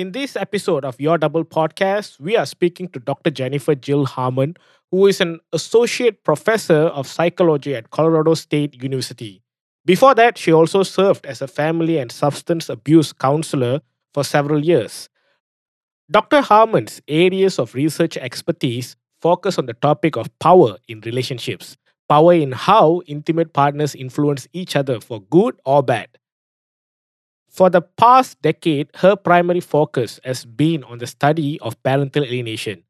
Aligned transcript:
In 0.00 0.12
this 0.12 0.34
episode 0.34 0.86
of 0.86 0.98
Your 0.98 1.18
Double 1.18 1.44
podcast, 1.44 2.18
we 2.18 2.34
are 2.34 2.46
speaking 2.46 2.88
to 2.88 2.98
Dr. 2.98 3.30
Jennifer 3.30 3.74
Jill 3.74 4.06
Harman, 4.06 4.56
who 4.90 5.06
is 5.06 5.20
an 5.20 5.40
associate 5.52 6.24
professor 6.24 6.84
of 6.96 7.06
psychology 7.06 7.74
at 7.74 7.90
Colorado 7.90 8.32
State 8.32 8.82
University. 8.82 9.42
Before 9.84 10.14
that, 10.14 10.38
she 10.38 10.54
also 10.54 10.84
served 10.84 11.26
as 11.26 11.42
a 11.42 11.46
family 11.46 11.98
and 11.98 12.10
substance 12.10 12.70
abuse 12.70 13.12
counselor 13.12 13.82
for 14.14 14.24
several 14.24 14.64
years. 14.64 15.10
Dr. 16.10 16.40
Harman's 16.40 17.02
areas 17.06 17.58
of 17.58 17.74
research 17.74 18.16
expertise 18.16 18.96
focus 19.20 19.58
on 19.58 19.66
the 19.66 19.74
topic 19.74 20.16
of 20.16 20.30
power 20.38 20.78
in 20.88 21.02
relationships, 21.02 21.76
power 22.08 22.32
in 22.32 22.52
how 22.52 23.02
intimate 23.06 23.52
partners 23.52 23.94
influence 23.94 24.48
each 24.54 24.76
other 24.76 24.98
for 24.98 25.20
good 25.20 25.60
or 25.66 25.82
bad. 25.82 26.08
For 27.50 27.68
the 27.68 27.82
past 27.82 28.40
decade, 28.42 28.90
her 28.96 29.16
primary 29.16 29.60
focus 29.60 30.20
has 30.24 30.44
been 30.44 30.84
on 30.84 30.98
the 30.98 31.06
study 31.06 31.58
of 31.60 31.82
parental 31.82 32.22
alienation. 32.22 32.84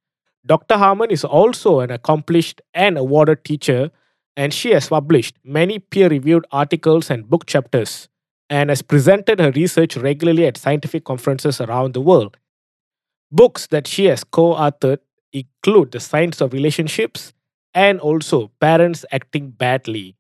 Dr. 0.45 0.77
Harman 0.77 1.11
is 1.11 1.25
also 1.25 1.81
an 1.81 1.91
accomplished 1.91 2.61
and 2.75 2.99
awarded 2.99 3.43
teacher, 3.43 3.91
and 4.37 4.53
she 4.53 4.71
has 4.73 4.89
published 4.89 5.37
many 5.43 5.79
peer 5.79 6.09
reviewed 6.09 6.47
articles 6.53 7.11
and 7.11 7.29
book 7.29 7.47
chapters, 7.47 8.09
and 8.51 8.69
has 8.69 8.83
presented 8.83 9.41
her 9.41 9.51
research 9.53 9.97
regularly 9.97 10.47
at 10.47 10.59
scientific 10.59 11.05
conferences 11.05 11.61
around 11.61 11.95
the 11.95 12.01
world. 12.01 12.37
Books 13.33 13.67
that 13.69 13.87
she 13.87 14.07
has 14.07 14.25
co 14.25 14.55
authored 14.55 14.99
include 15.33 15.93
The 15.93 16.01
Science 16.01 16.41
of 16.43 16.53
Relationships 16.53 17.33
and 17.73 17.99
also 17.99 18.51
Parents 18.61 19.07
Acting 19.11 19.51
Badly 19.51 20.17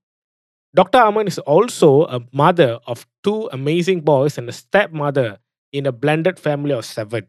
Dr. 0.74 0.98
Harman 0.98 1.26
is 1.26 1.38
also 1.40 2.04
a 2.06 2.20
mother 2.32 2.78
of 2.86 3.06
two 3.24 3.48
amazing 3.52 4.02
boys 4.02 4.38
and 4.38 4.48
a 4.48 4.52
stepmother 4.52 5.38
in 5.72 5.86
a 5.86 5.92
blended 5.92 6.38
family 6.38 6.72
of 6.72 6.84
seven. 6.84 7.26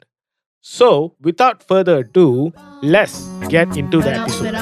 So, 0.62 1.16
without 1.20 1.68
further 1.68 2.00
ado, 2.00 2.54
let's 2.84 3.26
get 3.50 3.76
into 3.76 4.00
the 4.02 4.14
episode. 4.14 4.54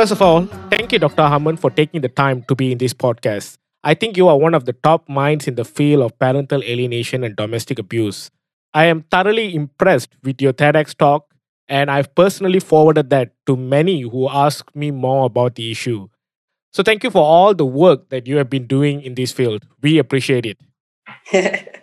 First 0.00 0.12
of 0.12 0.22
all, 0.22 0.46
thank 0.70 0.92
you, 0.92 0.98
Dr. 0.98 1.24
Harman, 1.24 1.58
for 1.58 1.68
taking 1.68 2.00
the 2.00 2.08
time 2.08 2.42
to 2.48 2.54
be 2.54 2.72
in 2.72 2.78
this 2.78 2.94
podcast. 2.94 3.58
I 3.84 3.92
think 3.92 4.16
you 4.16 4.28
are 4.28 4.38
one 4.38 4.54
of 4.54 4.64
the 4.64 4.72
top 4.72 5.06
minds 5.10 5.46
in 5.46 5.56
the 5.56 5.64
field 5.66 6.04
of 6.04 6.18
parental 6.18 6.62
alienation 6.64 7.22
and 7.22 7.36
domestic 7.36 7.78
abuse. 7.78 8.30
I 8.72 8.86
am 8.86 9.02
thoroughly 9.10 9.54
impressed 9.54 10.16
with 10.22 10.40
your 10.40 10.54
TEDx 10.54 10.96
talk, 10.96 11.26
and 11.68 11.90
I've 11.90 12.14
personally 12.14 12.60
forwarded 12.60 13.10
that 13.10 13.34
to 13.44 13.58
many 13.58 14.00
who 14.00 14.26
ask 14.30 14.74
me 14.74 14.90
more 14.90 15.26
about 15.26 15.56
the 15.56 15.70
issue. 15.70 16.08
So, 16.72 16.82
thank 16.82 17.04
you 17.04 17.10
for 17.10 17.22
all 17.22 17.52
the 17.52 17.66
work 17.66 18.08
that 18.08 18.26
you 18.26 18.38
have 18.38 18.48
been 18.48 18.66
doing 18.66 19.02
in 19.02 19.16
this 19.16 19.32
field. 19.32 19.66
We 19.82 19.98
appreciate 19.98 20.46
it. 20.46 20.56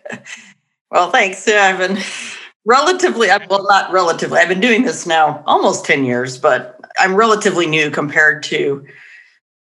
well, 0.89 1.11
thanks. 1.11 1.47
I've 1.47 1.77
been 1.77 1.99
relatively, 2.65 3.27
well, 3.47 3.67
not 3.69 3.91
relatively, 3.91 4.39
I've 4.39 4.49
been 4.49 4.59
doing 4.59 4.85
this 4.85 5.05
now 5.05 5.43
almost 5.45 5.85
10 5.85 6.03
years, 6.03 6.39
but 6.39 6.76
I'm 6.99 7.15
relatively 7.15 7.67
new 7.67 7.91
compared 7.91 8.43
to, 8.43 8.85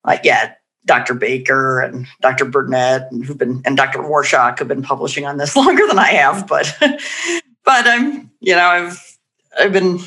like, 0.05 0.21
yeah, 0.25 0.55
Dr. 0.87 1.15
Baker 1.15 1.81
and 1.81 2.07
Dr. 2.21 2.45
Bernet 2.45 3.11
and 3.11 3.25
who've 3.25 3.37
been 3.37 3.61
and 3.65 3.77
Dr. 3.77 3.99
Warshak 3.99 4.61
have 4.61 4.69
been 4.69 4.83
publishing 4.83 5.27
on 5.27 5.37
this 5.37 5.57
longer 5.63 5.87
than 5.87 5.99
I 5.99 6.09
have, 6.09 6.47
but 6.47 6.75
but 6.81 7.87
I'm 7.87 8.31
you 8.41 8.55
know 8.55 8.67
I've 8.67 9.19
I've 9.59 9.73
been 9.73 9.99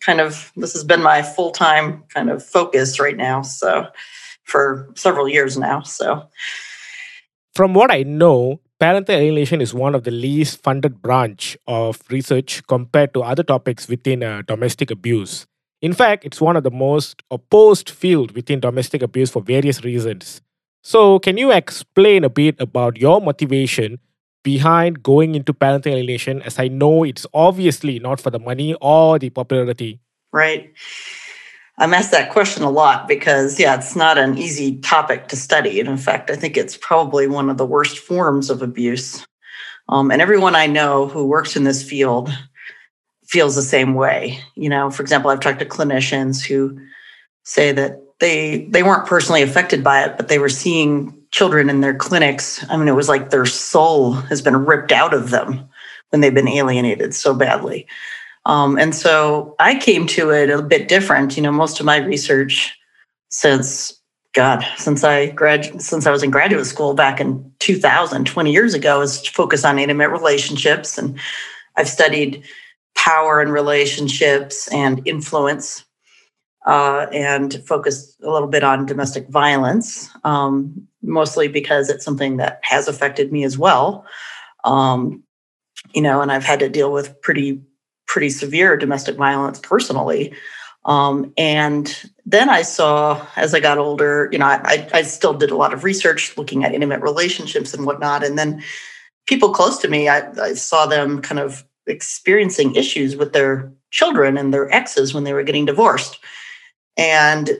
kind 0.00 0.20
of 0.20 0.52
this 0.56 0.72
has 0.72 0.84
been 0.84 1.02
my 1.02 1.22
full 1.22 1.52
time 1.52 2.02
kind 2.12 2.30
of 2.30 2.44
focus 2.44 2.98
right 2.98 3.16
now. 3.16 3.42
So 3.42 3.86
for 4.44 4.90
several 4.94 5.28
years 5.28 5.56
now. 5.56 5.82
So 5.82 6.28
from 7.54 7.74
what 7.74 7.90
I 7.90 8.02
know, 8.02 8.60
parental 8.78 9.14
alienation 9.14 9.60
is 9.60 9.72
one 9.72 9.94
of 9.94 10.04
the 10.04 10.10
least 10.10 10.62
funded 10.62 11.00
branch 11.00 11.56
of 11.66 12.02
research 12.10 12.62
compared 12.66 13.14
to 13.14 13.22
other 13.22 13.42
topics 13.42 13.88
within 13.88 14.22
uh, 14.22 14.42
domestic 14.46 14.90
abuse. 14.90 15.46
In 15.84 15.92
fact, 15.92 16.24
it's 16.24 16.40
one 16.40 16.56
of 16.56 16.62
the 16.62 16.70
most 16.70 17.22
opposed 17.30 17.90
field 17.90 18.32
within 18.34 18.58
domestic 18.58 19.02
abuse 19.02 19.30
for 19.30 19.42
various 19.42 19.84
reasons. 19.84 20.40
So, 20.82 21.18
can 21.18 21.36
you 21.36 21.52
explain 21.52 22.24
a 22.24 22.30
bit 22.30 22.56
about 22.58 22.96
your 22.96 23.20
motivation 23.20 23.98
behind 24.42 25.02
going 25.02 25.34
into 25.34 25.52
parental 25.52 25.92
alienation 25.92 26.40
as 26.40 26.58
I 26.58 26.68
know 26.68 27.04
it's 27.04 27.26
obviously 27.34 27.98
not 27.98 28.18
for 28.18 28.30
the 28.30 28.38
money 28.38 28.72
or 28.80 29.18
the 29.18 29.28
popularity? 29.28 30.00
Right. 30.32 30.72
I'm 31.76 31.92
asked 31.92 32.12
that 32.12 32.32
question 32.32 32.62
a 32.62 32.70
lot 32.70 33.06
because, 33.06 33.60
yeah, 33.60 33.74
it's 33.74 33.94
not 33.94 34.16
an 34.16 34.38
easy 34.38 34.78
topic 34.78 35.28
to 35.28 35.36
study. 35.36 35.80
And 35.80 35.88
in 35.90 35.98
fact, 35.98 36.30
I 36.30 36.36
think 36.36 36.56
it's 36.56 36.78
probably 36.78 37.26
one 37.26 37.50
of 37.50 37.58
the 37.58 37.66
worst 37.66 37.98
forms 37.98 38.48
of 38.48 38.62
abuse. 38.62 39.26
Um, 39.90 40.10
and 40.10 40.22
everyone 40.22 40.56
I 40.56 40.66
know 40.66 41.08
who 41.08 41.26
works 41.26 41.56
in 41.56 41.64
this 41.64 41.82
field 41.82 42.30
feels 43.26 43.54
the 43.54 43.62
same 43.62 43.94
way. 43.94 44.38
You 44.54 44.68
know, 44.68 44.90
for 44.90 45.02
example, 45.02 45.30
I've 45.30 45.40
talked 45.40 45.58
to 45.60 45.66
clinicians 45.66 46.44
who 46.44 46.78
say 47.44 47.72
that 47.72 48.00
they 48.20 48.66
they 48.66 48.82
weren't 48.82 49.06
personally 49.06 49.42
affected 49.42 49.82
by 49.82 50.04
it, 50.04 50.16
but 50.16 50.28
they 50.28 50.38
were 50.38 50.48
seeing 50.48 51.16
children 51.30 51.68
in 51.68 51.80
their 51.80 51.94
clinics. 51.94 52.64
I 52.70 52.76
mean, 52.76 52.88
it 52.88 52.92
was 52.92 53.08
like 53.08 53.30
their 53.30 53.46
soul 53.46 54.12
has 54.12 54.40
been 54.40 54.64
ripped 54.64 54.92
out 54.92 55.12
of 55.12 55.30
them 55.30 55.68
when 56.10 56.20
they've 56.20 56.34
been 56.34 56.48
alienated 56.48 57.14
so 57.14 57.34
badly. 57.34 57.86
Um, 58.46 58.78
and 58.78 58.94
so 58.94 59.56
I 59.58 59.78
came 59.78 60.06
to 60.08 60.30
it 60.30 60.50
a 60.50 60.62
bit 60.62 60.88
different. 60.88 61.36
You 61.36 61.42
know, 61.42 61.52
most 61.52 61.80
of 61.80 61.86
my 61.86 61.96
research 61.96 62.78
since 63.30 64.00
God, 64.32 64.64
since 64.76 65.02
I 65.02 65.30
grad 65.30 65.80
since 65.80 66.06
I 66.06 66.10
was 66.10 66.22
in 66.22 66.30
graduate 66.30 66.66
school 66.66 66.94
back 66.94 67.20
in 67.20 67.52
2000, 67.60 68.26
20 68.26 68.52
years 68.52 68.74
ago, 68.74 69.00
is 69.00 69.26
focused 69.26 69.64
on 69.64 69.78
intimate 69.78 70.10
relationships. 70.10 70.98
And 70.98 71.18
I've 71.76 71.88
studied 71.88 72.44
power 72.96 73.40
and 73.40 73.52
relationships 73.52 74.68
and 74.72 75.06
influence, 75.06 75.84
uh, 76.66 77.06
and 77.12 77.62
focus 77.66 78.16
a 78.22 78.30
little 78.30 78.48
bit 78.48 78.64
on 78.64 78.86
domestic 78.86 79.28
violence, 79.28 80.08
um, 80.24 80.86
mostly 81.02 81.48
because 81.48 81.90
it's 81.90 82.04
something 82.04 82.38
that 82.38 82.60
has 82.62 82.88
affected 82.88 83.32
me 83.32 83.44
as 83.44 83.58
well. 83.58 84.06
Um, 84.64 85.22
you 85.94 86.00
know, 86.00 86.20
and 86.22 86.32
I've 86.32 86.44
had 86.44 86.60
to 86.60 86.68
deal 86.68 86.92
with 86.92 87.20
pretty 87.20 87.60
pretty 88.06 88.30
severe 88.30 88.76
domestic 88.76 89.16
violence 89.16 89.58
personally. 89.58 90.32
Um, 90.84 91.32
and 91.38 92.10
then 92.26 92.50
I 92.50 92.62
saw 92.62 93.26
as 93.36 93.54
I 93.54 93.60
got 93.60 93.78
older, 93.78 94.28
you 94.30 94.38
know, 94.38 94.46
I, 94.46 94.88
I 94.92 95.02
still 95.02 95.32
did 95.32 95.50
a 95.50 95.56
lot 95.56 95.72
of 95.72 95.84
research 95.84 96.36
looking 96.36 96.64
at 96.64 96.74
intimate 96.74 97.00
relationships 97.00 97.72
and 97.72 97.86
whatnot. 97.86 98.22
And 98.22 98.38
then 98.38 98.62
people 99.26 99.54
close 99.54 99.78
to 99.78 99.88
me, 99.88 100.08
I, 100.08 100.30
I 100.40 100.54
saw 100.54 100.86
them 100.86 101.22
kind 101.22 101.40
of 101.40 101.64
experiencing 101.86 102.74
issues 102.74 103.16
with 103.16 103.32
their 103.32 103.72
children 103.90 104.36
and 104.36 104.52
their 104.52 104.72
exes 104.72 105.14
when 105.14 105.24
they 105.24 105.32
were 105.32 105.42
getting 105.42 105.64
divorced. 105.64 106.18
And 106.96 107.50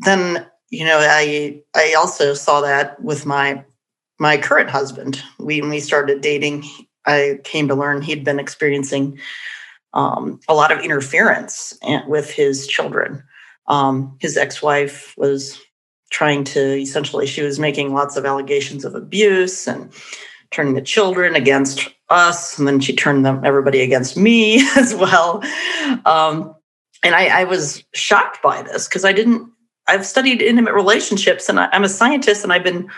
then, 0.00 0.46
you 0.70 0.84
know, 0.84 0.98
I 1.00 1.62
I 1.74 1.94
also 1.94 2.34
saw 2.34 2.60
that 2.60 3.02
with 3.02 3.26
my 3.26 3.64
my 4.18 4.36
current 4.36 4.70
husband. 4.70 5.22
We 5.38 5.60
when 5.60 5.70
we 5.70 5.80
started 5.80 6.20
dating, 6.20 6.64
I 7.06 7.38
came 7.44 7.68
to 7.68 7.74
learn 7.74 8.02
he'd 8.02 8.24
been 8.24 8.40
experiencing 8.40 9.18
um, 9.94 10.40
a 10.48 10.54
lot 10.54 10.72
of 10.72 10.80
interference 10.80 11.76
with 12.06 12.30
his 12.30 12.66
children. 12.66 13.22
Um, 13.66 14.16
his 14.20 14.36
ex-wife 14.36 15.14
was 15.16 15.60
trying 16.10 16.42
to 16.42 16.80
essentially 16.80 17.26
she 17.26 17.42
was 17.42 17.58
making 17.58 17.92
lots 17.92 18.16
of 18.16 18.24
allegations 18.24 18.84
of 18.84 18.94
abuse 18.94 19.66
and 19.66 19.92
turning 20.50 20.74
the 20.74 20.80
children 20.82 21.34
against 21.34 21.88
us, 22.10 22.58
and 22.58 22.66
then 22.66 22.80
she 22.80 22.94
turned 22.94 23.24
them 23.24 23.44
everybody 23.44 23.80
against 23.80 24.16
me 24.16 24.60
as 24.76 24.94
well. 24.94 25.42
Um, 26.04 26.54
and 27.02 27.14
I, 27.14 27.40
I 27.40 27.44
was 27.44 27.84
shocked 27.94 28.42
by 28.42 28.62
this 28.62 28.88
because 28.88 29.04
I 29.04 29.12
didn't. 29.12 29.50
I've 29.86 30.04
studied 30.04 30.42
intimate 30.42 30.74
relationships, 30.74 31.48
and 31.48 31.58
I, 31.58 31.68
I'm 31.72 31.84
a 31.84 31.88
scientist, 31.88 32.44
and 32.44 32.52
I've 32.52 32.64
been, 32.64 32.90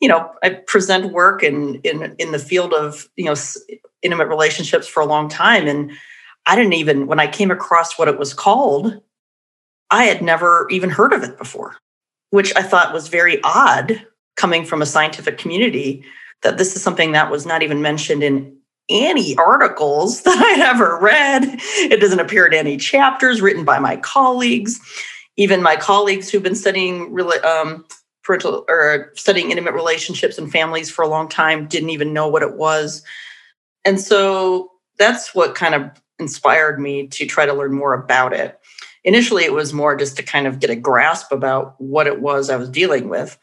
you 0.00 0.08
know, 0.08 0.30
I 0.42 0.50
present 0.50 1.12
work 1.12 1.42
in 1.42 1.80
in 1.82 2.14
in 2.18 2.32
the 2.32 2.38
field 2.38 2.72
of 2.72 3.08
you 3.16 3.24
know 3.24 3.34
intimate 4.02 4.28
relationships 4.28 4.86
for 4.86 5.00
a 5.00 5.06
long 5.06 5.28
time, 5.28 5.66
and 5.66 5.90
I 6.46 6.56
didn't 6.56 6.74
even 6.74 7.06
when 7.06 7.20
I 7.20 7.26
came 7.26 7.50
across 7.50 7.98
what 7.98 8.08
it 8.08 8.18
was 8.18 8.32
called, 8.32 9.00
I 9.90 10.04
had 10.04 10.22
never 10.22 10.66
even 10.70 10.90
heard 10.90 11.12
of 11.12 11.22
it 11.22 11.36
before, 11.36 11.76
which 12.30 12.54
I 12.56 12.62
thought 12.62 12.94
was 12.94 13.08
very 13.08 13.42
odd 13.42 14.06
coming 14.36 14.64
from 14.64 14.80
a 14.80 14.86
scientific 14.86 15.36
community 15.36 16.04
that 16.42 16.58
this 16.58 16.74
is 16.76 16.82
something 16.82 17.12
that 17.12 17.30
was 17.30 17.46
not 17.46 17.62
even 17.62 17.82
mentioned 17.82 18.22
in 18.22 18.56
any 18.88 19.36
articles 19.36 20.22
that 20.24 20.38
I'd 20.38 20.60
ever 20.60 20.98
read. 21.00 21.44
It 21.90 22.00
doesn't 22.00 22.20
appear 22.20 22.46
in 22.46 22.54
any 22.54 22.76
chapters 22.76 23.40
written 23.40 23.64
by 23.64 23.78
my 23.78 23.96
colleagues. 23.96 24.80
Even 25.36 25.62
my 25.62 25.76
colleagues 25.76 26.28
who've 26.28 26.42
been 26.42 26.54
studying 26.54 27.16
um, 27.44 27.84
parental 28.22 28.64
or 28.68 29.12
studying 29.14 29.50
intimate 29.50 29.74
relationships 29.74 30.38
and 30.38 30.52
families 30.52 30.90
for 30.90 31.02
a 31.02 31.08
long 31.08 31.28
time 31.28 31.66
didn't 31.66 31.90
even 31.90 32.12
know 32.12 32.28
what 32.28 32.42
it 32.42 32.56
was. 32.56 33.02
And 33.84 33.98
so 33.98 34.72
that's 34.98 35.34
what 35.34 35.54
kind 35.54 35.74
of 35.74 35.90
inspired 36.18 36.78
me 36.78 37.06
to 37.08 37.24
try 37.24 37.46
to 37.46 37.54
learn 37.54 37.72
more 37.72 37.94
about 37.94 38.32
it. 38.32 38.58
Initially, 39.04 39.44
it 39.44 39.54
was 39.54 39.72
more 39.72 39.96
just 39.96 40.16
to 40.16 40.22
kind 40.22 40.46
of 40.46 40.60
get 40.60 40.68
a 40.68 40.76
grasp 40.76 41.32
about 41.32 41.74
what 41.80 42.06
it 42.06 42.20
was 42.20 42.50
I 42.50 42.56
was 42.56 42.68
dealing 42.68 43.08
with 43.08 43.38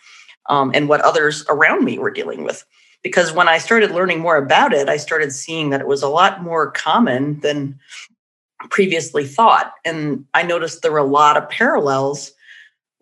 um, 0.48 0.72
and 0.76 0.88
what 0.88 1.02
others 1.02 1.44
around 1.50 1.84
me 1.84 1.98
were 1.98 2.12
dealing 2.12 2.44
with. 2.44 2.64
Because 3.08 3.32
when 3.32 3.48
I 3.48 3.58
started 3.58 3.92
learning 3.92 4.20
more 4.20 4.36
about 4.36 4.74
it, 4.74 4.90
I 4.90 4.98
started 4.98 5.32
seeing 5.32 5.70
that 5.70 5.80
it 5.80 5.88
was 5.88 6.04
a 6.04 6.10
lot 6.10 6.44
more 6.44 6.72
common 6.72 7.40
than 7.40 7.80
previously 8.70 9.26
thought. 9.26 9.72
And 9.86 10.26
I 10.34 10.44
noticed 10.44 10.82
there 10.82 10.92
were 10.92 10.98
a 10.98 11.04
lot 11.04 11.38
of 11.38 11.50
parallels 11.50 12.34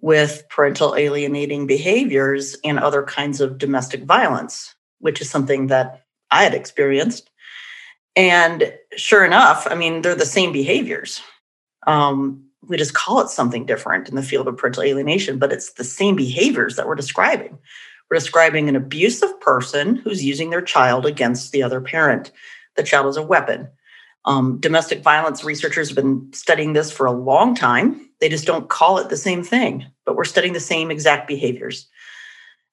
with 0.02 0.44
parental 0.50 0.96
alienating 0.96 1.66
behaviors 1.66 2.56
and 2.64 2.78
other 2.78 3.02
kinds 3.02 3.42
of 3.42 3.58
domestic 3.58 4.04
violence, 4.04 4.76
which 5.00 5.22
is 5.22 5.30
something 5.30 5.68
that 5.68 6.04
I 6.30 6.44
had 6.44 6.54
experienced. 6.54 7.32
And 8.16 8.72
sure 8.96 9.26
enough, 9.26 9.66
I 9.68 9.74
mean, 9.74 10.04
they're 10.04 10.14
the 10.14 10.26
same 10.26 10.52
behaviors. 10.52 11.20
Um, 11.88 12.46
we 12.62 12.78
just 12.78 12.94
call 12.94 13.22
it 13.22 13.30
something 13.30 13.66
different 13.66 14.08
in 14.08 14.16
the 14.16 14.24
field 14.24 14.48
of 14.48 14.58
parental 14.58 14.84
alienation, 14.84 15.40
but 15.40 15.52
it's 15.52 15.74
the 15.74 15.84
same 15.84 16.16
behaviors 16.16 16.76
that 16.76 16.88
we're 16.88 16.96
describing. 16.96 17.58
We're 18.10 18.18
describing 18.18 18.70
an 18.70 18.76
abusive 18.76 19.40
person 19.42 19.96
who's 19.98 20.24
using 20.24 20.50
their 20.50 20.62
child 20.62 21.06
against 21.06 21.52
the 21.52 21.64
other 21.64 21.82
parent. 21.82 22.32
The 22.76 22.84
child 22.84 23.08
is 23.08 23.18
a 23.18 23.24
weapon. 23.24 23.70
Um, 24.26 24.60
domestic 24.60 25.02
violence 25.02 25.44
researchers 25.44 25.90
have 25.90 25.96
been 25.96 26.32
studying 26.34 26.74
this 26.74 26.92
for 26.92 27.06
a 27.06 27.12
long 27.12 27.56
time. 27.56 28.10
They 28.20 28.30
just 28.30 28.46
don't 28.46 28.70
call 28.70 28.98
it 28.98 29.10
the 29.10 29.18
same 29.18 29.44
thing, 29.44 29.86
but 30.06 30.16
we're 30.16 30.24
studying 30.24 30.54
the 30.54 30.60
same 30.60 30.90
exact 30.90 31.28
behaviors. 31.28 31.88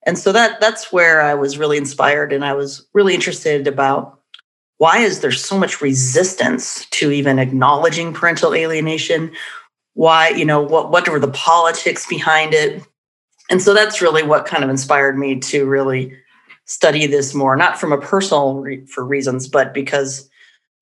And 0.04 0.18
so 0.18 0.32
that 0.32 0.60
that's 0.60 0.92
where 0.92 1.20
I 1.20 1.34
was 1.34 1.58
really 1.58 1.76
inspired 1.76 2.32
and 2.32 2.44
I 2.44 2.54
was 2.54 2.86
really 2.92 3.14
interested 3.14 3.66
about 3.66 4.18
why 4.78 4.98
is 4.98 5.20
there 5.20 5.30
so 5.30 5.56
much 5.58 5.80
resistance 5.80 6.86
to 6.86 7.12
even 7.12 7.38
acknowledging 7.38 8.12
parental 8.12 8.52
alienation? 8.54 9.30
Why, 9.94 10.30
you 10.30 10.44
know, 10.44 10.60
what 10.60 10.90
what 10.90 11.08
were 11.08 11.20
the 11.20 11.28
politics 11.28 12.06
behind 12.06 12.54
it? 12.54 12.82
And 13.52 13.60
so 13.60 13.74
that's 13.74 14.00
really 14.00 14.22
what 14.22 14.46
kind 14.46 14.64
of 14.64 14.70
inspired 14.70 15.18
me 15.18 15.38
to 15.40 15.66
really 15.66 16.16
study 16.64 17.06
this 17.06 17.34
more, 17.34 17.54
not 17.54 17.78
from 17.78 17.92
a 17.92 18.00
personal 18.00 18.54
re- 18.54 18.86
for 18.86 19.04
reasons, 19.04 19.46
but 19.46 19.74
because 19.74 20.26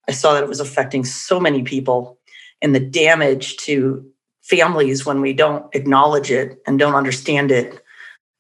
I 0.09 0.13
saw 0.13 0.35
that 0.35 0.45
it 0.45 0.49
was 0.49 0.61
affecting 0.61 1.05
so 1.05 1.41
many 1.41 1.65
people 1.65 2.17
and 2.63 2.73
the 2.73 2.79
damage 2.79 3.57
to 3.67 4.07
families 4.43 5.05
when 5.05 5.21
we 5.21 5.33
don't 5.33 5.67
acknowledge 5.75 6.31
it 6.31 6.63
and 6.65 6.79
don't 6.79 6.95
understand 6.95 7.51
it 7.51 7.83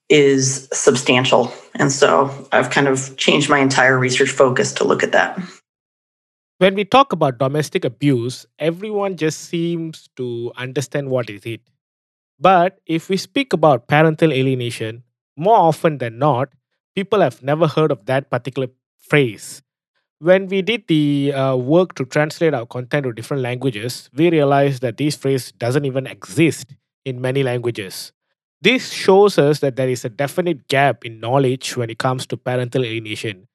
is 0.08 0.68
substantial. 0.72 1.52
And 1.74 1.90
so 1.90 2.30
I've 2.52 2.70
kind 2.70 2.86
of 2.86 3.16
changed 3.16 3.50
my 3.50 3.58
entire 3.58 3.98
research 3.98 4.30
focus 4.30 4.72
to 4.74 4.84
look 4.84 5.02
at 5.02 5.10
that. 5.10 5.40
When 6.58 6.76
we 6.76 6.84
talk 6.84 7.12
about 7.12 7.38
domestic 7.38 7.84
abuse, 7.84 8.46
everyone 8.60 9.16
just 9.16 9.40
seems 9.40 10.08
to 10.14 10.52
understand 10.56 11.10
what 11.10 11.28
is 11.30 11.44
it. 11.46 11.62
But 12.40 12.80
if 12.86 13.08
we 13.08 13.18
speak 13.18 13.52
about 13.52 13.86
parental 13.86 14.32
alienation, 14.32 15.04
more 15.36 15.56
often 15.56 15.98
than 15.98 16.18
not, 16.18 16.48
people 16.94 17.20
have 17.20 17.42
never 17.42 17.66
heard 17.66 17.92
of 17.92 18.06
that 18.06 18.30
particular 18.30 18.68
phrase. 18.98 19.62
When 20.20 20.48
we 20.48 20.62
did 20.62 20.84
the 20.88 21.32
uh, 21.34 21.56
work 21.56 21.94
to 21.96 22.04
translate 22.04 22.54
our 22.54 22.66
content 22.66 23.04
to 23.04 23.12
different 23.12 23.42
languages, 23.42 24.10
we 24.14 24.30
realized 24.30 24.82
that 24.82 24.96
this 24.96 25.16
phrase 25.16 25.52
doesn't 25.52 25.84
even 25.84 26.06
exist 26.06 26.74
in 27.04 27.20
many 27.20 27.42
languages. 27.42 28.12
This 28.62 28.90
shows 28.90 29.38
us 29.38 29.60
that 29.60 29.76
there 29.76 29.88
is 29.88 30.04
a 30.04 30.10
definite 30.10 30.68
gap 30.68 31.04
in 31.04 31.20
knowledge 31.20 31.76
when 31.76 31.88
it 31.88 31.98
comes 31.98 32.26
to 32.26 32.36
parental 32.36 32.84
alienation. 32.84 33.48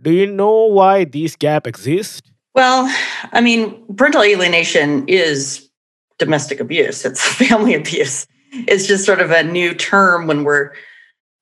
Do 0.00 0.12
you 0.12 0.26
know 0.26 0.66
why 0.66 1.04
this 1.04 1.34
gap 1.34 1.66
exists? 1.66 2.22
Well, 2.54 2.92
I 3.32 3.40
mean, 3.40 3.84
parental 3.96 4.22
alienation 4.22 5.08
is 5.08 5.68
domestic 6.18 6.60
abuse, 6.60 7.04
it's 7.04 7.24
family 7.34 7.74
abuse. 7.74 8.26
It's 8.52 8.86
just 8.86 9.04
sort 9.04 9.20
of 9.20 9.30
a 9.30 9.42
new 9.42 9.74
term 9.74 10.26
when 10.26 10.44
we're 10.44 10.72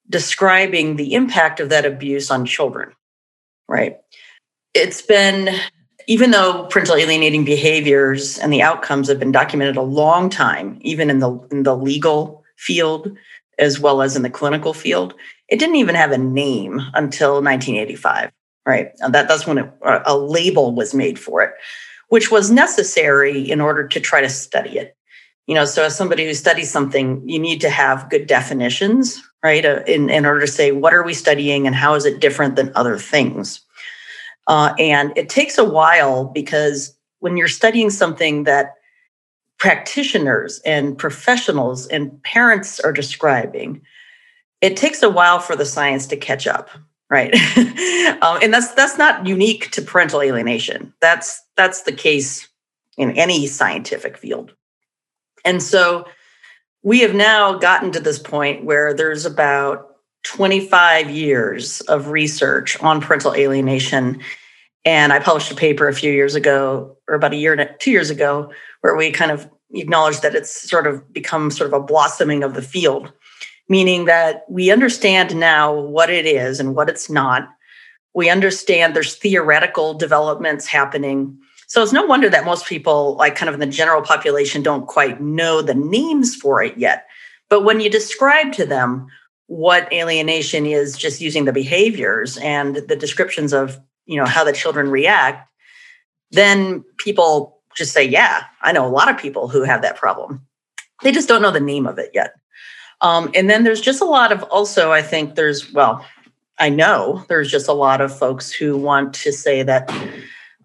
describing 0.08 0.96
the 0.96 1.14
impact 1.14 1.60
of 1.60 1.68
that 1.68 1.84
abuse 1.84 2.30
on 2.30 2.46
children, 2.46 2.92
right? 3.68 3.98
It's 4.74 5.02
been, 5.02 5.54
even 6.06 6.30
though 6.30 6.66
parental 6.66 6.96
alienating 6.96 7.44
behaviors 7.44 8.38
and 8.38 8.52
the 8.52 8.62
outcomes 8.62 9.08
have 9.08 9.18
been 9.18 9.32
documented 9.32 9.76
a 9.76 9.82
long 9.82 10.30
time, 10.30 10.78
even 10.82 11.10
in 11.10 11.18
the, 11.18 11.32
in 11.50 11.64
the 11.64 11.76
legal 11.76 12.44
field 12.56 13.16
as 13.58 13.78
well 13.78 14.02
as 14.02 14.16
in 14.16 14.22
the 14.22 14.30
clinical 14.30 14.72
field. 14.72 15.14
It 15.48 15.58
didn't 15.58 15.76
even 15.76 15.94
have 15.94 16.12
a 16.12 16.18
name 16.18 16.80
until 16.94 17.34
1985, 17.34 18.32
right? 18.66 18.90
That, 18.98 19.28
that's 19.28 19.46
when 19.46 19.58
it, 19.58 19.72
a 19.82 20.16
label 20.16 20.74
was 20.74 20.94
made 20.94 21.18
for 21.18 21.42
it, 21.42 21.52
which 22.08 22.30
was 22.30 22.50
necessary 22.50 23.50
in 23.50 23.60
order 23.60 23.86
to 23.86 24.00
try 24.00 24.20
to 24.20 24.28
study 24.28 24.78
it. 24.78 24.96
You 25.46 25.54
know, 25.54 25.64
so 25.64 25.84
as 25.84 25.96
somebody 25.96 26.26
who 26.26 26.34
studies 26.34 26.70
something, 26.70 27.28
you 27.28 27.38
need 27.38 27.60
to 27.62 27.70
have 27.70 28.08
good 28.08 28.26
definitions, 28.26 29.20
right? 29.42 29.64
Uh, 29.64 29.82
in, 29.86 30.08
in 30.08 30.24
order 30.24 30.40
to 30.40 30.46
say, 30.46 30.70
what 30.70 30.94
are 30.94 31.02
we 31.02 31.14
studying 31.14 31.66
and 31.66 31.74
how 31.74 31.94
is 31.94 32.04
it 32.04 32.20
different 32.20 32.56
than 32.56 32.72
other 32.74 32.98
things? 32.98 33.60
Uh, 34.46 34.74
and 34.78 35.12
it 35.16 35.28
takes 35.28 35.58
a 35.58 35.64
while 35.64 36.24
because 36.24 36.96
when 37.18 37.36
you're 37.36 37.48
studying 37.48 37.90
something 37.90 38.44
that 38.44 38.74
practitioners 39.58 40.60
and 40.64 40.96
professionals 40.98 41.86
and 41.88 42.20
parents 42.22 42.80
are 42.80 42.92
describing, 42.92 43.82
it 44.60 44.76
takes 44.76 45.02
a 45.02 45.10
while 45.10 45.38
for 45.38 45.54
the 45.54 45.66
science 45.66 46.06
to 46.08 46.16
catch 46.16 46.46
up, 46.46 46.70
right? 47.10 47.32
um, 48.22 48.38
and 48.42 48.52
that's 48.52 48.72
that's 48.74 48.98
not 48.98 49.26
unique 49.26 49.70
to 49.70 49.82
parental 49.82 50.22
alienation. 50.22 50.92
That's 51.00 51.42
that's 51.56 51.82
the 51.82 51.92
case 51.92 52.48
in 52.96 53.12
any 53.12 53.46
scientific 53.46 54.16
field. 54.18 54.54
And 55.44 55.62
so 55.62 56.06
we 56.82 57.00
have 57.00 57.14
now 57.14 57.58
gotten 57.58 57.92
to 57.92 58.00
this 58.00 58.18
point 58.18 58.64
where 58.64 58.94
there's 58.94 59.26
about 59.26 59.86
25 60.24 61.10
years 61.10 61.80
of 61.82 62.08
research 62.08 62.80
on 62.80 63.00
parental 63.00 63.34
alienation. 63.34 64.20
And 64.84 65.12
I 65.12 65.18
published 65.18 65.50
a 65.50 65.56
paper 65.56 65.88
a 65.88 65.94
few 65.94 66.12
years 66.12 66.34
ago, 66.34 66.96
or 67.08 67.14
about 67.14 67.32
a 67.32 67.36
year, 67.36 67.76
two 67.78 67.90
years 67.90 68.10
ago, 68.10 68.52
where 68.80 68.96
we 68.96 69.10
kind 69.10 69.30
of 69.30 69.48
acknowledge 69.72 70.20
that 70.20 70.34
it's 70.34 70.68
sort 70.68 70.86
of 70.86 71.12
become 71.12 71.50
sort 71.50 71.72
of 71.72 71.80
a 71.80 71.84
blossoming 71.84 72.42
of 72.42 72.54
the 72.54 72.62
field, 72.62 73.12
meaning 73.68 74.06
that 74.06 74.44
we 74.48 74.70
understand 74.70 75.36
now 75.36 75.72
what 75.72 76.10
it 76.10 76.26
is 76.26 76.60
and 76.60 76.74
what 76.74 76.88
it's 76.88 77.10
not. 77.10 77.48
We 78.14 78.28
understand 78.28 78.96
there's 78.96 79.16
theoretical 79.16 79.94
developments 79.94 80.66
happening. 80.66 81.38
So 81.70 81.80
it's 81.84 81.92
no 81.92 82.04
wonder 82.04 82.28
that 82.28 82.44
most 82.44 82.66
people, 82.66 83.14
like 83.14 83.36
kind 83.36 83.48
of 83.48 83.54
in 83.54 83.60
the 83.60 83.66
general 83.66 84.02
population, 84.02 84.60
don't 84.60 84.88
quite 84.88 85.20
know 85.20 85.62
the 85.62 85.72
names 85.72 86.34
for 86.34 86.60
it 86.60 86.76
yet. 86.76 87.06
But 87.48 87.62
when 87.62 87.78
you 87.78 87.88
describe 87.88 88.52
to 88.54 88.66
them 88.66 89.06
what 89.46 89.92
alienation 89.92 90.66
is, 90.66 90.98
just 90.98 91.20
using 91.20 91.44
the 91.44 91.52
behaviors 91.52 92.38
and 92.38 92.74
the 92.74 92.96
descriptions 92.96 93.52
of 93.52 93.78
you 94.06 94.16
know 94.16 94.26
how 94.26 94.42
the 94.42 94.52
children 94.52 94.90
react, 94.90 95.48
then 96.32 96.84
people 96.98 97.60
just 97.76 97.92
say, 97.92 98.02
yeah, 98.02 98.42
I 98.62 98.72
know 98.72 98.84
a 98.84 98.90
lot 98.90 99.08
of 99.08 99.16
people 99.16 99.46
who 99.46 99.62
have 99.62 99.82
that 99.82 99.94
problem. 99.94 100.44
They 101.04 101.12
just 101.12 101.28
don't 101.28 101.40
know 101.40 101.52
the 101.52 101.60
name 101.60 101.86
of 101.86 102.00
it 102.00 102.10
yet. 102.12 102.34
Um, 103.00 103.30
and 103.32 103.48
then 103.48 103.62
there's 103.62 103.80
just 103.80 104.02
a 104.02 104.06
lot 104.06 104.32
of 104.32 104.42
also, 104.42 104.90
I 104.90 105.02
think 105.02 105.36
there's, 105.36 105.72
well, 105.72 106.04
I 106.58 106.68
know 106.68 107.24
there's 107.28 107.48
just 107.48 107.68
a 107.68 107.72
lot 107.72 108.00
of 108.00 108.18
folks 108.18 108.50
who 108.50 108.76
want 108.76 109.14
to 109.14 109.32
say 109.32 109.62
that 109.62 109.88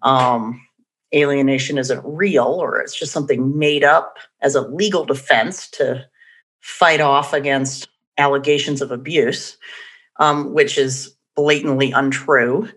um, 0.02 0.65
alienation 1.14 1.78
isn't 1.78 2.02
real 2.04 2.44
or 2.44 2.80
it's 2.80 2.98
just 2.98 3.12
something 3.12 3.56
made 3.58 3.84
up 3.84 4.18
as 4.42 4.54
a 4.54 4.68
legal 4.68 5.04
defense 5.04 5.68
to 5.70 6.04
fight 6.60 7.00
off 7.00 7.32
against 7.32 7.88
allegations 8.18 8.82
of 8.82 8.90
abuse, 8.90 9.56
um, 10.18 10.52
which 10.52 10.76
is 10.76 11.14
blatantly 11.36 11.92
untrue. 11.92 12.68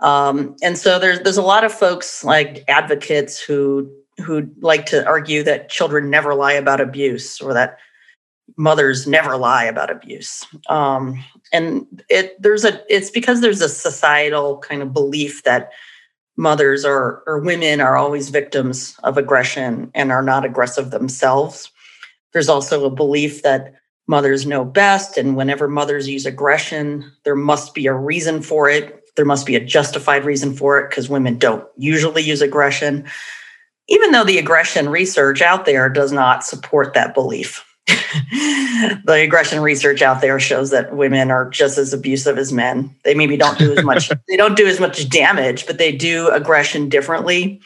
Um, 0.00 0.54
and 0.62 0.78
so 0.78 0.98
there's 0.98 1.20
there's 1.20 1.36
a 1.36 1.42
lot 1.42 1.64
of 1.64 1.72
folks 1.72 2.22
like 2.22 2.64
advocates 2.68 3.40
who 3.40 3.90
who 4.18 4.48
like 4.60 4.86
to 4.86 5.04
argue 5.06 5.42
that 5.42 5.68
children 5.68 6.10
never 6.10 6.34
lie 6.34 6.52
about 6.52 6.80
abuse 6.80 7.40
or 7.40 7.52
that 7.54 7.78
mothers 8.56 9.06
never 9.06 9.36
lie 9.36 9.64
about 9.64 9.90
abuse. 9.90 10.46
Um, 10.68 11.22
and 11.52 11.86
it 12.08 12.40
there's 12.40 12.64
a 12.64 12.82
it's 12.88 13.10
because 13.10 13.40
there's 13.40 13.62
a 13.62 13.68
societal 13.68 14.58
kind 14.58 14.82
of 14.82 14.92
belief 14.92 15.42
that 15.44 15.72
mothers 16.36 16.84
or 16.84 17.22
or 17.26 17.38
women 17.40 17.80
are 17.80 17.96
always 17.96 18.28
victims 18.28 18.96
of 19.04 19.16
aggression 19.16 19.90
and 19.94 20.10
are 20.10 20.22
not 20.22 20.44
aggressive 20.44 20.90
themselves. 20.90 21.70
There's 22.32 22.48
also 22.48 22.84
a 22.84 22.90
belief 22.90 23.42
that 23.42 23.74
mothers 24.06 24.46
know 24.46 24.64
best 24.64 25.16
and 25.16 25.36
whenever 25.36 25.66
mothers 25.66 26.06
use 26.06 26.26
aggression 26.26 27.10
there 27.24 27.34
must 27.34 27.72
be 27.72 27.86
a 27.86 27.94
reason 27.94 28.42
for 28.42 28.68
it 28.68 29.04
there 29.16 29.24
must 29.24 29.46
be 29.46 29.56
a 29.56 29.64
justified 29.64 30.24
reason 30.24 30.54
for 30.54 30.78
it 30.78 30.90
because 30.90 31.08
women 31.08 31.38
don't 31.38 31.66
usually 31.76 32.22
use 32.22 32.42
aggression, 32.42 33.04
even 33.88 34.10
though 34.10 34.24
the 34.24 34.38
aggression 34.38 34.88
research 34.88 35.40
out 35.40 35.66
there 35.66 35.88
does 35.88 36.12
not 36.12 36.44
support 36.44 36.94
that 36.94 37.14
belief. 37.14 37.64
The 37.86 39.22
aggression 39.24 39.60
research 39.60 40.00
out 40.02 40.20
there 40.20 40.40
shows 40.40 40.70
that 40.70 40.96
women 40.96 41.30
are 41.30 41.48
just 41.50 41.78
as 41.78 41.92
abusive 41.92 42.38
as 42.38 42.52
men. 42.52 42.94
They 43.04 43.14
maybe 43.14 43.36
don't 43.36 43.58
do 43.58 43.76
as 43.76 43.84
much 43.84 44.10
they 44.28 44.36
don't 44.36 44.56
do 44.56 44.66
as 44.66 44.80
much 44.80 45.08
damage, 45.08 45.66
but 45.66 45.78
they 45.78 45.92
do 45.92 46.28
aggression 46.28 46.88
differently. 46.88 47.60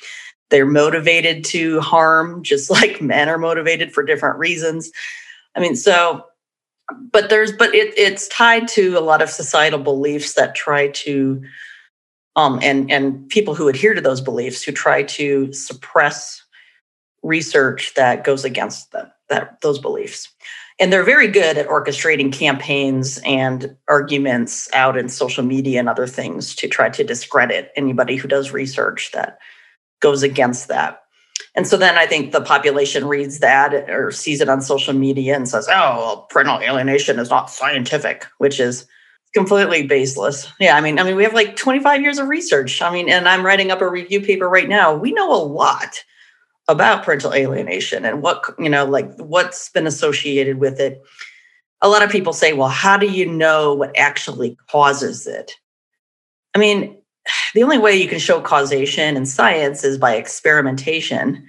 They're 0.50 0.66
motivated 0.66 1.44
to 1.46 1.80
harm 1.80 2.42
just 2.42 2.70
like 2.70 3.00
men 3.00 3.28
are 3.28 3.38
motivated 3.38 3.92
for 3.92 4.02
different 4.02 4.38
reasons. 4.38 4.90
I 5.54 5.60
mean, 5.60 5.76
so 5.76 6.24
but 7.12 7.28
there's 7.28 7.52
but 7.52 7.74
it, 7.74 7.96
it's 7.96 8.28
tied 8.28 8.68
to 8.68 8.96
a 8.96 9.00
lot 9.00 9.22
of 9.22 9.30
societal 9.30 9.80
beliefs 9.80 10.34
that 10.34 10.54
try 10.54 10.88
to 10.88 11.42
um 12.36 12.58
and 12.62 12.90
and 12.90 13.28
people 13.28 13.54
who 13.54 13.68
adhere 13.68 13.94
to 13.94 14.00
those 14.00 14.20
beliefs 14.20 14.62
who 14.62 14.72
try 14.72 15.02
to 15.02 15.52
suppress 15.52 16.42
research 17.22 17.94
that 17.94 18.24
goes 18.24 18.44
against 18.44 18.92
them 18.92 19.10
that 19.28 19.60
those 19.60 19.78
beliefs 19.78 20.28
and 20.80 20.92
they're 20.92 21.04
very 21.04 21.28
good 21.28 21.58
at 21.58 21.66
orchestrating 21.66 22.32
campaigns 22.32 23.18
and 23.24 23.76
arguments 23.88 24.68
out 24.72 24.96
in 24.96 25.08
social 25.08 25.44
media 25.44 25.80
and 25.80 25.88
other 25.88 26.06
things 26.06 26.54
to 26.54 26.68
try 26.68 26.88
to 26.88 27.04
discredit 27.04 27.72
anybody 27.76 28.16
who 28.16 28.28
does 28.28 28.52
research 28.52 29.10
that 29.12 29.38
goes 30.00 30.22
against 30.22 30.68
that 30.68 31.02
and 31.54 31.66
so 31.66 31.76
then 31.76 31.96
I 31.96 32.06
think 32.06 32.32
the 32.32 32.40
population 32.40 33.06
reads 33.06 33.40
that 33.40 33.90
or 33.90 34.12
sees 34.12 34.40
it 34.40 34.48
on 34.48 34.60
social 34.60 34.94
media 34.94 35.34
and 35.34 35.48
says, 35.48 35.68
oh, 35.68 35.72
well, 35.72 36.26
parental 36.30 36.60
alienation 36.60 37.18
is 37.18 37.30
not 37.30 37.50
scientific, 37.50 38.26
which 38.38 38.60
is 38.60 38.86
completely 39.34 39.86
baseless. 39.86 40.50
Yeah, 40.60 40.76
I 40.76 40.80
mean, 40.80 40.98
I 40.98 41.04
mean, 41.04 41.16
we 41.16 41.24
have 41.24 41.34
like 41.34 41.56
25 41.56 42.00
years 42.00 42.18
of 42.18 42.28
research. 42.28 42.80
I 42.80 42.92
mean, 42.92 43.08
and 43.08 43.28
I'm 43.28 43.44
writing 43.44 43.70
up 43.70 43.80
a 43.80 43.90
review 43.90 44.20
paper 44.20 44.48
right 44.48 44.68
now. 44.68 44.94
We 44.94 45.12
know 45.12 45.32
a 45.32 45.42
lot 45.42 46.04
about 46.68 47.02
parental 47.02 47.32
alienation 47.32 48.04
and 48.04 48.22
what, 48.22 48.44
you 48.58 48.68
know, 48.68 48.84
like 48.84 49.10
what's 49.16 49.70
been 49.70 49.86
associated 49.86 50.58
with 50.58 50.78
it. 50.78 51.00
A 51.80 51.88
lot 51.88 52.02
of 52.02 52.10
people 52.10 52.32
say, 52.32 52.52
well, 52.52 52.68
how 52.68 52.96
do 52.96 53.06
you 53.06 53.24
know 53.26 53.72
what 53.72 53.96
actually 53.96 54.56
causes 54.68 55.26
it? 55.26 55.52
I 56.54 56.58
mean, 56.58 56.96
the 57.54 57.62
only 57.62 57.78
way 57.78 57.96
you 57.96 58.08
can 58.08 58.18
show 58.18 58.40
causation 58.40 59.16
in 59.16 59.26
science 59.26 59.82
is 59.84 59.98
by 59.98 60.14
experimentation. 60.14 61.46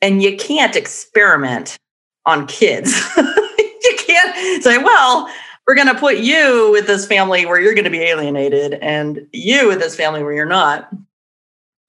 And 0.00 0.22
you 0.22 0.36
can't 0.36 0.76
experiment 0.76 1.76
on 2.24 2.46
kids. 2.46 2.98
you 3.16 3.96
can't 3.98 4.62
say, 4.62 4.78
well, 4.78 5.28
we're 5.66 5.74
going 5.74 5.88
to 5.88 5.94
put 5.94 6.18
you 6.18 6.70
with 6.72 6.86
this 6.86 7.06
family 7.06 7.44
where 7.44 7.60
you're 7.60 7.74
going 7.74 7.84
to 7.84 7.90
be 7.90 8.00
alienated 8.00 8.74
and 8.74 9.26
you 9.32 9.68
with 9.68 9.78
this 9.78 9.94
family 9.94 10.22
where 10.22 10.32
you're 10.32 10.46
not. 10.46 10.90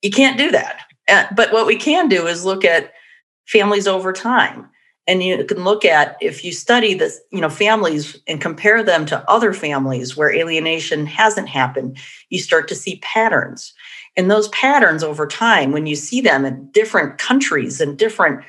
You 0.01 0.11
can't 0.11 0.37
do 0.37 0.51
that. 0.51 0.81
Uh, 1.11 1.27
but 1.35 1.51
what 1.51 1.67
we 1.67 1.75
can 1.75 2.07
do 2.07 2.25
is 2.25 2.45
look 2.45 2.63
at 2.63 2.93
families 3.45 3.87
over 3.87 4.13
time. 4.13 4.69
And 5.07 5.21
you 5.21 5.43
can 5.43 5.63
look 5.63 5.83
at 5.83 6.15
if 6.21 6.45
you 6.45 6.53
study 6.53 6.93
this 6.93 7.19
you 7.31 7.41
know 7.41 7.49
families 7.49 8.21
and 8.27 8.39
compare 8.39 8.83
them 8.83 9.05
to 9.07 9.29
other 9.29 9.51
families 9.51 10.15
where 10.15 10.33
alienation 10.33 11.05
hasn't 11.05 11.49
happened 11.49 11.97
you 12.29 12.39
start 12.39 12.67
to 12.69 12.75
see 12.75 12.99
patterns. 13.01 13.73
And 14.15 14.29
those 14.29 14.47
patterns 14.49 15.03
over 15.03 15.27
time 15.27 15.71
when 15.71 15.85
you 15.85 15.95
see 15.95 16.21
them 16.21 16.45
in 16.45 16.69
different 16.71 17.17
countries 17.17 17.81
and 17.81 17.97
different 17.97 18.43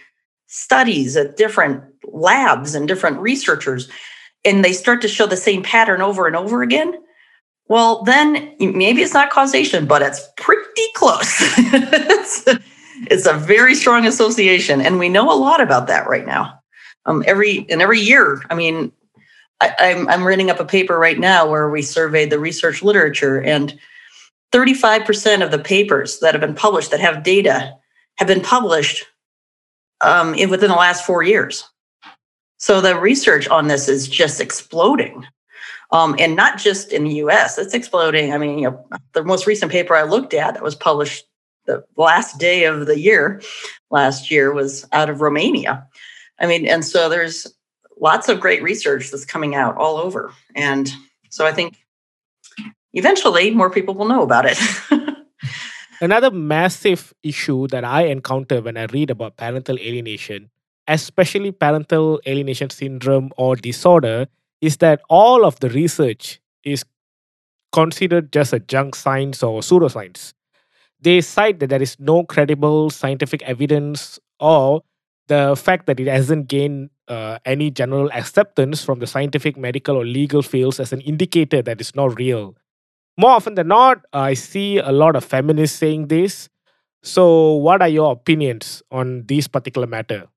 studies 0.46 1.16
at 1.16 1.36
different 1.36 1.82
labs 2.04 2.74
and 2.74 2.86
different 2.86 3.18
researchers 3.18 3.88
and 4.44 4.64
they 4.64 4.72
start 4.72 5.00
to 5.00 5.08
show 5.08 5.26
the 5.26 5.36
same 5.36 5.62
pattern 5.62 6.02
over 6.02 6.26
and 6.26 6.36
over 6.36 6.62
again 6.62 6.94
well 7.72 8.02
then 8.02 8.54
maybe 8.60 9.02
it's 9.02 9.14
not 9.14 9.30
causation 9.30 9.86
but 9.86 10.02
it's 10.02 10.28
pretty 10.36 10.86
close 10.94 11.36
it's, 11.56 12.44
it's 13.10 13.26
a 13.26 13.34
very 13.34 13.74
strong 13.74 14.06
association, 14.06 14.80
and 14.80 14.98
we 14.98 15.08
know 15.08 15.32
a 15.32 15.36
lot 15.36 15.60
about 15.60 15.86
that 15.88 16.08
right 16.08 16.26
now. 16.26 16.60
Um, 17.06 17.24
every 17.26 17.66
and 17.68 17.82
every 17.82 18.00
year, 18.00 18.42
I 18.48 18.54
mean, 18.54 18.92
I, 19.60 19.74
I'm 19.78 20.08
I'm 20.08 20.50
up 20.50 20.60
a 20.60 20.64
paper 20.64 20.98
right 20.98 21.18
now 21.18 21.48
where 21.48 21.68
we 21.68 21.82
surveyed 21.82 22.30
the 22.30 22.38
research 22.38 22.82
literature, 22.82 23.40
and 23.40 23.78
35% 24.52 25.42
of 25.42 25.50
the 25.50 25.58
papers 25.58 26.20
that 26.20 26.34
have 26.34 26.40
been 26.40 26.54
published 26.54 26.90
that 26.90 27.00
have 27.00 27.22
data 27.22 27.74
have 28.16 28.28
been 28.28 28.42
published 28.42 29.04
um, 30.00 30.34
in, 30.34 30.50
within 30.50 30.70
the 30.70 30.76
last 30.76 31.04
four 31.04 31.22
years. 31.22 31.64
So 32.58 32.80
the 32.80 32.98
research 32.98 33.48
on 33.48 33.66
this 33.66 33.88
is 33.88 34.06
just 34.06 34.40
exploding. 34.40 35.26
Um, 35.92 36.16
and 36.18 36.34
not 36.34 36.58
just 36.58 36.92
in 36.92 37.04
the 37.04 37.14
US, 37.16 37.58
it's 37.58 37.74
exploding. 37.74 38.32
I 38.32 38.38
mean, 38.38 38.58
you 38.58 38.70
know, 38.70 38.86
the 39.12 39.22
most 39.22 39.46
recent 39.46 39.70
paper 39.70 39.94
I 39.94 40.02
looked 40.02 40.34
at 40.34 40.54
that 40.54 40.62
was 40.62 40.74
published 40.74 41.26
the 41.66 41.84
last 41.96 42.38
day 42.38 42.64
of 42.64 42.86
the 42.86 42.98
year 42.98 43.40
last 43.90 44.30
year 44.30 44.52
was 44.52 44.86
out 44.90 45.10
of 45.10 45.20
Romania. 45.20 45.86
I 46.40 46.46
mean, 46.46 46.66
and 46.66 46.84
so 46.84 47.08
there's 47.08 47.46
lots 48.00 48.28
of 48.28 48.40
great 48.40 48.62
research 48.62 49.10
that's 49.10 49.24
coming 49.24 49.54
out 49.54 49.76
all 49.76 49.96
over. 49.96 50.32
And 50.56 50.90
so 51.30 51.46
I 51.46 51.52
think 51.52 51.76
eventually 52.94 53.50
more 53.50 53.70
people 53.70 53.94
will 53.94 54.08
know 54.08 54.22
about 54.22 54.46
it. 54.46 54.58
Another 56.00 56.32
massive 56.32 57.14
issue 57.22 57.68
that 57.68 57.84
I 57.84 58.06
encounter 58.06 58.60
when 58.60 58.76
I 58.76 58.86
read 58.86 59.10
about 59.10 59.36
parental 59.36 59.78
alienation, 59.78 60.50
especially 60.88 61.52
parental 61.52 62.20
alienation 62.26 62.70
syndrome 62.70 63.30
or 63.36 63.54
disorder, 63.54 64.26
is 64.62 64.78
that 64.78 65.02
all 65.10 65.44
of 65.44 65.60
the 65.60 65.68
research 65.68 66.40
is 66.64 66.84
considered 67.72 68.32
just 68.32 68.54
a 68.54 68.60
junk 68.60 68.94
science 68.94 69.42
or 69.42 69.60
pseudoscience 69.60 70.32
they 71.02 71.20
cite 71.20 71.58
that 71.58 71.68
there 71.68 71.82
is 71.82 71.98
no 71.98 72.24
credible 72.24 72.88
scientific 72.88 73.42
evidence 73.42 74.18
or 74.38 74.82
the 75.26 75.54
fact 75.56 75.86
that 75.86 76.00
it 76.00 76.06
hasn't 76.06 76.48
gained 76.48 76.90
uh, 77.08 77.38
any 77.44 77.70
general 77.70 78.10
acceptance 78.12 78.84
from 78.84 79.00
the 79.00 79.06
scientific, 79.06 79.56
medical, 79.56 79.96
or 79.96 80.04
legal 80.04 80.42
fields 80.42 80.80
as 80.80 80.92
an 80.92 81.00
indicator 81.00 81.60
that 81.60 81.80
it's 81.80 81.94
not 81.94 82.16
real. 82.18 82.56
More 83.18 83.30
often 83.30 83.54
than 83.54 83.68
not, 83.68 84.04
I 84.12 84.34
see 84.34 84.78
a 84.78 84.92
lot 84.92 85.16
of 85.16 85.24
feminists 85.24 85.78
saying 85.78 86.08
this. 86.08 86.48
So, 87.02 87.54
what 87.54 87.82
are 87.82 87.88
your 87.88 88.12
opinions 88.12 88.82
on 88.90 89.26
this 89.26 89.48
particular 89.48 89.86
matter? 89.86 90.28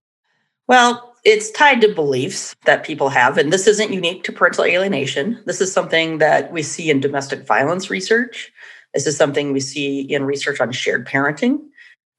Well, 0.67 1.14
it's 1.25 1.49
tied 1.49 1.81
to 1.81 1.93
beliefs 1.93 2.55
that 2.65 2.85
people 2.85 3.09
have, 3.09 3.37
and 3.37 3.51
this 3.51 3.65
isn't 3.65 3.91
unique 3.91 4.23
to 4.23 4.31
parental 4.31 4.63
alienation. 4.63 5.41
This 5.45 5.59
is 5.59 5.73
something 5.73 6.19
that 6.19 6.53
we 6.53 6.61
see 6.61 6.91
in 6.91 6.99
domestic 6.99 7.45
violence 7.45 7.89
research. 7.89 8.53
This 8.93 9.07
is 9.07 9.17
something 9.17 9.51
we 9.51 9.59
see 9.59 10.01
in 10.01 10.23
research 10.23 10.61
on 10.61 10.71
shared 10.71 11.07
parenting. 11.07 11.59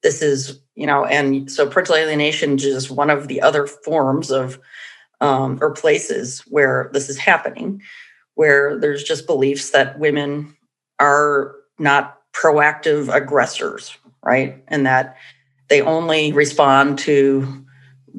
This 0.02 0.22
is, 0.22 0.60
you 0.74 0.86
know, 0.86 1.04
and 1.04 1.50
so 1.50 1.68
parental 1.68 1.94
alienation 1.94 2.56
is 2.56 2.62
just 2.62 2.90
one 2.90 3.08
of 3.08 3.28
the 3.28 3.40
other 3.40 3.66
forms 3.66 4.30
of 4.30 4.58
um, 5.20 5.58
or 5.62 5.70
places 5.70 6.40
where 6.48 6.90
this 6.92 7.08
is 7.08 7.16
happening, 7.16 7.80
where 8.34 8.76
there's 8.78 9.04
just 9.04 9.26
beliefs 9.26 9.70
that 9.70 9.98
women 9.98 10.54
are 10.98 11.54
not 11.78 12.18
proactive 12.32 13.12
aggressors, 13.14 13.96
right? 14.22 14.62
And 14.68 14.84
that 14.84 15.16
they 15.68 15.80
only 15.80 16.32
respond 16.32 16.98
to 17.00 17.65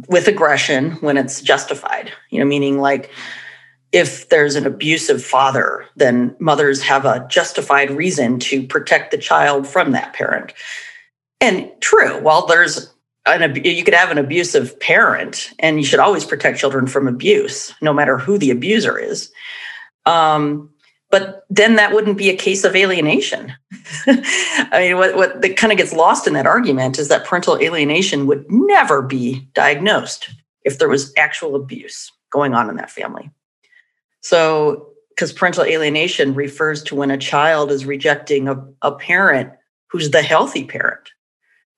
with 0.07 0.27
aggression 0.27 0.91
when 1.01 1.17
it's 1.17 1.41
justified, 1.41 2.11
you 2.29 2.39
know, 2.39 2.45
meaning 2.45 2.79
like 2.79 3.11
if 3.91 4.29
there's 4.29 4.55
an 4.55 4.65
abusive 4.65 5.23
father, 5.23 5.85
then 5.95 6.35
mothers 6.39 6.81
have 6.83 7.05
a 7.05 7.25
justified 7.29 7.89
reason 7.91 8.39
to 8.39 8.65
protect 8.67 9.11
the 9.11 9.17
child 9.17 9.67
from 9.67 9.91
that 9.91 10.13
parent. 10.13 10.53
And 11.39 11.71
true, 11.79 12.19
while 12.21 12.45
there's 12.45 12.93
an 13.25 13.55
you 13.63 13.83
could 13.83 13.93
have 13.93 14.11
an 14.11 14.17
abusive 14.17 14.79
parent, 14.79 15.51
and 15.59 15.77
you 15.77 15.85
should 15.85 15.99
always 15.99 16.25
protect 16.25 16.59
children 16.59 16.87
from 16.87 17.07
abuse, 17.07 17.73
no 17.81 17.93
matter 17.93 18.17
who 18.17 18.37
the 18.37 18.51
abuser 18.51 18.97
is. 18.97 19.31
Um, 20.05 20.69
but 21.09 21.45
then 21.49 21.75
that 21.75 21.93
wouldn't 21.93 22.17
be 22.17 22.29
a 22.29 22.35
case 22.35 22.63
of 22.63 22.75
alienation. 22.75 23.53
I 24.07 24.69
mean, 24.79 24.97
what, 24.97 25.15
what 25.15 25.41
that 25.41 25.55
kind 25.55 25.71
of 25.71 25.77
gets 25.77 25.93
lost 25.93 26.27
in 26.27 26.33
that 26.33 26.45
argument 26.45 26.99
is 26.99 27.07
that 27.07 27.25
parental 27.25 27.57
alienation 27.57 28.27
would 28.27 28.45
never 28.49 29.01
be 29.01 29.47
diagnosed 29.53 30.29
if 30.63 30.79
there 30.79 30.89
was 30.89 31.13
actual 31.17 31.55
abuse 31.55 32.11
going 32.29 32.53
on 32.53 32.69
in 32.69 32.75
that 32.75 32.91
family. 32.91 33.31
So, 34.21 34.89
because 35.09 35.31
parental 35.31 35.63
alienation 35.63 36.35
refers 36.35 36.83
to 36.83 36.95
when 36.95 37.09
a 37.09 37.17
child 37.17 37.71
is 37.71 37.85
rejecting 37.85 38.47
a, 38.47 38.63
a 38.81 38.91
parent 38.91 39.51
who's 39.89 40.11
the 40.11 40.21
healthy 40.21 40.65
parent 40.65 41.09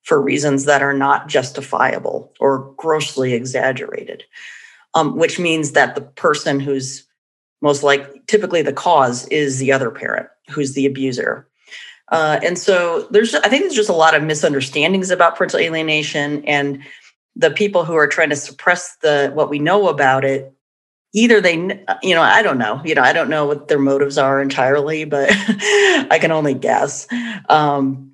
for 0.04 0.22
reasons 0.22 0.66
that 0.66 0.82
are 0.82 0.94
not 0.94 1.28
justifiable 1.28 2.34
or 2.40 2.74
grossly 2.78 3.34
exaggerated, 3.34 4.24
um, 4.96 5.16
which 5.16 5.40
means 5.40 5.74
that 5.74 5.96
the 5.96 6.02
person 6.02 6.60
who's 6.60 7.06
most 7.62 7.84
like 7.84 8.26
typically 8.28 8.62
the 8.62 8.74
cause 8.74 9.28
is 9.28 9.60
the 9.60 9.72
other 9.72 9.92
parent 9.92 10.28
who's 10.50 10.74
the 10.74 10.86
abuser. 10.86 11.48
Uh, 12.12 12.40
and 12.44 12.58
so 12.58 13.08
there's, 13.12 13.36
I 13.36 13.50
think 13.50 13.64
there's 13.64 13.76
just 13.76 13.90
a 13.90 13.94
lot 13.94 14.16
of 14.16 14.24
misunderstandings 14.24 15.12
about 15.12 15.36
parental 15.36 15.60
alienation, 15.60 16.44
and 16.46 16.82
the 17.36 17.52
people 17.52 17.86
who 17.86 17.94
are 17.94 18.08
trying 18.08 18.30
to 18.30 18.36
suppress 18.36 18.98
the 19.02 19.32
what 19.34 19.50
we 19.50 19.60
know 19.60 19.88
about 19.88 20.26
it 20.26 20.54
either 21.14 21.42
they 21.42 21.56
you 22.04 22.14
know 22.14 22.22
i 22.22 22.42
don't 22.42 22.58
know 22.58 22.82
you 22.86 22.94
know 22.94 23.02
i 23.02 23.14
don't 23.14 23.30
know 23.30 23.46
what 23.46 23.68
their 23.68 23.80
motives 23.80 24.18
are 24.18 24.42
entirely 24.42 25.06
but 25.06 25.30
i 25.32 26.18
can 26.20 26.32
only 26.32 26.54
guess 26.54 27.08
um, 27.50 28.12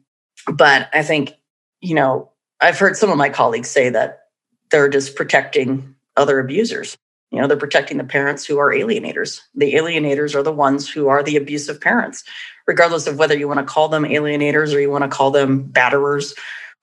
but 0.54 0.90
i 0.94 1.04
think 1.04 1.34
you 1.82 1.96
know 1.96 2.32
i've 2.62 2.80
heard 2.80 2.96
some 2.96 3.10
of 3.10 3.18
my 3.18 3.30
colleagues 3.30 3.70
say 3.70 3.90
that 3.90 4.28
they're 4.72 4.90
just 4.90 5.16
protecting 5.16 5.96
other 6.16 6.40
abusers 6.40 6.96
you 7.36 7.42
know 7.42 7.48
they're 7.48 7.58
protecting 7.58 7.98
the 7.98 8.04
parents 8.04 8.46
who 8.46 8.58
are 8.58 8.72
alienators. 8.72 9.42
The 9.54 9.74
alienators 9.74 10.34
are 10.34 10.44
the 10.44 10.51
ones 10.51 10.89
who 10.89 11.08
are 11.08 11.22
the 11.22 11.36
abusive 11.36 11.80
parents. 11.80 12.24
Regardless 12.68 13.06
of 13.06 13.20
whether 13.20 13.38
you 13.38 13.48
want 13.48 13.60
to 13.60 13.65
call 13.65 13.89
them 13.89 14.04
alienators 14.04 14.74
or 14.74 14.80
you 14.80 14.89
want 14.89 15.04
to 15.04 15.10
call 15.10 15.30
them 15.30 15.65
batterers 15.65 16.34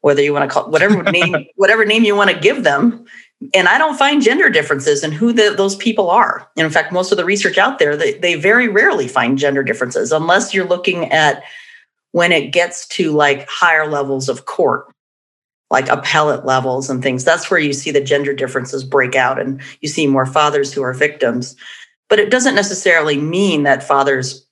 whether 0.03 0.21
you 0.21 0.33
want 0.33 0.49
to 0.49 0.53
call 0.53 0.71
whatever 0.71 1.03
name 1.11 1.35
whatever 1.57 1.85
name 1.85 2.05
you 2.05 2.15
want 2.15 2.31
to 2.31 2.39
give 2.39 2.63
them. 2.63 3.05
And 3.55 3.67
I 3.67 3.77
don't 3.77 3.99
find 3.99 4.23
gender 4.23 4.51
differences 4.51 5.03
in 5.03 5.11
who 5.11 5.33
the, 5.33 5.55
those 5.57 5.75
people 5.75 6.11
are. 6.11 6.49
And 6.57 6.65
in 6.65 6.73
fact, 6.73 6.93
most 6.93 7.11
of 7.11 7.17
the 7.17 7.25
research 7.25 7.59
out 7.59 7.81
there, 7.81 7.97
they, 7.97 8.13
they 8.13 8.37
very 8.37 8.69
rarely 8.69 9.09
find 9.09 9.37
gender 9.37 9.65
differences 9.65 10.13
unless 10.13 10.55
you're 10.55 10.65
looking 10.65 11.11
at 11.11 11.43
when 12.13 12.31
it 12.31 12.53
gets 12.53 12.87
to 12.89 13.11
like 13.11 13.49
higher 13.49 13.89
levels 13.89 14.29
of 14.29 14.45
court, 14.45 14.87
like 15.73 15.89
appellate 15.89 16.45
levels 16.45 16.89
and 16.89 17.03
things. 17.03 17.25
That's 17.25 17.51
where 17.51 17.59
you 17.59 17.73
see 17.73 17.91
the 17.91 18.01
gender 18.01 18.35
differences 18.35 18.85
break 18.85 19.17
out 19.17 19.41
and 19.41 19.61
you 19.81 19.89
see 19.89 20.07
more 20.07 20.27
fathers 20.27 20.73
who 20.73 20.83
are 20.83 20.93
victims. 20.93 21.57
But 22.11 22.21
it 22.21 22.31
doesn't 22.31 22.55
necessarily 22.55 23.17
mean 23.17 23.63
that 23.63 23.83
fathers 23.83 24.47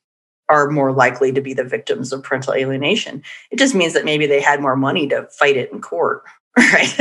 are 0.49 0.71
more 0.71 0.93
likely 0.93 1.31
to 1.31 1.43
be 1.43 1.53
the 1.53 1.63
victims 1.63 2.13
of 2.13 2.23
parental 2.23 2.55
alienation. 2.55 3.23
It 3.51 3.59
just 3.59 3.75
means 3.75 3.93
that 3.93 4.05
maybe 4.05 4.27
they 4.27 4.41
had 4.41 4.61
more 4.61 4.77
money 4.77 5.07
to 5.09 5.29
fight 5.31 5.57
it 5.57 5.71
in 5.71 5.81
court 5.81 6.25
Right. 6.57 6.93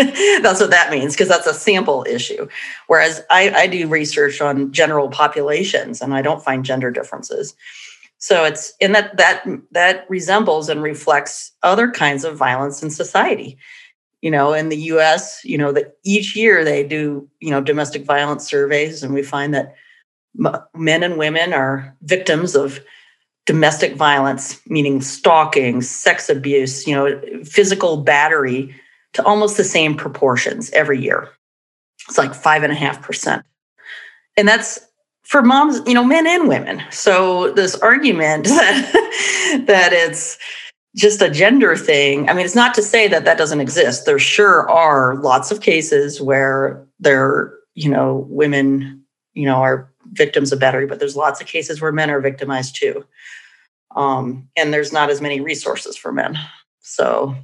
that's 0.44 0.62
what 0.62 0.70
that 0.70 0.92
means 0.92 1.16
because 1.16 1.28
that's 1.28 1.48
a 1.48 1.56
sample 1.56 2.06
issue. 2.08 2.48
Whereas 2.86 3.24
I, 3.32 3.50
I 3.50 3.68
do 3.68 3.88
research 3.88 4.42
on 4.42 4.72
general 4.72 5.10
populations 5.10 6.02
and 6.02 6.14
I 6.14 6.22
don't 6.22 6.44
find 6.44 6.64
gender 6.64 6.92
differences. 6.92 7.56
So 8.20 8.44
it's 8.44 8.74
in 8.80 8.92
that 8.92 9.18
that 9.18 9.44
that 9.72 10.06
resembles 10.08 10.70
and 10.70 10.84
reflects 10.84 11.52
other 11.64 11.90
kinds 11.90 12.26
of 12.26 12.38
violence 12.38 12.84
in 12.84 12.92
society. 12.92 13.58
You 14.22 14.32
know, 14.32 14.54
in 14.54 14.70
the 14.70 14.78
US, 14.78 15.44
you 15.44 15.58
know, 15.58 15.72
that 15.72 15.98
each 16.04 16.36
year 16.36 16.64
they 16.64 16.84
do, 16.84 17.28
you 17.40 17.52
know, 17.52 17.62
domestic 17.62 18.06
violence 18.06 18.46
surveys 18.46 19.04
and 19.04 19.14
we 19.14 19.24
find 19.24 19.54
that 19.54 19.76
men 20.76 21.04
and 21.04 21.18
women 21.18 21.54
are 21.54 21.96
victims 22.02 22.56
of 22.56 22.80
domestic 23.46 23.96
violence, 23.96 24.60
meaning 24.68 25.02
stalking, 25.02 25.82
sex 25.82 26.30
abuse, 26.30 26.86
you 26.86 26.94
know, 26.94 27.20
physical 27.44 27.98
battery 27.98 28.76
to 29.14 29.24
almost 29.24 29.58
the 29.58 29.64
same 29.64 29.96
proportions 29.96 30.70
every 30.72 31.02
year. 31.02 31.30
It's 32.08 32.18
like 32.18 32.34
five 32.34 32.64
and 32.64 32.72
a 32.72 32.76
half 32.76 33.02
percent. 33.02 33.44
And 34.38 34.48
that's 34.48 34.80
for 35.24 35.42
moms, 35.42 35.82
you 35.88 35.94
know, 35.94 36.04
men 36.04 36.28
and 36.28 36.48
women. 36.48 36.84
So 36.92 37.52
this 37.52 37.76
argument 37.76 38.46
that, 38.48 39.64
that 39.68 39.94
it's 39.94 40.38
just 40.96 41.22
a 41.22 41.30
gender 41.30 41.76
thing. 41.76 42.30
I 42.30 42.34
mean, 42.34 42.46
it's 42.46 42.56
not 42.56 42.74
to 42.76 42.82
say 42.82 43.08
that 43.08 43.26
that 43.26 43.38
doesn't 43.38 43.62
exist. 43.62 44.06
There 44.06 44.20
sure 44.20 44.70
are 44.70 45.16
lots 45.16 45.52
of 45.52 45.62
cases 45.62 46.20
where 46.20 46.86
there, 47.00 47.54
you 47.76 47.90
know, 47.90 48.26
women, 48.30 49.04
you 49.34 49.46
know, 49.46 49.58
are 49.58 49.92
victims 50.12 50.52
of 50.52 50.60
battery, 50.60 50.88
but 50.88 51.00
there's 51.00 51.16
lots 51.16 51.40
of 51.40 51.48
cases 51.48 51.82
where 51.82 51.92
men 51.92 52.10
are 52.10 52.20
victimized 52.20 52.76
too. 52.76 53.06
Um, 53.96 54.50
and 54.56 54.74
there's 54.74 54.92
not 54.92 55.10
as 55.10 55.22
many 55.22 55.40
resources 55.40 55.96
for 55.96 56.12
men. 56.12 56.38
So 56.80 57.36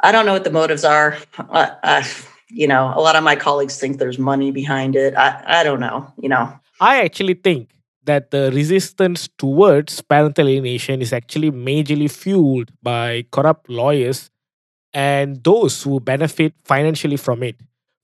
I 0.00 0.12
don't 0.12 0.26
know 0.26 0.32
what 0.32 0.44
the 0.44 0.50
motives 0.50 0.84
are. 0.84 1.16
Uh, 1.38 1.70
uh, 1.82 2.04
you 2.48 2.68
know, 2.68 2.92
a 2.94 3.00
lot 3.00 3.16
of 3.16 3.24
my 3.24 3.36
colleagues 3.36 3.78
think 3.78 3.98
there's 3.98 4.18
money 4.18 4.50
behind 4.50 4.94
it. 4.94 5.14
I, 5.16 5.42
I 5.60 5.64
don't 5.64 5.80
know, 5.80 6.12
you 6.20 6.28
know. 6.28 6.52
I 6.80 7.02
actually 7.02 7.34
think 7.34 7.70
that 8.06 8.30
the 8.30 8.50
resistance 8.52 9.28
towards 9.38 10.00
parental 10.02 10.48
alienation 10.48 11.02
is 11.02 11.12
actually 11.12 11.50
majorly 11.50 12.10
fueled 12.10 12.70
by 12.82 13.26
corrupt 13.30 13.68
lawyers 13.68 14.30
and 14.94 15.42
those 15.44 15.82
who 15.82 16.00
benefit 16.00 16.54
financially 16.64 17.16
from 17.16 17.42
it. 17.42 17.56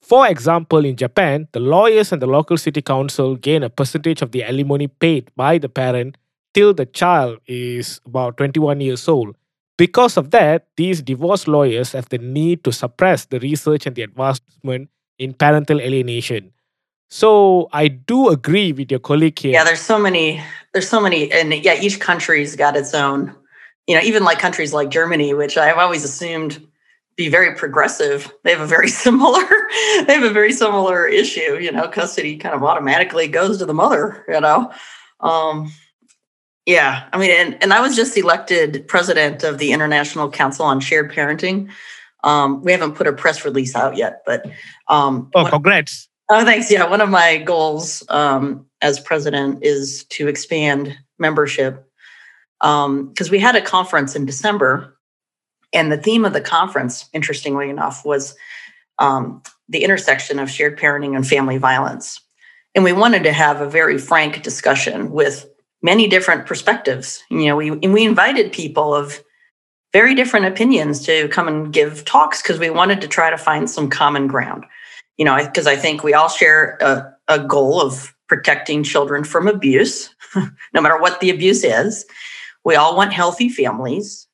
For 0.02 0.26
example, 0.28 0.84
in 0.84 0.96
Japan, 0.96 1.48
the 1.52 1.60
lawyers 1.60 2.12
and 2.12 2.20
the 2.20 2.26
local 2.26 2.56
city 2.56 2.82
council 2.82 3.36
gain 3.36 3.62
a 3.62 3.70
percentage 3.70 4.20
of 4.20 4.32
the 4.32 4.44
alimony 4.44 4.88
paid 4.88 5.30
by 5.36 5.58
the 5.58 5.68
parent 5.68 6.18
till 6.52 6.74
the 6.74 6.86
child 6.86 7.38
is 7.46 8.00
about 8.04 8.36
21 8.36 8.80
years 8.80 9.08
old. 9.08 9.36
Because 9.78 10.16
of 10.16 10.30
that, 10.32 10.66
these 10.76 11.00
divorce 11.00 11.48
lawyers 11.48 11.92
have 11.92 12.08
the 12.08 12.18
need 12.18 12.62
to 12.64 12.72
suppress 12.72 13.24
the 13.26 13.40
research 13.40 13.86
and 13.86 13.96
the 13.96 14.02
advancement 14.02 14.90
in 15.18 15.32
parental 15.32 15.80
alienation. 15.80 16.52
So 17.12 17.68
I 17.74 17.88
do 17.88 18.30
agree 18.30 18.72
with 18.72 18.90
your 18.90 18.98
colleague 18.98 19.38
here. 19.38 19.52
Yeah, 19.52 19.64
there's 19.64 19.82
so 19.82 19.98
many, 19.98 20.42
there's 20.72 20.88
so 20.88 20.98
many, 20.98 21.30
and 21.30 21.52
yeah, 21.52 21.78
each 21.78 22.00
country's 22.00 22.56
got 22.56 22.74
its 22.74 22.94
own, 22.94 23.36
you 23.86 23.94
know, 23.94 24.00
even 24.00 24.24
like 24.24 24.38
countries 24.38 24.72
like 24.72 24.88
Germany, 24.88 25.34
which 25.34 25.58
I've 25.58 25.76
always 25.76 26.04
assumed 26.04 26.66
be 27.16 27.28
very 27.28 27.54
progressive. 27.54 28.32
They 28.44 28.50
have 28.52 28.62
a 28.62 28.66
very 28.66 28.88
similar, 29.04 29.46
they 30.06 30.14
have 30.14 30.22
a 30.22 30.32
very 30.32 30.54
similar 30.54 31.06
issue, 31.06 31.58
you 31.60 31.70
know, 31.70 31.86
custody 31.86 32.38
kind 32.38 32.54
of 32.54 32.64
automatically 32.64 33.28
goes 33.28 33.58
to 33.58 33.66
the 33.66 33.74
mother, 33.74 34.24
you 34.26 34.40
know. 34.40 34.72
Um, 35.20 35.70
yeah, 36.64 37.10
I 37.12 37.18
mean, 37.18 37.30
and, 37.30 37.62
and 37.62 37.74
I 37.74 37.82
was 37.82 37.94
just 37.94 38.16
elected 38.16 38.88
president 38.88 39.44
of 39.44 39.58
the 39.58 39.72
International 39.72 40.30
Council 40.30 40.64
on 40.64 40.80
Shared 40.80 41.12
Parenting. 41.12 41.68
Um, 42.24 42.62
we 42.62 42.72
haven't 42.72 42.94
put 42.94 43.06
a 43.06 43.12
press 43.12 43.44
release 43.44 43.76
out 43.76 43.98
yet, 43.98 44.22
but 44.24 44.46
um, 44.88 45.30
oh, 45.34 45.44
congrats! 45.44 46.08
Oh, 46.32 46.44
thanks. 46.44 46.70
Yeah, 46.70 46.88
one 46.88 47.00
of 47.00 47.10
my 47.10 47.38
goals 47.38 48.02
um, 48.08 48.66
as 48.80 48.98
president 48.98 49.62
is 49.62 50.04
to 50.10 50.28
expand 50.28 50.96
membership 51.18 51.88
because 52.60 53.28
um, 53.28 53.30
we 53.30 53.38
had 53.38 53.56
a 53.56 53.60
conference 53.60 54.14
in 54.14 54.24
December, 54.24 54.96
and 55.72 55.90
the 55.90 55.96
theme 55.96 56.24
of 56.24 56.32
the 56.32 56.40
conference, 56.40 57.08
interestingly 57.12 57.68
enough, 57.68 58.04
was 58.04 58.36
um, 58.98 59.42
the 59.68 59.82
intersection 59.82 60.38
of 60.38 60.50
shared 60.50 60.78
parenting 60.78 61.16
and 61.16 61.26
family 61.26 61.58
violence. 61.58 62.20
And 62.74 62.84
we 62.84 62.92
wanted 62.92 63.24
to 63.24 63.32
have 63.32 63.60
a 63.60 63.68
very 63.68 63.98
frank 63.98 64.42
discussion 64.42 65.10
with 65.10 65.46
many 65.82 66.06
different 66.06 66.46
perspectives. 66.46 67.22
You 67.30 67.46
know, 67.46 67.56
we 67.56 67.70
and 67.70 67.92
we 67.92 68.04
invited 68.04 68.52
people 68.52 68.94
of 68.94 69.22
very 69.92 70.14
different 70.14 70.46
opinions 70.46 71.04
to 71.04 71.28
come 71.28 71.48
and 71.48 71.72
give 71.72 72.04
talks 72.04 72.40
because 72.40 72.58
we 72.58 72.70
wanted 72.70 73.00
to 73.02 73.08
try 73.08 73.28
to 73.28 73.36
find 73.36 73.68
some 73.68 73.90
common 73.90 74.26
ground. 74.26 74.64
You 75.22 75.26
know, 75.26 75.36
because 75.36 75.68
I 75.68 75.76
think 75.76 76.02
we 76.02 76.14
all 76.14 76.28
share 76.28 76.76
a, 76.80 77.14
a 77.28 77.38
goal 77.38 77.80
of 77.80 78.12
protecting 78.26 78.82
children 78.82 79.22
from 79.22 79.46
abuse, 79.46 80.12
no 80.74 80.80
matter 80.80 80.98
what 80.98 81.20
the 81.20 81.30
abuse 81.30 81.62
is. 81.62 82.04
We 82.64 82.74
all 82.74 82.96
want 82.96 83.12
healthy 83.12 83.48
families. 83.48 84.26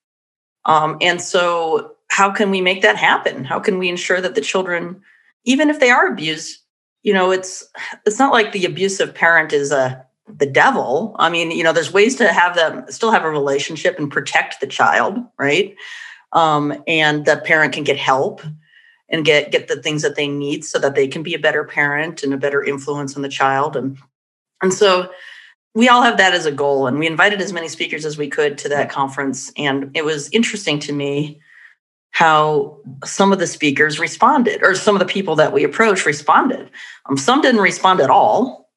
Um, 0.64 0.96
and 1.03 1.20
so, 1.20 1.94
how 2.09 2.31
can 2.31 2.51
we 2.51 2.62
make 2.62 2.81
that 2.81 2.96
happen? 2.96 3.44
How 3.44 3.61
can 3.61 3.77
we 3.77 3.90
ensure 3.90 4.22
that 4.22 4.35
the 4.35 4.40
children, 4.40 5.03
even 5.44 5.68
if 5.68 5.79
they 5.79 5.90
are 5.90 6.07
abused, 6.07 6.59
you 7.03 7.12
know, 7.12 7.33
it's 7.33 7.68
it's 8.07 8.18
not 8.18 8.33
like 8.33 8.53
the 8.53 8.64
abusive 8.64 9.14
parent 9.14 9.53
is 9.53 9.70
a 9.70 10.03
the 10.38 10.46
devil. 10.46 11.14
I 11.18 11.29
mean, 11.29 11.51
you 11.51 11.64
know, 11.64 11.74
there's 11.74 11.92
ways 11.92 12.16
to 12.16 12.33
have 12.33 12.55
them 12.55 12.87
still 12.88 13.11
have 13.11 13.27
a 13.27 13.31
relationship 13.31 13.98
and 13.98 14.11
protect 14.11 14.62
the 14.62 14.66
child, 14.66 15.18
right? 15.38 15.77
Um, 16.33 16.83
and 16.87 17.27
the 17.27 17.37
parent 17.44 17.74
can 17.74 17.85
get 17.85 17.98
help 17.98 18.40
and 19.09 19.25
get 19.25 19.51
get 19.51 19.68
the 19.68 19.81
things 19.83 20.03
that 20.03 20.16
they 20.16 20.29
need 20.29 20.64
so 20.64 20.79
that 20.79 20.94
they 20.94 21.09
can 21.09 21.23
be 21.23 21.35
a 21.35 21.38
better 21.38 21.64
parent 21.64 22.23
and 22.23 22.35
a 22.35 22.38
better 22.38 22.62
influence 22.62 23.16
on 23.16 23.23
the 23.23 23.29
child. 23.29 23.77
And 23.77 23.99
and 24.62 24.73
so 24.73 25.11
we 25.75 25.88
all 25.88 26.03
have 26.03 26.16
that 26.18 26.35
as 26.35 26.47
a 26.47 26.53
goal. 26.53 26.87
And 26.87 26.99
we 26.99 27.07
invited 27.07 27.40
as 27.40 27.53
many 27.53 27.68
speakers 27.68 28.05
as 28.05 28.18
we 28.18 28.29
could 28.29 28.59
to 28.59 28.68
that 28.71 28.90
conference. 28.90 29.53
And 29.57 29.90
it 29.94 30.05
was 30.05 30.29
interesting 30.31 30.79
to 30.81 30.92
me 30.92 31.40
how 32.11 32.79
some 33.05 33.33
of 33.33 33.38
the 33.38 33.47
speakers 33.47 34.01
responded, 34.01 34.62
or 34.62 34.75
some 34.75 34.94
of 34.94 34.99
the 34.99 35.07
people 35.07 35.37
that 35.37 35.53
we 35.53 35.62
approached 35.62 36.07
responded. 36.07 36.71
Um, 37.07 37.16
some 37.16 37.40
didn't 37.40 37.61
respond 37.61 38.01
at 38.01 38.11
all 38.11 38.68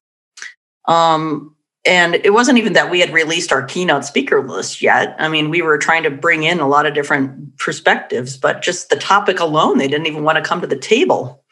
um, 0.86 1.56
and 1.86 2.16
it 2.16 2.34
wasn't 2.34 2.60
even 2.60 2.74
that 2.74 2.92
we 2.92 3.00
had 3.00 3.12
released 3.12 3.52
our 3.52 3.64
keynote 3.64 4.06
speaker 4.06 4.48
list 4.48 4.82
yet. 4.82 5.16
I 5.18 5.30
mean, 5.30 5.50
we 5.50 5.64
were 5.64 5.80
trying 5.80 6.04
to 6.04 6.12
bring 6.12 6.44
in 6.44 6.60
a 6.60 6.68
lot 6.68 6.86
of 6.86 6.94
different 6.94 7.58
perspectives, 7.58 8.38
but 8.38 8.62
just 8.62 8.90
the 8.90 8.96
topic 8.96 9.40
alone, 9.40 9.80
they 9.80 9.88
didn't 9.88 10.06
even 10.06 10.24
want 10.24 10.38
to 10.38 10.48
come 10.48 10.62
to 10.62 10.68
the 10.68 10.78
table. 10.78 11.44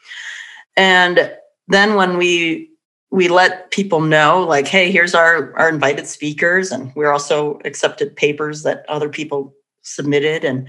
And 0.76 1.32
then 1.68 1.94
when 1.94 2.16
we 2.16 2.68
we 3.12 3.26
let 3.26 3.72
people 3.72 4.00
know, 4.00 4.44
like, 4.44 4.68
hey, 4.68 4.92
here's 4.92 5.16
our 5.16 5.52
our 5.58 5.68
invited 5.68 6.06
speakers, 6.06 6.70
and 6.70 6.92
we're 6.94 7.12
also 7.12 7.58
accepted 7.64 8.14
papers 8.14 8.62
that 8.62 8.84
other 8.88 9.08
people 9.08 9.54
submitted. 9.82 10.44
And 10.44 10.68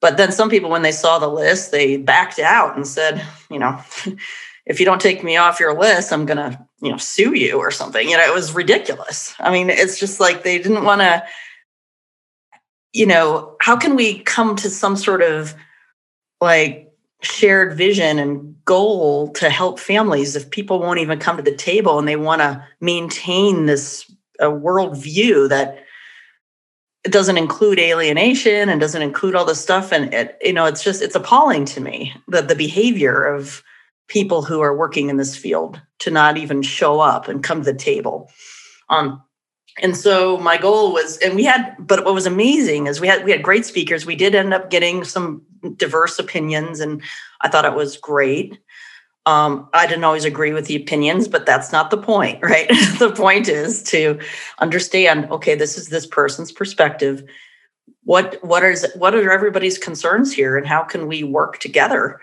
but 0.00 0.16
then 0.16 0.32
some 0.32 0.48
people, 0.48 0.70
when 0.70 0.82
they 0.82 0.92
saw 0.92 1.18
the 1.18 1.28
list, 1.28 1.72
they 1.72 1.98
backed 1.98 2.38
out 2.38 2.76
and 2.76 2.86
said, 2.86 3.24
you 3.50 3.58
know, 3.58 3.78
if 4.68 4.78
you 4.78 4.86
don't 4.86 5.00
take 5.00 5.24
me 5.24 5.36
off 5.36 5.58
your 5.58 5.78
list, 5.78 6.12
I'm 6.12 6.26
gonna 6.26 6.64
you 6.80 6.90
know 6.92 6.98
sue 6.98 7.34
you 7.34 7.58
or 7.58 7.70
something. 7.70 8.08
You 8.08 8.16
know 8.16 8.24
it 8.24 8.34
was 8.34 8.54
ridiculous. 8.54 9.34
I 9.40 9.50
mean 9.50 9.70
it's 9.70 9.98
just 9.98 10.20
like 10.20 10.44
they 10.44 10.58
didn't 10.58 10.84
want 10.84 11.00
to 11.00 11.24
you 12.92 13.06
know 13.06 13.56
how 13.60 13.76
can 13.76 13.96
we 13.96 14.20
come 14.20 14.54
to 14.56 14.70
some 14.70 14.96
sort 14.96 15.22
of 15.22 15.54
like 16.40 16.92
shared 17.22 17.76
vision 17.76 18.18
and 18.18 18.54
goal 18.64 19.32
to 19.32 19.50
help 19.50 19.80
families 19.80 20.36
if 20.36 20.50
people 20.50 20.78
won't 20.78 21.00
even 21.00 21.18
come 21.18 21.36
to 21.36 21.42
the 21.42 21.56
table 21.56 21.98
and 21.98 22.06
they 22.06 22.14
want 22.14 22.40
to 22.40 22.64
maintain 22.80 23.66
this 23.66 24.08
a 24.38 24.44
worldview 24.44 25.48
that 25.48 25.82
it 27.04 27.10
doesn't 27.10 27.38
include 27.38 27.78
alienation 27.78 28.68
and 28.68 28.80
doesn't 28.80 29.02
include 29.02 29.34
all 29.34 29.44
this 29.44 29.60
stuff? 29.60 29.92
And 29.92 30.12
it 30.12 30.36
you 30.42 30.52
know 30.52 30.66
it's 30.66 30.84
just 30.84 31.00
it's 31.00 31.16
appalling 31.16 31.64
to 31.66 31.80
me 31.80 32.12
that 32.28 32.48
the 32.48 32.54
behavior 32.54 33.24
of 33.24 33.62
people 34.08 34.42
who 34.42 34.60
are 34.60 34.76
working 34.76 35.08
in 35.08 35.16
this 35.16 35.36
field 35.36 35.80
to 36.00 36.10
not 36.10 36.36
even 36.36 36.62
show 36.62 37.00
up 37.00 37.28
and 37.28 37.44
come 37.44 37.60
to 37.62 37.72
the 37.72 37.78
table. 37.78 38.30
Um 38.88 39.22
and 39.80 39.96
so 39.96 40.38
my 40.38 40.56
goal 40.56 40.92
was 40.92 41.18
and 41.18 41.34
we 41.36 41.44
had 41.44 41.74
but 41.78 42.04
what 42.04 42.14
was 42.14 42.26
amazing 42.26 42.86
is 42.86 43.00
we 43.00 43.06
had 43.06 43.24
we 43.24 43.30
had 43.30 43.42
great 43.42 43.64
speakers. 43.64 44.06
We 44.06 44.16
did 44.16 44.34
end 44.34 44.52
up 44.52 44.70
getting 44.70 45.04
some 45.04 45.42
diverse 45.76 46.18
opinions 46.18 46.80
and 46.80 47.02
i 47.40 47.48
thought 47.48 47.64
it 47.64 47.74
was 47.74 47.96
great. 47.96 48.58
Um, 49.26 49.68
i 49.74 49.86
didn't 49.86 50.04
always 50.04 50.24
agree 50.24 50.52
with 50.52 50.66
the 50.66 50.76
opinions 50.76 51.28
but 51.28 51.44
that's 51.44 51.70
not 51.70 51.90
the 51.90 51.98
point 51.98 52.38
right? 52.42 52.68
The 52.98 53.12
point 53.14 53.48
is 53.48 53.82
to 53.84 54.18
understand 54.58 55.30
okay 55.30 55.54
this 55.54 55.76
is 55.76 55.88
this 55.88 56.06
person's 56.06 56.50
perspective. 56.50 57.22
What 58.04 58.38
what 58.42 58.64
is 58.64 58.86
what 58.96 59.14
are 59.14 59.30
everybody's 59.30 59.78
concerns 59.78 60.32
here 60.32 60.56
and 60.56 60.66
how 60.66 60.82
can 60.82 61.06
we 61.08 61.22
work 61.22 61.58
together 61.58 62.20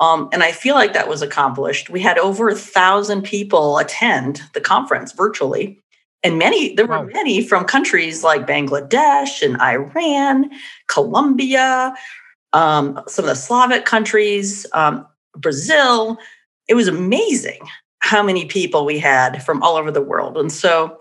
um, 0.00 0.28
and 0.32 0.42
i 0.42 0.52
feel 0.52 0.74
like 0.74 0.92
that 0.92 1.08
was 1.08 1.22
accomplished. 1.22 1.90
We 1.90 2.00
had 2.00 2.18
over 2.18 2.48
a 2.48 2.54
thousand 2.54 3.22
people 3.22 3.78
attend 3.78 4.42
the 4.54 4.60
conference 4.60 5.12
virtually. 5.12 5.80
And 6.24 6.36
many 6.36 6.74
there 6.74 6.86
were 6.86 7.04
wow. 7.04 7.10
many 7.12 7.42
from 7.42 7.64
countries 7.64 8.24
like 8.24 8.46
bangladesh 8.46 9.40
and 9.40 9.56
iran 9.60 10.50
colombia 10.88 11.94
um, 12.52 13.00
some 13.06 13.24
of 13.24 13.28
the 13.28 13.36
slavic 13.36 13.84
countries 13.84 14.66
um, 14.72 15.06
brazil. 15.36 16.18
It 16.68 16.74
was 16.74 16.88
amazing 16.88 17.60
how 18.00 18.22
many 18.22 18.44
people 18.44 18.84
we 18.84 18.98
had 18.98 19.42
from 19.42 19.62
all 19.62 19.76
over 19.76 19.90
the 19.90 20.02
world. 20.02 20.36
And 20.36 20.52
so 20.52 20.98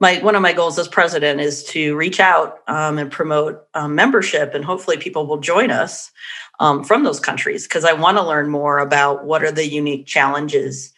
my 0.00 0.18
one 0.20 0.34
of 0.34 0.42
my 0.42 0.52
goals 0.52 0.78
as 0.78 0.88
president 0.88 1.40
is 1.40 1.62
to 1.64 1.94
reach 1.94 2.20
out 2.20 2.58
um, 2.68 2.98
and 2.98 3.12
promote 3.12 3.62
um, 3.74 3.94
membership 3.94 4.54
and 4.54 4.64
hopefully 4.64 4.96
people 4.96 5.26
will 5.26 5.38
join 5.38 5.70
us 5.70 6.10
um, 6.60 6.84
from 6.84 7.02
those 7.04 7.20
countries 7.20 7.64
because 7.66 7.84
i 7.84 7.92
want 7.92 8.16
to 8.16 8.22
learn 8.22 8.48
more 8.48 8.78
about 8.78 9.24
what 9.24 9.42
are 9.42 9.52
the 9.52 9.68
unique 9.68 10.06
challenges 10.06 10.92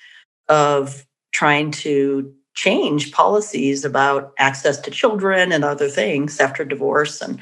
of 0.48 1.06
trying 1.32 1.70
to 1.70 2.32
change 2.54 3.10
policies 3.12 3.84
about 3.84 4.32
access 4.38 4.78
to 4.78 4.90
children 4.90 5.52
and 5.52 5.64
other 5.64 5.88
things 5.88 6.38
after 6.38 6.64
divorce 6.64 7.22
and 7.22 7.40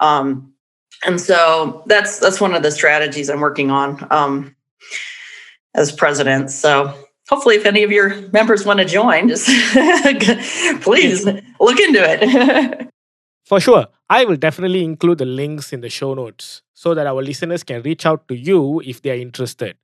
um, 0.00 0.52
and 1.04 1.20
so 1.20 1.82
that's 1.86 2.18
that's 2.18 2.40
one 2.40 2.54
of 2.54 2.62
the 2.62 2.70
strategies 2.70 3.28
i'm 3.28 3.40
working 3.40 3.70
on 3.70 4.06
um, 4.10 4.56
as 5.76 5.92
president. 5.92 6.50
So 6.50 6.92
hopefully 7.28 7.56
if 7.56 7.66
any 7.66 7.82
of 7.84 7.92
your 7.92 8.28
members 8.32 8.64
want 8.64 8.80
to 8.80 8.84
join 8.84 9.28
just 9.28 9.46
please 10.82 11.24
look 11.24 11.80
into 11.80 12.02
it. 12.02 12.90
For 13.44 13.60
sure. 13.60 13.86
I 14.10 14.24
will 14.24 14.36
definitely 14.36 14.82
include 14.82 15.18
the 15.18 15.24
links 15.24 15.72
in 15.72 15.80
the 15.80 15.90
show 15.90 16.14
notes 16.14 16.62
so 16.76 16.94
that 16.94 17.08
our 17.08 17.22
listeners 17.30 17.64
can 17.64 17.82
reach 17.82 18.06
out 18.06 18.28
to 18.28 18.36
you 18.36 18.80
if 18.84 19.02
they 19.02 19.10
are 19.16 19.22
interested 19.28 19.76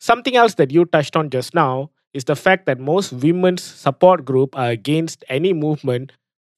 something 0.00 0.36
else 0.36 0.54
that 0.54 0.70
you 0.70 0.84
touched 0.84 1.16
on 1.16 1.30
just 1.30 1.54
now 1.54 1.90
is 2.12 2.24
the 2.24 2.36
fact 2.36 2.66
that 2.66 2.78
most 2.78 3.12
women's 3.12 3.62
support 3.62 4.24
group 4.24 4.56
are 4.56 4.70
against 4.70 5.24
any 5.28 5.52
movement 5.52 6.12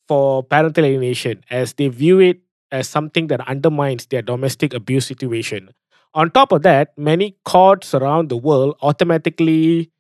for 0.08 0.42
parental 0.42 0.84
alienation 0.84 1.44
as 1.50 1.74
they 1.74 1.88
view 1.88 2.18
it 2.20 2.40
as 2.72 2.88
something 2.88 3.28
that 3.28 3.40
undermines 3.48 4.06
their 4.06 4.22
domestic 4.22 4.74
abuse 4.74 5.06
situation. 5.06 5.70
On 6.14 6.30
top 6.30 6.52
of 6.52 6.62
that, 6.62 6.96
many 6.96 7.36
courts 7.44 7.94
around 7.94 8.28
the 8.28 8.36
world 8.36 8.76
automatically 8.82 9.90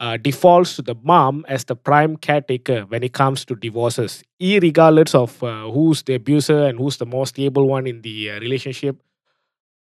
uh, 0.00 0.16
defaults 0.16 0.76
to 0.76 0.82
the 0.82 0.94
mom 1.02 1.44
as 1.48 1.64
the 1.64 1.76
prime 1.76 2.16
caretaker 2.16 2.82
when 2.88 3.02
it 3.02 3.12
comes 3.12 3.44
to 3.44 3.54
divorces, 3.54 4.22
regardless 4.40 5.14
of 5.14 5.42
uh, 5.42 5.70
who's 5.70 6.02
the 6.02 6.14
abuser 6.14 6.64
and 6.64 6.78
who's 6.78 6.96
the 6.96 7.06
more 7.06 7.26
stable 7.26 7.68
one 7.68 7.86
in 7.86 8.02
the 8.02 8.30
uh, 8.30 8.40
relationship, 8.40 9.02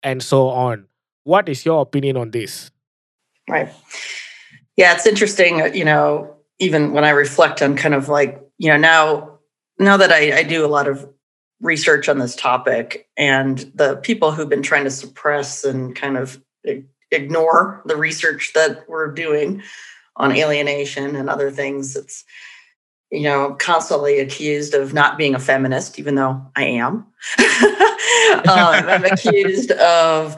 and 0.03 0.23
so 0.23 0.49
on. 0.49 0.87
What 1.25 1.49
is 1.49 1.65
your 1.65 1.83
opinion 1.83 2.17
on 2.17 2.31
this? 2.31 2.71
Right 3.49 3.71
yeah, 4.79 4.95
it's 4.95 5.07
interesting, 5.07 5.61
uh, 5.61 5.65
you 5.67 5.85
know, 5.85 6.37
even 6.61 6.93
when 6.93 7.05
I 7.05 7.11
reflect 7.11 7.61
on 7.61 7.75
kind 7.75 7.95
of 7.95 8.09
like, 8.09 8.41
you 8.59 8.71
know, 8.71 8.77
now 8.77 9.39
now 9.81 9.97
that 9.97 10.13
I, 10.13 10.39
I 10.39 10.43
do 10.45 10.65
a 10.65 10.69
lot 10.69 10.87
of 10.87 11.07
research 11.61 12.09
on 12.09 12.21
this 12.21 12.37
topic 12.37 13.09
and 13.17 13.59
the 13.75 13.97
people 13.97 14.31
who've 14.31 14.49
been 14.49 14.63
trying 14.63 14.85
to 14.85 14.91
suppress 14.91 15.65
and 15.65 15.97
kind 15.97 16.17
of 16.17 16.41
ignore 17.11 17.83
the 17.87 17.97
research 17.97 18.53
that 18.55 18.89
we're 18.89 19.11
doing 19.11 19.63
on 20.19 20.33
alienation 20.33 21.17
and 21.17 21.31
other 21.31 21.51
things, 21.51 21.97
it's 21.97 22.25
you 23.11 23.23
know, 23.23 23.55
constantly 23.59 24.19
accused 24.19 24.75
of 24.75 24.93
not 24.93 25.17
being 25.17 25.35
a 25.35 25.39
feminist, 25.39 25.99
even 25.99 26.15
though 26.15 26.45
I 26.55 26.65
am. 26.65 27.07
um, 27.39 28.89
I'm 28.89 29.05
accused 29.05 29.71
of 29.73 30.37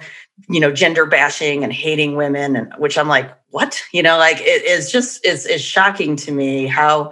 you 0.49 0.61
know 0.61 0.73
gender 0.73 1.07
bashing 1.07 1.65
and 1.65 1.73
hating 1.73 2.17
women 2.17 2.57
and 2.57 2.73
which 2.79 2.97
i'm 2.97 3.09
like 3.09 3.31
what? 3.51 3.83
You 3.93 4.03
know 4.03 4.17
like 4.17 4.41
it 4.41 4.65
is 4.65 4.93
just 4.93 5.21
it's, 5.25 5.45
it's 5.45 5.63
shocking 5.63 6.15
to 6.17 6.33
me 6.33 6.67
how 6.67 7.11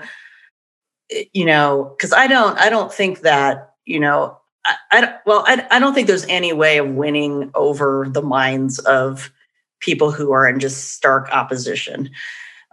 you 1.33 1.44
know 1.44 1.94
because 1.96 2.12
i 2.12 2.26
don't 2.26 2.57
i 2.59 2.70
don't 2.70 2.92
think 2.92 3.20
that 3.20 3.74
you 3.85 3.98
know 3.98 4.38
I, 4.64 4.76
I 4.92 5.14
well 5.26 5.44
I, 5.46 5.66
I 5.70 5.78
don't 5.78 5.94
think 5.94 6.07
there's 6.07 6.26
any 6.26 6.52
way 6.52 6.78
of 6.78 6.88
winning 6.88 7.50
over 7.54 8.07
the 8.09 8.22
minds 8.22 8.78
of 8.81 9.33
people 9.81 10.11
who 10.11 10.33
are 10.33 10.48
in 10.48 10.61
just 10.61 10.92
stark 10.92 11.28
opposition 11.31 12.11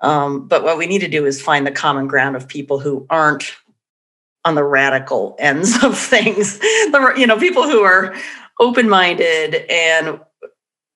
um, 0.05 0.47
but 0.47 0.63
what 0.63 0.77
we 0.77 0.87
need 0.87 0.99
to 0.99 1.07
do 1.07 1.25
is 1.25 1.41
find 1.41 1.65
the 1.65 1.71
common 1.71 2.07
ground 2.07 2.35
of 2.35 2.47
people 2.47 2.79
who 2.79 3.05
aren't 3.09 3.55
on 4.43 4.55
the 4.55 4.63
radical 4.63 5.35
ends 5.39 5.75
of 5.83 5.97
things. 5.97 6.59
The 6.59 7.13
you 7.17 7.27
know 7.27 7.37
people 7.37 7.63
who 7.63 7.81
are 7.81 8.15
open-minded 8.59 9.65
and 9.69 10.19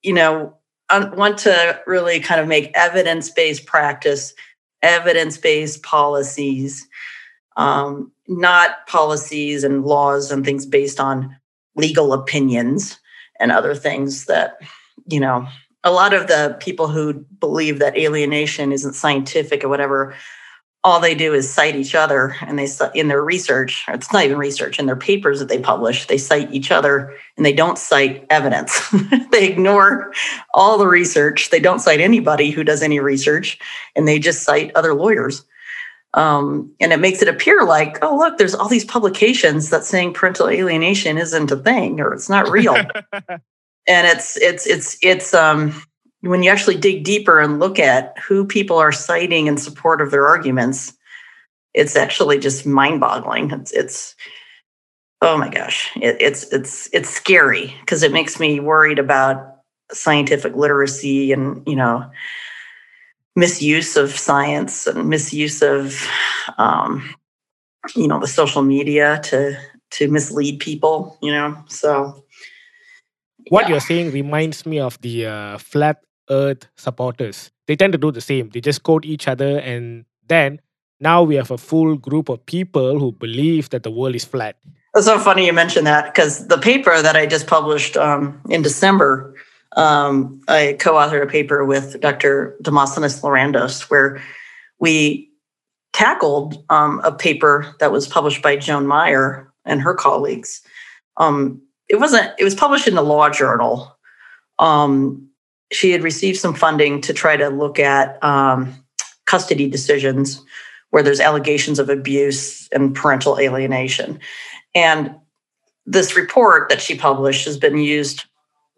you 0.02 0.14
know, 0.14 0.56
want 0.92 1.38
to 1.40 1.80
really 1.86 2.20
kind 2.20 2.42
of 2.42 2.48
make 2.48 2.72
evidence 2.74 3.30
based 3.30 3.66
practice, 3.66 4.34
evidence 4.82 5.38
based 5.38 5.84
policies, 5.84 6.88
um, 7.58 8.12
not 8.28 8.88
policies 8.88 9.64
and 9.64 9.86
laws 9.86 10.32
and 10.32 10.46
things 10.46 10.66
based 10.66 11.00
on 11.00 11.36
legal 11.76 12.14
opinions 12.14 13.00
and 13.40 13.52
other 13.52 13.76
things 13.76 14.26
that, 14.26 14.60
you 15.08 15.20
know, 15.20 15.48
a 15.84 15.92
lot 15.92 16.14
of 16.14 16.28
the 16.28 16.58
people 16.60 16.88
who 16.88 17.14
believe 17.40 17.80
that 17.80 17.98
alienation 17.98 18.72
isn't 18.72 18.94
scientific 18.94 19.64
or 19.64 19.70
whatever 19.70 20.16
all 20.84 21.02
they 21.02 21.14
do 21.14 21.34
is 21.34 21.50
cite 21.50 21.76
each 21.76 21.94
other 21.94 22.36
and 22.42 22.58
they 22.58 22.68
in 22.96 23.10
their 23.10 23.24
research 23.24 23.84
it's 23.90 24.14
not 24.14 24.24
even 24.24 24.38
research 24.38 24.80
in 24.80 24.86
their 24.86 24.96
papers 24.96 25.40
that 25.40 25.50
they 25.50 25.60
publish 25.60 26.08
they 26.08 26.18
cite 26.18 26.52
each 26.54 26.72
other 26.72 27.14
and 27.40 27.46
they 27.46 27.54
don't 27.54 27.78
cite 27.78 28.26
evidence. 28.30 28.94
They 29.32 29.48
ignore 29.48 30.12
all 30.56 30.80
the 30.80 30.88
research. 30.88 31.52
They 31.52 31.60
don't 31.60 31.80
cite 31.80 32.02
anybody 32.02 32.50
who 32.50 32.64
does 32.64 32.82
any 32.82 33.00
research 33.00 33.60
and 33.96 34.08
they 34.08 34.18
just 34.18 34.44
cite 34.44 34.72
other 34.76 34.96
lawyers. 34.96 35.46
Um, 36.16 36.74
and 36.80 36.92
it 36.92 37.00
makes 37.00 37.22
it 37.22 37.28
appear 37.28 37.64
like 37.64 38.00
oh 38.02 38.18
look 38.18 38.38
there's 38.38 38.56
all 38.56 38.68
these 38.68 38.84
publications 38.84 39.70
that 39.70 39.86
saying 39.86 40.14
parental 40.14 40.50
alienation 40.50 41.20
isn't 41.20 41.52
a 41.52 41.56
thing 41.56 42.02
or 42.02 42.14
it's 42.14 42.28
not 42.28 42.50
real 42.50 42.76
and 43.90 44.08
it's 44.08 44.38
it's 44.38 44.66
it's 44.68 44.98
it's 45.02 45.34
um 45.34 45.74
when 46.22 46.44
you 46.44 46.52
actually 46.52 46.78
dig 46.78 47.04
deeper 47.04 47.40
and 47.40 47.60
look 47.60 47.80
at 47.80 48.18
who 48.20 48.46
people 48.46 48.78
are 48.78 48.92
citing 48.92 49.48
in 49.48 49.58
support 49.58 50.02
of 50.02 50.12
their 50.12 50.28
arguments, 50.28 50.94
it's 51.74 51.96
actually 51.96 52.38
just 52.38 52.66
mind-boggling. 52.66 53.52
It's, 53.52 53.72
it's 53.72 54.16
oh 55.22 55.38
my 55.38 55.50
gosh, 55.50 55.90
it, 55.96 56.18
it's 56.22 56.44
it's 56.54 56.90
it's 56.94 57.10
scary 57.10 57.74
because 57.82 58.04
it 58.04 58.14
makes 58.14 58.40
me 58.40 58.60
worried 58.60 59.00
about 59.00 59.56
scientific 59.92 60.56
literacy 60.56 61.32
and 61.32 61.64
you 61.68 61.76
know 61.76 62.10
misuse 63.36 63.98
of 63.98 64.12
science 64.12 64.86
and 64.86 65.10
misuse 65.10 65.64
of 65.64 66.08
um, 66.58 67.16
you 67.96 68.08
know 68.08 68.20
the 68.20 68.28
social 68.28 68.62
media 68.62 69.20
to 69.24 69.58
to 69.92 70.08
mislead 70.10 70.60
people. 70.60 71.18
You 71.22 71.32
know, 71.32 71.64
so 71.68 72.24
what 73.50 73.66
yeah. 73.66 73.72
you're 73.72 73.80
saying 73.80 74.12
reminds 74.12 74.66
me 74.66 74.80
of 74.80 75.00
the 75.02 75.26
uh, 75.26 75.58
flat 75.58 76.04
Earth 76.30 76.68
supporters. 76.76 77.52
They 77.68 77.76
tend 77.76 77.94
to 77.94 78.00
do 78.00 78.12
the 78.12 78.22
same. 78.22 78.50
They 78.50 78.62
just 78.62 78.84
quote 78.84 79.06
each 79.06 79.28
other, 79.28 79.60
and 79.60 80.06
then 80.28 80.60
now 81.00 81.24
we 81.24 81.36
have 81.36 81.52
a 81.52 81.58
full 81.58 81.96
group 81.96 82.30
of 82.30 82.46
people 82.46 83.00
who 83.00 83.12
believe 83.12 83.70
that 83.70 83.84
the 83.84 83.92
world 83.92 84.16
is 84.16 84.26
flat. 84.26 84.58
It's 84.96 85.06
so 85.06 85.20
funny 85.20 85.46
you 85.46 85.54
mentioned 85.54 85.88
that 85.88 86.14
because 86.14 86.48
the 86.48 86.58
paper 86.58 87.02
that 87.02 87.16
I 87.16 87.26
just 87.26 87.48
published 87.48 87.96
um, 87.96 88.42
in 88.50 88.62
December, 88.62 89.36
um, 89.76 90.42
I 90.48 90.78
co 90.80 90.94
authored 90.94 91.24
a 91.24 91.28
paper 91.28 91.64
with 91.64 92.00
Dr. 92.02 92.58
Demosthenes 92.62 93.22
Lorandos 93.22 93.90
where 93.90 94.22
we 94.80 95.30
tackled 95.94 96.64
um, 96.70 97.02
a 97.04 97.12
paper 97.12 97.76
that 97.80 97.92
was 97.92 98.08
published 98.08 98.42
by 98.42 98.56
Joan 98.56 98.88
Meier 98.88 99.52
and 99.66 99.82
her 99.82 99.94
colleagues. 99.94 100.62
It 101.90 102.00
wasn't, 102.00 102.32
it 102.38 102.44
was 102.44 102.56
published 102.56 102.88
in 102.88 102.96
the 102.96 103.02
law 103.02 103.30
journal 103.30 103.96
um, 104.60 105.30
she 105.72 105.92
had 105.92 106.04
received 106.04 106.38
some 106.38 106.54
funding 106.54 107.02
to 107.02 107.14
try 107.14 107.38
to 107.38 107.50
look 107.50 107.80
at 107.80 108.22
um, 108.24 108.74
custody 109.26 109.68
decisions 109.70 110.44
where 110.90 111.04
there's 111.04 111.20
allegations 111.20 111.80
of 111.80 111.90
abuse 111.90 112.68
and 112.70 112.96
parental 112.96 113.40
alienation. 113.40 114.20
And 114.76 115.16
this 115.86 116.16
report 116.16 116.70
that 116.70 116.82
she 116.82 116.96
published 116.96 117.46
has 117.46 117.58
been 117.58 117.78
used 117.78 118.26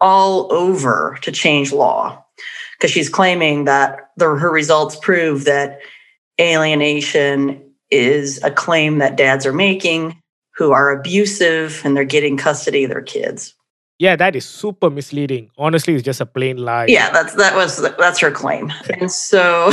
all 0.00 0.52
over 0.52 1.18
to 1.22 1.32
change 1.32 1.72
law 1.72 2.22
because 2.78 2.90
she's 2.90 3.08
claiming 3.08 3.64
that 3.64 4.10
the, 4.16 4.26
her 4.26 4.50
results 4.50 4.96
prove 4.96 5.44
that 5.44 5.80
alienation 6.40 7.62
is 7.90 8.42
a 8.42 8.50
claim 8.50 8.98
that 8.98 9.16
dads 9.16 9.46
are 9.46 9.52
making 9.52 10.21
who 10.56 10.72
are 10.72 10.90
abusive 10.90 11.80
and 11.84 11.96
they're 11.96 12.04
getting 12.04 12.36
custody 12.36 12.84
of 12.84 12.90
their 12.90 13.02
kids. 13.02 13.54
Yeah, 13.98 14.16
that 14.16 14.34
is 14.34 14.44
super 14.44 14.90
misleading. 14.90 15.50
Honestly, 15.56 15.94
it's 15.94 16.02
just 16.02 16.20
a 16.20 16.26
plain 16.26 16.56
lie. 16.56 16.86
Yeah, 16.88 17.10
that's 17.10 17.34
that 17.34 17.54
was 17.54 17.80
that's 17.98 18.18
her 18.20 18.30
claim. 18.30 18.72
And 19.00 19.10
so 19.10 19.70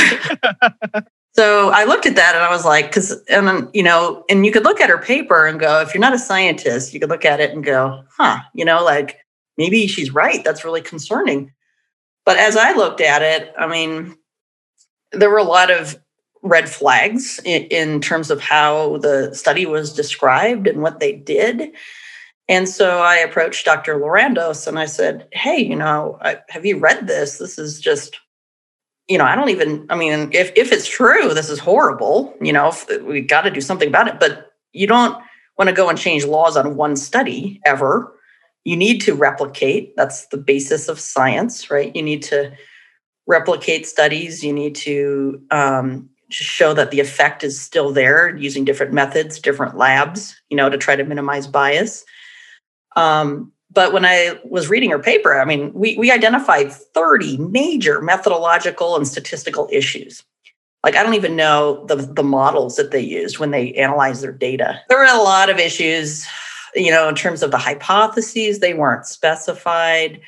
so 1.36 1.70
I 1.70 1.86
looked 1.86 2.06
at 2.06 2.16
that 2.16 2.36
and 2.36 2.44
I 2.44 2.50
was 2.52 2.64
like 2.66 2.92
cuz 2.92 3.12
and 3.30 3.68
you 3.74 3.84
know, 3.84 4.24
and 4.30 4.46
you 4.46 4.52
could 4.52 4.64
look 4.64 4.82
at 4.82 4.90
her 4.90 5.00
paper 5.00 5.48
and 5.48 5.60
go 5.60 5.82
if 5.82 5.94
you're 5.94 6.02
not 6.02 6.14
a 6.14 6.20
scientist, 6.20 6.94
you 6.94 7.00
could 7.00 7.10
look 7.10 7.26
at 7.26 7.40
it 7.40 7.52
and 7.52 7.64
go, 7.64 8.04
"Huh, 8.18 8.40
you 8.54 8.66
know, 8.66 8.84
like 8.84 9.18
maybe 9.58 9.88
she's 9.88 10.14
right. 10.14 10.44
That's 10.44 10.64
really 10.64 10.82
concerning." 10.82 11.52
But 12.26 12.38
as 12.38 12.56
I 12.56 12.74
looked 12.74 13.02
at 13.02 13.24
it, 13.24 13.52
I 13.58 13.66
mean, 13.66 14.16
there 15.12 15.32
were 15.32 15.40
a 15.40 15.44
lot 15.44 15.72
of 15.72 16.00
red 16.42 16.70
flags 16.70 17.40
in, 17.44 17.64
in, 17.66 18.02
terms 18.02 18.32
of 18.32 18.40
how 18.40 18.98
the 18.98 19.34
study 19.34 19.66
was 19.66 19.94
described 19.94 20.68
and 20.68 20.82
what 20.82 21.00
they 21.00 21.14
did. 21.14 21.72
And 22.48 22.68
so 22.68 23.00
I 23.00 23.18
approached 23.18 23.66
Dr. 23.66 23.96
Lorandos 24.00 24.68
and 24.68 24.80
I 24.80 24.86
said, 24.86 25.28
Hey, 25.34 25.58
you 25.58 25.76
know, 25.76 26.18
I, 26.22 26.40
have 26.50 26.66
you 26.66 26.78
read 26.78 27.08
this? 27.08 27.38
This 27.38 27.60
is 27.60 27.80
just, 27.80 28.20
you 29.08 29.18
know, 29.18 29.26
I 29.26 29.36
don't 29.36 29.50
even, 29.50 29.86
I 29.90 29.96
mean, 29.96 30.30
if, 30.32 30.52
if 30.56 30.72
it's 30.72 30.88
true, 30.88 31.34
this 31.34 31.50
is 31.50 31.60
horrible. 31.60 32.34
You 32.42 32.54
know, 32.54 32.74
we 33.04 33.22
got 33.22 33.42
to 33.42 33.52
do 33.52 33.62
something 33.62 33.88
about 33.88 34.08
it. 34.08 34.20
But 34.20 34.52
you 34.72 34.88
don't 34.88 35.22
want 35.58 35.70
to 35.70 35.76
go 35.76 35.90
and 35.90 35.98
change 35.98 36.26
laws 36.26 36.56
on 36.56 36.76
one 36.76 36.96
study 36.96 37.60
ever. 37.66 38.16
You 38.64 38.78
need 38.78 39.00
to 39.02 39.14
replicate. 39.14 39.96
That's 39.96 40.28
the 40.28 40.38
basis 40.38 40.88
of 40.88 41.00
science, 41.00 41.70
right? 41.70 41.96
You 41.96 42.02
need 42.02 42.24
to 42.24 42.52
replicate 43.28 43.86
studies. 43.86 44.44
You 44.44 44.54
need 44.54 44.76
to 44.76 45.42
um, 45.52 46.10
show 46.30 46.74
that 46.74 46.92
the 46.92 47.00
effect 47.00 47.44
is 47.44 47.60
still 47.60 47.92
there 47.92 48.36
using 48.36 48.66
different 48.66 48.94
methods, 48.94 49.40
different 49.40 49.78
labs, 49.78 50.40
you 50.50 50.58
know, 50.58 50.70
to 50.70 50.78
try 50.78 50.96
to 50.96 51.04
minimize 51.04 51.48
bias. 51.48 52.06
Um, 52.96 53.52
but 53.72 53.94
when 53.94 54.06
I 54.06 54.40
was 54.44 54.70
reading 54.70 54.90
her 54.92 55.00
paper, 55.00 55.40
I 55.40 55.46
mean, 55.46 55.72
we, 55.74 55.98
we 55.98 56.12
identified 56.12 56.72
30 56.72 57.38
major 57.38 58.02
methodological 58.02 58.96
and 58.96 59.08
statistical 59.08 59.70
issues. 59.72 60.24
Like, 60.84 60.96
I 60.96 61.04
don't 61.04 61.14
even 61.14 61.36
know 61.36 61.86
the, 61.86 61.96
the 61.96 62.24
models 62.24 62.78
that 62.78 62.92
they 62.92 63.02
used 63.02 63.38
when 63.38 63.52
they 63.52 63.74
analyzed 63.74 64.24
their 64.24 64.32
data. 64.32 64.80
There 64.88 64.98
were 64.98 65.04
a 65.04 65.22
lot 65.22 65.50
of 65.50 65.60
issues, 65.60 66.26
you 66.74 66.90
know, 66.90 67.10
in 67.10 67.16
terms 67.16 67.44
of 67.44 67.52
the 67.52 67.58
hypotheses, 67.58 68.60
they 68.60 68.74
weren't 68.74 69.06
specified. 69.06 70.22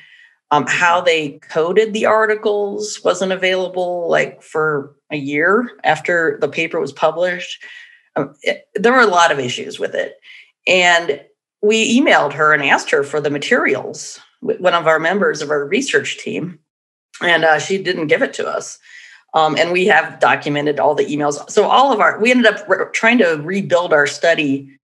Um, 0.52 0.66
how 0.68 1.00
they 1.00 1.40
coded 1.50 1.94
the 1.94 2.06
articles 2.06 3.00
wasn't 3.04 3.32
available 3.32 4.10
like 4.10 4.42
for 4.42 4.94
a 5.12 5.17
year 5.17 5.69
after 5.84 6.38
the 6.41 6.50
paper 6.50 6.80
was 6.80 6.91
published. 6.91 7.63
Um, 8.15 8.34
it, 8.41 8.67
there 8.76 8.93
were 8.93 9.00
a 9.00 9.08
lot 9.08 9.32
of 9.32 9.39
issues 9.39 9.80
with 9.80 9.93
it. 9.93 10.15
And 10.67 11.21
we 11.62 12.00
emailed 12.00 12.34
her 12.34 12.54
and 12.54 12.63
asked 12.63 12.89
her 12.89 13.04
for 13.04 13.21
the 13.21 13.30
materials, 13.30 14.19
one 14.41 14.74
of 14.74 14.88
our 14.88 15.00
members 15.00 15.41
of 15.41 15.52
our 15.52 15.65
research 15.65 16.17
team, 16.17 16.60
and 17.21 17.43
uh, 17.43 17.60
she 17.60 17.82
didn't 17.82 18.08
give 18.08 18.21
it 18.21 18.34
to 18.36 18.47
us. 18.47 18.80
Um, 19.34 19.56
and 19.56 19.71
we 19.71 19.86
have 19.86 20.19
documented 20.19 20.80
all 20.80 20.95
the 20.95 21.06
emails. 21.06 21.50
So 21.50 21.65
all 21.65 21.93
of 21.93 22.00
our, 22.00 22.19
we 22.19 22.32
ended 22.32 22.47
up 22.47 22.67
re- 22.67 22.86
trying 22.91 23.19
to 23.19 23.41
rebuild 23.43 23.93
our 23.93 24.08
study 24.08 24.78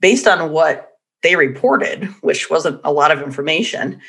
based 0.00 0.28
on 0.28 0.52
what 0.52 0.92
they 1.22 1.34
reported, 1.34 2.04
which 2.20 2.48
wasn't 2.48 2.80
a 2.84 2.92
lot 2.92 3.10
of 3.10 3.22
information. 3.22 4.00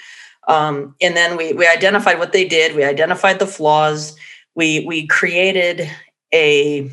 Um, 0.47 0.95
and 1.01 1.15
then 1.15 1.38
we 1.38 1.53
we 1.53 1.67
identified 1.67 2.19
what 2.19 2.34
they 2.34 2.45
did. 2.45 2.75
We 2.75 2.84
identified 2.84 3.39
the 3.39 3.47
flaws. 3.47 4.15
We 4.60 4.82
we 4.86 5.08
created 5.08 5.89
a 6.34 6.91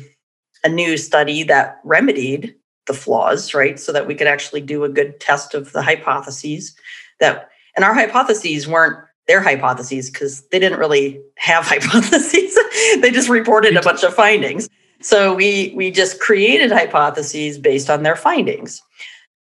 a 0.63 0.69
new 0.69 0.95
study 0.95 1.43
that 1.43 1.81
remedied 1.83 2.55
the 2.85 2.93
flaws, 2.93 3.53
right? 3.53 3.77
So 3.77 3.91
that 3.91 4.07
we 4.07 4.15
could 4.15 4.25
actually 4.25 4.61
do 4.61 4.85
a 4.85 4.89
good 4.89 5.19
test 5.19 5.53
of 5.53 5.73
the 5.73 5.81
hypotheses. 5.81 6.73
That 7.19 7.49
and 7.75 7.83
our 7.83 7.93
hypotheses 7.93 8.69
weren't 8.69 8.97
their 9.27 9.41
hypotheses 9.41 10.09
because 10.09 10.47
they 10.47 10.59
didn't 10.59 10.79
really 10.79 11.19
have 11.35 11.65
hypotheses. 11.67 12.57
they 13.01 13.11
just 13.11 13.27
reported 13.27 13.75
a 13.75 13.81
bunch 13.81 14.01
of 14.01 14.13
findings. 14.13 14.69
So 15.01 15.33
we 15.33 15.73
we 15.75 15.91
just 15.91 16.21
created 16.21 16.71
hypotheses 16.71 17.57
based 17.57 17.89
on 17.89 18.03
their 18.03 18.15
findings. 18.15 18.81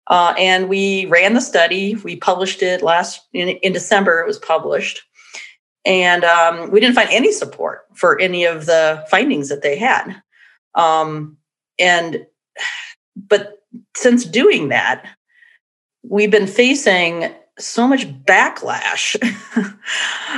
Uh, 0.08 0.34
and 0.38 0.70
we 0.70 1.08
ran 1.08 1.34
the 1.34 1.42
study. 1.42 1.96
We 1.96 2.16
published 2.16 2.64
it 2.64 2.82
last 2.82 3.20
in, 3.34 3.50
in 3.50 3.74
December. 3.74 4.22
It 4.22 4.28
was 4.28 4.40
published, 4.40 5.02
and 5.86 6.24
um, 6.24 6.72
we 6.72 6.80
didn't 6.80 6.96
find 6.96 7.10
any 7.12 7.32
support 7.32 7.86
for 7.94 8.20
any 8.20 8.46
of 8.46 8.66
the 8.66 9.06
findings 9.10 9.50
that 9.50 9.62
they 9.62 9.78
had. 9.78 10.22
Um, 10.76 11.38
and 11.78 12.26
but 13.16 13.64
since 13.96 14.26
doing 14.26 14.70
that, 14.70 15.06
we've 16.04 16.32
been 16.32 16.48
facing 16.48 17.34
so 17.60 17.88
much 17.88 18.08
backlash. 18.26 19.16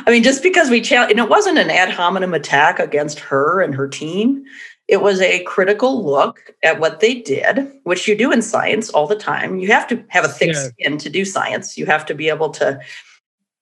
I 0.08 0.12
mean, 0.12 0.24
just 0.24 0.44
because 0.44 0.70
we 0.70 0.82
challenged, 0.82 1.12
and 1.12 1.20
it 1.20 1.30
wasn't 1.30 1.58
an 1.58 1.70
ad 1.70 1.90
hominem 1.90 2.34
attack 2.34 2.80
against 2.80 3.20
her 3.20 3.62
and 3.62 3.74
her 3.74 3.88
team. 3.88 4.44
It 4.88 5.02
was 5.02 5.20
a 5.20 5.44
critical 5.46 6.06
look 6.06 6.54
at 6.62 6.80
what 6.80 7.00
they 7.00 7.16
did, 7.16 7.72
which 7.86 8.08
you 8.08 8.16
do 8.16 8.32
in 8.32 8.44
science 8.44 8.90
all 8.92 9.08
the 9.08 9.16
time. 9.16 9.58
You 9.58 9.70
have 9.70 9.88
to 9.88 10.04
have 10.10 10.26
a 10.26 10.30
thick 10.30 10.54
yeah. 10.54 10.68
skin 10.68 10.98
to 11.00 11.10
do 11.10 11.26
science. 11.26 11.76
You 11.76 11.88
have 11.88 12.06
to 12.06 12.14
be 12.14 12.30
able 12.30 12.50
to, 12.52 12.80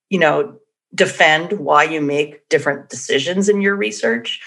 you 0.09 0.19
know, 0.19 0.59
defend 0.95 1.53
why 1.53 1.83
you 1.83 2.01
make 2.01 2.47
different 2.49 2.89
decisions 2.89 3.49
in 3.49 3.61
your 3.61 3.75
research. 3.75 4.39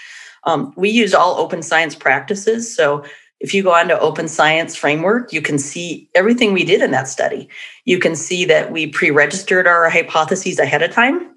Um, 0.43 0.73
we 0.77 0.89
use 0.89 1.13
all 1.13 1.37
open 1.37 1.61
science 1.61 1.95
practices. 1.95 2.73
So 2.73 3.03
if 3.39 3.53
you 3.53 3.63
go 3.63 3.73
onto 3.73 3.93
Open 3.93 4.27
Science 4.27 4.75
Framework, 4.75 5.31
you 5.31 5.41
can 5.41 5.59
see 5.59 6.09
everything 6.15 6.53
we 6.53 6.63
did 6.63 6.81
in 6.81 6.91
that 6.91 7.07
study. 7.07 7.47
You 7.85 7.99
can 7.99 8.15
see 8.15 8.45
that 8.45 8.71
we 8.71 8.87
pre 8.87 9.11
registered 9.11 9.67
our 9.67 9.89
hypotheses 9.89 10.57
ahead 10.57 10.81
of 10.81 10.91
time, 10.91 11.35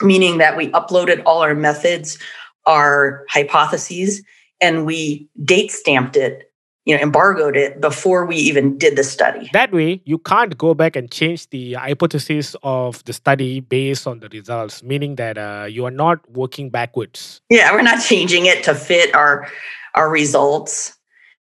meaning 0.00 0.38
that 0.38 0.56
we 0.56 0.70
uploaded 0.70 1.22
all 1.26 1.42
our 1.42 1.54
methods, 1.54 2.18
our 2.66 3.26
hypotheses, 3.28 4.22
and 4.60 4.86
we 4.86 5.28
date 5.44 5.70
stamped 5.70 6.16
it 6.16 6.51
you 6.84 6.96
know 6.96 7.02
embargoed 7.02 7.56
it 7.56 7.80
before 7.80 8.26
we 8.26 8.36
even 8.36 8.76
did 8.76 8.96
the 8.96 9.04
study. 9.04 9.48
That 9.52 9.72
way 9.72 10.02
you 10.04 10.18
can't 10.18 10.56
go 10.58 10.74
back 10.74 10.96
and 10.96 11.10
change 11.10 11.48
the 11.50 11.74
hypothesis 11.74 12.56
of 12.62 13.04
the 13.04 13.12
study 13.12 13.60
based 13.60 14.06
on 14.06 14.20
the 14.20 14.28
results 14.28 14.82
meaning 14.82 15.16
that 15.16 15.38
uh, 15.38 15.66
you 15.68 15.84
are 15.84 15.90
not 15.90 16.28
working 16.30 16.70
backwards. 16.70 17.40
Yeah 17.50 17.72
we're 17.72 17.82
not 17.82 18.02
changing 18.02 18.46
it 18.46 18.64
to 18.64 18.74
fit 18.74 19.14
our 19.14 19.48
our 19.94 20.10
results 20.10 20.96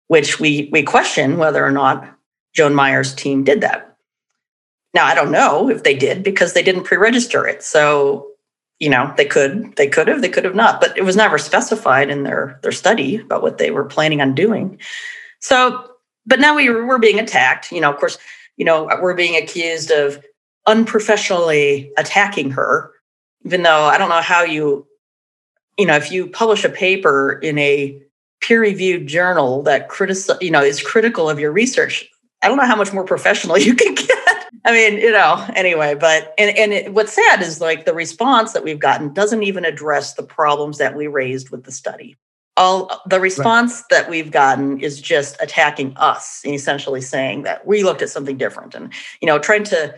which 0.08 0.40
we 0.40 0.68
we 0.72 0.82
question 0.82 1.36
whether 1.36 1.64
or 1.64 1.72
not 1.72 2.08
joan 2.54 2.74
meier's 2.74 3.14
team 3.14 3.44
did 3.44 3.60
that. 3.60 3.96
Now 4.94 5.04
i 5.04 5.14
don't 5.14 5.30
know 5.30 5.68
if 5.68 5.82
they 5.82 5.94
did 5.94 6.22
because 6.22 6.54
they 6.54 6.62
didn't 6.62 6.84
pre-register 6.84 7.46
it. 7.46 7.62
So 7.62 8.28
you 8.78 8.88
know 8.88 9.12
they 9.16 9.24
could 9.24 9.76
they 9.76 9.88
could 9.88 10.08
have 10.08 10.22
they 10.22 10.28
could 10.28 10.44
have 10.44 10.54
not 10.54 10.80
but 10.80 10.96
it 10.96 11.04
was 11.04 11.16
never 11.16 11.38
specified 11.38 12.10
in 12.10 12.22
their 12.22 12.58
their 12.62 12.72
study 12.72 13.16
about 13.16 13.42
what 13.42 13.58
they 13.58 13.70
were 13.70 13.84
planning 13.84 14.20
on 14.20 14.34
doing 14.34 14.78
so 15.40 15.90
but 16.26 16.40
now 16.40 16.54
we 16.54 16.68
were 16.68 16.98
being 16.98 17.18
attacked 17.18 17.70
you 17.72 17.80
know 17.80 17.90
of 17.90 17.98
course 17.98 18.18
you 18.56 18.64
know 18.64 18.88
we're 19.00 19.14
being 19.14 19.40
accused 19.40 19.90
of 19.90 20.22
unprofessionally 20.66 21.92
attacking 21.96 22.50
her 22.50 22.92
even 23.44 23.62
though 23.62 23.84
i 23.84 23.98
don't 23.98 24.08
know 24.08 24.20
how 24.20 24.42
you 24.42 24.86
you 25.78 25.86
know 25.86 25.96
if 25.96 26.10
you 26.10 26.26
publish 26.26 26.64
a 26.64 26.68
paper 26.68 27.38
in 27.42 27.58
a 27.58 28.00
peer 28.40 28.60
reviewed 28.60 29.06
journal 29.06 29.62
that 29.62 29.88
critical 29.88 30.36
you 30.40 30.50
know 30.50 30.62
is 30.62 30.82
critical 30.82 31.28
of 31.30 31.38
your 31.38 31.52
research 31.52 32.08
i 32.42 32.48
don't 32.48 32.56
know 32.56 32.66
how 32.66 32.76
much 32.76 32.92
more 32.92 33.04
professional 33.04 33.58
you 33.68 33.74
can 33.74 33.94
get 33.94 34.36
I 34.66 34.72
mean, 34.72 34.98
you 34.98 35.12
know, 35.12 35.46
anyway, 35.54 35.94
but 35.94 36.34
and 36.38 36.56
and 36.58 36.72
it, 36.72 36.92
what's 36.92 37.12
sad 37.12 37.40
is 37.40 37.60
like 37.60 37.84
the 37.84 37.94
response 37.94 38.52
that 38.52 38.64
we've 38.64 38.80
gotten 38.80 39.12
doesn't 39.12 39.44
even 39.44 39.64
address 39.64 40.14
the 40.14 40.24
problems 40.24 40.78
that 40.78 40.96
we 40.96 41.06
raised 41.06 41.50
with 41.50 41.62
the 41.62 41.70
study. 41.70 42.16
All 42.56 43.02
the 43.06 43.20
response 43.20 43.74
right. 43.74 43.84
that 43.90 44.10
we've 44.10 44.30
gotten 44.30 44.80
is 44.80 45.00
just 45.00 45.36
attacking 45.40 45.94
us 45.96 46.40
and 46.44 46.54
essentially 46.54 47.02
saying 47.02 47.42
that 47.42 47.66
we 47.66 47.82
looked 47.82 48.02
at 48.02 48.08
something 48.08 48.38
different 48.38 48.74
and 48.74 48.92
you 49.20 49.26
know, 49.26 49.38
trying 49.38 49.64
to 49.64 49.94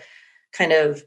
kind 0.53 0.73
of 0.73 1.03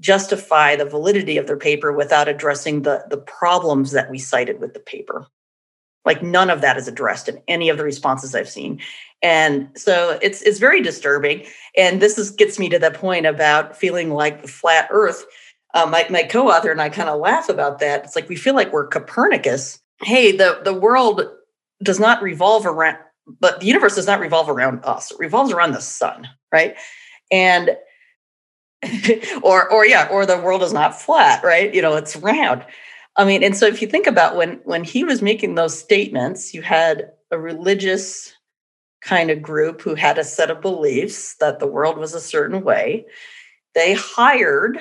justify 0.00 0.76
the 0.76 0.84
validity 0.84 1.36
of 1.36 1.46
their 1.46 1.56
paper 1.56 1.92
without 1.92 2.28
addressing 2.28 2.82
the 2.82 3.04
the 3.10 3.16
problems 3.16 3.92
that 3.92 4.10
we 4.10 4.18
cited 4.18 4.60
with 4.60 4.74
the 4.74 4.80
paper. 4.80 5.26
Like 6.04 6.22
none 6.22 6.50
of 6.50 6.60
that 6.60 6.76
is 6.76 6.86
addressed 6.86 7.28
in 7.28 7.40
any 7.48 7.68
of 7.70 7.78
the 7.78 7.84
responses 7.84 8.34
I've 8.34 8.48
seen. 8.48 8.80
And 9.22 9.70
so 9.74 10.18
it's 10.20 10.42
it's 10.42 10.58
very 10.58 10.82
disturbing. 10.82 11.46
And 11.76 12.02
this 12.02 12.18
is 12.18 12.30
gets 12.30 12.58
me 12.58 12.68
to 12.68 12.78
the 12.78 12.90
point 12.90 13.24
about 13.26 13.76
feeling 13.76 14.10
like 14.10 14.42
the 14.42 14.48
flat 14.48 14.88
earth. 14.90 15.24
uh, 15.74 15.86
my, 15.86 16.06
my 16.08 16.22
co-author 16.22 16.70
and 16.70 16.80
I 16.80 16.88
kind 16.88 17.08
of 17.08 17.20
laugh 17.20 17.48
about 17.48 17.80
that. 17.80 18.04
It's 18.04 18.16
like 18.16 18.28
we 18.28 18.36
feel 18.36 18.54
like 18.54 18.72
we're 18.72 18.86
Copernicus. 18.86 19.80
Hey, 20.02 20.32
the, 20.32 20.60
the 20.64 20.74
world 20.74 21.22
does 21.82 22.00
not 22.00 22.22
revolve 22.22 22.66
around, 22.66 22.98
but 23.40 23.60
the 23.60 23.66
universe 23.66 23.94
does 23.94 24.06
not 24.06 24.20
revolve 24.20 24.48
around 24.48 24.84
us. 24.84 25.10
It 25.10 25.18
revolves 25.18 25.52
around 25.52 25.72
the 25.72 25.80
sun, 25.80 26.28
right? 26.52 26.76
And 27.30 27.76
or 29.42 29.70
or 29.70 29.86
yeah, 29.86 30.08
or 30.10 30.26
the 30.26 30.38
world 30.38 30.62
is 30.62 30.72
not 30.72 31.00
flat, 31.00 31.42
right? 31.42 31.72
You 31.74 31.82
know, 31.82 31.96
it's 31.96 32.16
round. 32.16 32.64
I 33.16 33.24
mean, 33.24 33.42
and 33.42 33.56
so 33.56 33.66
if 33.66 33.80
you 33.80 33.88
think 33.88 34.06
about 34.06 34.36
when 34.36 34.60
when 34.64 34.84
he 34.84 35.04
was 35.04 35.22
making 35.22 35.54
those 35.54 35.78
statements, 35.78 36.52
you 36.52 36.62
had 36.62 37.10
a 37.30 37.38
religious 37.38 38.32
kind 39.02 39.30
of 39.30 39.42
group 39.42 39.82
who 39.82 39.94
had 39.94 40.18
a 40.18 40.24
set 40.24 40.50
of 40.50 40.60
beliefs 40.60 41.36
that 41.40 41.58
the 41.58 41.66
world 41.66 41.98
was 41.98 42.14
a 42.14 42.20
certain 42.20 42.62
way. 42.62 43.04
They 43.74 43.94
hired 43.94 44.78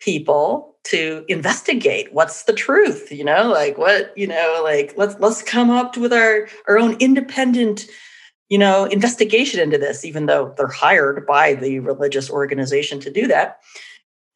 people 0.00 0.69
to 0.82 1.24
investigate 1.28 2.12
what's 2.12 2.44
the 2.44 2.52
truth 2.52 3.12
you 3.12 3.22
know 3.22 3.48
like 3.48 3.76
what 3.76 4.16
you 4.16 4.26
know 4.26 4.60
like 4.64 4.94
let's 4.96 5.14
let's 5.20 5.42
come 5.42 5.70
up 5.70 5.96
with 5.96 6.12
our 6.12 6.48
our 6.68 6.78
own 6.78 6.96
independent 7.00 7.86
you 8.50 8.58
know 8.58 8.84
investigation 8.84 9.60
into 9.60 9.78
this 9.78 10.04
even 10.04 10.26
though 10.26 10.52
they're 10.56 10.66
hired 10.66 11.26
by 11.26 11.54
the 11.54 11.78
religious 11.78 12.28
organization 12.28 13.00
to 13.00 13.10
do 13.10 13.26
that. 13.26 13.60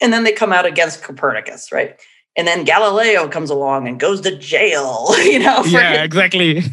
And 0.01 0.13
then 0.13 0.25
they 0.25 0.33
come 0.33 0.53
out 0.53 0.65
against 0.67 1.03
copernicus 1.03 1.71
right? 1.71 2.01
And 2.37 2.49
then 2.49 2.65
galileo 2.65 3.29
comes 3.29 3.51
along 3.51 3.87
and 3.87 4.01
goes 4.01 4.21
to 4.23 4.37
jail 4.37 5.09
you 5.25 5.39
know 5.39 5.65
yeah 5.67 6.03
exactly. 6.03 6.63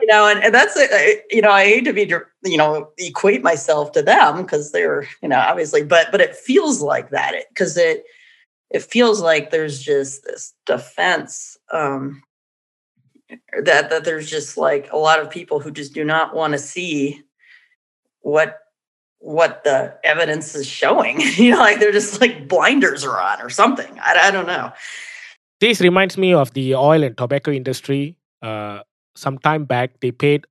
You 0.00 0.08
know 0.08 0.26
and, 0.26 0.42
and 0.42 0.54
that's 0.54 0.76
uh, 0.76 1.14
you 1.30 1.40
know 1.40 1.50
i 1.50 1.64
hate 1.64 1.84
to 1.84 1.92
be 1.92 2.12
you 2.44 2.56
know 2.56 2.90
equate 2.98 3.42
myself 3.42 3.92
to 3.92 4.02
them 4.02 4.42
because 4.42 4.72
they're 4.72 5.06
you 5.22 5.28
know 5.28 5.38
obviously 5.38 5.84
but 5.84 6.08
but 6.10 6.20
it 6.20 6.34
feels 6.34 6.82
like 6.82 7.10
that 7.10 7.34
because 7.50 7.76
it, 7.76 7.98
it 7.98 8.04
it 8.72 8.82
feels 8.82 9.20
like 9.20 9.50
there's 9.50 9.80
just 9.80 10.24
this 10.24 10.54
defense 10.64 11.58
um, 11.72 12.22
that 13.64 13.90
that 13.90 14.04
there's 14.04 14.28
just 14.28 14.56
like 14.56 14.90
a 14.90 14.96
lot 14.96 15.20
of 15.20 15.30
people 15.30 15.60
who 15.60 15.70
just 15.70 15.92
do 15.92 16.04
not 16.04 16.34
want 16.34 16.54
to 16.54 16.58
see 16.58 17.22
what 18.20 18.58
what 19.18 19.62
the 19.62 19.94
evidence 20.02 20.54
is 20.54 20.66
showing. 20.66 21.20
You 21.36 21.52
know 21.52 21.58
like 21.58 21.78
they're 21.78 21.92
just 21.92 22.20
like 22.20 22.48
blinders 22.48 23.04
are 23.04 23.20
on 23.20 23.42
or 23.42 23.50
something. 23.50 23.98
I, 24.00 24.28
I 24.28 24.30
don't 24.30 24.46
know. 24.46 24.72
This 25.60 25.80
reminds 25.80 26.16
me 26.16 26.32
of 26.32 26.52
the 26.54 26.74
oil 26.74 27.04
and 27.04 27.16
tobacco 27.16 27.52
industry. 27.52 28.16
Uh, 28.40 28.80
some 29.14 29.38
time 29.38 29.66
back 29.66 30.00
they 30.00 30.10
paid 30.10 30.46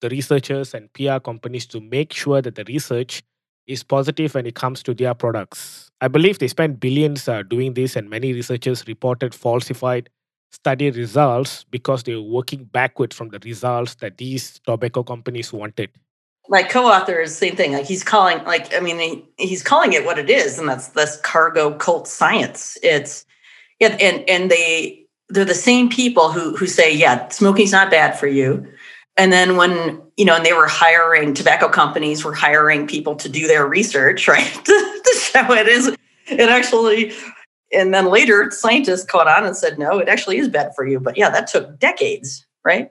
the 0.00 0.08
researchers 0.08 0.74
and 0.74 0.92
pr 0.92 1.18
companies 1.24 1.66
to 1.66 1.80
make 1.80 2.12
sure 2.12 2.42
that 2.42 2.56
the 2.56 2.64
research 2.64 3.22
is 3.66 3.82
positive 3.84 4.34
when 4.34 4.44
it 4.44 4.56
comes 4.56 4.82
to 4.82 4.92
their 4.92 5.14
products. 5.14 5.90
I 6.04 6.08
believe 6.08 6.38
they 6.38 6.48
spent 6.48 6.80
billions 6.80 7.28
uh, 7.28 7.42
doing 7.44 7.72
this, 7.72 7.96
and 7.96 8.10
many 8.10 8.34
researchers 8.34 8.86
reported 8.86 9.34
falsified 9.34 10.10
study 10.52 10.90
results 10.90 11.64
because 11.70 12.02
they 12.02 12.14
were 12.14 12.20
working 12.20 12.64
backwards 12.64 13.16
from 13.16 13.30
the 13.30 13.38
results 13.38 13.94
that 13.96 14.18
these 14.18 14.60
tobacco 14.66 15.02
companies 15.02 15.50
wanted. 15.50 15.88
My 16.50 16.62
co-author 16.62 17.20
is 17.20 17.30
the 17.30 17.46
same 17.46 17.56
thing. 17.56 17.72
Like 17.72 17.86
he's 17.86 18.04
calling, 18.04 18.44
like 18.44 18.74
I 18.74 18.80
mean, 18.80 18.98
he, 18.98 19.24
he's 19.38 19.62
calling 19.62 19.94
it 19.94 20.04
what 20.04 20.18
it 20.18 20.28
is, 20.28 20.58
and 20.58 20.68
that's 20.68 20.88
that's 20.88 21.16
cargo 21.22 21.72
cult 21.72 22.06
science. 22.06 22.76
It's 22.82 23.24
yeah, 23.80 23.96
and 23.98 24.28
and 24.28 24.50
they 24.50 25.06
they're 25.30 25.46
the 25.46 25.54
same 25.54 25.88
people 25.88 26.32
who 26.32 26.54
who 26.54 26.66
say, 26.66 26.94
yeah, 26.94 27.28
smoking's 27.28 27.72
not 27.72 27.90
bad 27.90 28.18
for 28.18 28.26
you 28.26 28.70
and 29.16 29.32
then 29.32 29.56
when 29.56 30.00
you 30.16 30.24
know 30.24 30.36
and 30.36 30.44
they 30.44 30.52
were 30.52 30.66
hiring 30.66 31.34
tobacco 31.34 31.68
companies 31.68 32.24
were 32.24 32.34
hiring 32.34 32.86
people 32.86 33.14
to 33.16 33.28
do 33.28 33.46
their 33.46 33.66
research 33.66 34.28
right? 34.34 34.60
To 35.04 35.20
show 35.20 35.52
it 35.52 35.68
is 35.68 35.88
it 36.26 36.48
actually 36.48 37.12
and 37.72 37.92
then 37.92 38.06
later 38.06 38.50
scientists 38.50 39.04
caught 39.04 39.28
on 39.28 39.44
and 39.44 39.56
said 39.56 39.78
no 39.78 39.98
it 39.98 40.08
actually 40.08 40.38
is 40.38 40.48
bad 40.48 40.72
for 40.74 40.86
you. 40.86 40.98
But 41.00 41.16
yeah 41.16 41.30
that 41.30 41.46
took 41.46 41.78
decades 41.78 42.46
right? 42.64 42.90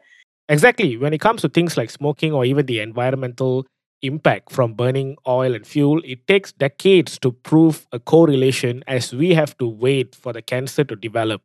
Exactly. 0.49 0.97
When 0.97 1.13
it 1.13 1.21
comes 1.21 1.41
to 1.41 1.49
things 1.49 1.77
like 1.77 1.89
smoking 1.89 2.31
or 2.33 2.45
even 2.45 2.65
the 2.65 2.79
environmental 2.79 3.65
impact 4.01 4.51
from 4.51 4.73
burning 4.73 5.15
oil 5.27 5.55
and 5.55 5.65
fuel 5.65 6.01
it 6.03 6.27
takes 6.27 6.51
decades 6.51 7.17
to 7.19 7.31
prove 7.31 7.88
a 7.93 7.99
correlation 7.99 8.83
as 8.86 9.13
we 9.13 9.33
have 9.33 9.57
to 9.57 9.67
wait 9.67 10.13
for 10.13 10.33
the 10.33 10.41
cancer 10.41 10.83
to 10.83 10.95
develop. 10.95 11.41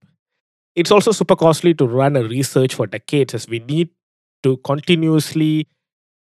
It's 0.75 0.91
also 0.91 1.12
super 1.12 1.37
costly 1.37 1.75
to 1.75 1.87
run 1.87 2.17
a 2.17 2.23
research 2.23 2.75
for 2.75 2.87
decades 2.87 3.35
as 3.35 3.49
we 3.49 3.61
need 3.61 3.88
to 4.42 4.57
continuously 4.59 5.66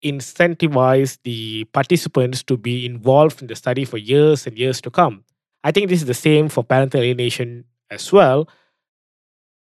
incentivize 0.04 1.18
the 1.24 1.64
participants 1.74 2.44
to 2.44 2.56
be 2.56 2.86
involved 2.86 3.42
in 3.42 3.48
the 3.48 3.56
study 3.56 3.84
for 3.84 3.98
years 3.98 4.46
and 4.46 4.58
years 4.58 4.80
to 4.82 4.92
come. 4.92 5.24
I 5.64 5.72
think 5.72 5.90
this 5.90 6.02
is 6.02 6.08
the 6.08 6.14
same 6.14 6.50
for 6.50 6.64
parental 6.64 7.02
alienation 7.02 7.66
as 7.90 8.14
well, 8.14 8.48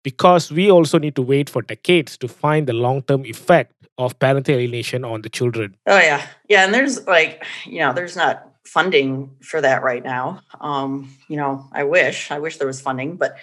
because 0.03 0.51
we 0.51 0.71
also 0.71 0.97
need 0.97 1.15
to 1.15 1.21
wait 1.21 1.49
for 1.49 1.61
decades 1.61 2.17
to 2.17 2.27
find 2.27 2.65
the 2.65 2.73
long 2.73 3.01
term 3.03 3.25
effect 3.25 3.73
of 3.97 4.17
parental 4.19 4.55
alienation 4.55 5.03
on 5.03 5.21
the 5.21 5.29
children. 5.29 5.75
Oh, 5.85 5.99
yeah. 5.99 6.25
Yeah. 6.47 6.63
And 6.65 6.73
there's 6.73 7.05
like, 7.05 7.45
you 7.65 7.79
know, 7.79 7.93
there's 7.93 8.15
not 8.15 8.47
funding 8.65 9.29
for 9.41 9.59
that 9.61 9.83
right 9.83 10.03
now. 10.03 10.41
Um, 10.59 11.15
you 11.27 11.35
know, 11.35 11.67
I 11.73 11.83
wish, 11.83 12.31
I 12.31 12.39
wish 12.39 12.57
there 12.57 12.67
was 12.67 12.81
funding, 12.81 13.17
but 13.17 13.35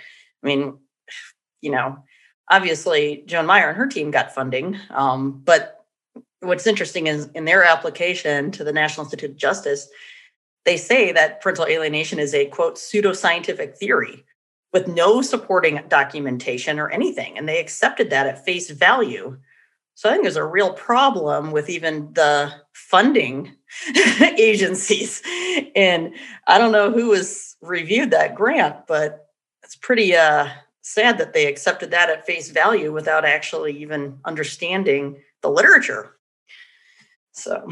I 0.42 0.46
mean, 0.46 0.78
you 1.60 1.70
know, 1.70 1.98
obviously 2.50 3.22
Joan 3.26 3.46
Meier 3.46 3.68
and 3.68 3.76
her 3.76 3.86
team 3.86 4.10
got 4.10 4.34
funding. 4.34 4.78
Um, 4.90 5.42
but 5.44 5.84
what's 6.40 6.66
interesting 6.66 7.06
is 7.06 7.28
in 7.34 7.44
their 7.44 7.64
application 7.64 8.50
to 8.52 8.64
the 8.64 8.72
National 8.72 9.04
Institute 9.04 9.30
of 9.30 9.36
Justice, 9.36 9.88
they 10.64 10.76
say 10.76 11.12
that 11.12 11.40
parental 11.40 11.66
alienation 11.66 12.18
is 12.18 12.34
a 12.34 12.46
quote 12.46 12.76
pseudoscientific 12.76 13.76
theory 13.76 14.24
with 14.72 14.86
no 14.86 15.22
supporting 15.22 15.80
documentation 15.88 16.78
or 16.78 16.90
anything. 16.90 17.38
And 17.38 17.48
they 17.48 17.58
accepted 17.58 18.10
that 18.10 18.26
at 18.26 18.44
face 18.44 18.70
value. 18.70 19.38
So 19.94 20.08
I 20.08 20.12
think 20.12 20.24
there's 20.24 20.36
a 20.36 20.44
real 20.44 20.74
problem 20.74 21.50
with 21.50 21.70
even 21.70 22.12
the 22.12 22.52
funding 22.72 23.56
agencies. 24.38 25.22
And 25.74 26.14
I 26.46 26.58
don't 26.58 26.72
know 26.72 26.92
who 26.92 27.12
has 27.12 27.56
reviewed 27.62 28.10
that 28.10 28.34
grant, 28.34 28.86
but 28.86 29.26
it's 29.64 29.74
pretty 29.76 30.14
uh 30.14 30.48
sad 30.92 31.18
that 31.18 31.32
they 31.32 31.46
accepted 31.46 31.90
that 31.90 32.10
at 32.10 32.26
face 32.26 32.50
value 32.50 32.92
without 32.92 33.24
actually 33.24 33.72
even 33.72 34.18
understanding 34.24 35.16
the 35.42 35.50
literature. 35.50 36.16
So, 37.32 37.68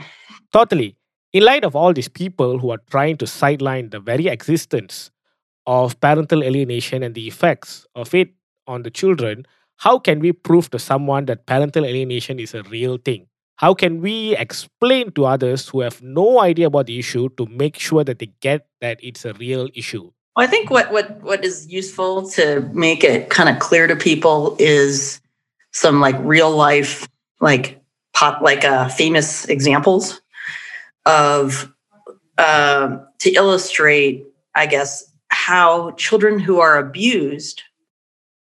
totally. 0.52 0.96
In 1.32 1.42
light 1.42 1.64
of 1.64 1.74
all 1.74 1.92
these 1.92 2.08
people 2.08 2.58
who 2.58 2.70
are 2.70 2.80
trying 2.90 3.16
to 3.18 3.26
sideline 3.26 3.90
the 3.90 4.00
very 4.00 4.28
existence 4.28 5.10
of 5.66 6.00
parental 6.00 6.42
alienation 6.42 7.02
and 7.02 7.14
the 7.14 7.26
effects 7.26 7.86
of 7.94 8.14
it 8.14 8.30
on 8.66 8.82
the 8.82 8.90
children, 8.90 9.44
how 9.76 9.98
can 9.98 10.20
we 10.20 10.32
prove 10.32 10.70
to 10.70 10.78
someone 10.78 11.26
that 11.26 11.46
parental 11.46 11.84
alienation 11.84 12.38
is 12.38 12.54
a 12.54 12.62
real 12.64 12.96
thing? 12.96 13.26
How 13.56 13.74
can 13.74 14.00
we 14.00 14.36
explain 14.36 15.12
to 15.12 15.24
others 15.24 15.68
who 15.68 15.80
have 15.80 16.02
no 16.02 16.40
idea 16.40 16.66
about 16.66 16.86
the 16.86 16.98
issue 16.98 17.28
to 17.36 17.46
make 17.46 17.78
sure 17.78 18.04
that 18.04 18.18
they 18.18 18.30
get 18.40 18.68
that 18.80 19.00
it's 19.02 19.24
a 19.24 19.32
real 19.34 19.68
issue? 19.74 20.12
Well, 20.36 20.46
I 20.46 20.50
think 20.50 20.70
what 20.70 20.92
what 20.92 21.22
what 21.22 21.44
is 21.44 21.66
useful 21.66 22.28
to 22.30 22.60
make 22.72 23.02
it 23.02 23.30
kind 23.30 23.48
of 23.48 23.58
clear 23.58 23.86
to 23.86 23.96
people 23.96 24.54
is 24.58 25.20
some 25.72 26.00
like 26.00 26.16
real 26.18 26.54
life 26.54 27.08
like 27.40 27.80
pop 28.12 28.42
like 28.42 28.62
uh, 28.62 28.88
famous 28.88 29.46
examples 29.46 30.20
of 31.06 31.72
uh, 32.36 32.98
to 33.20 33.30
illustrate, 33.32 34.26
I 34.54 34.66
guess, 34.66 35.10
how 35.28 35.92
children 35.92 36.38
who 36.38 36.60
are 36.60 36.76
abused 36.76 37.62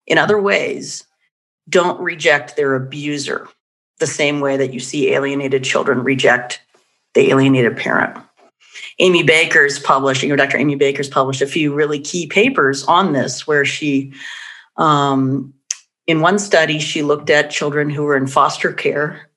in 0.07 0.19
other 0.19 0.41
ways 0.41 1.05
don't 1.69 2.01
reject 2.01 2.57
their 2.57 2.75
abuser 2.75 3.49
the 4.01 4.07
same 4.09 4.41
way 4.41 4.57
that 4.57 4.75
you 4.75 4.81
see 4.81 5.13
alienated 5.13 5.63
children 5.63 6.03
reject 6.03 6.61
the 7.15 7.31
alienated 7.31 7.77
parent. 7.77 8.19
Amy 8.99 9.23
Baker's 9.23 9.79
publishing, 9.79 10.31
or 10.31 10.37
Dr. 10.37 10.59
Amy 10.59 10.77
Baker's 10.77 11.09
published 11.09 11.43
a 11.43 11.47
few 11.47 11.75
really 11.75 11.99
key 11.99 12.27
papers 12.27 12.85
on 12.85 13.13
this, 13.13 13.47
where 13.47 13.65
she, 13.65 14.13
um, 14.77 15.53
in 16.07 16.21
one 16.21 16.39
study, 16.39 16.79
she 16.79 17.03
looked 17.03 17.31
at 17.31 17.51
children 17.51 17.91
who 17.91 18.05
were 18.05 18.17
in 18.17 18.27
foster 18.27 18.73
care 18.73 19.31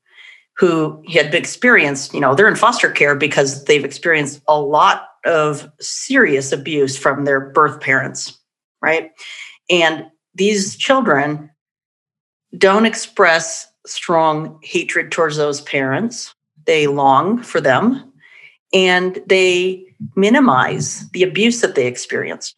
who 0.58 1.04
had 1.14 1.34
experienced, 1.36 2.14
you 2.14 2.20
know, 2.20 2.34
they're 2.34 2.48
in 2.48 2.56
foster 2.56 2.90
care 2.90 3.16
because 3.16 3.66
they've 3.66 3.86
experienced 3.86 4.42
a 4.48 4.60
lot 4.60 5.10
of 5.24 5.70
serious 5.80 6.52
abuse 6.52 6.98
from 6.98 7.26
their 7.26 7.40
birth 7.40 7.80
parents, 7.80 8.40
right? 8.82 9.12
And 9.70 10.08
these 10.34 10.76
children 10.76 11.52
don't 12.58 12.86
express 12.86 13.68
strong 13.86 14.60
hatred 14.64 15.12
towards 15.12 15.38
those 15.38 15.62
parents. 15.62 16.34
They 16.66 16.88
long 16.88 17.44
for 17.44 17.62
them 17.62 18.12
and 18.74 19.22
they 19.28 19.86
minimize 20.16 21.10
the 21.12 21.24
abuse 21.24 21.62
that 21.62 21.76
they 21.76 21.88
experienced. 21.88 22.56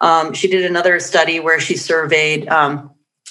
Um, 0.00 0.34
she 0.34 0.48
did 0.48 0.64
another 0.64 1.00
study 1.00 1.40
where 1.40 1.60
she 1.60 1.76
surveyed 1.76 2.48
um, 2.48 2.90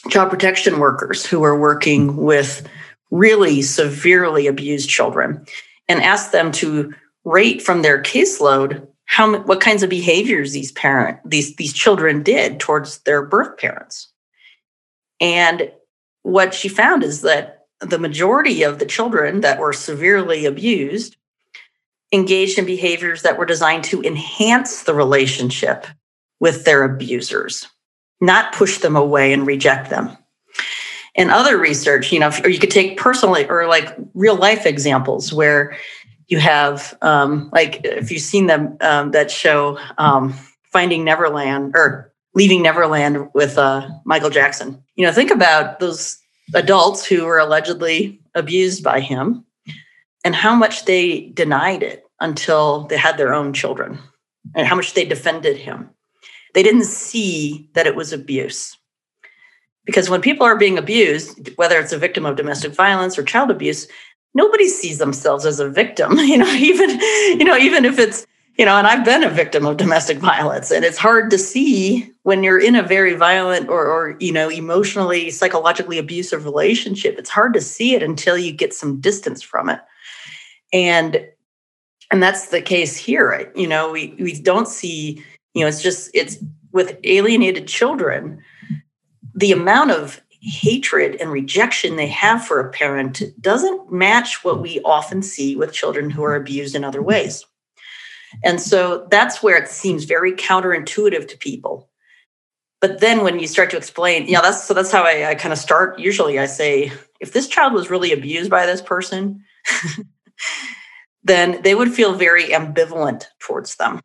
child 0.10 0.30
protection 0.30 0.80
workers 0.80 1.26
who 1.26 1.40
were 1.40 1.60
working 1.60 2.18
with 2.18 2.68
really 3.12 3.62
severely 3.62 4.48
abused 4.48 4.90
children 4.90 5.46
and 5.88 6.02
asked 6.02 6.32
them 6.32 6.52
to 6.52 6.94
rate 7.26 7.62
from 7.62 7.82
their 7.82 8.02
caseload 8.02 8.88
how 9.06 9.38
what 9.44 9.62
kinds 9.62 9.84
of 9.84 9.90
behaviors 9.90 10.54
these 10.54 10.72
parent 10.72 11.20
these 11.24 11.56
these 11.58 11.74
children 11.74 12.24
did 12.24 12.60
towards 12.60 13.00
their 13.00 13.24
birth 13.24 13.58
parents. 13.58 14.10
And 15.22 15.72
what 16.24 16.54
she 16.54 16.70
found 16.70 17.04
is 17.04 17.22
that 17.22 17.68
the 17.80 18.00
majority 18.00 18.64
of 18.64 18.80
the 18.80 18.86
children 18.86 19.42
that 19.42 19.60
were 19.60 19.74
severely 19.74 20.46
abused 20.46 21.18
engaged 22.14 22.60
in 22.60 22.66
behaviors 22.66 23.24
that 23.24 23.38
were 23.38 23.46
designed 23.46 23.84
to 23.86 24.02
enhance 24.04 24.84
the 24.84 24.94
relationship 24.94 25.88
with 26.40 26.64
their 26.64 26.84
abusers, 26.84 27.68
not 28.22 28.54
push 28.54 28.78
them 28.78 28.96
away 28.96 29.34
and 29.34 29.48
reject 29.48 29.90
them. 29.90 30.16
And 31.16 31.32
other 31.32 31.58
research, 31.58 32.12
you 32.12 32.20
know, 32.20 32.32
or 32.44 32.50
you 32.50 32.60
could 32.60 32.72
take 32.72 32.98
personally 32.98 33.48
or 33.48 33.68
like 33.68 33.96
real 34.14 34.36
life 34.36 34.66
examples 34.66 35.34
where 35.34 35.78
you 36.28 36.40
have, 36.40 36.98
um, 37.02 37.50
like, 37.54 37.82
if 37.84 38.12
you've 38.12 38.22
seen 38.22 38.48
them, 38.48 38.78
um, 38.82 39.12
that 39.12 39.30
show 39.30 39.78
um, 39.98 40.34
Finding 40.72 41.04
Neverland 41.04 41.74
or 41.76 42.12
Leaving 42.34 42.64
Neverland 42.64 43.30
with 43.34 43.58
uh, 43.60 43.88
Michael 44.06 44.32
Jackson. 44.32 44.82
You 44.96 45.06
know, 45.06 45.12
think 45.12 45.30
about 45.30 45.80
those 45.80 46.18
adults 46.56 47.06
who 47.06 47.26
were 47.26 47.38
allegedly 47.38 48.20
abused 48.34 48.84
by 48.84 49.00
him 49.00 49.46
and 50.24 50.34
how 50.34 50.56
much 50.56 50.86
they 50.86 51.30
denied 51.30 51.84
it 51.84 52.03
until 52.24 52.88
they 52.88 52.98
had 52.98 53.18
their 53.18 53.34
own 53.34 53.54
children 53.54 54.00
and 54.56 54.66
how 54.66 54.76
much 54.76 54.94
they 54.94 55.06
defended 55.06 55.58
him. 55.58 55.90
They 56.54 56.64
didn't 56.64 56.86
see 56.86 57.70
that 57.74 57.86
it 57.86 57.96
was 57.96 58.14
abuse. 58.14 58.78
Because 59.86 60.10
when 60.10 60.22
people 60.22 60.46
are 60.46 60.58
being 60.58 60.78
abused, 60.78 61.50
whether 61.58 61.78
it's 61.78 61.92
a 61.92 61.98
victim 61.98 62.26
of 62.26 62.38
domestic 62.38 62.72
violence 62.74 63.18
or 63.18 63.24
child 63.24 63.52
abuse, 63.52 63.88
nobody 64.34 64.70
sees 64.70 64.98
themselves 64.98 65.46
as 65.46 65.60
a 65.60 65.70
victim. 65.70 66.18
You 66.20 66.38
know, 66.38 66.54
even 66.54 66.90
you 67.40 67.44
know, 67.44 67.58
even 67.58 67.84
if 67.86 68.00
it's 68.00 68.26
you 68.58 68.66
know, 68.66 68.78
and 68.78 68.88
I've 68.88 69.04
been 69.04 69.24
a 69.24 69.30
victim 69.30 69.66
of 69.66 69.78
domestic 69.78 70.20
violence, 70.20 70.72
and 70.72 70.86
it's 70.86 70.98
hard 70.98 71.32
to 71.32 71.38
see 71.38 72.10
when 72.22 72.44
you're 72.44 72.60
in 72.60 72.76
a 72.76 72.84
very 72.84 73.16
violent 73.16 73.68
or, 73.68 73.86
or 73.88 74.16
you 74.20 74.32
know, 74.32 74.48
emotionally, 74.48 75.32
psychologically 75.32 75.98
abusive 75.98 76.46
relationship. 76.46 77.18
It's 77.18 77.32
hard 77.32 77.54
to 77.56 77.62
see 77.62 77.96
it 77.96 78.04
until 78.04 78.38
you 78.38 78.52
get 78.52 78.74
some 78.74 79.02
distance 79.02 79.42
from 79.42 79.70
it, 79.70 79.82
and 80.72 81.26
and 82.14 82.22
that's 82.22 82.50
the 82.50 82.62
case 82.62 82.96
here. 82.96 83.52
You 83.56 83.66
know, 83.66 83.92
we 83.92 84.14
we 84.20 84.40
don't 84.40 84.68
see. 84.68 85.24
You 85.56 85.62
know, 85.62 85.68
it's 85.68 85.82
just 85.82 86.12
it's 86.14 86.38
with 86.72 86.96
alienated 87.04 87.68
children, 87.68 88.40
the 89.34 89.52
amount 89.52 89.90
of 89.90 90.22
hatred 90.40 91.16
and 91.16 91.32
rejection 91.32 91.96
they 91.96 92.06
have 92.06 92.46
for 92.46 92.60
a 92.60 92.70
parent 92.70 93.24
doesn't 93.42 93.92
match 93.92 94.44
what 94.44 94.62
we 94.62 94.80
often 94.82 95.24
see 95.24 95.56
with 95.56 95.74
children 95.74 96.12
who 96.12 96.24
are 96.24 96.36
abused 96.36 96.76
in 96.76 96.84
other 96.84 97.02
ways. 97.02 97.48
And 98.44 98.62
so 98.62 99.08
that's 99.10 99.42
where 99.42 99.58
it 99.58 99.68
seems 99.68 100.04
very 100.04 100.34
counterintuitive 100.34 101.28
to 101.28 101.38
people. 101.40 101.90
But 102.80 103.00
then 103.00 103.24
when 103.24 103.40
you 103.40 103.48
start 103.48 103.72
to 103.72 103.78
explain, 103.78 104.28
you 104.28 104.34
know, 104.34 104.42
that's 104.44 104.64
so 104.64 104.76
that's 104.76 104.92
how 104.92 105.02
I, 105.02 105.30
I 105.32 105.36
kind 105.36 105.52
of 105.52 105.58
start. 105.58 105.98
Usually 105.98 106.38
I 106.38 106.46
say, 106.46 106.92
if 107.20 107.34
this 107.34 107.48
child 107.48 107.74
was 107.74 107.90
really 107.90 108.14
abused 108.14 108.52
by 108.52 108.68
this 108.68 108.84
person, 108.84 109.44
then 111.24 111.62
they 111.62 111.76
would 111.76 111.94
feel 111.94 112.14
very 112.14 112.50
ambivalent 112.50 113.26
towards 113.40 113.76
them. 113.76 114.02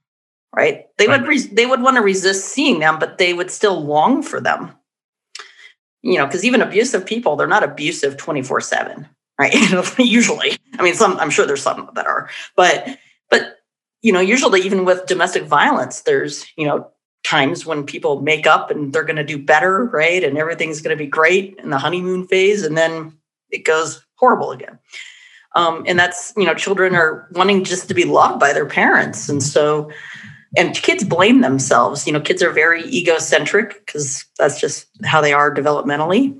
Right. 0.54 0.86
They 0.96 1.06
right. 1.06 1.20
would 1.20 1.28
re- 1.28 1.46
they 1.52 1.66
would 1.66 1.82
want 1.82 1.96
to 1.96 2.02
resist 2.02 2.46
seeing 2.46 2.80
them, 2.80 2.98
but 2.98 3.18
they 3.18 3.34
would 3.34 3.50
still 3.50 3.84
long 3.84 4.22
for 4.22 4.40
them. 4.40 4.72
You 6.02 6.18
know, 6.18 6.26
because 6.26 6.44
even 6.44 6.62
abusive 6.62 7.04
people, 7.04 7.36
they're 7.36 7.46
not 7.46 7.62
abusive 7.62 8.16
24 8.16 8.60
7, 8.62 9.06
right? 9.38 9.54
Usually. 9.98 10.56
I 10.78 10.82
mean, 10.82 10.94
some 10.94 11.18
I'm 11.18 11.30
sure 11.30 11.46
there's 11.46 11.62
some 11.62 11.90
that 11.94 12.06
are, 12.06 12.30
but 12.56 12.98
but 13.30 13.58
you 14.02 14.12
know, 14.12 14.20
usually 14.20 14.60
even 14.62 14.84
with 14.84 15.06
domestic 15.06 15.44
violence, 15.44 16.02
there's, 16.02 16.46
you 16.56 16.66
know, 16.66 16.90
times 17.24 17.66
when 17.66 17.84
people 17.84 18.20
make 18.22 18.46
up 18.46 18.70
and 18.70 18.92
they're 18.92 19.04
going 19.04 19.16
to 19.16 19.24
do 19.24 19.42
better, 19.42 19.84
right? 19.84 20.22
And 20.22 20.38
everything's 20.38 20.80
going 20.80 20.96
to 20.96 21.04
be 21.04 21.08
great 21.08 21.58
in 21.58 21.70
the 21.70 21.78
honeymoon 21.78 22.26
phase. 22.26 22.62
And 22.62 22.76
then 22.76 23.18
it 23.50 23.64
goes 23.64 24.04
horrible 24.14 24.52
again. 24.52 24.78
Um, 25.58 25.82
and 25.88 25.98
that's, 25.98 26.32
you 26.36 26.44
know, 26.44 26.54
children 26.54 26.94
are 26.94 27.26
wanting 27.32 27.64
just 27.64 27.88
to 27.88 27.94
be 27.94 28.04
loved 28.04 28.38
by 28.38 28.52
their 28.52 28.64
parents. 28.64 29.28
And 29.28 29.42
so, 29.42 29.90
and 30.56 30.72
kids 30.72 31.02
blame 31.02 31.40
themselves. 31.40 32.06
You 32.06 32.12
know, 32.12 32.20
kids 32.20 32.44
are 32.44 32.52
very 32.52 32.84
egocentric 32.84 33.84
because 33.84 34.24
that's 34.38 34.60
just 34.60 34.86
how 35.04 35.20
they 35.20 35.32
are 35.32 35.52
developmentally. 35.52 36.38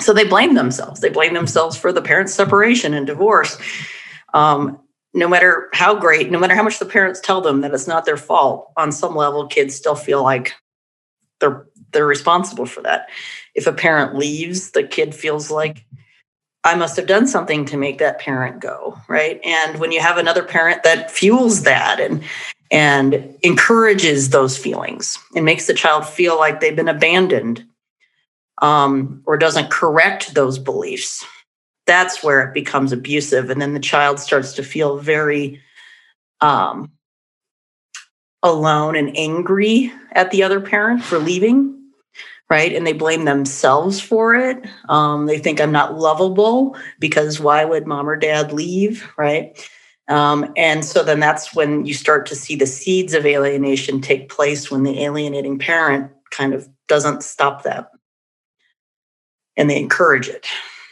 So 0.00 0.12
they 0.12 0.24
blame 0.24 0.54
themselves. 0.54 1.00
They 1.00 1.10
blame 1.10 1.32
themselves 1.34 1.76
for 1.76 1.92
the 1.92 2.02
parents' 2.02 2.34
separation 2.34 2.92
and 2.92 3.06
divorce. 3.06 3.56
Um, 4.34 4.80
no 5.14 5.28
matter 5.28 5.68
how 5.72 5.94
great, 5.94 6.32
no 6.32 6.38
matter 6.40 6.56
how 6.56 6.64
much 6.64 6.80
the 6.80 6.86
parents 6.86 7.20
tell 7.20 7.40
them 7.40 7.60
that 7.60 7.72
it's 7.72 7.86
not 7.86 8.04
their 8.04 8.16
fault, 8.16 8.72
on 8.76 8.90
some 8.90 9.14
level, 9.14 9.46
kids 9.46 9.76
still 9.76 9.94
feel 9.94 10.24
like 10.24 10.54
they're 11.38 11.66
they're 11.92 12.06
responsible 12.06 12.66
for 12.66 12.82
that. 12.82 13.08
If 13.54 13.66
a 13.66 13.72
parent 13.72 14.16
leaves, 14.16 14.72
the 14.72 14.84
kid 14.84 15.14
feels 15.14 15.50
like 15.50 15.84
I 16.64 16.74
must 16.74 16.96
have 16.96 17.06
done 17.06 17.26
something 17.26 17.64
to 17.66 17.76
make 17.76 17.98
that 17.98 18.18
parent 18.18 18.60
go, 18.60 18.98
right? 19.08 19.40
And 19.44 19.80
when 19.80 19.92
you 19.92 20.00
have 20.00 20.18
another 20.18 20.42
parent 20.42 20.82
that 20.82 21.10
fuels 21.10 21.62
that 21.62 22.00
and 22.00 22.22
and 22.70 23.36
encourages 23.42 24.30
those 24.30 24.56
feelings 24.56 25.18
and 25.34 25.44
makes 25.44 25.66
the 25.66 25.74
child 25.74 26.06
feel 26.06 26.38
like 26.38 26.60
they've 26.60 26.76
been 26.76 26.88
abandoned 26.88 27.64
um, 28.62 29.22
or 29.26 29.36
doesn't 29.36 29.70
correct 29.70 30.34
those 30.34 30.58
beliefs, 30.58 31.24
that's 31.86 32.22
where 32.22 32.42
it 32.46 32.54
becomes 32.54 32.92
abusive 32.92 33.50
and 33.50 33.60
then 33.60 33.74
the 33.74 33.80
child 33.80 34.20
starts 34.20 34.52
to 34.52 34.62
feel 34.62 34.98
very 34.98 35.60
um, 36.40 36.92
alone 38.42 38.96
and 38.96 39.16
angry 39.16 39.92
at 40.12 40.30
the 40.30 40.42
other 40.42 40.60
parent 40.60 41.02
for 41.02 41.18
leaving 41.18 41.79
right? 42.50 42.74
And 42.74 42.86
they 42.86 42.92
blame 42.92 43.24
themselves 43.24 44.00
for 44.00 44.34
it. 44.34 44.66
Um, 44.88 45.26
they 45.26 45.38
think 45.38 45.60
i'm 45.60 45.72
not 45.72 45.96
lovable 45.96 46.76
because 46.98 47.40
why 47.40 47.64
would 47.64 47.86
mom 47.86 48.08
or 48.08 48.16
dad 48.16 48.52
leave 48.52 49.08
right? 49.16 49.56
Um, 50.08 50.52
and 50.56 50.84
so 50.84 51.04
then 51.04 51.20
that's 51.20 51.54
when 51.54 51.86
you 51.86 51.94
start 51.94 52.26
to 52.26 52.34
see 52.34 52.56
the 52.56 52.66
seeds 52.66 53.14
of 53.14 53.24
alienation 53.24 54.00
take 54.00 54.28
place 54.28 54.68
when 54.68 54.82
the 54.82 55.00
alienating 55.04 55.56
parent 55.56 56.10
kind 56.30 56.52
of 56.52 56.68
doesn't 56.88 57.22
stop 57.22 57.62
that 57.62 57.92
and 59.56 59.70
they 59.70 59.78
encourage 59.78 60.28
it. 60.28 60.46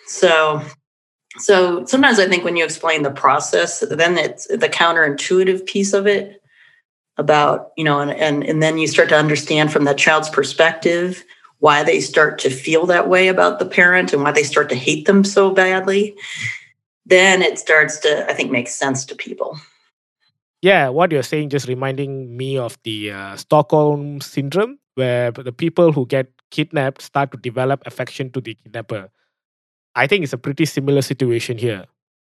So 0.07 0.63
so 1.39 1.85
sometimes 1.85 2.19
I 2.19 2.29
think 2.29 2.45
when 2.45 2.57
you 2.57 2.65
explain 2.65 3.03
the 3.03 3.11
process, 3.11 3.85
then 3.91 4.19
it's 4.19 4.47
the 4.47 4.69
counterintuitive 4.69 5.67
piece 5.67 5.93
of 5.93 6.07
it 6.07 6.43
about, 7.17 7.73
you 7.77 7.85
know, 7.85 8.01
and, 8.01 8.13
and, 8.13 8.45
and 8.45 8.63
then 8.63 8.79
you 8.79 8.87
start 8.87 9.09
to 9.11 9.17
understand 9.17 9.73
from 9.73 9.85
that 9.85 9.99
child's 9.99 10.29
perspective 10.29 11.25
why 11.59 11.83
they 11.83 12.01
start 12.01 12.39
to 12.39 12.51
feel 12.51 12.87
that 12.87 13.09
way 13.09 13.29
about 13.29 13.59
the 13.59 13.67
parent 13.67 14.13
and 14.13 14.23
why 14.23 14.33
they 14.33 14.43
start 14.43 14.69
to 14.69 14.75
hate 14.75 15.07
them 15.07 15.25
so 15.25 15.51
badly. 15.51 16.17
Then 17.07 17.43
it 17.43 17.59
starts 17.59 17.99
to, 18.01 18.31
I 18.31 18.35
think, 18.35 18.51
make 18.51 18.69
sense 18.69 19.05
to 19.07 19.15
people. 19.15 19.59
Yeah, 20.61 20.89
what 20.89 21.13
you're 21.13 21.23
saying 21.23 21.51
just 21.51 21.69
reminding 21.69 22.37
me 22.37 22.59
of 22.59 22.79
the 22.83 23.13
uh, 23.13 23.37
Stockholm 23.37 24.21
syndrome, 24.21 24.79
where 24.95 25.31
the 25.31 25.53
people 25.53 25.93
who 25.93 26.07
get 26.07 26.29
kidnapped 26.51 27.03
start 27.03 27.31
to 27.33 27.39
develop 27.39 27.83
affection 27.87 28.31
to 28.33 28.41
the 28.41 28.55
kidnapper. 28.55 29.11
I 29.95 30.07
think 30.07 30.25
it's 30.25 30.33
a 30.33 30.39
pretty 30.39 30.65
similar 30.65 31.03
situation 31.03 31.59
here. 31.59 31.87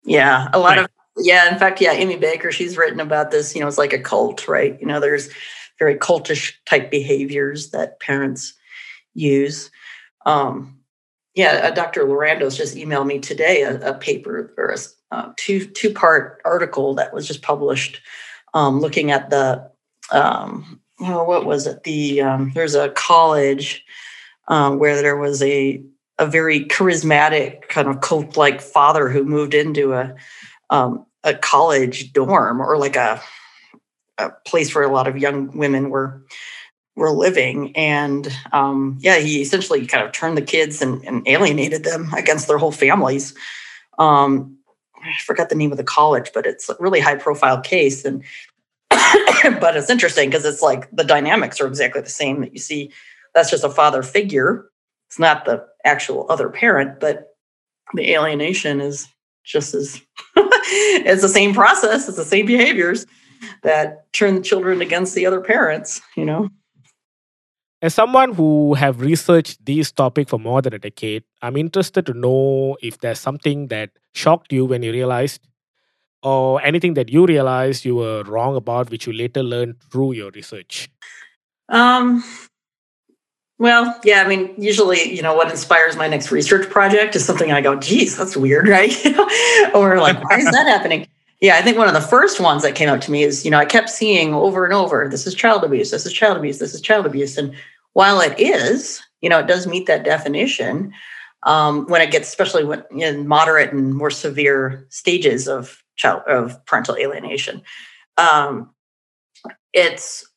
Yeah, 0.04 0.50
a 0.54 0.60
lot 0.60 0.78
right. 0.78 0.80
of 0.80 0.90
yeah. 1.18 1.52
In 1.52 1.60
fact, 1.60 1.82
yeah, 1.82 1.92
Amy 1.92 2.18
Baker, 2.18 2.52
she's 2.52 2.78
written 2.78 3.00
about 3.00 3.32
this. 3.32 3.54
You 3.54 3.62
know, 3.62 3.68
it's 3.68 3.78
like 3.78 3.94
a 3.94 4.00
cult, 4.00 4.48
right? 4.48 4.80
You 4.80 4.88
know, 4.88 5.00
there's 5.00 5.30
very 5.78 5.96
cultish 5.96 6.54
type 6.66 6.90
behaviors 6.90 7.72
that 7.72 8.00
parents 8.00 8.54
use. 9.14 9.72
Um, 10.26 10.80
yeah, 11.36 11.62
uh, 11.64 11.72
Dr. 11.72 12.02
Lorandos 12.04 12.58
just 12.58 12.76
emailed 12.76 13.08
me 13.08 13.20
today 13.20 13.62
a, 13.62 13.92
a 13.92 13.94
paper 13.94 14.54
or 14.58 14.70
a 14.70 14.78
uh, 15.16 15.32
two 15.38 15.66
two 15.66 15.94
part 15.94 16.42
article 16.46 16.96
that 16.96 17.14
was 17.14 17.28
just 17.28 17.42
published, 17.42 18.02
um, 18.54 18.80
looking 18.80 19.12
at 19.12 19.30
the 19.30 19.70
um, 20.12 20.82
oh, 21.00 21.24
what 21.24 21.46
was 21.46 21.68
it? 21.68 21.84
The 21.84 22.22
um, 22.22 22.52
there's 22.54 22.76
a 22.76 22.90
college 22.90 23.84
um, 24.48 24.80
where 24.80 25.02
there 25.02 25.18
was 25.18 25.42
a 25.42 25.84
a 26.18 26.26
very 26.26 26.66
charismatic 26.66 27.68
kind 27.68 27.88
of 27.88 28.02
cult 28.02 28.38
like 28.38 28.62
father 28.62 29.10
who 29.10 29.24
moved 29.24 29.54
into 29.54 29.94
a 29.94 30.16
um, 30.70 31.06
a 31.24 31.34
college 31.34 32.14
dorm 32.14 32.62
or 32.62 32.78
like 32.78 32.96
a 32.96 33.22
a 34.18 34.32
place 34.46 34.74
where 34.76 34.84
a 34.84 34.92
lot 34.92 35.08
of 35.08 35.18
young 35.18 35.58
women 35.58 35.90
were 35.90 36.24
were 37.02 37.12
living 37.12 37.76
and 37.76 38.30
um, 38.54 38.98
yeah 39.02 39.18
he 39.18 39.42
essentially 39.42 39.86
kind 39.86 40.06
of 40.06 40.12
turned 40.12 40.38
the 40.38 40.42
kids 40.42 40.82
and, 40.82 41.04
and 41.04 41.28
alienated 41.28 41.84
them 41.84 42.14
against 42.14 42.48
their 42.48 42.58
whole 42.58 42.72
families 42.72 43.34
um, 44.00 44.58
i 45.04 45.12
forgot 45.24 45.50
the 45.50 45.56
name 45.56 45.72
of 45.72 45.78
the 45.78 45.84
college 45.84 46.32
but 46.34 46.46
it's 46.46 46.70
a 46.70 46.76
really 46.80 47.00
high 47.00 47.16
profile 47.16 47.60
case 47.60 48.06
and 48.06 48.24
but 49.60 49.76
it's 49.76 49.90
interesting 49.90 50.30
because 50.30 50.46
it's 50.46 50.62
like 50.62 50.90
the 50.92 51.04
dynamics 51.04 51.60
are 51.60 51.68
exactly 51.68 52.02
the 52.02 52.10
same 52.10 52.42
that 52.42 52.54
you 52.54 52.60
see 52.60 52.92
that's 53.34 53.52
just 53.52 53.64
a 53.64 53.70
father 53.70 54.04
figure 54.04 54.72
it's 55.12 55.20
not 55.20 55.44
the 55.44 55.68
actual 55.84 56.26
other 56.30 56.48
parent, 56.48 57.02
but 57.02 57.36
the 57.94 58.14
alienation 58.14 58.80
is 58.80 59.10
just 59.44 59.74
as 59.74 60.02
it's 60.38 61.22
the 61.22 61.28
same 61.28 61.54
process, 61.54 62.08
it's 62.08 62.16
the 62.16 62.24
same 62.24 62.46
behaviors. 62.46 63.06
that 63.64 64.12
turn 64.14 64.36
the 64.36 64.42
children 64.42 64.82
against 64.82 65.16
the 65.16 65.26
other 65.26 65.42
parents, 65.42 66.00
you 66.16 66.24
know. 66.24 66.48
As 67.82 67.96
someone 67.96 68.34
who 68.36 68.76
have 68.76 69.02
researched 69.02 69.66
this 69.66 69.92
topic 69.92 70.30
for 70.30 70.38
more 70.38 70.62
than 70.62 70.74
a 70.74 70.80
decade, 70.80 71.24
I'm 71.42 71.58
interested 71.58 72.06
to 72.06 72.14
know 72.14 72.78
if 72.84 73.00
there's 73.00 73.20
something 73.20 73.70
that 73.70 73.90
shocked 74.14 74.54
you 74.54 74.66
when 74.66 74.84
you 74.84 74.92
realized 74.92 75.42
or 76.22 76.62
anything 76.62 76.94
that 76.94 77.10
you 77.10 77.26
realized 77.26 77.84
you 77.84 77.96
were 77.96 78.22
wrong 78.24 78.56
about 78.56 78.92
which 78.92 79.08
you 79.08 79.14
later 79.14 79.42
learned 79.42 79.82
through 79.92 80.14
your 80.14 80.30
research. 80.30 80.92
Um 81.70 82.24
well, 83.58 84.00
yeah, 84.04 84.24
I 84.24 84.28
mean, 84.28 84.54
usually, 84.58 85.14
you 85.14 85.22
know, 85.22 85.36
what 85.36 85.52
inspires 85.52 85.96
my 85.96 86.08
next 86.08 86.32
research 86.32 86.68
project 86.70 87.16
is 87.16 87.24
something 87.24 87.52
I 87.52 87.62
go, 87.62 87.76
geez, 87.76 88.18
that's 88.18 88.36
weird, 88.36 88.68
right? 88.78 88.94
or 89.76 90.00
like, 90.00 90.24
why 90.24 90.38
is 90.38 90.46
that 90.46 90.68
happening? 90.68 91.08
Yeah, 91.42 91.58
I 91.58 91.64
think 91.64 91.78
one 91.78 91.88
of 91.88 91.94
the 91.96 92.02
first 92.02 92.40
ones 92.40 92.62
that 92.62 92.76
came 92.76 92.90
out 92.90 93.02
to 93.04 93.12
me 93.12 93.24
is, 93.24 93.46
you 93.46 93.50
know, 93.50 93.58
I 93.58 93.66
kept 93.66 93.90
seeing 93.90 94.34
over 94.34 94.66
and 94.66 94.74
over, 94.74 95.08
this 95.10 95.26
is 95.26 95.34
child 95.34 95.64
abuse, 95.64 95.90
this 95.90 96.06
is 96.06 96.14
child 96.14 96.38
abuse, 96.38 96.60
this 96.60 96.76
is 96.76 96.82
child 96.82 97.06
abuse. 97.08 97.38
And 97.38 97.54
while 97.94 98.22
it 98.22 98.40
is, 98.40 99.02
you 99.22 99.30
know, 99.30 99.40
it 99.40 99.48
does 99.48 99.68
meet 99.68 99.88
that 99.88 100.04
definition 100.04 100.94
um, 101.44 101.86
when 101.88 102.02
it 102.02 102.12
gets, 102.12 102.28
especially 102.28 102.64
when 102.64 102.84
in 102.92 103.28
moderate 103.28 103.74
and 103.74 103.96
more 103.96 104.12
severe 104.12 104.86
stages 104.90 105.48
of 105.48 105.84
child 105.96 106.22
of 106.28 106.64
parental 106.66 106.96
alienation. 106.96 107.62
Um, 108.18 108.72
it's, 109.74 110.28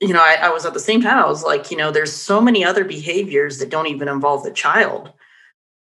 you 0.00 0.12
know, 0.12 0.22
I, 0.22 0.38
I 0.42 0.48
was 0.50 0.66
at 0.66 0.74
the 0.74 0.80
same 0.80 1.02
time, 1.02 1.18
I 1.18 1.28
was 1.28 1.44
like, 1.44 1.70
you 1.70 1.76
know, 1.76 1.90
there's 1.90 2.12
so 2.12 2.40
many 2.40 2.64
other 2.64 2.84
behaviors 2.84 3.58
that 3.58 3.70
don't 3.70 3.86
even 3.86 4.08
involve 4.08 4.42
the 4.42 4.50
child 4.50 5.12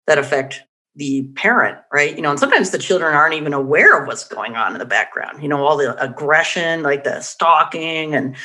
that 0.06 0.18
affect 0.18 0.62
the 0.94 1.22
parent, 1.36 1.78
right? 1.90 2.14
You 2.14 2.22
know, 2.22 2.30
and 2.30 2.38
sometimes 2.38 2.70
the 2.70 2.78
children 2.78 3.14
aren't 3.14 3.34
even 3.34 3.54
aware 3.54 3.98
of 3.98 4.06
what's 4.06 4.28
going 4.28 4.56
on 4.56 4.72
in 4.72 4.78
the 4.78 4.84
background. 4.84 5.42
You 5.42 5.48
know, 5.48 5.64
all 5.64 5.76
the 5.76 6.00
aggression, 6.02 6.82
like 6.82 7.04
the 7.04 7.20
stalking 7.22 8.14
and, 8.14 8.36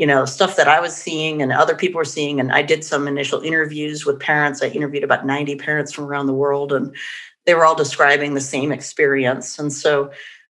you 0.00 0.06
know, 0.06 0.24
stuff 0.24 0.56
that 0.56 0.66
I 0.66 0.80
was 0.80 0.96
seeing 0.96 1.42
and 1.42 1.52
other 1.52 1.76
people 1.76 1.98
were 1.98 2.06
seeing. 2.06 2.40
And 2.40 2.50
I 2.52 2.62
did 2.62 2.82
some 2.82 3.06
initial 3.06 3.42
interviews 3.42 4.06
with 4.06 4.18
parents. 4.18 4.62
I 4.62 4.68
interviewed 4.68 5.04
about 5.04 5.26
90 5.26 5.56
parents 5.56 5.92
from 5.92 6.04
around 6.04 6.26
the 6.26 6.32
world, 6.32 6.72
and 6.72 6.96
they 7.44 7.52
were 7.52 7.66
all 7.66 7.74
describing 7.74 8.32
the 8.32 8.40
same 8.40 8.72
experience. 8.72 9.58
And 9.58 9.70
so 9.70 10.10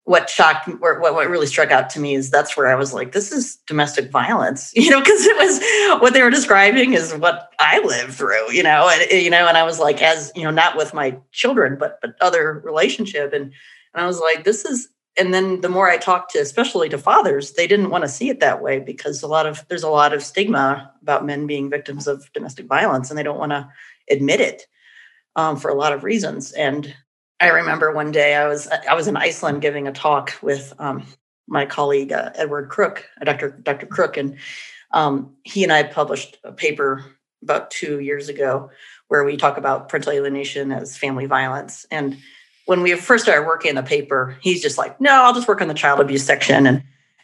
what 0.03 0.29
shocked 0.29 0.67
what, 0.79 1.01
what 1.01 1.27
really 1.27 1.47
struck 1.47 1.71
out 1.71 1.89
to 1.91 1.99
me 1.99 2.13
is 2.13 2.29
that's 2.29 2.55
where 2.55 2.67
I 2.67 2.75
was 2.75 2.93
like, 2.93 3.13
this 3.13 3.31
is 3.31 3.55
domestic 3.65 4.11
violence, 4.11 4.71
you 4.75 4.91
know, 4.91 4.99
because 4.99 5.25
it 5.25 5.35
was 5.35 6.01
what 6.01 6.13
they 6.13 6.21
were 6.21 6.29
describing 6.29 6.93
is 6.93 7.11
what 7.15 7.51
I 7.59 7.79
lived 7.79 8.13
through, 8.13 8.51
you 8.51 8.61
know, 8.61 8.89
and 8.91 9.11
you 9.11 9.31
know, 9.31 9.47
and 9.47 9.57
I 9.57 9.63
was 9.63 9.79
like, 9.79 10.03
as 10.03 10.31
you 10.35 10.43
know, 10.43 10.51
not 10.51 10.77
with 10.77 10.93
my 10.93 11.17
children, 11.31 11.77
but 11.79 11.97
but 11.99 12.13
other 12.21 12.61
relationship. 12.63 13.33
And 13.33 13.45
and 13.45 14.03
I 14.03 14.05
was 14.05 14.19
like, 14.19 14.43
this 14.43 14.65
is 14.65 14.87
and 15.17 15.33
then 15.33 15.61
the 15.61 15.69
more 15.69 15.89
I 15.89 15.97
talked 15.97 16.31
to, 16.31 16.39
especially 16.39 16.87
to 16.89 16.97
fathers, 16.97 17.53
they 17.53 17.67
didn't 17.67 17.89
want 17.89 18.03
to 18.03 18.09
see 18.09 18.29
it 18.29 18.39
that 18.39 18.61
way 18.61 18.79
because 18.79 19.21
a 19.21 19.27
lot 19.27 19.45
of 19.45 19.65
there's 19.67 19.83
a 19.83 19.89
lot 19.89 20.13
of 20.13 20.23
stigma 20.23 20.91
about 21.01 21.25
men 21.25 21.47
being 21.47 21.69
victims 21.69 22.07
of 22.07 22.31
domestic 22.33 22.67
violence, 22.67 23.09
and 23.09 23.17
they 23.17 23.23
don't 23.23 23.39
want 23.39 23.51
to 23.51 23.67
admit 24.09 24.39
it 24.39 24.67
um, 25.35 25.57
for 25.57 25.69
a 25.69 25.75
lot 25.75 25.93
of 25.93 26.03
reasons. 26.03 26.51
And 26.53 26.93
I 27.39 27.49
remember 27.49 27.91
one 27.91 28.11
day 28.11 28.35
I 28.35 28.47
was 28.47 28.69
I 28.89 28.93
was 28.93 29.07
in 29.07 29.17
Iceland 29.17 29.61
giving 29.61 29.87
a 29.87 29.91
talk 29.91 30.33
with 30.41 30.73
um, 30.79 31.05
my 31.47 31.65
colleague 31.65 32.13
uh, 32.13 32.31
Edward 32.35 32.69
Kruk, 32.69 33.03
uh, 33.19 33.25
Dr. 33.25 33.49
Dr. 33.49 33.87
Kruk, 33.87 34.15
and 34.15 34.37
um, 34.91 35.35
he 35.43 35.63
and 35.63 35.73
I 35.73 35.83
published 35.83 36.37
a 36.43 36.53
paper 36.53 37.03
about 37.43 37.71
two 37.71 37.99
years 37.99 38.29
ago 38.29 38.69
where 39.09 39.23
we 39.25 39.35
talk 39.35 39.57
about 39.57 39.89
parental 39.89 40.13
alienation 40.13 40.71
as 40.71 40.97
family 40.97 41.25
violence. 41.25 41.85
And 41.91 42.17
when 42.65 42.81
we 42.81 42.95
first 42.95 43.23
started 43.23 43.45
working 43.45 43.69
in 43.69 43.75
the 43.75 43.83
paper, 43.83 44.37
he's 44.41 44.61
just 44.61 44.77
like, 44.77 44.99
"No, 45.01 45.23
I'll 45.23 45.33
just 45.33 45.47
work 45.47 45.61
on 45.61 45.67
the 45.67 45.73
child 45.73 45.99
abuse 45.99 46.23
section," 46.23 46.67
and 46.67 46.83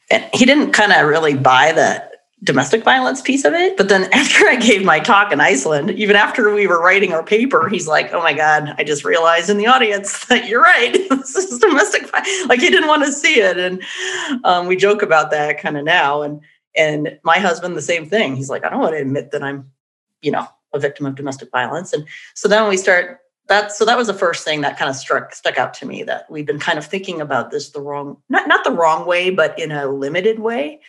and 0.10 0.26
he 0.34 0.46
didn't 0.46 0.72
kind 0.72 0.92
of 0.92 1.08
really 1.08 1.36
buy 1.36 1.72
the 1.72 2.08
domestic 2.44 2.84
violence 2.84 3.22
piece 3.22 3.46
of 3.46 3.54
it. 3.54 3.78
But 3.78 3.90
then 3.90 4.04
after 4.14 4.48
I 4.48 4.56
gave 4.56 4.84
my 4.84 5.00
talk 5.00 5.32
in 5.32 5.42
Iceland, 5.42 5.92
even 5.92 6.16
after 6.16 6.54
we 6.54 6.68
were 6.68 6.82
writing 6.82 7.14
our 7.14 7.24
paper, 7.24 7.68
he's 7.70 7.88
like, 7.88 8.14
"Oh 8.14 8.22
my 8.22 8.34
god, 8.34 8.76
I 8.78 8.84
just 8.84 9.04
realized 9.04 9.50
in 9.50 9.58
the 9.58 9.68
audience 9.68 10.26
that 10.28 10.48
you're 10.48 10.62
right. 10.62 10.94
this 11.10 11.36
is 11.36 11.60
domestic 11.60 12.10
violence." 12.10 12.48
Like 12.48 12.60
he 12.60 12.70
didn't 12.70 12.88
want 12.88 13.06
to 13.06 13.12
see 13.12 13.40
it, 13.40 13.58
and 13.58 13.82
um, 14.44 14.68
we 14.68 14.76
joke 14.76 15.02
about 15.02 15.32
that 15.32 15.60
kind 15.60 15.78
of 15.78 15.84
now. 15.84 16.22
And 16.22 16.42
and 16.76 17.20
my 17.24 17.40
husband, 17.40 17.76
the 17.76 17.82
same 17.82 18.08
thing. 18.08 18.36
He's 18.36 18.50
like, 18.50 18.66
"I 18.66 18.70
don't 18.70 18.80
want 18.80 18.94
to 18.94 19.02
admit 19.02 19.32
that 19.32 19.44
I'm, 19.44 19.72
you 20.22 20.32
know, 20.32 20.48
a 20.74 20.80
victim 20.80 21.06
of 21.06 21.16
domestic 21.16 21.50
violence." 21.52 21.94
And 21.94 22.06
so 22.36 22.48
then 22.48 22.68
we 22.70 22.78
start. 22.78 23.20
That 23.48 23.72
so 23.72 23.86
that 23.86 23.98
was 23.98 24.08
the 24.08 24.14
first 24.14 24.44
thing 24.44 24.62
that 24.62 24.78
kind 24.78 24.90
of 24.90 24.96
struck 24.96 25.34
stuck 25.34 25.58
out 25.58 25.74
to 25.76 25.86
me 25.86 26.04
that 26.04 26.30
we've 26.30 26.46
been 26.46 26.60
kind 26.60 26.78
of 26.78 26.86
thinking 26.86 27.22
about 27.22 27.52
this 27.52 27.70
the 27.70 27.82
wrong 27.82 28.18
not 28.30 28.48
not 28.48 28.64
the 28.64 28.72
wrong 28.72 29.08
way, 29.08 29.30
but 29.30 29.58
in 29.58 29.72
a 29.72 29.88
limited 29.88 30.40
way 30.40 30.82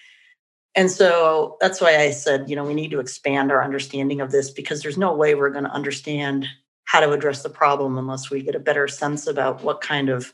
and 0.78 0.92
so 0.92 1.56
that's 1.60 1.80
why 1.80 1.96
I 1.96 2.10
said, 2.10 2.48
you 2.48 2.54
know, 2.54 2.62
we 2.62 2.72
need 2.72 2.92
to 2.92 3.00
expand 3.00 3.50
our 3.50 3.64
understanding 3.64 4.20
of 4.20 4.30
this 4.30 4.48
because 4.48 4.80
there's 4.80 4.96
no 4.96 5.12
way 5.12 5.34
we're 5.34 5.50
going 5.50 5.64
to 5.64 5.70
understand 5.72 6.46
how 6.84 7.00
to 7.00 7.10
address 7.10 7.42
the 7.42 7.50
problem 7.50 7.98
unless 7.98 8.30
we 8.30 8.42
get 8.42 8.54
a 8.54 8.60
better 8.60 8.86
sense 8.86 9.26
about 9.26 9.64
what 9.64 9.80
kind 9.80 10.08
of 10.08 10.32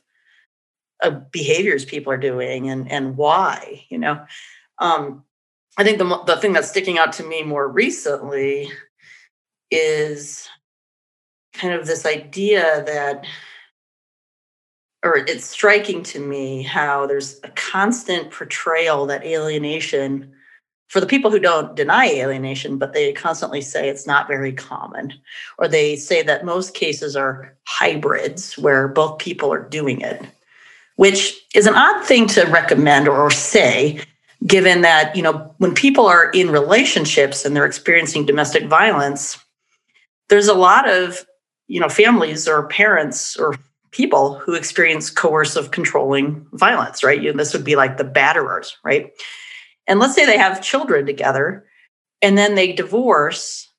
uh, 1.02 1.12
behaviors 1.32 1.86
people 1.86 2.12
are 2.12 2.18
doing 2.18 2.68
and 2.68 2.92
and 2.92 3.16
why, 3.16 3.84
you 3.88 3.96
know. 3.96 4.22
Um, 4.78 5.24
I 5.78 5.82
think 5.82 5.96
the 5.96 6.22
the 6.26 6.36
thing 6.36 6.52
that's 6.52 6.68
sticking 6.68 6.98
out 6.98 7.14
to 7.14 7.24
me 7.24 7.42
more 7.42 7.66
recently 7.66 8.70
is 9.70 10.46
kind 11.54 11.72
of 11.72 11.86
this 11.86 12.04
idea 12.04 12.82
that 12.84 13.24
or 15.04 15.18
it's 15.18 15.44
striking 15.44 16.02
to 16.02 16.18
me 16.18 16.62
how 16.62 17.06
there's 17.06 17.38
a 17.44 17.48
constant 17.50 18.30
portrayal 18.30 19.06
that 19.06 19.24
alienation 19.24 20.32
for 20.88 20.98
the 21.00 21.06
people 21.06 21.30
who 21.30 21.38
don't 21.38 21.76
deny 21.76 22.06
alienation 22.06 22.76
but 22.76 22.92
they 22.92 23.12
constantly 23.12 23.60
say 23.60 23.88
it's 23.88 24.06
not 24.06 24.28
very 24.28 24.52
common 24.52 25.12
or 25.58 25.68
they 25.68 25.96
say 25.96 26.22
that 26.22 26.44
most 26.44 26.74
cases 26.74 27.14
are 27.16 27.56
hybrids 27.66 28.58
where 28.58 28.88
both 28.88 29.18
people 29.18 29.52
are 29.52 29.68
doing 29.68 30.00
it 30.00 30.22
which 30.96 31.40
is 31.54 31.66
an 31.66 31.74
odd 31.74 32.04
thing 32.04 32.26
to 32.26 32.44
recommend 32.46 33.08
or 33.08 33.30
say 33.30 34.00
given 34.46 34.82
that 34.82 35.14
you 35.14 35.22
know 35.22 35.54
when 35.58 35.74
people 35.74 36.06
are 36.06 36.30
in 36.30 36.50
relationships 36.50 37.44
and 37.44 37.54
they're 37.54 37.66
experiencing 37.66 38.26
domestic 38.26 38.64
violence 38.64 39.38
there's 40.28 40.48
a 40.48 40.54
lot 40.54 40.88
of 40.88 41.24
you 41.66 41.80
know 41.80 41.88
families 41.88 42.46
or 42.48 42.68
parents 42.68 43.36
or 43.36 43.56
people 43.94 44.38
who 44.40 44.54
experience 44.54 45.08
coercive 45.08 45.70
controlling 45.70 46.46
violence, 46.52 47.04
right? 47.04 47.22
You, 47.22 47.32
this 47.32 47.52
would 47.52 47.64
be 47.64 47.76
like 47.76 47.96
the 47.96 48.04
batterers, 48.04 48.72
right? 48.84 49.12
And 49.86 50.00
let's 50.00 50.14
say 50.14 50.26
they 50.26 50.36
have 50.36 50.62
children 50.62 51.06
together 51.06 51.64
and 52.20 52.36
then 52.36 52.56
they 52.56 52.72
divorce. 52.72 53.70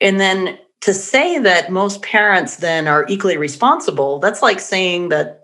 And 0.00 0.18
then 0.18 0.58
to 0.80 0.94
say 0.94 1.38
that 1.38 1.70
most 1.70 2.02
parents 2.02 2.56
then 2.56 2.88
are 2.88 3.04
equally 3.08 3.36
responsible, 3.36 4.18
that's 4.18 4.40
like 4.42 4.60
saying 4.60 5.10
that, 5.10 5.39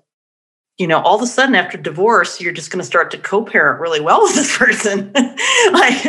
you 0.79 0.87
know, 0.87 1.01
all 1.01 1.17
of 1.17 1.23
a 1.23 1.27
sudden 1.27 1.55
after 1.55 1.79
divorce, 1.79 2.41
you're 2.41 2.53
just 2.53 2.71
going 2.71 2.81
to 2.81 2.87
start 2.87 3.11
to 3.11 3.19
co 3.19 3.43
parent 3.43 3.81
really 3.81 4.01
well 4.01 4.23
with 4.23 4.35
this 4.35 4.57
person. 4.59 5.11
like, 5.73 6.05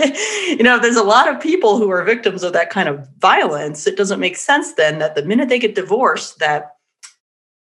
you 0.47 0.63
know, 0.63 0.77
there's 0.79 0.97
a 0.97 1.03
lot 1.03 1.33
of 1.33 1.41
people 1.41 1.77
who 1.77 1.89
are 1.89 2.03
victims 2.03 2.43
of 2.43 2.53
that 2.53 2.69
kind 2.69 2.89
of 2.89 3.07
violence. 3.19 3.87
It 3.87 3.95
doesn't 3.95 4.19
make 4.19 4.35
sense 4.35 4.73
then 4.73 4.99
that 4.99 5.15
the 5.15 5.23
minute 5.23 5.49
they 5.49 5.59
get 5.59 5.75
divorced, 5.75 6.39
that 6.39 6.75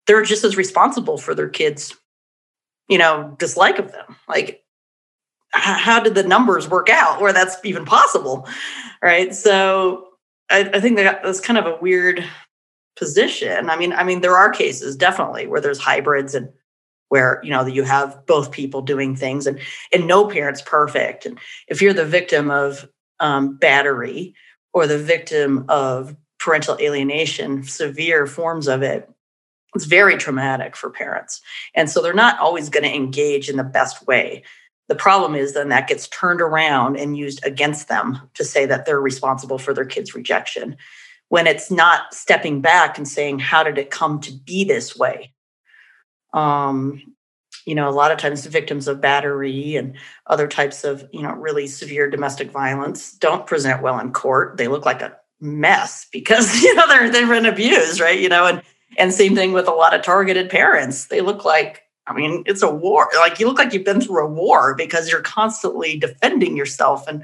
they're 0.09 0.23
just 0.23 0.43
as 0.43 0.57
responsible 0.57 1.19
for 1.19 1.35
their 1.35 1.49
kids 1.49 1.95
you 2.89 2.99
know 2.99 3.37
dislike 3.39 3.79
of 3.79 3.93
them 3.93 4.17
like 4.29 4.65
how 5.53 6.01
did 6.01 6.15
the 6.15 6.23
numbers 6.23 6.69
work 6.69 6.89
out 6.91 7.21
where 7.21 7.33
that's 7.33 7.57
even 7.65 7.85
possible 7.85 8.49
right 9.03 9.35
so 9.35 10.09
i, 10.51 10.61
I 10.61 10.81
think 10.81 10.97
that 10.97 11.23
that's 11.23 11.41
kind 11.41 11.59
of 11.59 11.67
a 11.67 11.79
weird 11.81 12.25
position 12.97 13.71
i 13.71 13.77
mean 13.77 13.93
i 13.93 14.03
mean 14.03 14.21
there 14.21 14.37
are 14.37 14.51
cases 14.51 14.97
definitely 14.97 15.47
where 15.47 15.61
there's 15.61 15.79
hybrids 15.79 16.35
and 16.35 16.49
where 17.09 17.41
you 17.43 17.51
know 17.51 17.67
you 17.67 17.83
have 17.83 18.25
both 18.27 18.51
people 18.51 18.83
doing 18.83 19.17
things 19.17 19.47
and 19.47 19.59
and 19.93 20.07
no 20.07 20.27
parent's 20.27 20.63
perfect 20.63 21.27
and 21.27 21.39
if 21.69 21.81
you're 21.81 21.93
the 21.93 22.05
victim 22.05 22.51
of 22.51 22.89
um, 23.21 23.57
battery 23.57 24.35
or 24.73 24.87
the 24.87 24.99
victim 24.99 25.65
of 25.69 26.17
parental 26.39 26.77
alienation 26.81 27.63
severe 27.65 28.27
forms 28.27 28.69
of 28.69 28.83
it 28.83 29.09
it's 29.75 29.85
very 29.85 30.17
traumatic 30.17 30.75
for 30.75 30.91
parents. 30.91 31.41
And 31.75 31.91
so 31.91 32.01
they're 32.01 32.15
not 32.15 32.39
always 32.39 32.69
going 32.69 32.85
to 32.85 32.95
engage 32.95 33.49
in 33.49 33.57
the 33.57 33.65
best 33.65 34.07
way. 34.07 34.43
The 34.89 34.95
problem 34.95 35.35
is 35.35 35.53
then 35.53 35.69
that 35.69 35.89
gets 35.89 36.09
turned 36.09 36.41
around 36.41 36.97
and 36.97 37.17
used 37.17 37.45
against 37.45 37.89
them 37.89 38.19
to 38.35 38.45
say 38.45 38.65
that 38.67 38.87
they're 38.87 39.01
responsible 39.01 39.59
for 39.59 39.75
their 39.75 39.85
kids' 39.85 40.15
rejection 40.15 40.77
when 41.29 41.47
it's 41.47 41.71
not 41.71 42.15
stepping 42.15 42.63
back 42.63 42.97
and 42.97 43.07
saying, 43.07 43.39
how 43.39 43.63
did 43.63 43.77
it 43.77 43.91
come 43.91 44.19
to 44.21 44.33
be 44.33 44.65
this 44.65 44.97
way? 44.97 45.35
Um, 46.33 47.15
you 47.69 47.75
know, 47.75 47.89
a 47.89 47.91
lot 47.91 48.11
of 48.11 48.19
times 48.19 48.47
victims 48.47 48.89
of 48.89 49.01
battery 49.01 49.77
and 49.77 49.95
other 50.27 50.49
types 50.49 50.85
of, 50.85 51.07
you 51.13 51.23
know, 51.23 51.33
really 51.33 51.67
severe 51.67 52.09
domestic 52.09 52.51
violence 52.51 53.13
don't 53.13 53.47
present 53.47 53.83
well 53.83 53.99
in 53.99 54.11
court. 54.13 54.57
They 54.57 54.69
look 54.69 54.87
like 54.87 55.03
a 55.03 55.17
mess 55.41 56.07
because, 56.13 56.63
you 56.63 56.75
know, 56.75 56.89
they're 56.89 57.11
they've 57.11 57.29
been 57.29 57.47
abused, 57.47 58.01
right? 58.01 58.19
You 58.19 58.31
know, 58.31 58.47
and 58.47 58.63
and 58.97 59.13
same 59.13 59.35
thing 59.35 59.53
with 59.53 59.69
a 59.69 59.73
lot 59.73 59.95
of 59.95 60.03
targeted 60.03 60.49
parents. 60.49 61.07
They 61.07 61.21
look 61.21 61.45
like 61.45 61.83
I 62.07 62.15
mean, 62.15 62.43
it's 62.47 62.63
a 62.63 62.71
war. 62.71 63.11
Like 63.17 63.39
you 63.39 63.47
look 63.47 63.59
like 63.59 63.75
you've 63.75 63.85
been 63.85 64.01
through 64.01 64.25
a 64.25 64.31
war 64.31 64.75
because 64.75 65.11
you're 65.11 65.21
constantly 65.21 65.99
defending 65.99 66.57
yourself 66.57 67.07
and 67.07 67.23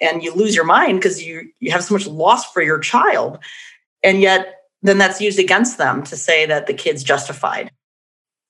and 0.00 0.22
you 0.22 0.32
lose 0.32 0.54
your 0.54 0.64
mind 0.64 1.00
because 1.00 1.20
you 1.20 1.50
you 1.58 1.72
have 1.72 1.82
so 1.82 1.94
much 1.94 2.06
loss 2.06 2.50
for 2.52 2.62
your 2.62 2.78
child. 2.78 3.38
And 4.04 4.20
yet 4.20 4.60
then 4.82 4.98
that's 4.98 5.20
used 5.20 5.40
against 5.40 5.76
them 5.76 6.04
to 6.04 6.16
say 6.16 6.46
that 6.46 6.68
the 6.68 6.74
kid's 6.74 7.02
justified 7.02 7.71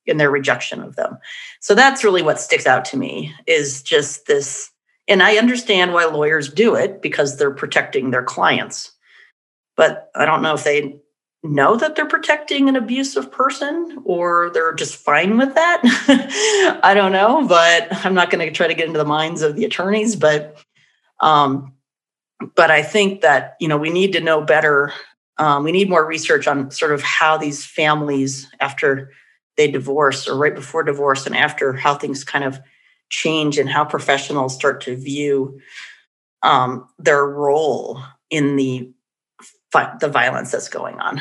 in 0.05 0.17
their 0.17 0.31
rejection 0.31 0.81
of 0.81 0.95
them. 0.95 1.17
So 1.59 1.75
that's 1.75 2.03
really 2.03 2.21
what 2.21 2.39
sticks 2.39 2.65
out 2.65 2.85
to 2.85 2.97
me 2.97 3.33
is 3.47 3.81
just 3.81 4.25
this 4.27 4.69
and 5.07 5.21
I 5.21 5.35
understand 5.35 5.91
why 5.93 6.05
lawyers 6.05 6.49
do 6.49 6.75
it 6.75 7.01
because 7.01 7.35
they're 7.35 7.51
protecting 7.51 8.11
their 8.11 8.23
clients. 8.23 8.93
But 9.75 10.09
I 10.15 10.25
don't 10.25 10.41
know 10.41 10.53
if 10.53 10.63
they 10.63 10.97
know 11.43 11.75
that 11.75 11.95
they're 11.95 12.05
protecting 12.05 12.69
an 12.69 12.77
abusive 12.77 13.29
person 13.29 14.01
or 14.05 14.49
they're 14.53 14.73
just 14.73 14.95
fine 14.95 15.37
with 15.37 15.55
that. 15.55 16.79
I 16.83 16.93
don't 16.93 17.11
know, 17.11 17.45
but 17.45 18.05
I'm 18.05 18.13
not 18.13 18.29
going 18.29 18.47
to 18.47 18.53
try 18.53 18.67
to 18.67 18.73
get 18.73 18.87
into 18.87 18.97
the 18.97 19.03
minds 19.03 19.41
of 19.41 19.55
the 19.55 19.65
attorneys, 19.65 20.15
but 20.15 20.57
um 21.19 21.73
but 22.55 22.71
I 22.71 22.81
think 22.81 23.21
that, 23.21 23.55
you 23.59 23.67
know, 23.67 23.77
we 23.77 23.89
need 23.89 24.13
to 24.13 24.19
know 24.19 24.41
better. 24.41 24.91
Um, 25.37 25.63
we 25.63 25.71
need 25.71 25.89
more 25.89 26.05
research 26.05 26.47
on 26.47 26.71
sort 26.71 26.91
of 26.91 27.01
how 27.01 27.37
these 27.37 27.65
families 27.65 28.49
after 28.59 29.11
they 29.57 29.69
divorce 29.69 30.27
or 30.27 30.35
right 30.35 30.55
before 30.55 30.83
divorce 30.83 31.25
and 31.25 31.35
after 31.35 31.73
how 31.73 31.95
things 31.95 32.23
kind 32.23 32.43
of 32.43 32.59
change 33.09 33.57
and 33.57 33.69
how 33.69 33.85
professionals 33.85 34.55
start 34.55 34.81
to 34.81 34.95
view 34.95 35.59
um, 36.41 36.87
their 36.97 37.25
role 37.25 38.01
in 38.29 38.55
the 38.55 38.91
the 39.99 40.09
violence 40.09 40.51
that's 40.51 40.69
going 40.69 40.99
on. 40.99 41.19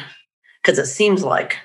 Because 0.63 0.79
it 0.79 0.87
seems 0.87 1.25
like 1.25 1.59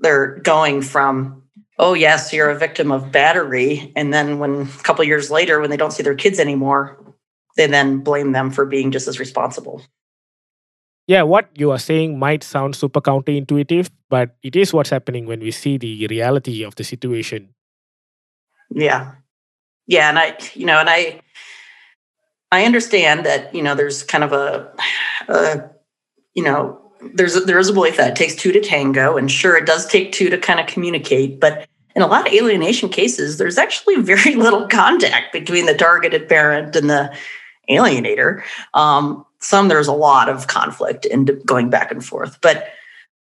they're 0.00 0.36
going 0.40 0.82
from 0.82 1.42
oh 1.78 1.94
yes 1.94 2.32
you're 2.32 2.50
a 2.50 2.58
victim 2.58 2.90
of 2.90 3.12
battery 3.12 3.92
and 3.96 4.12
then 4.12 4.38
when 4.38 4.62
a 4.62 4.82
couple 4.82 5.04
years 5.04 5.30
later 5.30 5.60
when 5.60 5.70
they 5.70 5.76
don't 5.76 5.92
see 5.92 6.02
their 6.02 6.14
kids 6.14 6.38
anymore 6.38 7.14
they 7.56 7.66
then 7.66 7.98
blame 7.98 8.32
them 8.32 8.50
for 8.50 8.66
being 8.66 8.90
just 8.90 9.08
as 9.08 9.20
responsible 9.20 9.82
yeah 11.10 11.22
what 11.22 11.50
you 11.56 11.72
are 11.74 11.78
saying 11.78 12.18
might 12.18 12.44
sound 12.44 12.76
super 12.76 13.00
counterintuitive 13.00 13.90
but 14.08 14.36
it 14.44 14.54
is 14.54 14.72
what's 14.72 14.90
happening 14.90 15.26
when 15.26 15.40
we 15.40 15.50
see 15.50 15.76
the 15.76 16.06
reality 16.08 16.62
of 16.64 16.74
the 16.74 16.84
situation. 16.84 17.48
Yeah. 18.70 19.14
Yeah 19.86 20.08
and 20.08 20.18
i 20.18 20.36
you 20.54 20.66
know 20.66 20.78
and 20.78 20.88
i 20.88 21.20
i 22.52 22.64
understand 22.64 23.26
that 23.26 23.52
you 23.52 23.62
know 23.62 23.74
there's 23.74 24.04
kind 24.04 24.22
of 24.22 24.32
a, 24.32 24.72
a 25.28 25.68
you 26.34 26.44
know 26.44 26.78
there's 27.14 27.34
a, 27.34 27.40
there 27.40 27.58
is 27.58 27.68
a 27.68 27.72
belief 27.72 27.96
that 27.96 28.10
it 28.10 28.16
takes 28.16 28.36
two 28.36 28.52
to 28.52 28.60
tango 28.60 29.16
and 29.16 29.32
sure 29.32 29.56
it 29.56 29.66
does 29.66 29.86
take 29.86 30.12
two 30.12 30.30
to 30.30 30.38
kind 30.38 30.60
of 30.60 30.66
communicate 30.66 31.40
but 31.40 31.66
in 31.96 32.02
a 32.02 32.06
lot 32.06 32.26
of 32.28 32.32
alienation 32.32 32.88
cases 32.88 33.36
there's 33.36 33.58
actually 33.58 33.96
very 34.12 34.36
little 34.36 34.68
contact 34.68 35.32
between 35.32 35.66
the 35.66 35.74
targeted 35.74 36.28
parent 36.28 36.76
and 36.76 36.88
the 36.88 37.12
alienator. 37.70 38.42
Um, 38.74 39.24
some 39.40 39.68
there's 39.68 39.88
a 39.88 39.92
lot 39.92 40.28
of 40.28 40.46
conflict 40.46 41.06
and 41.06 41.30
going 41.46 41.70
back 41.70 41.90
and 41.90 42.04
forth 42.04 42.38
but 42.40 42.68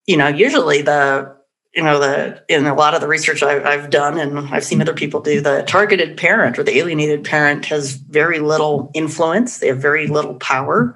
you 0.05 0.17
know 0.17 0.27
usually 0.27 0.81
the 0.81 1.37
you 1.77 1.83
know 1.83 1.99
the 1.99 2.43
in 2.49 2.65
a 2.65 2.73
lot 2.73 2.95
of 2.95 3.01
the 3.01 3.07
research 3.07 3.43
I've, 3.43 3.65
I've, 3.65 3.89
done 3.91 4.17
and 4.17 4.39
i've 4.49 4.65
seen 4.65 4.81
other 4.81 4.95
people 4.95 5.21
do 5.21 5.39
the 5.41 5.63
targeted 5.67 6.17
parent 6.17 6.57
or 6.57 6.63
the 6.63 6.77
alienated 6.77 7.23
parent 7.23 7.65
has 7.65 7.93
very 7.93 8.39
little 8.39 8.91
influence. 8.93 9.59
They 9.59 9.67
have 9.67 9.77
very 9.77 10.07
little 10.07 10.35
power. 10.35 10.95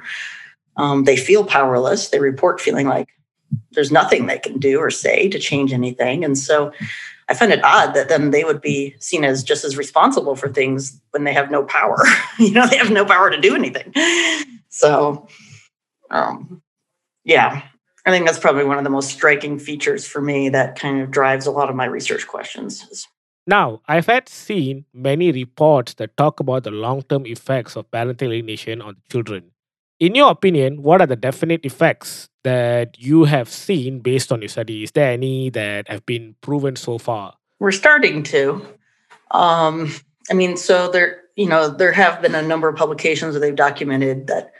Um, 0.78 1.04
they 1.04 1.18
feel 1.18 1.46
powerless. 1.46 2.10
They 2.10 2.20
report 2.20 2.60
feeling 2.60 2.88
like 2.88 3.10
there's 3.74 3.92
nothing 3.92 4.26
they 4.26 4.40
can 4.40 4.58
do 4.58 4.80
or 4.80 4.90
say 4.90 5.30
to 5.30 5.38
change 5.38 5.72
anything. 5.72 6.26
And 6.26 6.38
so 6.38 6.72
i 7.30 7.34
find 7.34 7.54
it 7.54 7.64
odd 7.64 7.94
that 7.94 8.10
then 8.10 8.32
they 8.32 8.44
would 8.44 8.60
be 8.60 8.96
seen 9.00 9.24
as 9.24 9.44
just 9.44 9.64
as 9.64 9.78
responsible 9.78 10.36
for 10.36 10.50
things 10.50 11.00
when 11.12 11.24
they 11.24 11.34
have 11.34 11.52
no 11.52 11.64
power. 11.64 12.04
You 12.40 12.52
know 12.52 12.66
they 12.66 12.78
have 12.78 12.90
no 12.92 13.06
power 13.06 13.30
to 13.30 13.40
do 13.40 13.54
anything 13.56 13.94
so 14.72 15.28
um, 16.10 16.62
yeah 17.24 17.62
I 18.06 18.12
think 18.12 18.26
that's 18.26 18.40
probably 18.40 18.64
one 18.64 18.78
of 18.78 18.84
the 18.84 18.90
most 18.90 19.12
striking 19.12 19.60
features 19.60 20.08
for 20.08 20.22
me 20.22 20.50
that 20.50 20.78
kind 20.78 21.02
of 21.02 21.12
drives 21.12 21.46
a 21.46 21.52
lot 21.52 21.70
of 21.70 21.76
my 21.76 21.86
research 21.86 22.28
questions. 22.28 23.08
Now, 23.46 23.82
I've 23.88 24.08
had 24.08 24.28
seen 24.28 24.86
many 24.94 25.32
reports 25.32 25.96
that 25.96 26.18
talk 26.18 26.40
about 26.40 26.64
the 26.64 26.72
long 26.72 27.04
term 27.04 27.26
effects 27.26 27.76
of 27.76 27.90
parental 27.92 28.30
alienation 28.30 28.82
on 28.82 28.98
children. 29.12 29.52
In 30.00 30.16
your 30.16 30.32
opinion, 30.32 30.82
what 30.82 31.02
are 31.02 31.08
the 31.08 31.16
definite 31.16 31.64
effects 31.64 32.28
that 32.44 33.00
you 33.00 33.26
have 33.26 33.50
seen 33.50 34.00
based 34.00 34.32
on 34.32 34.42
your 34.42 34.50
study? 34.50 34.84
Is 34.84 34.92
there 34.92 35.12
any 35.12 35.52
that 35.52 35.88
have 35.88 36.06
been 36.08 36.36
proven 36.42 36.76
so 36.76 36.98
far? 36.98 37.36
We're 37.60 37.72
starting 37.72 38.24
to. 38.24 38.66
Um, 39.30 39.94
I 40.30 40.34
mean, 40.34 40.58
so 40.58 40.90
there, 40.90 41.22
you 41.36 41.48
know, 41.48 41.70
there 41.70 41.92
have 41.92 42.22
been 42.22 42.34
a 42.34 42.42
number 42.42 42.68
of 42.68 42.76
publications 42.76 43.34
where 43.34 43.42
they've 43.42 43.56
documented 43.56 44.26
that 44.28 44.54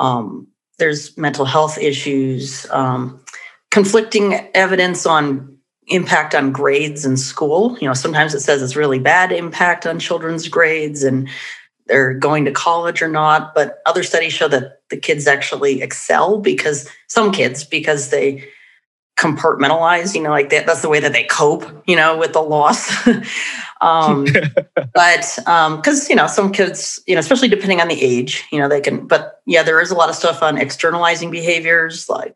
um, 0.00 0.48
there's 0.78 1.16
mental 1.16 1.44
health 1.44 1.78
issues, 1.78 2.66
um, 2.70 3.22
conflicting 3.70 4.34
evidence 4.54 5.06
on 5.06 5.56
impact 5.88 6.34
on 6.34 6.50
grades 6.52 7.04
in 7.04 7.16
school. 7.16 7.76
You 7.80 7.86
know, 7.86 7.94
sometimes 7.94 8.34
it 8.34 8.40
says 8.40 8.62
it's 8.62 8.76
really 8.76 8.98
bad 8.98 9.30
impact 9.30 9.86
on 9.86 9.98
children's 9.98 10.48
grades 10.48 11.04
and 11.04 11.28
they're 11.86 12.14
going 12.14 12.44
to 12.44 12.52
college 12.52 13.02
or 13.02 13.08
not, 13.08 13.54
but 13.54 13.78
other 13.84 14.02
studies 14.02 14.32
show 14.32 14.48
that 14.48 14.80
the 14.90 14.96
kids 14.96 15.26
actually 15.26 15.82
excel 15.82 16.38
because 16.38 16.88
some 17.08 17.32
kids, 17.32 17.64
because 17.64 18.10
they 18.10 18.48
compartmentalize, 19.20 20.14
you 20.14 20.22
know, 20.22 20.30
like 20.30 20.48
that, 20.48 20.64
that's 20.66 20.80
the 20.80 20.88
way 20.88 20.98
that 20.98 21.12
they 21.12 21.24
cope, 21.24 21.64
you 21.86 21.94
know, 21.94 22.16
with 22.16 22.32
the 22.32 22.40
loss. 22.40 23.06
um, 23.82 24.26
but 24.94 25.38
um 25.46 25.76
because, 25.76 26.08
you 26.08 26.16
know, 26.16 26.26
some 26.26 26.50
kids, 26.50 27.00
you 27.06 27.14
know, 27.14 27.20
especially 27.20 27.48
depending 27.48 27.80
on 27.80 27.88
the 27.88 28.02
age, 28.02 28.44
you 28.50 28.58
know, 28.58 28.68
they 28.68 28.80
can, 28.80 29.06
but 29.06 29.42
yeah, 29.44 29.62
there 29.62 29.80
is 29.80 29.90
a 29.90 29.94
lot 29.94 30.08
of 30.08 30.14
stuff 30.14 30.42
on 30.42 30.56
externalizing 30.56 31.30
behaviors 31.30 32.08
like, 32.08 32.34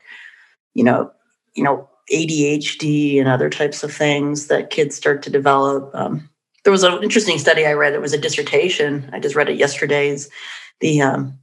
you 0.74 0.84
know, 0.84 1.10
you 1.54 1.64
know, 1.64 1.88
ADHD 2.12 3.18
and 3.18 3.28
other 3.28 3.48
types 3.48 3.82
of 3.82 3.92
things 3.92 4.48
that 4.48 4.68
kids 4.68 4.94
start 4.94 5.22
to 5.22 5.30
develop. 5.30 5.90
Um, 5.94 6.28
there 6.64 6.72
was 6.72 6.82
an 6.82 7.02
interesting 7.02 7.38
study 7.38 7.64
I 7.64 7.72
read. 7.72 7.94
It 7.94 8.00
was 8.00 8.12
a 8.12 8.18
dissertation. 8.18 9.08
I 9.12 9.20
just 9.20 9.34
read 9.34 9.48
it 9.48 9.56
yesterday. 9.56 10.08
Is 10.08 10.28
the 10.80 11.00
um, 11.00 11.38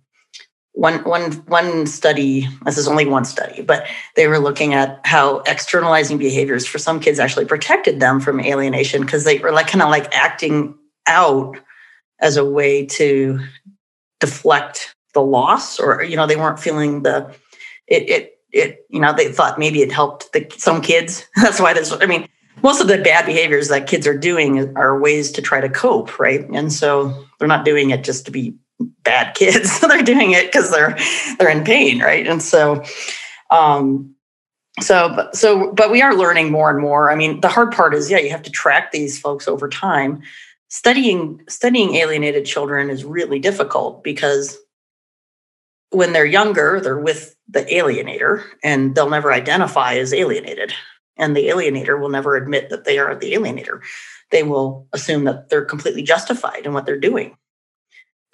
one 0.73 1.03
one 1.03 1.31
one 1.47 1.85
study 1.85 2.47
this 2.63 2.77
is 2.77 2.87
only 2.87 3.05
one 3.05 3.25
study 3.25 3.61
but 3.61 3.85
they 4.15 4.27
were 4.27 4.39
looking 4.39 4.73
at 4.73 5.01
how 5.03 5.39
externalizing 5.39 6.17
behaviors 6.17 6.65
for 6.65 6.77
some 6.77 6.99
kids 6.99 7.19
actually 7.19 7.45
protected 7.45 7.99
them 7.99 8.21
from 8.21 8.39
alienation 8.39 9.01
because 9.01 9.25
they 9.25 9.37
were 9.39 9.51
like 9.51 9.67
kind 9.67 9.81
of 9.81 9.89
like 9.89 10.07
acting 10.15 10.73
out 11.07 11.57
as 12.21 12.37
a 12.37 12.45
way 12.45 12.85
to 12.85 13.39
deflect 14.19 14.95
the 15.13 15.21
loss 15.21 15.79
or 15.79 16.03
you 16.03 16.15
know 16.15 16.25
they 16.25 16.35
weren't 16.35 16.59
feeling 16.59 17.03
the 17.03 17.35
it 17.87 18.09
it 18.09 18.39
it 18.51 18.85
you 18.89 18.99
know 18.99 19.13
they 19.13 19.31
thought 19.31 19.59
maybe 19.59 19.81
it 19.81 19.91
helped 19.91 20.31
the 20.33 20.45
some 20.57 20.81
kids. 20.81 21.27
That's 21.35 21.59
why 21.59 21.73
there's 21.73 21.91
i 21.91 22.05
mean 22.05 22.27
most 22.63 22.79
of 22.79 22.87
the 22.87 22.99
bad 22.99 23.25
behaviors 23.25 23.69
that 23.69 23.87
kids 23.87 24.05
are 24.05 24.17
doing 24.17 24.75
are 24.77 24.99
ways 24.99 25.31
to 25.31 25.41
try 25.41 25.59
to 25.59 25.69
cope 25.69 26.19
right? 26.19 26.47
And 26.53 26.71
so 26.71 27.25
they're 27.39 27.47
not 27.47 27.65
doing 27.65 27.89
it 27.89 28.03
just 28.03 28.25
to 28.25 28.31
be 28.31 28.53
bad 29.03 29.35
kids. 29.35 29.79
they're 29.81 30.01
doing 30.03 30.31
it 30.31 30.47
because 30.47 30.71
they're 30.71 30.97
they're 31.37 31.49
in 31.49 31.63
pain, 31.63 31.99
right? 31.99 32.27
And 32.27 32.41
so, 32.41 32.83
um, 33.49 34.15
so 34.79 35.29
so 35.33 35.73
but 35.73 35.91
we 35.91 36.01
are 36.01 36.15
learning 36.15 36.51
more 36.51 36.69
and 36.69 36.79
more. 36.79 37.11
I 37.11 37.15
mean, 37.15 37.41
the 37.41 37.49
hard 37.49 37.71
part 37.71 37.93
is, 37.93 38.09
yeah, 38.09 38.19
you 38.19 38.29
have 38.31 38.43
to 38.43 38.51
track 38.51 38.91
these 38.91 39.19
folks 39.19 39.47
over 39.47 39.67
time. 39.67 40.21
Studying 40.69 41.41
studying 41.49 41.95
alienated 41.95 42.45
children 42.45 42.89
is 42.89 43.03
really 43.03 43.39
difficult 43.39 44.03
because 44.03 44.57
when 45.91 46.13
they're 46.13 46.25
younger, 46.25 46.79
they're 46.79 46.97
with 46.97 47.35
the 47.47 47.65
alienator 47.65 48.43
and 48.63 48.95
they'll 48.95 49.09
never 49.09 49.31
identify 49.31 49.95
as 49.95 50.13
alienated. 50.13 50.73
And 51.17 51.35
the 51.35 51.49
alienator 51.49 51.99
will 51.99 52.09
never 52.09 52.35
admit 52.35 52.69
that 52.69 52.85
they 52.85 52.97
are 52.97 53.13
the 53.13 53.33
alienator. 53.33 53.81
They 54.31 54.43
will 54.43 54.87
assume 54.93 55.25
that 55.25 55.49
they're 55.49 55.65
completely 55.65 56.01
justified 56.01 56.65
in 56.65 56.73
what 56.73 56.85
they're 56.85 56.99
doing. 56.99 57.35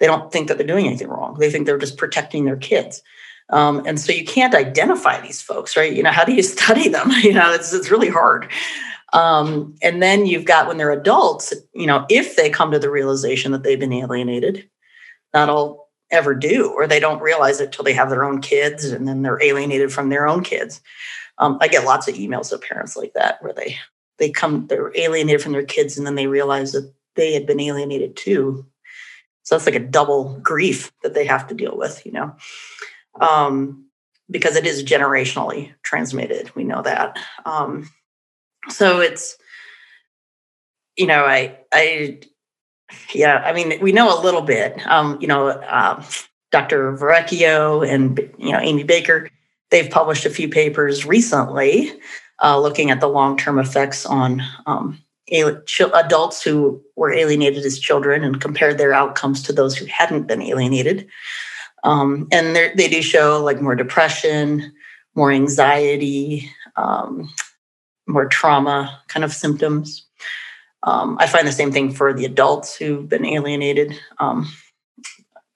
They 0.00 0.06
don't 0.06 0.32
think 0.32 0.48
that 0.48 0.58
they're 0.58 0.66
doing 0.66 0.86
anything 0.86 1.08
wrong. 1.08 1.36
They 1.38 1.50
think 1.50 1.66
they're 1.66 1.78
just 1.78 1.96
protecting 1.96 2.44
their 2.44 2.56
kids. 2.56 3.02
Um, 3.50 3.82
and 3.86 3.98
so 3.98 4.12
you 4.12 4.24
can't 4.24 4.54
identify 4.54 5.20
these 5.20 5.40
folks, 5.40 5.76
right? 5.76 5.92
You 5.92 6.02
know, 6.02 6.12
how 6.12 6.24
do 6.24 6.34
you 6.34 6.42
study 6.56 6.88
them? 6.88 7.10
You 7.22 7.34
know, 7.34 7.52
it's, 7.52 7.72
it's 7.72 7.90
really 7.90 8.10
hard. 8.10 8.48
Um, 9.12 9.74
and 9.82 10.02
then 10.02 10.26
you've 10.26 10.44
got 10.44 10.68
when 10.68 10.76
they're 10.76 10.90
adults, 10.90 11.54
you 11.74 11.86
know, 11.86 12.04
if 12.10 12.36
they 12.36 12.50
come 12.50 12.70
to 12.72 12.78
the 12.78 12.90
realization 12.90 13.52
that 13.52 13.62
they've 13.62 13.80
been 13.80 13.92
alienated, 13.92 14.68
not 15.32 15.48
all 15.48 15.88
ever 16.10 16.34
do, 16.34 16.72
or 16.74 16.86
they 16.86 17.00
don't 17.00 17.22
realize 17.22 17.60
it 17.60 17.72
till 17.72 17.84
they 17.84 17.92
have 17.92 18.10
their 18.10 18.24
own 18.24 18.40
kids 18.40 18.84
and 18.84 19.08
then 19.08 19.22
they're 19.22 19.42
alienated 19.42 19.92
from 19.92 20.08
their 20.08 20.28
own 20.28 20.42
kids. 20.42 20.80
Um, 21.38 21.58
I 21.60 21.68
get 21.68 21.84
lots 21.84 22.08
of 22.08 22.16
emails 22.16 22.52
of 22.52 22.60
parents 22.60 22.96
like 22.96 23.12
that 23.14 23.42
where 23.42 23.52
they 23.52 23.78
they 24.18 24.30
come 24.30 24.66
they're 24.66 24.92
alienated 24.96 25.40
from 25.40 25.52
their 25.52 25.64
kids 25.64 25.96
and 25.96 26.06
then 26.06 26.16
they 26.16 26.26
realize 26.26 26.72
that 26.72 26.92
they 27.14 27.32
had 27.32 27.46
been 27.46 27.60
alienated 27.60 28.16
too 28.16 28.66
so 29.48 29.54
that's 29.54 29.64
like 29.64 29.74
a 29.74 29.80
double 29.80 30.38
grief 30.40 30.92
that 31.02 31.14
they 31.14 31.24
have 31.24 31.46
to 31.46 31.54
deal 31.54 31.74
with, 31.74 32.04
you 32.04 32.12
know, 32.12 32.36
um, 33.18 33.86
because 34.30 34.56
it 34.56 34.66
is 34.66 34.84
generationally 34.84 35.72
transmitted. 35.82 36.54
We 36.54 36.64
know 36.64 36.82
that. 36.82 37.18
Um, 37.46 37.88
so 38.68 39.00
it's 39.00 39.38
you 40.98 41.06
know, 41.06 41.24
I, 41.24 41.56
I, 41.72 42.20
yeah, 43.14 43.36
I 43.36 43.54
mean, 43.54 43.80
we 43.80 43.90
know 43.90 44.20
a 44.20 44.20
little 44.20 44.42
bit. 44.42 44.86
Um, 44.86 45.16
you 45.18 45.28
know, 45.28 45.48
uh, 45.48 46.04
Dr. 46.50 46.92
Verrocchio 46.92 47.88
and 47.88 48.18
you 48.36 48.52
know 48.52 48.58
Amy 48.58 48.84
Baker, 48.84 49.30
they've 49.70 49.90
published 49.90 50.26
a 50.26 50.30
few 50.30 50.50
papers 50.50 51.06
recently 51.06 51.90
uh, 52.42 52.60
looking 52.60 52.90
at 52.90 53.00
the 53.00 53.08
long-term 53.08 53.58
effects 53.58 54.04
on 54.04 54.42
um, 54.66 54.98
adults 55.30 56.42
who 56.42 56.82
were 56.96 57.12
alienated 57.12 57.64
as 57.64 57.78
children 57.78 58.24
and 58.24 58.40
compared 58.40 58.78
their 58.78 58.92
outcomes 58.92 59.42
to 59.42 59.52
those 59.52 59.76
who 59.76 59.86
hadn't 59.86 60.26
been 60.26 60.42
alienated. 60.42 61.08
Um, 61.84 62.28
and 62.32 62.56
they 62.56 62.88
do 62.88 63.02
show 63.02 63.42
like 63.42 63.60
more 63.60 63.74
depression, 63.74 64.72
more 65.14 65.30
anxiety, 65.30 66.50
um, 66.76 67.32
more 68.06 68.26
trauma 68.26 69.00
kind 69.08 69.24
of 69.24 69.32
symptoms. 69.32 70.06
Um, 70.82 71.18
I 71.20 71.26
find 71.26 71.46
the 71.46 71.52
same 71.52 71.72
thing 71.72 71.92
for 71.92 72.12
the 72.12 72.24
adults 72.24 72.76
who've 72.76 73.08
been 73.08 73.26
alienated, 73.26 73.98
um, 74.18 74.50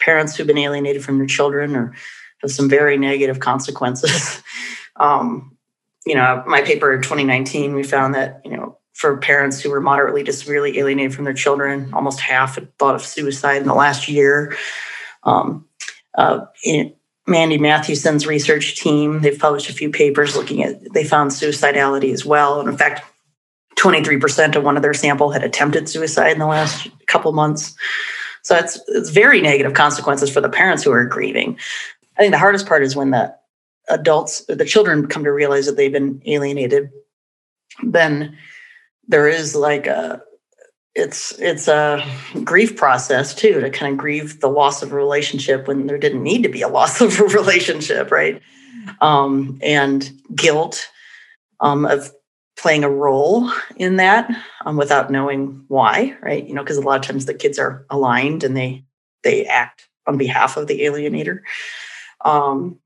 parents 0.01 0.37
who've 0.37 0.47
been 0.47 0.59
alienated 0.59 1.05
from 1.05 1.19
their 1.19 1.27
children 1.27 1.77
or 1.77 1.95
have 2.43 2.51
some 2.51 2.69
very 2.69 2.97
negative 2.99 3.41
consequences. 3.41 4.43
um, 4.97 5.57
you 6.05 6.15
know, 6.15 6.43
my 6.47 6.63
paper 6.63 6.93
in 6.93 7.03
2019, 7.03 7.75
we 7.75 7.85
found 7.85 8.15
that, 8.15 8.41
you 8.45 8.57
know, 8.57 8.79
for 8.93 9.17
parents 9.17 9.61
who 9.61 9.71
were 9.71 9.81
moderately 9.81 10.23
to 10.25 10.33
severely 10.33 10.79
alienated 10.79 11.15
from 11.15 11.25
their 11.25 11.35
children, 11.35 11.93
almost 11.93 12.21
half 12.21 12.57
had 12.57 12.77
thought 12.79 12.95
of 12.95 13.03
suicide 13.03 13.63
in 13.63 13.69
the 13.69 13.75
last 13.75 14.09
year. 14.09 14.57
Um, 15.25 15.67
uh, 16.17 16.47
Mandy 17.27 17.59
Matthewson's 17.59 18.27
research 18.27 18.77
team, 18.77 19.21
they've 19.21 19.39
published 19.39 19.71
a 19.71 19.75
few 19.75 19.91
papers 19.91 20.37
looking 20.37 20.63
at, 20.63 20.93
they 20.93 21.05
found 21.05 21.31
suicidality 21.31 22.13
as 22.13 22.25
well. 22.25 22.61
And 22.61 22.69
in 22.69 22.77
fact, 22.77 23.03
23% 23.79 24.57
of 24.57 24.65
one 24.65 24.77
of 24.77 24.83
their 24.83 24.95
sample 24.95 25.31
had 25.31 25.43
attempted 25.43 25.89
suicide 25.89 26.33
in 26.33 26.39
the 26.39 26.47
last 26.47 26.89
couple 27.07 27.33
months. 27.33 27.75
So 28.43 28.57
it's, 28.57 28.81
it's 28.89 29.11
very 29.11 29.41
negative 29.41 29.75
consequences 29.75 30.31
for 30.31 30.41
the 30.41 30.49
parents 30.49 30.83
who 30.83 30.93
are 30.93 31.05
grieving. 31.05 31.59
I 32.19 32.23
think 32.23 32.33
the 32.33 32.39
hardest 32.39 32.67
part 32.67 32.83
is 32.83 32.97
when 32.97 33.11
the 33.11 33.35
adults, 33.89 34.45
the 34.47 34.65
children 34.65 35.07
come 35.07 35.25
to 35.25 35.33
realize 35.33 35.67
that 35.67 35.77
they've 35.77 35.93
been 35.93 36.21
alienated. 36.27 36.91
Then 37.83 38.37
there 39.09 39.29
is 39.29 39.55
like 39.55 39.87
a 39.87 40.23
it's 40.95 41.33
it's 41.39 41.69
a 41.69 42.05
grief 42.45 42.77
process 42.77 43.35
too 43.35 43.61
to 43.61 43.71
kind 43.71 43.93
of 43.93 43.99
grieve 43.99 44.41
the 44.41 44.49
loss 44.49 44.83
of 44.83 44.93
a 44.93 44.95
relationship 44.95 45.67
when 45.67 45.87
there 45.87 45.99
didn't 45.99 46.23
need 46.23 46.43
to 46.43 46.49
be 46.49 46.63
a 46.63 46.69
loss 46.69 47.01
of 47.01 47.19
a 47.19 47.25
relationship 47.25 48.11
right? 48.11 48.41
Um, 49.01 49.59
and 49.63 50.11
guilt 50.35 50.89
um, 51.61 51.85
of 51.87 52.11
playing 52.57 52.85
a 52.85 52.91
role 52.91 53.51
in 53.77 53.97
that 53.97 54.31
um, 54.67 54.77
without 54.77 55.11
knowing 55.11 55.65
why 55.69 56.17
right? 56.21 56.47
You 56.47 56.55
know 56.55 56.63
because 56.63 56.77
a 56.77 56.83
lot 56.83 57.01
of 57.01 57.07
times 57.07 57.27
the 57.27 57.35
kids 57.35 57.59
are 57.59 57.87
aligned 57.91 58.45
and 58.45 58.57
they 58.57 58.85
they 59.23 59.47
act 59.47 59.89
on 60.07 60.19
behalf 60.19 60.57
of 60.57 60.67
the 60.67 60.81
alienator. 60.81 61.41
Um, 62.25 62.79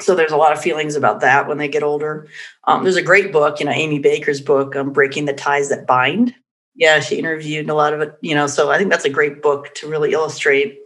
so 0.00 0.14
there's 0.14 0.32
a 0.32 0.36
lot 0.36 0.52
of 0.52 0.60
feelings 0.60 0.94
about 0.94 1.20
that 1.20 1.48
when 1.48 1.58
they 1.58 1.68
get 1.68 1.82
older 1.82 2.26
um, 2.64 2.82
there's 2.82 2.96
a 2.96 3.02
great 3.02 3.32
book 3.32 3.60
you 3.60 3.66
know 3.66 3.72
amy 3.72 3.98
baker's 3.98 4.40
book 4.40 4.74
um, 4.76 4.92
breaking 4.92 5.24
the 5.24 5.32
ties 5.32 5.68
that 5.68 5.86
bind 5.86 6.34
yeah, 6.78 7.00
she 7.00 7.18
interviewed 7.18 7.68
a 7.68 7.74
lot 7.74 7.92
of 7.92 8.00
it, 8.00 8.16
you 8.22 8.36
know, 8.36 8.46
so 8.46 8.70
I 8.70 8.78
think 8.78 8.88
that's 8.88 9.04
a 9.04 9.10
great 9.10 9.42
book 9.42 9.74
to 9.74 9.88
really 9.88 10.12
illustrate 10.12 10.78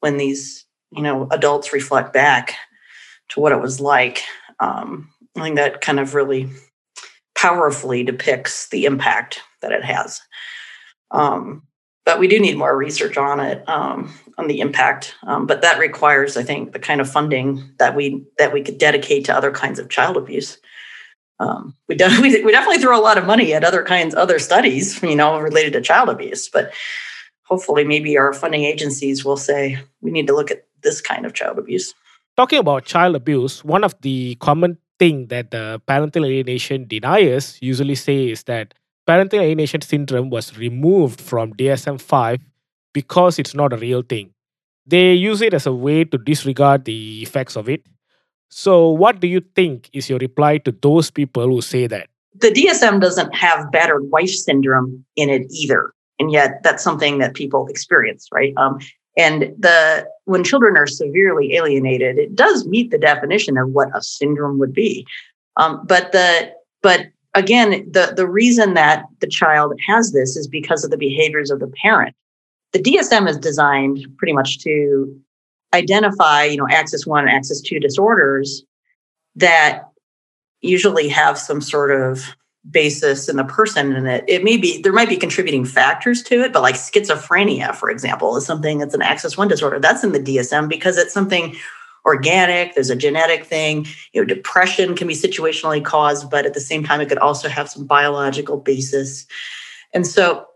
when 0.00 0.16
these, 0.16 0.66
you 0.90 1.00
know, 1.00 1.28
adults 1.30 1.72
reflect 1.72 2.12
back 2.12 2.56
to 3.28 3.40
what 3.40 3.52
it 3.52 3.60
was 3.60 3.80
like. 3.80 4.24
Um, 4.58 5.08
I 5.36 5.42
think 5.42 5.56
that 5.56 5.80
kind 5.80 6.00
of 6.00 6.14
really 6.14 6.50
powerfully 7.36 8.02
depicts 8.02 8.68
the 8.70 8.84
impact 8.84 9.40
that 9.62 9.70
it 9.70 9.84
has. 9.84 10.20
Um, 11.12 11.62
but 12.06 12.18
we 12.18 12.28
do 12.28 12.40
need 12.40 12.56
more 12.56 12.74
research 12.74 13.18
on 13.18 13.40
it, 13.40 13.68
um, 13.68 14.14
on 14.38 14.46
the 14.46 14.60
impact. 14.60 15.14
Um, 15.24 15.46
but 15.46 15.60
that 15.60 15.78
requires, 15.78 16.38
I 16.38 16.42
think, 16.42 16.72
the 16.72 16.78
kind 16.78 17.02
of 17.02 17.10
funding 17.10 17.72
that 17.78 17.94
we 17.94 18.24
that 18.38 18.54
we 18.54 18.62
could 18.62 18.78
dedicate 18.78 19.26
to 19.26 19.36
other 19.36 19.50
kinds 19.50 19.78
of 19.78 19.90
child 19.90 20.16
abuse 20.16 20.56
um, 21.38 21.74
we, 21.88 21.94
de- 21.94 22.08
we, 22.20 22.52
definitely 22.52 22.78
throw 22.78 22.98
a 22.98 23.02
lot 23.02 23.18
of 23.18 23.26
money 23.26 23.52
at 23.52 23.64
other 23.64 23.82
kinds 23.82 24.14
other 24.14 24.38
studies 24.38 25.02
you 25.02 25.16
know 25.16 25.38
related 25.38 25.72
to 25.72 25.80
child 25.80 26.08
abuse 26.08 26.48
but 26.48 26.72
hopefully 27.44 27.84
maybe 27.84 28.16
our 28.18 28.32
funding 28.32 28.64
agencies 28.64 29.24
will 29.24 29.36
say 29.36 29.78
we 30.00 30.10
need 30.10 30.26
to 30.26 30.34
look 30.34 30.50
at 30.50 30.66
this 30.82 31.00
kind 31.00 31.26
of 31.26 31.34
child 31.34 31.58
abuse 31.58 31.94
talking 32.36 32.58
about 32.58 32.84
child 32.84 33.16
abuse 33.16 33.64
one 33.64 33.84
of 33.84 33.94
the 34.02 34.34
common 34.36 34.78
thing 34.98 35.26
that 35.26 35.50
the 35.50 35.80
parental 35.86 36.24
alienation 36.24 36.86
deniers 36.86 37.58
usually 37.60 37.94
say 37.94 38.30
is 38.30 38.44
that 38.44 38.72
parental 39.06 39.40
alienation 39.40 39.80
syndrome 39.80 40.30
was 40.30 40.56
removed 40.58 41.20
from 41.20 41.52
dsm-5 41.54 42.40
because 42.92 43.38
it's 43.38 43.54
not 43.54 43.72
a 43.72 43.76
real 43.76 44.02
thing 44.02 44.30
they 44.86 45.12
use 45.12 45.42
it 45.42 45.54
as 45.54 45.66
a 45.66 45.72
way 45.72 46.04
to 46.04 46.18
disregard 46.18 46.84
the 46.84 47.22
effects 47.22 47.56
of 47.56 47.68
it 47.68 47.82
so, 48.48 48.90
what 48.90 49.20
do 49.20 49.26
you 49.26 49.40
think 49.54 49.90
is 49.92 50.08
your 50.08 50.18
reply 50.18 50.58
to 50.58 50.72
those 50.72 51.10
people 51.10 51.46
who 51.46 51.60
say 51.60 51.86
that? 51.86 52.08
The 52.34 52.50
DSM 52.50 53.00
doesn't 53.00 53.34
have 53.34 53.70
battered 53.72 54.10
wife 54.10 54.30
syndrome 54.30 55.04
in 55.16 55.28
it 55.30 55.46
either. 55.50 55.92
And 56.18 56.30
yet, 56.30 56.62
that's 56.62 56.82
something 56.82 57.18
that 57.18 57.34
people 57.34 57.66
experience, 57.66 58.28
right? 58.32 58.54
Um, 58.56 58.78
and 59.16 59.54
the 59.58 60.06
when 60.24 60.44
children 60.44 60.76
are 60.76 60.86
severely 60.86 61.54
alienated, 61.54 62.18
it 62.18 62.34
does 62.34 62.66
meet 62.66 62.90
the 62.90 62.98
definition 62.98 63.56
of 63.56 63.70
what 63.70 63.88
a 63.94 64.02
syndrome 64.02 64.58
would 64.58 64.72
be. 64.72 65.06
Um, 65.56 65.82
but 65.86 66.12
the 66.12 66.52
but 66.82 67.06
again, 67.36 67.88
the 67.88 68.12
the 68.16 68.26
reason 68.26 68.74
that 68.74 69.04
the 69.20 69.28
child 69.28 69.78
has 69.86 70.12
this 70.12 70.36
is 70.36 70.48
because 70.48 70.82
of 70.82 70.90
the 70.90 70.96
behaviors 70.96 71.50
of 71.50 71.60
the 71.60 71.70
parent. 71.82 72.16
The 72.72 72.80
DSM 72.80 73.28
is 73.28 73.38
designed 73.38 74.04
pretty 74.18 74.32
much 74.32 74.58
to 74.60 75.14
identify, 75.72 76.44
you 76.44 76.56
know, 76.56 76.66
axis 76.68 77.06
one 77.06 77.28
and 77.28 77.36
axis 77.36 77.60
two 77.60 77.78
disorders 77.78 78.64
that 79.36 79.84
usually 80.62 81.08
have 81.08 81.38
some 81.38 81.60
sort 81.60 81.90
of 81.90 82.34
basis 82.70 83.28
in 83.28 83.36
the 83.36 83.44
person 83.44 83.94
and 83.94 84.08
it, 84.08 84.24
it 84.26 84.42
may 84.42 84.56
be 84.56 84.82
there 84.82 84.92
might 84.92 85.08
be 85.08 85.16
contributing 85.16 85.64
factors 85.64 86.20
to 86.20 86.40
it 86.42 86.52
but 86.52 86.62
like 86.62 86.74
schizophrenia 86.74 87.72
for 87.72 87.88
example 87.88 88.36
is 88.36 88.44
something 88.44 88.78
that's 88.78 88.92
an 88.92 89.02
axis 89.02 89.38
one 89.38 89.46
disorder 89.46 89.78
that's 89.78 90.02
in 90.02 90.10
the 90.10 90.18
dsm 90.18 90.68
because 90.68 90.98
it's 90.98 91.14
something 91.14 91.54
organic 92.06 92.74
there's 92.74 92.90
a 92.90 92.96
genetic 92.96 93.44
thing 93.44 93.86
you 94.12 94.20
know 94.20 94.24
depression 94.24 94.96
can 94.96 95.06
be 95.06 95.14
situationally 95.14 95.84
caused 95.84 96.30
but 96.30 96.46
at 96.46 96.54
the 96.54 96.60
same 96.60 96.82
time 96.82 97.00
it 97.00 97.08
could 97.08 97.18
also 97.18 97.48
have 97.48 97.68
some 97.68 97.84
biological 97.84 98.56
basis 98.56 99.26
and 99.92 100.06
so 100.06 100.46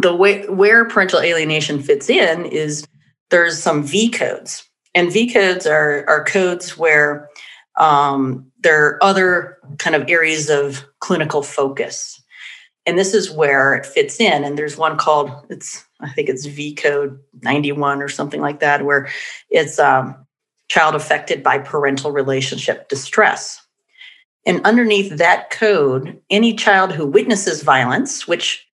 the 0.00 0.14
way 0.14 0.46
where 0.46 0.84
parental 0.86 1.20
alienation 1.20 1.82
fits 1.82 2.10
in 2.10 2.46
is 2.46 2.86
there's 3.30 3.60
some 3.60 3.82
V 3.82 4.10
codes. 4.10 4.68
And 4.94 5.12
V 5.12 5.32
codes 5.32 5.66
are, 5.66 6.04
are 6.08 6.24
codes 6.24 6.76
where 6.76 7.28
um, 7.76 8.50
there 8.60 8.86
are 8.86 9.02
other 9.02 9.58
kind 9.78 9.96
of 9.96 10.08
areas 10.08 10.48
of 10.48 10.84
clinical 11.00 11.42
focus. 11.42 12.20
And 12.86 12.98
this 12.98 13.14
is 13.14 13.30
where 13.30 13.74
it 13.74 13.86
fits 13.86 14.20
in. 14.20 14.44
And 14.44 14.56
there's 14.56 14.76
one 14.76 14.96
called, 14.96 15.30
it's, 15.48 15.84
I 16.00 16.10
think 16.10 16.28
it's 16.28 16.46
V 16.46 16.74
code 16.74 17.18
91 17.42 18.02
or 18.02 18.08
something 18.08 18.40
like 18.40 18.60
that, 18.60 18.84
where 18.84 19.08
it's 19.50 19.78
um, 19.78 20.14
child 20.68 20.94
affected 20.94 21.42
by 21.42 21.58
parental 21.58 22.10
relationship 22.10 22.88
distress. 22.88 23.60
And 24.46 24.64
underneath 24.64 25.16
that 25.16 25.50
code, 25.50 26.20
any 26.30 26.54
child 26.54 26.92
who 26.92 27.06
witnesses 27.06 27.62
violence, 27.62 28.28
which 28.28 28.66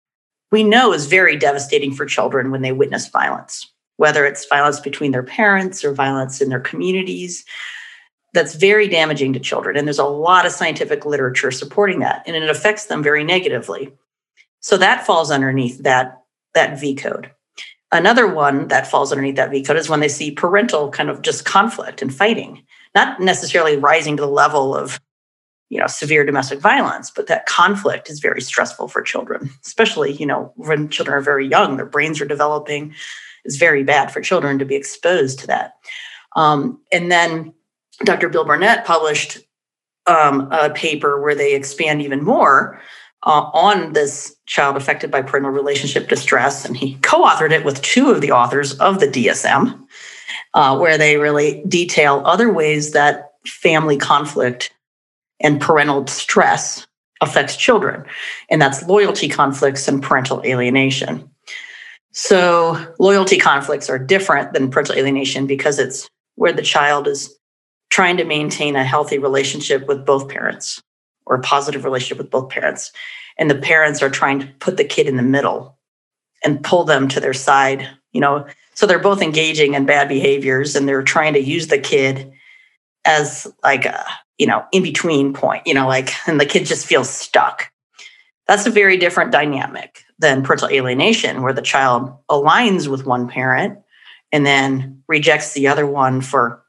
we 0.50 0.64
know 0.64 0.92
is 0.92 1.06
very 1.06 1.36
devastating 1.36 1.94
for 1.94 2.06
children 2.06 2.50
when 2.50 2.62
they 2.62 2.72
witness 2.72 3.08
violence, 3.08 3.70
whether 3.96 4.24
it's 4.24 4.46
violence 4.46 4.80
between 4.80 5.12
their 5.12 5.22
parents 5.22 5.84
or 5.84 5.92
violence 5.92 6.40
in 6.40 6.48
their 6.48 6.60
communities. 6.60 7.44
That's 8.32 8.54
very 8.54 8.88
damaging 8.88 9.32
to 9.32 9.40
children. 9.40 9.76
And 9.76 9.86
there's 9.86 9.98
a 9.98 10.04
lot 10.04 10.46
of 10.46 10.52
scientific 10.52 11.04
literature 11.04 11.50
supporting 11.50 11.98
that, 12.00 12.22
and 12.26 12.36
it 12.36 12.48
affects 12.48 12.86
them 12.86 13.02
very 13.02 13.24
negatively. 13.24 13.92
So 14.60 14.76
that 14.76 15.06
falls 15.06 15.30
underneath 15.30 15.82
that, 15.82 16.22
that 16.54 16.78
V 16.80 16.94
code. 16.94 17.30
Another 17.92 18.26
one 18.26 18.68
that 18.68 18.86
falls 18.86 19.10
underneath 19.10 19.36
that 19.36 19.50
V 19.50 19.62
code 19.64 19.76
is 19.76 19.88
when 19.88 20.00
they 20.00 20.08
see 20.08 20.30
parental 20.30 20.90
kind 20.90 21.10
of 21.10 21.22
just 21.22 21.44
conflict 21.44 22.02
and 22.02 22.14
fighting, 22.14 22.62
not 22.94 23.20
necessarily 23.20 23.76
rising 23.76 24.16
to 24.16 24.22
the 24.22 24.28
level 24.28 24.76
of 24.76 25.00
you 25.68 25.78
know 25.78 25.86
severe 25.86 26.24
domestic 26.24 26.58
violence 26.58 27.12
but 27.12 27.28
that 27.28 27.46
conflict 27.46 28.10
is 28.10 28.18
very 28.18 28.40
stressful 28.40 28.88
for 28.88 29.02
children 29.02 29.48
especially 29.64 30.10
you 30.14 30.26
know 30.26 30.52
when 30.56 30.88
children 30.88 31.16
are 31.16 31.20
very 31.20 31.46
young 31.46 31.76
their 31.76 31.86
brains 31.86 32.20
are 32.20 32.24
developing 32.24 32.92
is 33.44 33.56
very 33.56 33.82
bad 33.82 34.12
for 34.12 34.20
children 34.20 34.58
to 34.58 34.64
be 34.64 34.74
exposed 34.74 35.38
to 35.40 35.46
that. 35.48 35.74
Um, 36.36 36.80
and 36.92 37.10
then 37.10 37.54
Dr. 38.04 38.28
Bill 38.28 38.44
Bernet 38.44 38.84
published 38.84 39.38
um, 40.06 40.48
a 40.50 40.70
paper 40.70 41.20
where 41.20 41.34
they 41.34 41.54
expand 41.54 42.02
even 42.02 42.24
more 42.24 42.80
uh, 43.24 43.50
on 43.52 43.92
this 43.92 44.36
child 44.46 44.76
affected 44.76 45.10
by 45.10 45.22
parental 45.22 45.52
relationship 45.52 46.08
distress. 46.08 46.64
And 46.64 46.76
he 46.76 46.96
co 47.02 47.24
authored 47.24 47.52
it 47.52 47.64
with 47.64 47.82
two 47.82 48.10
of 48.10 48.20
the 48.20 48.32
authors 48.32 48.78
of 48.78 49.00
the 49.00 49.06
DSM, 49.06 49.78
uh, 50.54 50.78
where 50.78 50.98
they 50.98 51.16
really 51.16 51.62
detail 51.68 52.22
other 52.24 52.52
ways 52.52 52.92
that 52.92 53.32
family 53.46 53.96
conflict 53.96 54.72
and 55.40 55.60
parental 55.60 56.06
stress 56.06 56.86
affects 57.22 57.56
children, 57.56 58.04
and 58.48 58.60
that's 58.60 58.82
loyalty 58.84 59.28
conflicts 59.28 59.86
and 59.88 60.02
parental 60.02 60.42
alienation. 60.44 61.30
So, 62.12 62.94
loyalty 62.98 63.38
conflicts 63.38 63.88
are 63.88 63.98
different 63.98 64.52
than 64.52 64.70
parental 64.70 64.96
alienation 64.96 65.46
because 65.46 65.78
it's 65.78 66.08
where 66.34 66.52
the 66.52 66.62
child 66.62 67.06
is 67.06 67.38
trying 67.90 68.16
to 68.16 68.24
maintain 68.24 68.74
a 68.74 68.84
healthy 68.84 69.18
relationship 69.18 69.86
with 69.86 70.06
both 70.06 70.28
parents 70.28 70.82
or 71.26 71.36
a 71.36 71.40
positive 71.40 71.84
relationship 71.84 72.18
with 72.18 72.30
both 72.30 72.50
parents. 72.50 72.92
And 73.38 73.50
the 73.50 73.54
parents 73.54 74.02
are 74.02 74.10
trying 74.10 74.40
to 74.40 74.46
put 74.58 74.76
the 74.76 74.84
kid 74.84 75.06
in 75.06 75.16
the 75.16 75.22
middle 75.22 75.78
and 76.44 76.62
pull 76.62 76.84
them 76.84 77.08
to 77.08 77.20
their 77.20 77.34
side, 77.34 77.88
you 78.12 78.20
know. 78.20 78.46
So 78.74 78.86
they're 78.86 78.98
both 78.98 79.22
engaging 79.22 79.74
in 79.74 79.86
bad 79.86 80.08
behaviors 80.08 80.74
and 80.74 80.88
they're 80.88 81.02
trying 81.02 81.34
to 81.34 81.40
use 81.40 81.68
the 81.68 81.78
kid 81.78 82.32
as 83.04 83.46
like 83.62 83.84
a, 83.84 84.04
you 84.38 84.46
know, 84.46 84.64
in 84.72 84.82
between 84.82 85.32
point, 85.32 85.66
you 85.66 85.74
know, 85.74 85.86
like, 85.86 86.12
and 86.26 86.40
the 86.40 86.46
kid 86.46 86.66
just 86.66 86.86
feels 86.86 87.08
stuck. 87.08 87.70
That's 88.46 88.66
a 88.66 88.70
very 88.70 88.96
different 88.96 89.32
dynamic 89.32 90.02
than 90.18 90.42
parental 90.42 90.68
alienation, 90.68 91.42
where 91.42 91.52
the 91.52 91.62
child 91.62 92.12
aligns 92.28 92.88
with 92.88 93.06
one 93.06 93.28
parent 93.28 93.78
and 94.32 94.44
then 94.44 95.02
rejects 95.08 95.52
the 95.52 95.68
other 95.68 95.86
one 95.86 96.20
for 96.20 96.62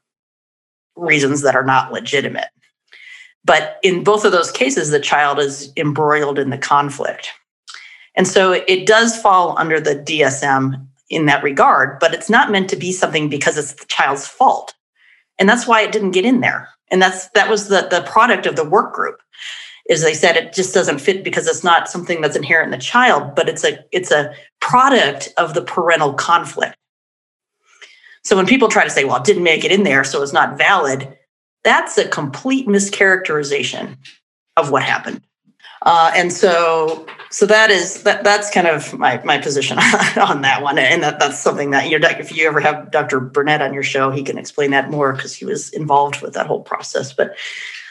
reasons 0.96 1.42
that 1.42 1.56
are 1.56 1.64
not 1.64 1.92
legitimate. 1.92 2.48
But 3.44 3.78
in 3.82 4.04
both 4.04 4.24
of 4.24 4.32
those 4.32 4.50
cases, 4.50 4.90
the 4.90 5.00
child 5.00 5.38
is 5.38 5.72
embroiled 5.76 6.38
in 6.38 6.50
the 6.50 6.58
conflict. 6.58 7.30
And 8.14 8.28
so 8.28 8.52
it 8.52 8.86
does 8.86 9.20
fall 9.20 9.58
under 9.58 9.80
the 9.80 9.96
DSM 9.96 10.86
in 11.10 11.26
that 11.26 11.42
regard, 11.42 11.98
but 11.98 12.14
it's 12.14 12.30
not 12.30 12.50
meant 12.50 12.70
to 12.70 12.76
be 12.76 12.92
something 12.92 13.28
because 13.28 13.58
it's 13.58 13.74
the 13.74 13.86
child's 13.86 14.26
fault. 14.26 14.74
And 15.38 15.48
that's 15.48 15.66
why 15.66 15.82
it 15.82 15.92
didn't 15.92 16.12
get 16.12 16.24
in 16.24 16.40
there. 16.40 16.68
And 16.90 17.00
that's 17.00 17.28
that 17.30 17.48
was 17.48 17.68
the, 17.68 17.88
the 17.90 18.02
product 18.02 18.46
of 18.46 18.56
the 18.56 18.68
work 18.68 18.94
group. 18.94 19.20
Is 19.88 20.02
they 20.02 20.14
said 20.14 20.36
it 20.36 20.52
just 20.52 20.72
doesn't 20.72 21.00
fit 21.00 21.24
because 21.24 21.48
it's 21.48 21.64
not 21.64 21.88
something 21.88 22.20
that's 22.20 22.36
inherent 22.36 22.72
in 22.72 22.78
the 22.78 22.84
child, 22.84 23.34
but 23.34 23.48
it's 23.48 23.64
a 23.64 23.84
it's 23.90 24.12
a 24.12 24.32
product 24.60 25.30
of 25.36 25.54
the 25.54 25.62
parental 25.62 26.14
conflict. 26.14 26.76
So 28.24 28.36
when 28.36 28.46
people 28.46 28.68
try 28.68 28.84
to 28.84 28.90
say, 28.90 29.04
well, 29.04 29.16
it 29.16 29.24
didn't 29.24 29.42
make 29.42 29.64
it 29.64 29.72
in 29.72 29.82
there, 29.82 30.04
so 30.04 30.22
it's 30.22 30.32
not 30.32 30.56
valid, 30.56 31.18
that's 31.64 31.98
a 31.98 32.08
complete 32.08 32.66
mischaracterization 32.66 33.96
of 34.56 34.70
what 34.70 34.82
happened. 34.82 35.22
Uh, 35.84 36.12
and 36.14 36.32
so, 36.32 37.06
so 37.30 37.44
that 37.46 37.70
is 37.70 38.04
that. 38.04 38.22
That's 38.22 38.50
kind 38.50 38.68
of 38.68 38.96
my 38.96 39.20
my 39.24 39.38
position 39.38 39.78
on 40.16 40.42
that 40.42 40.62
one, 40.62 40.78
and 40.78 41.02
that, 41.02 41.18
that's 41.18 41.40
something 41.40 41.70
that 41.70 41.90
you 41.90 41.98
know. 41.98 42.08
If 42.08 42.36
you 42.36 42.46
ever 42.46 42.60
have 42.60 42.92
Dr. 42.92 43.18
Bernet 43.18 43.60
on 43.60 43.74
your 43.74 43.82
show, 43.82 44.10
he 44.10 44.22
can 44.22 44.38
explain 44.38 44.70
that 44.70 44.90
more 44.90 45.12
because 45.12 45.34
he 45.34 45.44
was 45.44 45.70
involved 45.70 46.22
with 46.22 46.34
that 46.34 46.46
whole 46.46 46.60
process. 46.60 47.12
But 47.12 47.34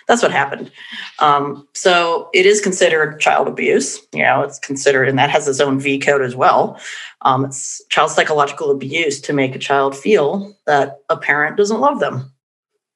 that's 0.07 0.22
what 0.22 0.32
happened. 0.32 0.72
Um, 1.19 1.67
so 1.74 2.30
it 2.34 2.45
is 2.45 2.61
considered 2.61 3.19
child 3.19 3.47
abuse. 3.47 3.99
You 4.13 4.24
know, 4.24 4.41
it's 4.41 4.59
considered, 4.59 5.09
and 5.09 5.19
that 5.19 5.30
has 5.30 5.47
its 5.47 5.59
own 5.59 5.80
V 5.80 5.99
code 5.99 6.22
as 6.22 6.36
well. 6.36 6.80
Um, 7.24 7.45
it's 7.45 7.84
child 7.89 8.11
psychological 8.11 8.72
abuse 8.72 9.19
to 9.22 9.34
make 9.34 9.53
a 9.53 9.59
child 9.59 9.97
feel 9.97 10.55
that 10.65 10.99
a 11.09 11.17
parent 11.17 11.57
doesn't 11.57 11.82
love 11.82 11.99
them. 11.99 12.31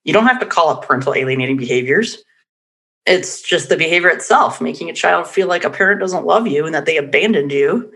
You 0.05 0.13
don't 0.13 0.27
have 0.27 0.39
to 0.39 0.45
call 0.45 0.71
it 0.71 0.85
parental 0.85 1.13
alienating 1.13 1.57
behaviors. 1.57 2.23
It's 3.05 3.41
just 3.41 3.69
the 3.69 3.77
behavior 3.77 4.09
itself, 4.09 4.61
making 4.61 4.89
a 4.89 4.93
child 4.93 5.27
feel 5.27 5.47
like 5.47 5.63
a 5.63 5.69
parent 5.69 5.99
doesn't 5.99 6.25
love 6.25 6.47
you 6.47 6.65
and 6.65 6.73
that 6.73 6.85
they 6.85 6.97
abandoned 6.97 7.51
you 7.51 7.91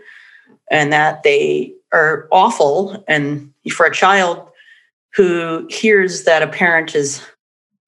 and 0.70 0.92
that 0.92 1.22
they 1.22 1.72
are 1.92 2.28
awful. 2.30 3.02
And 3.08 3.52
for 3.72 3.86
a 3.86 3.94
child 3.94 4.48
who 5.14 5.66
hears 5.70 6.24
that 6.24 6.42
a 6.42 6.48
parent 6.48 6.94
is 6.94 7.22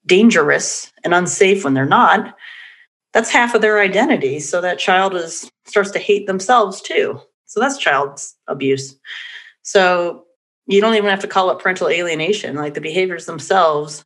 dangerous 0.06 0.92
and 1.04 1.14
unsafe 1.14 1.64
when 1.64 1.74
they're 1.74 1.84
not, 1.84 2.34
that's 3.12 3.30
half 3.30 3.54
of 3.54 3.60
their 3.60 3.80
identity. 3.80 4.40
So 4.40 4.60
that 4.60 4.78
child 4.78 5.14
is 5.14 5.50
starts 5.66 5.90
to 5.92 5.98
hate 5.98 6.26
themselves 6.26 6.80
too. 6.80 7.20
So 7.46 7.60
that's 7.60 7.78
child 7.78 8.20
abuse. 8.48 8.98
So 9.62 10.24
you 10.66 10.80
don't 10.80 10.94
even 10.94 11.10
have 11.10 11.20
to 11.20 11.28
call 11.28 11.50
it 11.50 11.58
parental 11.58 11.88
alienation. 11.88 12.56
Like 12.56 12.74
the 12.74 12.80
behaviors 12.80 13.26
themselves 13.26 14.04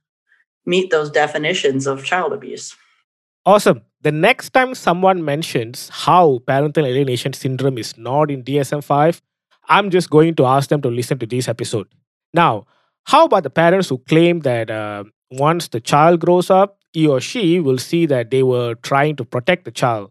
meet 0.67 0.91
those 0.91 1.11
definitions 1.11 1.87
of 1.87 2.05
child 2.05 2.33
abuse. 2.33 2.77
Awesome. 3.45 3.83
The 4.03 4.13
next 4.13 4.51
time 4.51 4.75
someone 4.75 5.25
mentions 5.25 5.89
how 5.89 6.41
parental 6.47 6.85
alienation 6.85 7.33
syndrome 7.33 7.79
is 7.79 7.97
not 7.97 8.31
in 8.31 8.43
DSM 8.43 8.83
5, 8.83 9.23
I'm 9.69 9.91
just 9.91 10.11
going 10.11 10.35
to 10.37 10.47
ask 10.47 10.69
them 10.69 10.83
to 10.83 10.89
listen 10.89 11.19
to 11.19 11.27
this 11.27 11.49
episode. 11.49 11.89
Now, 12.35 12.67
how 13.05 13.25
about 13.25 13.45
the 13.45 13.51
parents 13.51 13.89
who 13.89 13.99
claim 13.99 14.41
that 14.41 14.71
uh, 14.71 15.05
once 15.31 15.69
the 15.69 15.81
child 15.81 16.21
grows 16.21 16.51
up, 16.51 16.79
he 16.93 17.07
or 17.07 17.21
she 17.21 17.61
will 17.61 17.79
see 17.79 18.07
that 18.07 18.31
they 18.31 18.43
were 18.43 18.75
trying 18.77 19.17
to 19.17 19.25
protect 19.25 19.65
the 19.65 19.71
child? 19.71 20.11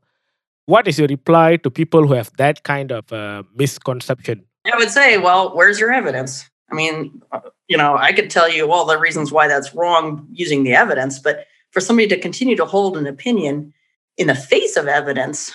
What 0.65 0.87
is 0.87 0.97
your 0.97 1.07
reply 1.07 1.57
to 1.57 1.69
people 1.69 2.07
who 2.07 2.13
have 2.13 2.31
that 2.37 2.63
kind 2.63 2.91
of 2.91 3.11
uh, 3.11 3.43
misconception? 3.53 4.45
I 4.65 4.77
would 4.77 4.89
say, 4.89 5.17
well, 5.17 5.55
where's 5.55 5.79
your 5.79 5.91
evidence? 5.91 6.49
I 6.75 6.77
mean, 6.77 7.21
uh, 7.31 7.39
you 7.69 7.77
know, 7.77 7.95
I 7.95 8.11
could 8.11 8.29
tell 8.29 8.51
you 8.51 8.69
all 8.69 8.85
the 8.85 8.99
reasons 8.99 9.31
why 9.31 9.47
that's 9.47 9.73
wrong 9.73 10.27
using 10.33 10.63
the 10.63 10.73
evidence, 10.73 11.19
but 11.19 11.45
for 11.71 11.79
somebody 11.79 12.07
to 12.09 12.19
continue 12.19 12.57
to 12.57 12.65
hold 12.65 12.97
an 12.97 13.07
opinion 13.07 13.73
in 14.17 14.27
the 14.27 14.35
face 14.35 14.75
of 14.75 14.87
evidence 14.87 15.53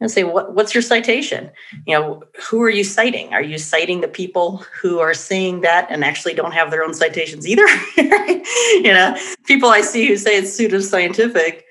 and 0.00 0.10
say 0.10 0.24
what, 0.24 0.54
what's 0.54 0.74
your 0.74 0.82
citation? 0.82 1.52
You 1.86 1.94
know 1.94 2.22
who 2.50 2.60
are 2.62 2.70
you 2.70 2.82
citing? 2.82 3.32
Are 3.32 3.42
you 3.42 3.58
citing 3.58 4.00
the 4.00 4.08
people 4.08 4.64
who 4.80 4.98
are 4.98 5.14
saying 5.14 5.60
that 5.60 5.86
and 5.88 6.04
actually 6.04 6.34
don't 6.34 6.52
have 6.52 6.72
their 6.72 6.82
own 6.82 6.94
citations 6.94 7.46
either? 7.46 7.66
You 8.74 8.92
know 8.92 9.16
people 9.46 9.70
i 9.70 9.80
see 9.80 10.06
who 10.06 10.16
say 10.16 10.36
it's 10.36 10.58
pseudoscientific 10.58 11.62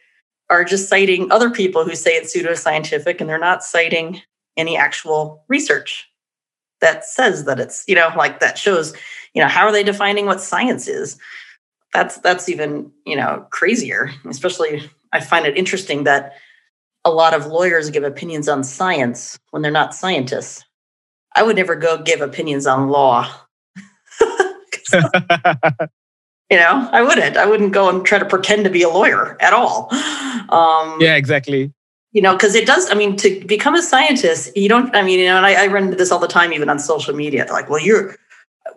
are 0.49 0.63
just 0.63 0.89
citing 0.89 1.31
other 1.31 1.49
people 1.49 1.83
who 1.83 1.95
say 1.95 2.11
it's 2.11 2.35
pseudoscientific 2.35 3.19
and 3.19 3.29
they're 3.29 3.37
not 3.37 3.63
citing 3.63 4.21
any 4.57 4.75
actual 4.75 5.43
research 5.47 6.09
that 6.83 7.05
says 7.05 7.45
that 7.45 7.59
it's 7.59 7.83
you 7.87 7.95
know 7.95 8.11
like 8.15 8.39
that 8.41 8.57
shows 8.57 8.93
you 9.33 9.41
know 9.41 9.47
how 9.47 9.65
are 9.65 9.71
they 9.71 9.83
defining 9.83 10.27
what 10.27 10.41
science 10.41 10.87
is? 10.87 11.17
That's 11.93 12.17
that's 12.17 12.49
even 12.49 12.91
you 13.05 13.15
know 13.15 13.47
crazier 13.51 14.11
especially 14.27 14.89
i 15.13 15.19
find 15.19 15.45
it 15.45 15.57
interesting 15.57 16.03
that 16.05 16.33
a 17.05 17.11
lot 17.11 17.33
of 17.33 17.45
lawyers 17.47 17.89
give 17.89 18.03
opinions 18.03 18.49
on 18.49 18.63
science 18.63 19.37
when 19.51 19.61
they're 19.61 19.71
not 19.71 19.93
scientists. 19.93 20.63
I 21.35 21.43
would 21.43 21.55
never 21.55 21.75
go 21.75 22.01
give 22.01 22.21
opinions 22.21 22.67
on 22.67 22.89
law. 22.89 23.29
You 26.49 26.59
know 26.59 26.87
i 26.91 27.01
wouldn't. 27.01 27.35
I 27.35 27.47
wouldn't 27.47 27.71
go 27.73 27.89
and 27.89 28.05
try 28.05 28.19
to 28.19 28.25
pretend 28.25 28.65
to 28.65 28.69
be 28.69 28.83
a 28.83 28.89
lawyer 28.89 29.37
at 29.39 29.53
all. 29.53 29.87
Um, 30.49 30.99
yeah 31.01 31.15
exactly 31.15 31.73
you 32.13 32.21
know 32.21 32.33
because 32.33 32.55
it 32.55 32.65
does 32.65 32.89
i 32.89 32.93
mean 32.93 33.15
to 33.15 33.43
become 33.45 33.75
a 33.75 33.81
scientist 33.81 34.55
you 34.55 34.69
don't 34.69 34.95
i 34.95 35.01
mean 35.01 35.19
you 35.19 35.25
know 35.25 35.37
and 35.37 35.45
I, 35.45 35.65
I 35.65 35.67
run 35.67 35.83
into 35.85 35.97
this 35.97 36.11
all 36.11 36.19
the 36.19 36.27
time 36.27 36.53
even 36.53 36.69
on 36.69 36.79
social 36.79 37.13
media 37.13 37.45
they're 37.45 37.53
like 37.53 37.69
well 37.69 37.81
you're 37.81 38.15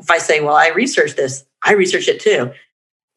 if 0.00 0.10
i 0.10 0.18
say 0.18 0.40
well 0.40 0.56
i 0.56 0.68
research 0.68 1.14
this 1.14 1.44
i 1.64 1.72
research 1.72 2.08
it 2.08 2.20
too 2.20 2.50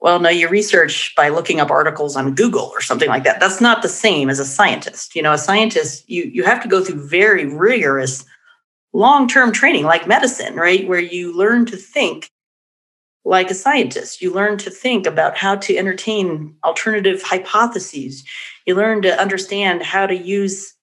well, 0.02 0.20
no, 0.20 0.30
you 0.30 0.48
research 0.48 1.14
by 1.16 1.28
looking 1.28 1.60
up 1.60 1.70
articles 1.70 2.16
on 2.16 2.34
Google 2.34 2.72
or 2.74 2.82
something 2.82 3.10
like 3.10 3.26
that. 3.26 3.40
That's 3.40 3.60
not 3.60 3.82
the 3.82 3.90
same 3.90 4.30
as 4.30 4.40
a 4.40 4.46
scientist. 4.46 5.14
You 5.14 5.22
know, 5.22 5.34
a 5.34 5.38
scientist, 5.38 6.10
you, 6.10 6.24
you 6.24 6.44
have 6.44 6.62
to 6.64 6.70
go 6.70 6.84
through 6.84 7.06
very 7.08 7.46
rigorous 7.46 8.26
long-term 8.94 9.52
training 9.52 9.84
like 9.84 10.08
medicine, 10.08 10.56
right? 10.56 10.88
Where 10.88 11.02
you 11.02 11.36
learn 11.36 11.66
to 11.68 11.76
think 11.76 12.32
like 13.26 13.52
a 13.52 13.56
scientist. 13.56 14.22
You 14.22 14.34
learn 14.34 14.58
to 14.60 14.70
think 14.70 15.06
about 15.06 15.38
how 15.38 15.58
to 15.58 15.78
entertain 15.78 16.56
alternative 16.64 17.22
hypotheses. 17.22 18.24
You 18.70 18.76
learn 18.76 19.02
to 19.02 19.20
understand 19.20 19.82
how 19.82 20.06
to 20.06 20.16
use 20.16 20.76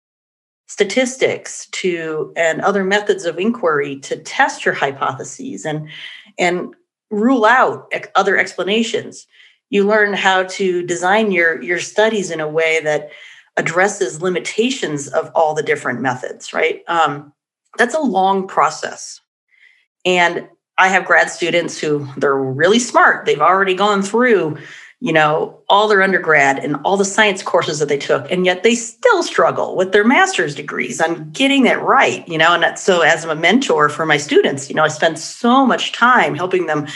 statistics 0.66 1.68
to 1.70 2.32
and 2.34 2.60
other 2.62 2.82
methods 2.82 3.24
of 3.24 3.38
inquiry 3.38 4.00
to 4.00 4.16
test 4.16 4.64
your 4.64 4.74
hypotheses 4.74 5.64
and 5.64 5.88
and 6.36 6.74
rule 7.12 7.44
out 7.44 7.92
other 8.16 8.36
explanations. 8.36 9.28
You 9.70 9.86
learn 9.86 10.14
how 10.14 10.42
to 10.58 10.82
design 10.82 11.30
your, 11.30 11.62
your 11.62 11.78
studies 11.78 12.32
in 12.32 12.40
a 12.40 12.48
way 12.48 12.80
that 12.82 13.10
addresses 13.56 14.20
limitations 14.20 15.06
of 15.06 15.30
all 15.36 15.54
the 15.54 15.62
different 15.62 16.00
methods, 16.00 16.52
right? 16.52 16.82
Um, 16.88 17.32
that's 17.78 17.94
a 17.94 18.00
long 18.00 18.48
process. 18.48 19.20
And 20.04 20.48
I 20.76 20.88
have 20.88 21.06
grad 21.06 21.30
students 21.30 21.78
who 21.78 22.08
they're 22.16 22.36
really 22.36 22.80
smart. 22.80 23.26
They've 23.26 23.40
already 23.40 23.74
gone 23.74 24.02
through, 24.02 24.58
you 25.00 25.12
know, 25.12 25.62
all 25.68 25.88
their 25.88 26.02
undergrad 26.02 26.58
and 26.58 26.76
all 26.84 26.96
the 26.96 27.04
science 27.04 27.42
courses 27.42 27.78
that 27.78 27.88
they 27.88 27.98
took, 27.98 28.30
and 28.30 28.46
yet 28.46 28.62
they 28.62 28.74
still 28.74 29.22
struggle 29.22 29.76
with 29.76 29.92
their 29.92 30.04
master's 30.04 30.54
degrees 30.54 31.00
on 31.00 31.30
getting 31.32 31.64
that 31.64 31.82
right, 31.82 32.26
you 32.26 32.38
know. 32.38 32.54
And 32.54 32.78
so, 32.78 33.02
as 33.02 33.24
a 33.24 33.34
mentor 33.34 33.88
for 33.88 34.06
my 34.06 34.16
students, 34.16 34.70
you 34.70 34.74
know, 34.74 34.84
I 34.84 34.88
spend 34.88 35.18
so 35.18 35.66
much 35.66 35.92
time 35.92 36.34
helping 36.34 36.66
them 36.66 36.86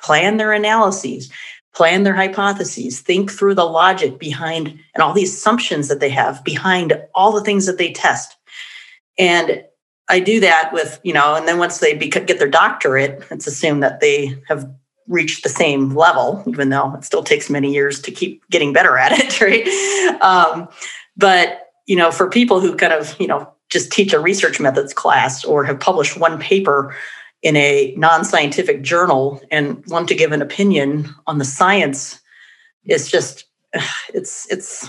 plan 0.00 0.36
their 0.36 0.52
analyses, 0.52 1.30
plan 1.74 2.04
their 2.04 2.14
hypotheses, 2.14 3.00
think 3.00 3.30
through 3.30 3.54
the 3.54 3.64
logic 3.64 4.18
behind 4.18 4.78
and 4.94 5.02
all 5.02 5.12
the 5.12 5.24
assumptions 5.24 5.88
that 5.88 6.00
they 6.00 6.10
have 6.10 6.44
behind 6.44 6.92
all 7.14 7.32
the 7.32 7.44
things 7.44 7.66
that 7.66 7.78
they 7.78 7.92
test. 7.92 8.36
And 9.18 9.64
I 10.08 10.20
do 10.20 10.40
that 10.40 10.72
with, 10.72 11.00
you 11.02 11.12
know, 11.12 11.34
and 11.34 11.46
then 11.46 11.58
once 11.58 11.78
they 11.78 11.96
get 11.96 12.38
their 12.38 12.48
doctorate, 12.48 13.24
it's 13.30 13.46
assumed 13.46 13.82
that 13.82 14.00
they 14.00 14.40
have 14.48 14.70
reached 15.08 15.42
the 15.42 15.48
same 15.48 15.94
level, 15.94 16.42
even 16.46 16.68
though 16.68 16.94
it 16.94 17.04
still 17.04 17.22
takes 17.22 17.50
many 17.50 17.72
years 17.72 18.00
to 18.02 18.10
keep 18.10 18.48
getting 18.50 18.72
better 18.72 18.96
at 18.96 19.12
it, 19.12 19.40
right? 19.40 20.20
Um, 20.20 20.68
but 21.16 21.70
you 21.86 21.96
know, 21.96 22.10
for 22.10 22.28
people 22.28 22.60
who 22.60 22.76
kind 22.76 22.92
of 22.92 23.18
you 23.18 23.26
know 23.26 23.50
just 23.68 23.90
teach 23.90 24.12
a 24.12 24.20
research 24.20 24.60
methods 24.60 24.94
class 24.94 25.44
or 25.44 25.64
have 25.64 25.80
published 25.80 26.18
one 26.18 26.38
paper 26.38 26.94
in 27.42 27.56
a 27.56 27.94
non-scientific 27.96 28.82
journal 28.82 29.40
and 29.50 29.84
want 29.86 30.08
to 30.08 30.14
give 30.14 30.32
an 30.32 30.42
opinion 30.42 31.14
on 31.26 31.38
the 31.38 31.44
science, 31.44 32.20
it's 32.84 33.10
just 33.10 33.44
it's 34.14 34.50
it's 34.50 34.88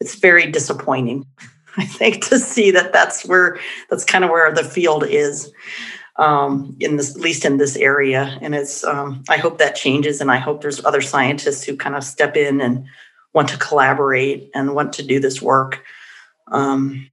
it's 0.00 0.16
very 0.16 0.50
disappointing. 0.50 1.26
I 1.78 1.86
think 1.86 2.26
to 2.26 2.38
see 2.38 2.70
that 2.72 2.92
that's 2.92 3.24
where 3.24 3.58
that's 3.88 4.04
kind 4.04 4.24
of 4.24 4.30
where 4.30 4.52
the 4.52 4.64
field 4.64 5.04
is 5.06 5.50
um, 6.16 6.76
in 6.80 6.96
this, 6.96 7.14
at 7.14 7.20
least 7.20 7.44
in 7.44 7.56
this 7.56 7.76
area. 7.76 8.38
And 8.40 8.54
it's, 8.54 8.84
um, 8.84 9.24
I 9.28 9.38
hope 9.38 9.58
that 9.58 9.76
changes. 9.76 10.20
And 10.20 10.30
I 10.30 10.36
hope 10.36 10.60
there's 10.60 10.84
other 10.84 11.00
scientists 11.00 11.64
who 11.64 11.76
kind 11.76 11.96
of 11.96 12.04
step 12.04 12.36
in 12.36 12.60
and 12.60 12.84
want 13.32 13.48
to 13.48 13.56
collaborate 13.56 14.50
and 14.54 14.74
want 14.74 14.92
to 14.94 15.02
do 15.02 15.20
this 15.20 15.40
work. 15.40 15.82
Um, 16.48 17.10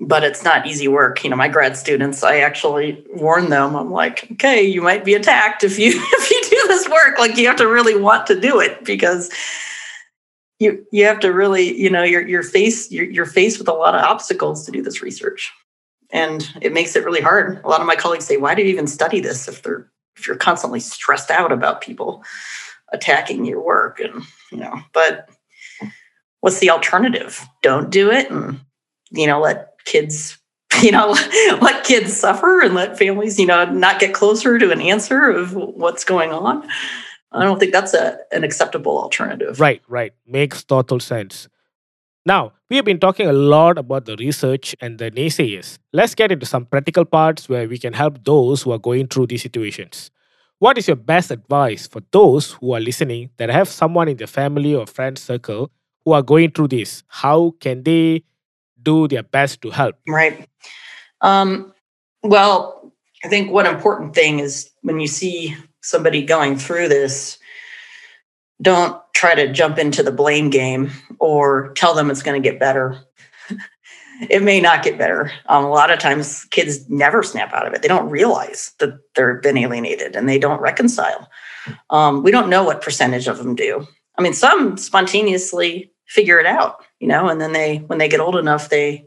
but 0.00 0.24
it's 0.24 0.42
not 0.42 0.66
easy 0.66 0.88
work. 0.88 1.22
You 1.22 1.30
know, 1.30 1.36
my 1.36 1.48
grad 1.48 1.76
students, 1.76 2.22
I 2.22 2.38
actually 2.38 3.04
warn 3.14 3.50
them. 3.50 3.76
I'm 3.76 3.90
like, 3.90 4.28
okay, 4.32 4.62
you 4.62 4.80
might 4.80 5.04
be 5.04 5.14
attacked 5.14 5.62
if 5.62 5.78
you 5.78 5.88
if 5.94 6.30
you 6.30 6.42
do 6.42 6.68
this 6.68 6.88
work. 6.88 7.18
Like 7.18 7.36
you 7.36 7.46
have 7.48 7.56
to 7.56 7.68
really 7.68 8.00
want 8.00 8.26
to 8.28 8.40
do 8.40 8.60
it 8.60 8.84
because 8.84 9.30
you 10.58 10.86
you 10.90 11.04
have 11.04 11.20
to 11.20 11.32
really, 11.32 11.78
you 11.78 11.90
know, 11.90 12.02
you're 12.02 12.26
you're 12.26 12.42
faced 12.42 12.92
you're, 12.92 13.04
you're 13.04 13.26
faced 13.26 13.58
with 13.58 13.68
a 13.68 13.74
lot 13.74 13.94
of 13.94 14.02
obstacles 14.02 14.64
to 14.64 14.72
do 14.72 14.82
this 14.82 15.02
research 15.02 15.52
and 16.12 16.52
it 16.60 16.72
makes 16.72 16.96
it 16.96 17.04
really 17.04 17.20
hard. 17.20 17.60
A 17.64 17.68
lot 17.68 17.80
of 17.80 17.86
my 17.86 17.96
colleagues 17.96 18.26
say, 18.26 18.36
"Why 18.36 18.54
do 18.54 18.62
you 18.62 18.68
even 18.68 18.86
study 18.86 19.20
this 19.20 19.48
if 19.48 19.62
they're 19.62 19.90
if 20.16 20.26
you're 20.26 20.36
constantly 20.36 20.80
stressed 20.80 21.30
out 21.30 21.52
about 21.52 21.80
people 21.80 22.24
attacking 22.92 23.44
your 23.44 23.62
work?" 23.62 24.00
And 24.00 24.24
you 24.50 24.58
know, 24.58 24.80
but 24.92 25.28
what's 26.40 26.58
the 26.58 26.70
alternative? 26.70 27.44
Don't 27.62 27.90
do 27.90 28.10
it, 28.10 28.30
and 28.30 28.60
you 29.10 29.26
know, 29.26 29.40
let 29.40 29.74
kids 29.84 30.38
you 30.82 30.92
know 30.92 31.14
let 31.60 31.84
kids 31.84 32.16
suffer 32.16 32.60
and 32.60 32.74
let 32.74 32.98
families 32.98 33.38
you 33.38 33.46
know 33.46 33.64
not 33.64 33.98
get 33.98 34.14
closer 34.14 34.58
to 34.58 34.70
an 34.70 34.80
answer 34.80 35.28
of 35.30 35.54
what's 35.54 36.04
going 36.04 36.32
on 36.32 36.66
i 37.32 37.42
don't 37.42 37.58
think 37.58 37.72
that's 37.72 37.92
a, 37.92 38.18
an 38.32 38.44
acceptable 38.44 38.98
alternative 38.98 39.58
right 39.58 39.82
right 39.88 40.12
makes 40.26 40.62
total 40.62 41.00
sense 41.00 41.48
now, 42.30 42.52
we 42.68 42.76
have 42.76 42.84
been 42.84 43.00
talking 43.00 43.26
a 43.26 43.32
lot 43.32 43.76
about 43.76 44.04
the 44.04 44.14
research 44.14 44.76
and 44.80 45.00
the 45.00 45.10
naysayers. 45.10 45.78
Let's 45.92 46.14
get 46.14 46.30
into 46.30 46.46
some 46.46 46.64
practical 46.64 47.04
parts 47.04 47.48
where 47.48 47.66
we 47.66 47.76
can 47.76 47.92
help 47.92 48.24
those 48.24 48.62
who 48.62 48.70
are 48.70 48.78
going 48.78 49.08
through 49.08 49.26
these 49.26 49.42
situations. 49.42 50.12
What 50.60 50.78
is 50.78 50.86
your 50.86 50.94
best 50.94 51.32
advice 51.32 51.88
for 51.88 52.02
those 52.12 52.52
who 52.52 52.72
are 52.72 52.78
listening 52.78 53.30
that 53.38 53.50
have 53.50 53.68
someone 53.68 54.06
in 54.06 54.16
their 54.16 54.28
family 54.28 54.72
or 54.72 54.86
friend 54.86 55.18
circle 55.18 55.72
who 56.04 56.12
are 56.12 56.22
going 56.22 56.52
through 56.52 56.68
this? 56.68 57.02
How 57.08 57.54
can 57.58 57.82
they 57.82 58.22
do 58.80 59.08
their 59.08 59.24
best 59.24 59.60
to 59.62 59.70
help? 59.70 59.96
Right. 60.06 60.48
Um, 61.22 61.74
well, 62.22 62.92
I 63.24 63.28
think 63.28 63.50
one 63.50 63.66
important 63.66 64.14
thing 64.14 64.38
is 64.38 64.70
when 64.82 65.00
you 65.00 65.08
see 65.08 65.56
somebody 65.82 66.22
going 66.22 66.58
through 66.58 66.90
this, 66.90 67.39
don't 68.62 69.00
try 69.14 69.34
to 69.34 69.52
jump 69.52 69.78
into 69.78 70.02
the 70.02 70.12
blame 70.12 70.50
game 70.50 70.90
or 71.18 71.72
tell 71.74 71.94
them 71.94 72.10
it's 72.10 72.22
going 72.22 72.40
to 72.40 72.48
get 72.48 72.60
better. 72.60 72.98
it 74.30 74.42
may 74.42 74.60
not 74.60 74.82
get 74.82 74.98
better. 74.98 75.32
Um, 75.46 75.64
a 75.64 75.70
lot 75.70 75.90
of 75.90 75.98
times, 75.98 76.44
kids 76.46 76.88
never 76.88 77.22
snap 77.22 77.52
out 77.52 77.66
of 77.66 77.72
it. 77.72 77.82
They 77.82 77.88
don't 77.88 78.10
realize 78.10 78.72
that 78.78 78.98
they've 79.14 79.42
been 79.42 79.58
alienated 79.58 80.16
and 80.16 80.28
they 80.28 80.38
don't 80.38 80.60
reconcile. 80.60 81.28
Um, 81.90 82.22
we 82.22 82.30
don't 82.30 82.50
know 82.50 82.64
what 82.64 82.82
percentage 82.82 83.28
of 83.28 83.38
them 83.38 83.54
do. 83.54 83.86
I 84.18 84.22
mean, 84.22 84.34
some 84.34 84.76
spontaneously 84.76 85.92
figure 86.06 86.38
it 86.38 86.46
out, 86.46 86.84
you 86.98 87.08
know, 87.08 87.28
and 87.28 87.40
then 87.40 87.52
they, 87.52 87.78
when 87.78 87.98
they 87.98 88.08
get 88.08 88.20
old 88.20 88.36
enough, 88.36 88.68
they 88.68 89.06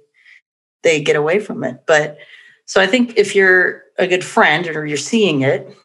they 0.83 1.01
get 1.01 1.15
away 1.15 1.39
from 1.39 1.63
it. 1.63 1.83
But 1.87 2.17
so 2.65 2.81
I 2.81 2.87
think 2.87 3.17
if 3.17 3.35
you're 3.35 3.83
a 3.97 4.07
good 4.07 4.23
friend 4.23 4.67
or 4.67 4.85
you're 4.85 4.97
seeing 4.97 5.41
it, 5.41 5.75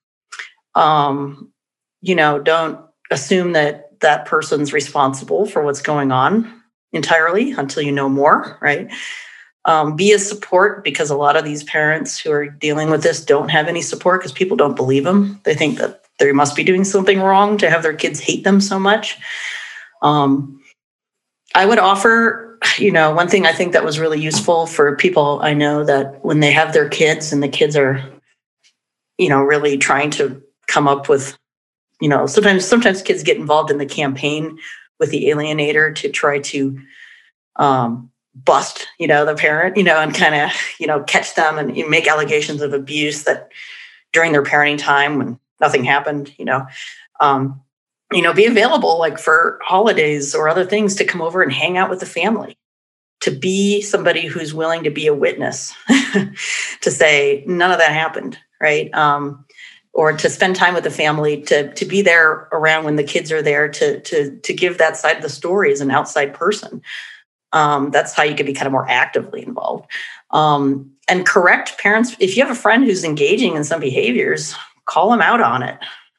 um, 0.74 1.52
you 2.00 2.14
know, 2.14 2.38
don't 2.38 2.80
assume 3.10 3.52
that 3.52 4.00
that 4.00 4.26
person's 4.26 4.72
responsible 4.72 5.46
for 5.46 5.62
what's 5.62 5.82
going 5.82 6.12
on 6.12 6.62
entirely 6.92 7.52
until 7.52 7.82
you 7.82 7.92
know 7.92 8.08
more, 8.08 8.58
right? 8.60 8.90
Um, 9.64 9.96
be 9.96 10.12
a 10.12 10.18
support 10.18 10.84
because 10.84 11.10
a 11.10 11.16
lot 11.16 11.36
of 11.36 11.44
these 11.44 11.64
parents 11.64 12.18
who 12.18 12.30
are 12.30 12.48
dealing 12.48 12.90
with 12.90 13.02
this 13.02 13.24
don't 13.24 13.50
have 13.50 13.68
any 13.68 13.82
support 13.82 14.20
because 14.20 14.32
people 14.32 14.56
don't 14.56 14.76
believe 14.76 15.04
them. 15.04 15.40
They 15.44 15.54
think 15.54 15.78
that 15.78 16.04
they 16.18 16.32
must 16.32 16.56
be 16.56 16.64
doing 16.64 16.84
something 16.84 17.20
wrong 17.20 17.58
to 17.58 17.70
have 17.70 17.82
their 17.82 17.94
kids 17.94 18.20
hate 18.20 18.44
them 18.44 18.60
so 18.60 18.78
much. 18.78 19.18
Um, 20.02 20.60
I 21.54 21.66
would 21.66 21.78
offer, 21.78 22.58
you 22.78 22.92
know, 22.92 23.14
one 23.14 23.28
thing 23.28 23.46
I 23.46 23.52
think 23.52 23.72
that 23.72 23.84
was 23.84 23.98
really 23.98 24.20
useful 24.20 24.66
for 24.66 24.96
people 24.96 25.40
I 25.42 25.54
know 25.54 25.84
that 25.84 26.24
when 26.24 26.40
they 26.40 26.52
have 26.52 26.72
their 26.72 26.88
kids 26.88 27.32
and 27.32 27.42
the 27.42 27.48
kids 27.48 27.76
are, 27.76 28.02
you 29.16 29.28
know, 29.28 29.40
really 29.40 29.76
trying 29.78 30.10
to 30.12 30.42
come 30.66 30.88
up 30.88 31.08
with 31.08 31.37
you 32.00 32.08
know 32.08 32.26
sometimes 32.26 32.66
sometimes 32.66 33.02
kids 33.02 33.22
get 33.22 33.36
involved 33.36 33.70
in 33.70 33.78
the 33.78 33.86
campaign 33.86 34.58
with 34.98 35.10
the 35.10 35.26
alienator 35.26 35.94
to 35.94 36.08
try 36.08 36.38
to 36.38 36.78
um, 37.56 38.10
bust 38.34 38.86
you 38.98 39.06
know 39.06 39.24
the 39.24 39.34
parent 39.34 39.76
you 39.76 39.82
know 39.82 39.98
and 39.98 40.14
kind 40.14 40.34
of 40.34 40.50
you 40.78 40.86
know 40.86 41.02
catch 41.04 41.34
them 41.34 41.58
and 41.58 41.74
make 41.88 42.08
allegations 42.08 42.62
of 42.62 42.72
abuse 42.72 43.24
that 43.24 43.50
during 44.12 44.32
their 44.32 44.42
parenting 44.42 44.78
time 44.78 45.18
when 45.18 45.38
nothing 45.60 45.84
happened 45.84 46.32
you 46.38 46.44
know. 46.44 46.66
Um, 47.20 47.60
you 48.12 48.22
know 48.22 48.32
be 48.32 48.46
available 48.46 48.98
like 48.98 49.18
for 49.18 49.58
holidays 49.62 50.34
or 50.34 50.48
other 50.48 50.64
things 50.64 50.94
to 50.94 51.04
come 51.04 51.20
over 51.20 51.42
and 51.42 51.52
hang 51.52 51.76
out 51.76 51.90
with 51.90 52.00
the 52.00 52.06
family 52.06 52.56
to 53.20 53.30
be 53.32 53.82
somebody 53.82 54.26
who's 54.26 54.54
willing 54.54 54.84
to 54.84 54.90
be 54.90 55.08
a 55.08 55.14
witness 55.14 55.74
to 56.80 56.90
say 56.90 57.44
none 57.46 57.72
of 57.72 57.78
that 57.78 57.92
happened 57.92 58.38
right? 58.60 58.92
Um, 58.94 59.44
or 59.98 60.12
to 60.12 60.30
spend 60.30 60.54
time 60.54 60.74
with 60.74 60.84
the 60.84 60.92
family, 60.92 61.42
to 61.42 61.72
to 61.74 61.84
be 61.84 62.02
there 62.02 62.46
around 62.52 62.84
when 62.84 62.94
the 62.94 63.02
kids 63.02 63.32
are 63.32 63.42
there, 63.42 63.68
to 63.68 63.98
to 64.02 64.30
to 64.38 64.54
give 64.54 64.78
that 64.78 64.96
side 64.96 65.16
of 65.16 65.22
the 65.22 65.28
story 65.28 65.72
as 65.72 65.80
an 65.80 65.90
outside 65.90 66.32
person. 66.32 66.80
Um, 67.52 67.90
that's 67.90 68.12
how 68.12 68.22
you 68.22 68.36
can 68.36 68.46
be 68.46 68.52
kind 68.52 68.68
of 68.68 68.72
more 68.72 68.88
actively 68.88 69.42
involved. 69.42 69.90
Um, 70.30 70.92
and 71.08 71.26
correct 71.26 71.78
parents. 71.78 72.14
If 72.20 72.36
you 72.36 72.44
have 72.44 72.56
a 72.56 72.60
friend 72.60 72.84
who's 72.84 73.02
engaging 73.02 73.56
in 73.56 73.64
some 73.64 73.80
behaviors, 73.80 74.54
call 74.84 75.10
them 75.10 75.20
out 75.20 75.40
on 75.40 75.64
it. 75.64 75.76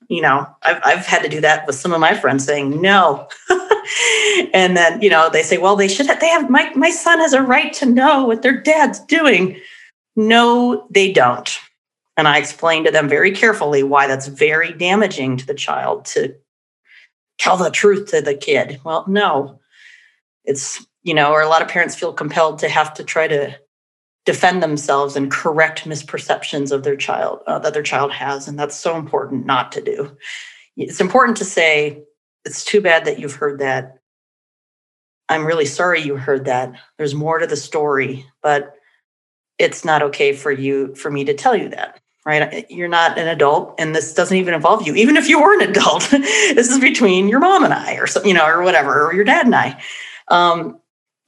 You 0.10 0.24
know, 0.24 0.46
I've 0.64 0.82
I've 0.84 1.06
had 1.06 1.24
to 1.24 1.30
do 1.30 1.40
that 1.40 1.66
with 1.66 1.78
some 1.78 1.94
of 1.94 2.02
my 2.02 2.16
friends, 2.16 2.44
saying 2.44 2.82
no. 2.82 3.30
and 4.54 4.76
then 4.76 5.02
you 5.02 5.10
know 5.10 5.30
they 5.30 5.44
say, 5.44 5.58
well, 5.58 5.78
they 5.78 5.88
should. 5.88 6.08
Have, 6.08 6.20
they 6.20 6.28
have 6.28 6.50
my 6.50 6.70
my 6.76 6.90
son 6.90 7.20
has 7.20 7.32
a 7.32 7.42
right 7.42 7.72
to 7.76 7.86
know 7.86 8.26
what 8.26 8.42
their 8.42 8.60
dad's 8.60 9.00
doing. 9.00 9.58
No, 10.18 10.86
they 10.90 11.14
don't 11.14 11.58
and 12.20 12.28
I 12.28 12.38
explained 12.38 12.86
to 12.86 12.92
them 12.92 13.08
very 13.08 13.32
carefully 13.32 13.82
why 13.82 14.06
that's 14.06 14.28
very 14.28 14.74
damaging 14.74 15.38
to 15.38 15.46
the 15.46 15.54
child 15.54 16.04
to 16.06 16.36
tell 17.38 17.56
the 17.56 17.72
truth 17.72 18.12
to 18.12 18.20
the 18.20 18.36
kid. 18.36 18.82
Well, 18.84 19.06
no, 19.08 19.62
it's, 20.44 20.86
you 21.04 21.14
know, 21.14 21.32
or 21.32 21.42
a 21.42 21.48
lot 21.48 21.62
of 21.62 21.70
parents 21.70 21.96
feel 21.96 22.12
compelled 22.12 22.60
to 22.60 22.68
have 22.68 22.94
to 22.96 23.06
try 23.06 23.30
to 23.30 23.58
defend 24.26 24.62
themselves 24.62 25.16
and 25.16 25.32
correct 25.32 25.86
misperceptions 25.86 26.74
of 26.74 26.84
their 26.84 26.98
child 26.98 27.40
uh, 27.48 27.58
that 27.60 27.74
their 27.74 27.84
child 27.84 28.12
has. 28.12 28.50
And 28.50 28.60
that's 28.60 28.76
so 28.76 28.98
important 28.98 29.46
not 29.46 29.72
to 29.72 29.82
do. 29.82 30.18
It's 30.76 31.00
important 31.00 31.38
to 31.38 31.46
say, 31.46 32.04
it's 32.44 32.66
too 32.66 32.82
bad 32.82 33.06
that 33.06 33.20
you've 33.20 33.36
heard 33.36 33.60
that. 33.60 34.00
I'm 35.30 35.46
really 35.46 35.66
sorry 35.66 36.02
you 36.02 36.18
heard 36.18 36.44
that. 36.46 36.74
There's 36.98 37.16
more 37.16 37.40
to 37.40 37.48
the 37.48 37.56
story, 37.56 38.26
but 38.44 38.76
it's 39.58 39.86
not 39.86 40.02
okay 40.02 40.34
for 40.34 40.52
you 40.52 40.96
for 40.96 41.10
me 41.10 41.24
to 41.24 41.34
tell 41.34 41.56
you 41.56 41.70
that 41.70 42.02
right? 42.30 42.66
You're 42.70 42.88
not 42.88 43.18
an 43.18 43.28
adult, 43.28 43.76
and 43.78 43.96
this 43.96 44.14
doesn't 44.14 44.38
even 44.38 44.54
involve 44.54 44.86
you. 44.86 44.96
Even 44.96 45.18
if 45.18 45.28
you 45.28 45.42
were 45.42 45.54
an 45.60 45.70
adult, 45.70 46.08
this 46.12 46.70
is 46.70 46.80
between 46.80 47.28
your 47.28 47.40
mom 47.40 47.64
and 47.64 47.74
I, 47.74 47.96
or 47.96 48.08
some, 48.08 48.26
you 48.26 48.34
know, 48.34 48.46
or 48.46 48.62
whatever, 48.62 49.08
or 49.08 49.14
your 49.14 49.26
dad 49.26 49.46
and 49.46 49.56
I. 49.56 49.82
Um, 50.30 50.80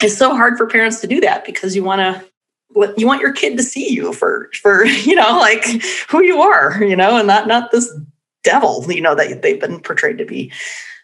it's 0.01 0.17
so 0.17 0.35
hard 0.35 0.57
for 0.57 0.67
parents 0.67 1.01
to 1.01 1.07
do 1.07 1.19
that 1.21 1.45
because 1.45 1.75
you 1.75 1.83
want 1.83 1.99
to 1.99 2.23
you 2.97 3.05
want 3.05 3.21
your 3.21 3.33
kid 3.33 3.57
to 3.57 3.63
see 3.63 3.91
you 3.91 4.13
for 4.13 4.49
for 4.61 4.85
you 4.85 5.15
know 5.15 5.37
like 5.37 5.65
who 6.09 6.21
you 6.21 6.41
are 6.41 6.81
you 6.83 6.95
know 6.95 7.17
and 7.17 7.27
not 7.27 7.47
not 7.47 7.71
this 7.71 7.91
devil 8.43 8.85
you 8.91 9.01
know 9.01 9.15
that 9.15 9.41
they've 9.41 9.59
been 9.59 9.79
portrayed 9.79 10.17
to 10.17 10.25
be 10.25 10.51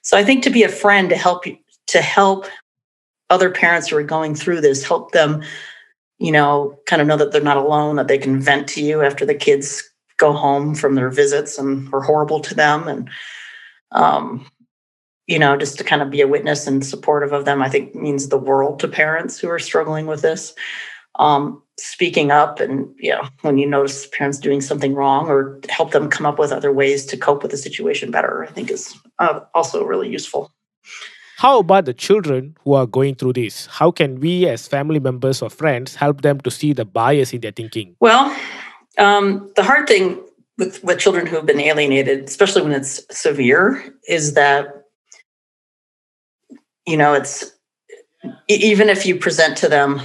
so 0.02 0.18
i 0.18 0.24
think 0.24 0.44
to 0.44 0.50
be 0.50 0.64
a 0.64 0.70
friend 0.70 1.10
to 1.10 1.18
help 1.18 1.46
you 1.46 1.58
to 1.88 2.02
help 2.02 2.46
other 3.30 3.50
parents 3.50 3.90
who 3.90 3.98
are 3.98 4.04
going 4.04 4.34
through 4.34 4.62
this 4.62 4.84
help 4.84 5.12
them 5.12 5.44
you 6.20 6.32
know, 6.32 6.80
kind 6.86 7.02
of 7.02 7.08
know 7.08 7.18
that 7.18 7.32
they're 7.32 7.42
not 7.42 7.58
alone, 7.58 7.96
that 7.98 8.08
they 8.08 8.18
can 8.18 8.40
vent 8.40 8.68
to 8.70 8.82
you 8.82 9.02
after 9.02 9.26
the 9.26 9.36
kids 9.36 9.84
go 10.18 10.34
home 10.34 10.74
from 10.74 10.96
their 10.96 11.10
visits 11.10 11.58
and 11.58 11.94
are 11.94 12.02
horrible 12.02 12.40
to 12.40 12.56
them. 12.56 12.88
And, 12.88 13.10
um, 13.92 14.50
you 15.28 15.38
know, 15.38 15.58
just 15.58 15.78
to 15.78 15.84
kind 15.84 16.02
of 16.02 16.10
be 16.10 16.22
a 16.22 16.28
witness 16.28 16.66
and 16.66 16.86
supportive 16.86 17.34
of 17.34 17.46
them, 17.46 17.62
I 17.62 17.70
think 17.70 17.94
means 17.94 18.30
the 18.30 18.38
world 18.38 18.80
to 18.80 18.88
parents 18.88 19.40
who 19.40 19.50
are 19.50 19.60
struggling 19.60 20.08
with 20.08 20.22
this. 20.22 20.56
Um, 21.20 21.62
speaking 21.80 22.32
up 22.32 22.60
and, 22.60 22.94
you 22.98 23.12
know, 23.12 23.28
when 23.42 23.58
you 23.58 23.68
notice 23.68 24.08
parents 24.08 24.40
doing 24.40 24.62
something 24.62 24.96
wrong 24.96 25.28
or 25.28 25.60
help 25.70 25.92
them 25.92 26.10
come 26.10 26.26
up 26.26 26.40
with 26.40 26.52
other 26.52 26.72
ways 26.72 27.06
to 27.08 27.18
cope 27.18 27.44
with 27.44 27.52
the 27.52 27.58
situation 27.58 28.10
better, 28.10 28.44
I 28.44 28.48
think 28.48 28.72
is 28.72 28.96
uh, 29.20 29.42
also 29.54 29.84
really 29.84 30.10
useful. 30.10 30.52
How 31.38 31.60
about 31.60 31.86
the 31.86 31.94
children 31.94 32.58
who 32.64 32.74
are 32.74 32.88
going 32.88 33.14
through 33.14 33.34
this? 33.34 33.68
How 33.68 33.92
can 33.92 34.20
we, 34.20 34.48
as 34.48 34.68
family 34.68 35.00
members 35.00 35.44
or 35.44 35.52
friends, 35.52 35.94
help 35.94 36.22
them 36.22 36.42
to 36.42 36.50
see 36.50 36.74
the 36.74 36.84
bias 36.84 37.32
in 37.32 37.42
their 37.42 37.52
thinking? 37.52 37.96
Well, 38.00 38.36
um, 38.98 39.52
the 39.56 39.62
hard 39.62 39.88
thing 39.88 40.20
with, 40.58 40.84
with 40.84 40.98
children 40.98 41.28
who 41.28 41.36
have 41.36 41.46
been 41.46 41.60
alienated, 41.60 42.24
especially 42.24 42.64
when 42.64 42.72
it's 42.72 43.06
severe, 43.16 43.94
is 44.08 44.34
that, 44.34 44.86
you 46.88 46.98
know, 46.98 47.14
it's 47.14 47.52
even 48.48 48.90
if 48.90 49.06
you 49.06 49.16
present 49.16 49.58
to 49.58 49.70
them 49.70 50.02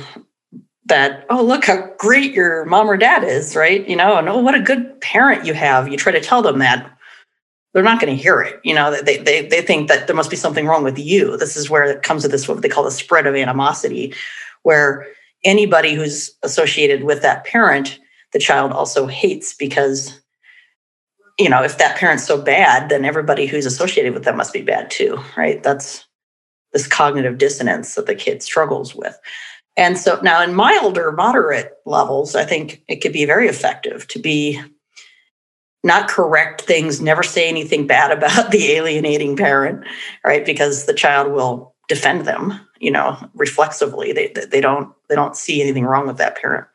that, 0.85 1.25
oh, 1.31 1.43
look 1.43 1.65
how 1.65 1.89
great 1.97 2.35
your 2.35 2.67
mom 2.67 2.91
or 2.91 2.99
dad 2.99 3.25
is, 3.25 3.57
right? 3.57 3.89
You 3.89 3.97
know, 3.97 4.19
and 4.19 4.29
oh, 4.29 4.41
what 4.41 4.55
a 4.55 4.61
good 4.61 5.01
parent 5.01 5.47
you 5.47 5.55
have. 5.55 5.89
You 5.89 5.97
try 5.97 6.13
to 6.13 6.21
tell 6.21 6.43
them 6.43 6.59
that 6.59 6.95
they're 7.73 7.83
not 7.83 8.01
going 8.01 8.15
to 8.15 8.23
hear 8.23 8.43
it. 8.43 8.61
You 8.65 8.75
know, 8.75 9.01
they, 9.03 9.19
they, 9.19 9.47
they 9.47 9.63
think 9.63 9.89
that 9.89 10.07
there 10.07 10.17
must 10.17 10.31
be 10.31 10.37
something 10.37 10.67
wrong 10.67 10.85
with 10.85 10.99
you. 10.99 11.37
This 11.37 11.57
is 11.57 11.71
where 11.71 11.85
it 11.85 12.03
comes 12.03 12.23
to 12.23 12.29
this, 12.29 12.47
what 12.47 12.61
they 12.63 12.69
call 12.69 12.85
the 12.85 12.91
spread 12.91 13.27
of 13.27 13.35
animosity, 13.35 14.15
where 14.63 15.07
anybody 15.45 15.95
who's 15.95 16.31
associated 16.43 17.05
with 17.05 17.23
that 17.23 17.45
parent, 17.45 17.99
the 18.33 18.39
child 18.39 18.73
also 18.73 19.07
hates 19.07 19.55
because, 19.55 20.21
you 21.39 21.49
know, 21.49 21.63
if 21.63 21.79
that 21.79 21.97
parent's 21.97 22.27
so 22.27 22.41
bad, 22.41 22.89
then 22.89 23.05
everybody 23.05 23.47
who's 23.47 23.67
associated 23.67 24.13
with 24.13 24.25
them 24.25 24.37
must 24.37 24.53
be 24.53 24.63
bad 24.63 24.91
too, 24.91 25.19
right? 25.37 25.63
That's 25.63 26.07
this 26.73 26.87
cognitive 26.87 27.39
dissonance 27.39 27.95
that 27.95 28.07
the 28.07 28.15
kid 28.15 28.43
struggles 28.43 28.95
with. 28.95 29.19
And 29.77 29.97
so 29.97 30.21
now 30.23 30.43
in 30.43 30.55
milder, 30.55 31.13
moderate 31.13 31.73
levels, 31.87 32.35
I 32.35 32.45
think 32.45 32.83
it 32.89 32.97
could 32.97 33.13
be 33.13 33.25
very 33.25 33.49
effective 33.49 34.07
to 34.09 34.19
be 34.19 34.61
not 35.83 36.09
correct 36.09 36.63
things, 36.63 37.01
never 37.01 37.23
say 37.23 37.49
anything 37.49 37.87
bad 37.87 38.11
about 38.11 38.51
the 38.51 38.73
alienating 38.73 39.37
parent, 39.37 39.85
right? 40.25 40.45
Because 40.45 40.87
the 40.87 40.95
child 40.95 41.33
will 41.33 41.75
defend 41.89 42.25
them, 42.25 42.59
you 42.79 42.91
know, 42.91 43.17
reflexively. 43.35 44.13
They 44.13 44.29
they 44.29 44.61
don't 44.61 44.93
they 45.09 45.15
don't 45.15 45.37
see 45.37 45.61
anything 45.61 45.85
wrong 45.85 46.07
with 46.07 46.19
that 46.19 46.37
parent. 46.37 46.67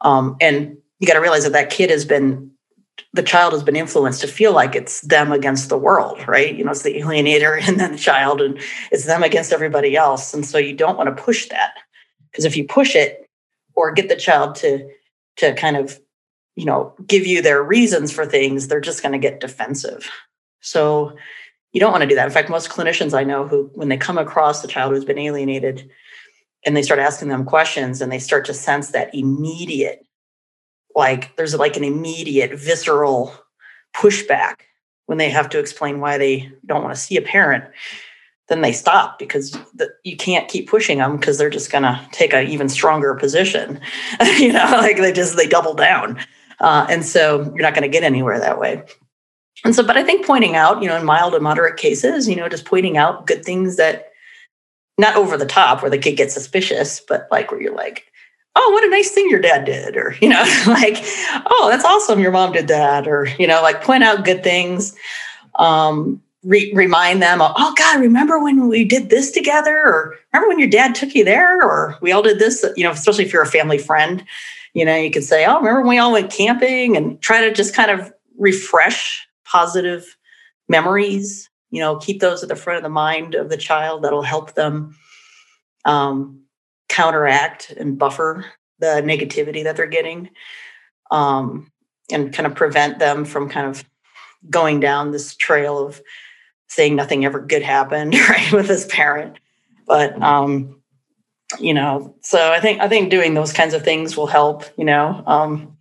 Um, 0.00 0.36
and 0.40 0.76
you 1.00 1.06
got 1.06 1.14
to 1.14 1.20
realize 1.20 1.44
that 1.44 1.52
that 1.52 1.70
kid 1.70 1.90
has 1.90 2.04
been 2.04 2.50
the 3.12 3.22
child 3.22 3.52
has 3.52 3.62
been 3.62 3.76
influenced 3.76 4.20
to 4.20 4.28
feel 4.28 4.52
like 4.52 4.74
it's 4.74 5.00
them 5.02 5.32
against 5.32 5.68
the 5.68 5.78
world, 5.78 6.26
right? 6.28 6.54
You 6.54 6.64
know, 6.64 6.72
it's 6.72 6.82
the 6.82 7.00
alienator 7.00 7.60
and 7.66 7.78
then 7.80 7.92
the 7.92 7.98
child, 7.98 8.40
and 8.40 8.60
it's 8.92 9.06
them 9.06 9.22
against 9.22 9.52
everybody 9.52 9.96
else. 9.96 10.34
And 10.34 10.44
so 10.44 10.58
you 10.58 10.74
don't 10.74 10.96
want 10.96 11.14
to 11.14 11.22
push 11.22 11.48
that 11.48 11.74
because 12.30 12.44
if 12.44 12.56
you 12.56 12.64
push 12.64 12.94
it 12.94 13.28
or 13.74 13.92
get 13.92 14.08
the 14.08 14.16
child 14.16 14.54
to 14.56 14.88
to 15.36 15.54
kind 15.54 15.76
of 15.76 16.00
you 16.58 16.64
know 16.64 16.92
give 17.06 17.24
you 17.24 17.40
their 17.40 17.62
reasons 17.62 18.10
for 18.10 18.26
things 18.26 18.66
they're 18.66 18.80
just 18.80 19.00
going 19.00 19.12
to 19.12 19.18
get 19.18 19.38
defensive. 19.38 20.10
So 20.60 21.16
you 21.72 21.78
don't 21.78 21.92
want 21.92 22.02
to 22.02 22.08
do 22.08 22.16
that. 22.16 22.26
In 22.26 22.32
fact 22.32 22.50
most 22.50 22.68
clinicians 22.68 23.14
i 23.14 23.22
know 23.22 23.46
who 23.46 23.70
when 23.74 23.88
they 23.88 23.96
come 23.96 24.18
across 24.18 24.64
a 24.64 24.68
child 24.68 24.92
who's 24.92 25.04
been 25.04 25.18
alienated 25.18 25.88
and 26.66 26.76
they 26.76 26.82
start 26.82 26.98
asking 26.98 27.28
them 27.28 27.44
questions 27.44 28.00
and 28.00 28.10
they 28.10 28.18
start 28.18 28.44
to 28.46 28.54
sense 28.54 28.90
that 28.90 29.14
immediate 29.14 30.04
like 30.96 31.36
there's 31.36 31.54
like 31.54 31.76
an 31.76 31.84
immediate 31.84 32.58
visceral 32.58 33.32
pushback 33.96 34.62
when 35.06 35.16
they 35.16 35.30
have 35.30 35.48
to 35.50 35.60
explain 35.60 36.00
why 36.00 36.18
they 36.18 36.50
don't 36.66 36.82
want 36.82 36.92
to 36.92 37.00
see 37.00 37.16
a 37.16 37.22
parent 37.22 37.64
then 38.48 38.62
they 38.62 38.72
stop 38.72 39.18
because 39.18 39.52
the, 39.74 39.88
you 40.02 40.16
can't 40.16 40.48
keep 40.48 40.68
pushing 40.68 40.98
them 40.98 41.18
because 41.18 41.38
they're 41.38 41.50
just 41.50 41.70
going 41.70 41.84
to 41.84 42.08
take 42.12 42.32
an 42.32 42.48
even 42.48 42.68
stronger 42.68 43.14
position. 43.14 43.78
You 44.38 44.52
know 44.54 44.64
like 44.72 44.96
they 44.96 45.12
just 45.12 45.36
they 45.36 45.46
double 45.46 45.74
down 45.74 46.18
uh, 46.60 46.86
and 46.88 47.04
so 47.04 47.42
you're 47.54 47.62
not 47.62 47.74
going 47.74 47.82
to 47.82 47.88
get 47.88 48.02
anywhere 48.02 48.38
that 48.38 48.58
way. 48.58 48.82
And 49.64 49.74
so, 49.74 49.84
but 49.84 49.96
I 49.96 50.04
think 50.04 50.26
pointing 50.26 50.54
out, 50.54 50.82
you 50.82 50.88
know, 50.88 50.96
in 50.96 51.04
mild 51.04 51.34
and 51.34 51.42
moderate 51.42 51.76
cases, 51.76 52.28
you 52.28 52.36
know, 52.36 52.48
just 52.48 52.64
pointing 52.64 52.96
out 52.96 53.26
good 53.26 53.44
things 53.44 53.76
that 53.76 54.12
not 54.98 55.16
over 55.16 55.36
the 55.36 55.46
top 55.46 55.82
where 55.82 55.90
the 55.90 55.98
kid 55.98 56.16
gets 56.16 56.34
suspicious, 56.34 57.00
but 57.00 57.28
like 57.30 57.50
where 57.50 57.60
you're 57.60 57.74
like, 57.74 58.04
oh, 58.56 58.70
what 58.72 58.84
a 58.84 58.90
nice 58.90 59.10
thing 59.10 59.28
your 59.30 59.40
dad 59.40 59.64
did, 59.64 59.96
or, 59.96 60.14
you 60.20 60.28
know, 60.28 60.42
like, 60.66 60.96
oh, 61.46 61.68
that's 61.70 61.84
awesome 61.84 62.20
your 62.20 62.32
mom 62.32 62.52
did 62.52 62.68
that, 62.68 63.06
or, 63.06 63.28
you 63.38 63.46
know, 63.46 63.62
like 63.62 63.82
point 63.82 64.04
out 64.04 64.24
good 64.24 64.42
things. 64.42 64.96
Um, 65.56 66.22
re- 66.44 66.72
remind 66.74 67.22
them, 67.22 67.40
of, 67.40 67.52
oh 67.56 67.74
God, 67.76 68.00
remember 68.00 68.42
when 68.42 68.68
we 68.68 68.84
did 68.84 69.10
this 69.10 69.30
together? 69.30 69.76
Or 69.76 70.16
remember 70.32 70.48
when 70.48 70.58
your 70.58 70.68
dad 70.68 70.94
took 70.94 71.14
you 71.14 71.24
there? 71.24 71.62
Or 71.62 71.96
we 72.00 72.12
all 72.12 72.22
did 72.22 72.38
this, 72.38 72.64
you 72.76 72.84
know, 72.84 72.90
especially 72.90 73.24
if 73.24 73.32
you're 73.32 73.42
a 73.42 73.46
family 73.46 73.78
friend, 73.78 74.24
you 74.74 74.84
know, 74.84 74.96
you 74.96 75.10
could 75.10 75.24
say, 75.24 75.44
oh, 75.46 75.56
remember 75.58 75.80
when 75.80 75.90
we 75.90 75.98
all 75.98 76.12
went 76.12 76.30
camping 76.30 76.96
and 76.96 77.20
try 77.20 77.40
to 77.40 77.52
just 77.52 77.74
kind 77.74 77.90
of 77.90 78.12
refresh 78.38 79.26
positive 79.44 80.16
memories, 80.68 81.48
you 81.70 81.80
know, 81.80 81.96
keep 81.96 82.20
those 82.20 82.42
at 82.42 82.48
the 82.48 82.56
front 82.56 82.76
of 82.76 82.82
the 82.82 82.88
mind 82.88 83.34
of 83.34 83.48
the 83.48 83.56
child. 83.56 84.02
That'll 84.02 84.22
help 84.22 84.54
them 84.54 84.96
um, 85.84 86.42
counteract 86.88 87.70
and 87.70 87.98
buffer 87.98 88.44
the 88.78 89.02
negativity 89.04 89.64
that 89.64 89.76
they're 89.76 89.86
getting 89.86 90.30
um, 91.10 91.70
and 92.10 92.32
kind 92.32 92.46
of 92.46 92.54
prevent 92.54 92.98
them 92.98 93.24
from 93.24 93.48
kind 93.48 93.66
of 93.66 93.84
going 94.50 94.80
down 94.80 95.10
this 95.10 95.34
trail 95.34 95.78
of 95.78 96.00
saying 96.68 96.94
nothing 96.94 97.24
ever 97.24 97.40
good 97.40 97.62
happened, 97.62 98.14
right, 98.28 98.52
with 98.52 98.68
this 98.68 98.86
parent. 98.86 99.38
But 99.86 100.20
um, 100.22 100.77
you 101.58 101.72
know 101.72 102.14
so 102.20 102.52
i 102.52 102.60
think 102.60 102.80
i 102.80 102.88
think 102.88 103.10
doing 103.10 103.34
those 103.34 103.52
kinds 103.52 103.74
of 103.74 103.82
things 103.82 104.16
will 104.16 104.26
help 104.26 104.64
you 104.76 104.84
know 104.84 105.22
um 105.26 105.76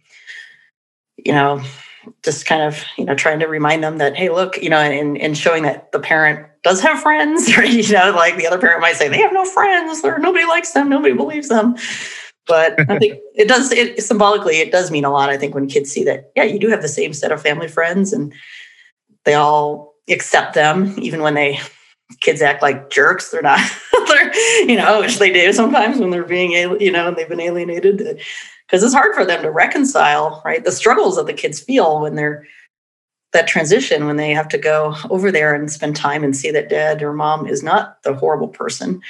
you 1.17 1.31
know 1.31 1.61
just 2.23 2.45
kind 2.45 2.61
of 2.61 2.83
you 2.97 3.03
know 3.03 3.13
trying 3.13 3.39
to 3.39 3.47
remind 3.47 3.83
them 3.83 3.97
that 3.97 4.15
hey 4.15 4.29
look 4.29 4.57
you 4.61 4.69
know 4.69 4.77
and, 4.77 5.17
and 5.17 5.37
showing 5.37 5.63
that 5.63 5.91
the 5.91 5.99
parent 5.99 6.47
does 6.63 6.79
have 6.79 7.01
friends 7.01 7.55
right 7.57 7.69
you 7.69 7.93
know 7.93 8.11
like 8.11 8.37
the 8.37 8.47
other 8.47 8.59
parent 8.59 8.81
might 8.81 8.95
say 8.95 9.09
they 9.09 9.21
have 9.21 9.33
no 9.33 9.45
friends 9.45 10.03
or 10.03 10.17
nobody 10.19 10.45
likes 10.45 10.71
them 10.71 10.89
nobody 10.89 11.13
believes 11.13 11.49
them 11.49 11.75
but 12.45 12.79
i 12.89 12.97
think 12.97 13.19
it 13.35 13.49
does 13.49 13.71
it 13.73 14.01
symbolically 14.01 14.59
it 14.59 14.71
does 14.71 14.89
mean 14.89 15.03
a 15.03 15.11
lot 15.11 15.29
i 15.29 15.37
think 15.37 15.53
when 15.53 15.67
kids 15.67 15.91
see 15.91 16.03
that 16.03 16.31
yeah 16.35 16.43
you 16.43 16.59
do 16.59 16.69
have 16.69 16.81
the 16.81 16.87
same 16.87 17.11
set 17.11 17.31
of 17.31 17.41
family 17.41 17.67
friends 17.67 18.13
and 18.13 18.33
they 19.25 19.33
all 19.33 19.95
accept 20.09 20.53
them 20.53 20.95
even 20.97 21.21
when 21.21 21.33
they 21.33 21.59
kids 22.21 22.41
act 22.41 22.61
like 22.61 22.89
jerks. 22.89 23.29
They're 23.29 23.41
not, 23.41 23.59
they're, 24.05 24.33
you 24.67 24.75
know, 24.75 24.99
which 24.99 25.19
they 25.19 25.31
do 25.31 25.51
sometimes 25.53 25.99
when 25.99 26.09
they're 26.09 26.23
being, 26.23 26.51
you 26.51 26.91
know, 26.91 27.07
and 27.07 27.17
they've 27.17 27.29
been 27.29 27.39
alienated 27.39 27.97
because 27.97 28.83
it's 28.83 28.93
hard 28.93 29.15
for 29.15 29.25
them 29.25 29.41
to 29.41 29.51
reconcile, 29.51 30.41
right? 30.45 30.63
The 30.63 30.71
struggles 30.71 31.15
that 31.15 31.25
the 31.25 31.33
kids 31.33 31.59
feel 31.59 32.01
when 32.01 32.15
they're 32.15 32.45
that 33.33 33.47
transition, 33.47 34.05
when 34.05 34.15
they 34.15 34.33
have 34.33 34.47
to 34.49 34.57
go 34.57 34.95
over 35.09 35.31
there 35.31 35.53
and 35.53 35.71
spend 35.71 35.95
time 35.95 36.23
and 36.23 36.35
see 36.35 36.49
that 36.51 36.69
dad 36.69 37.03
or 37.03 37.13
mom 37.13 37.45
is 37.45 37.61
not 37.61 38.01
the 38.03 38.13
horrible 38.13 38.47
person. 38.47 39.01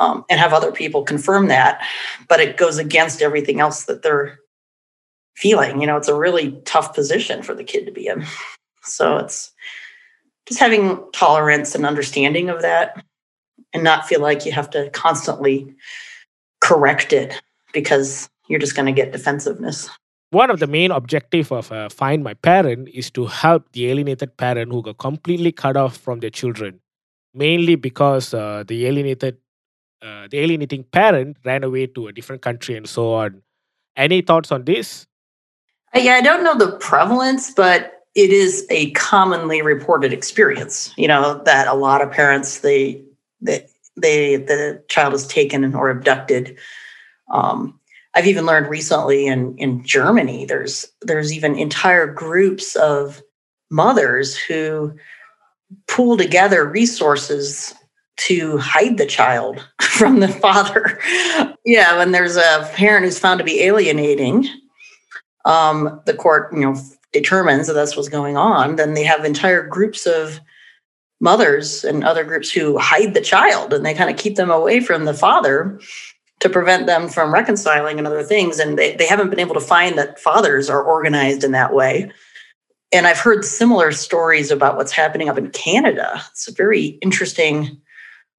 Um, 0.00 0.24
and 0.30 0.38
have 0.38 0.52
other 0.52 0.70
people 0.70 1.02
confirm 1.02 1.48
that, 1.48 1.84
but 2.28 2.38
it 2.38 2.56
goes 2.56 2.78
against 2.78 3.20
everything 3.20 3.58
else 3.58 3.86
that 3.86 4.02
they're 4.02 4.38
feeling. 5.34 5.80
You 5.80 5.88
know, 5.88 5.96
it's 5.96 6.06
a 6.06 6.14
really 6.14 6.52
tough 6.64 6.94
position 6.94 7.42
for 7.42 7.52
the 7.52 7.64
kid 7.64 7.84
to 7.86 7.90
be 7.90 8.06
in. 8.06 8.24
So 8.84 9.16
it's 9.16 9.50
just 10.46 10.60
having 10.60 11.04
tolerance 11.12 11.74
and 11.74 11.84
understanding 11.84 12.48
of 12.48 12.62
that 12.62 13.04
and 13.78 13.84
not 13.84 14.06
feel 14.06 14.20
like 14.20 14.44
you 14.44 14.52
have 14.52 14.70
to 14.70 14.90
constantly 14.90 15.74
correct 16.60 17.12
it 17.12 17.40
because 17.72 18.28
you're 18.48 18.58
just 18.58 18.74
going 18.74 18.86
to 18.86 18.92
get 18.92 19.12
defensiveness. 19.12 19.88
One 20.30 20.50
of 20.50 20.58
the 20.58 20.66
main 20.66 20.90
objective 20.90 21.50
of 21.52 21.72
uh, 21.72 21.88
Find 21.88 22.22
My 22.22 22.34
Parent 22.34 22.88
is 22.92 23.10
to 23.12 23.26
help 23.26 23.72
the 23.72 23.86
alienated 23.90 24.36
parent 24.36 24.72
who 24.72 24.82
got 24.82 24.98
completely 24.98 25.52
cut 25.52 25.76
off 25.76 25.96
from 25.96 26.20
their 26.20 26.30
children, 26.30 26.80
mainly 27.32 27.76
because 27.76 28.34
uh, 28.34 28.64
the 28.66 28.86
alienated, 28.86 29.38
uh, 30.02 30.28
the 30.30 30.38
alienating 30.38 30.84
parent 30.84 31.38
ran 31.44 31.64
away 31.64 31.86
to 31.86 32.08
a 32.08 32.12
different 32.12 32.42
country 32.42 32.76
and 32.76 32.88
so 32.88 33.14
on. 33.14 33.42
Any 33.96 34.20
thoughts 34.20 34.52
on 34.52 34.64
this? 34.64 35.06
Uh, 35.96 36.00
yeah, 36.00 36.14
I 36.14 36.20
don't 36.20 36.44
know 36.44 36.58
the 36.58 36.76
prevalence, 36.76 37.54
but 37.54 37.98
it 38.14 38.30
is 38.30 38.66
a 38.68 38.90
commonly 38.92 39.62
reported 39.62 40.12
experience 40.12 40.92
you 40.96 41.06
know 41.06 41.40
that 41.44 41.68
a 41.68 41.74
lot 41.74 42.02
of 42.02 42.10
parents 42.10 42.60
they 42.60 43.00
they, 43.40 43.66
they 43.96 44.36
the 44.36 44.82
child 44.88 45.14
is 45.14 45.26
taken 45.26 45.74
or 45.74 45.90
abducted. 45.90 46.56
Um, 47.32 47.78
i've 48.14 48.26
even 48.26 48.46
learned 48.46 48.68
recently 48.68 49.26
in 49.26 49.54
in 49.58 49.84
germany 49.84 50.46
there's 50.46 50.86
there's 51.02 51.30
even 51.30 51.54
entire 51.58 52.06
groups 52.06 52.74
of 52.76 53.20
mothers 53.70 54.34
who 54.34 54.94
pool 55.86 56.16
together 56.16 56.64
resources 56.66 57.74
to 58.16 58.56
hide 58.58 58.96
the 58.96 59.06
child 59.06 59.68
from 59.80 60.20
the 60.20 60.28
father. 60.28 60.98
Yeah 61.64 61.98
when 61.98 62.12
there's 62.12 62.36
a 62.36 62.70
parent 62.74 63.04
who's 63.04 63.18
found 63.18 63.38
to 63.38 63.44
be 63.44 63.62
alienating 63.62 64.48
um, 65.44 66.00
the 66.06 66.14
court 66.14 66.52
you 66.52 66.60
know 66.60 66.76
determines 67.12 67.66
that 67.66 67.72
that's 67.72 67.96
what's 67.96 68.08
going 68.08 68.36
on, 68.36 68.76
then 68.76 68.94
they 68.94 69.02
have 69.02 69.24
entire 69.24 69.66
groups 69.66 70.06
of 70.06 70.40
mothers 71.20 71.84
and 71.84 72.04
other 72.04 72.24
groups 72.24 72.50
who 72.50 72.78
hide 72.78 73.14
the 73.14 73.20
child 73.20 73.72
and 73.72 73.84
they 73.84 73.94
kind 73.94 74.10
of 74.10 74.16
keep 74.16 74.36
them 74.36 74.50
away 74.50 74.80
from 74.80 75.04
the 75.04 75.14
father 75.14 75.80
to 76.40 76.48
prevent 76.48 76.86
them 76.86 77.08
from 77.08 77.34
reconciling 77.34 77.98
and 77.98 78.06
other 78.06 78.22
things. 78.22 78.58
And 78.58 78.78
they, 78.78 78.94
they 78.94 79.06
haven't 79.06 79.30
been 79.30 79.40
able 79.40 79.54
to 79.54 79.60
find 79.60 79.98
that 79.98 80.20
fathers 80.20 80.70
are 80.70 80.82
organized 80.82 81.42
in 81.42 81.52
that 81.52 81.74
way. 81.74 82.10
And 82.92 83.06
I've 83.06 83.18
heard 83.18 83.44
similar 83.44 83.92
stories 83.92 84.50
about 84.50 84.76
what's 84.76 84.92
happening 84.92 85.28
up 85.28 85.36
in 85.36 85.50
Canada. 85.50 86.22
It's 86.30 86.48
a 86.48 86.52
very 86.52 86.98
interesting 87.02 87.80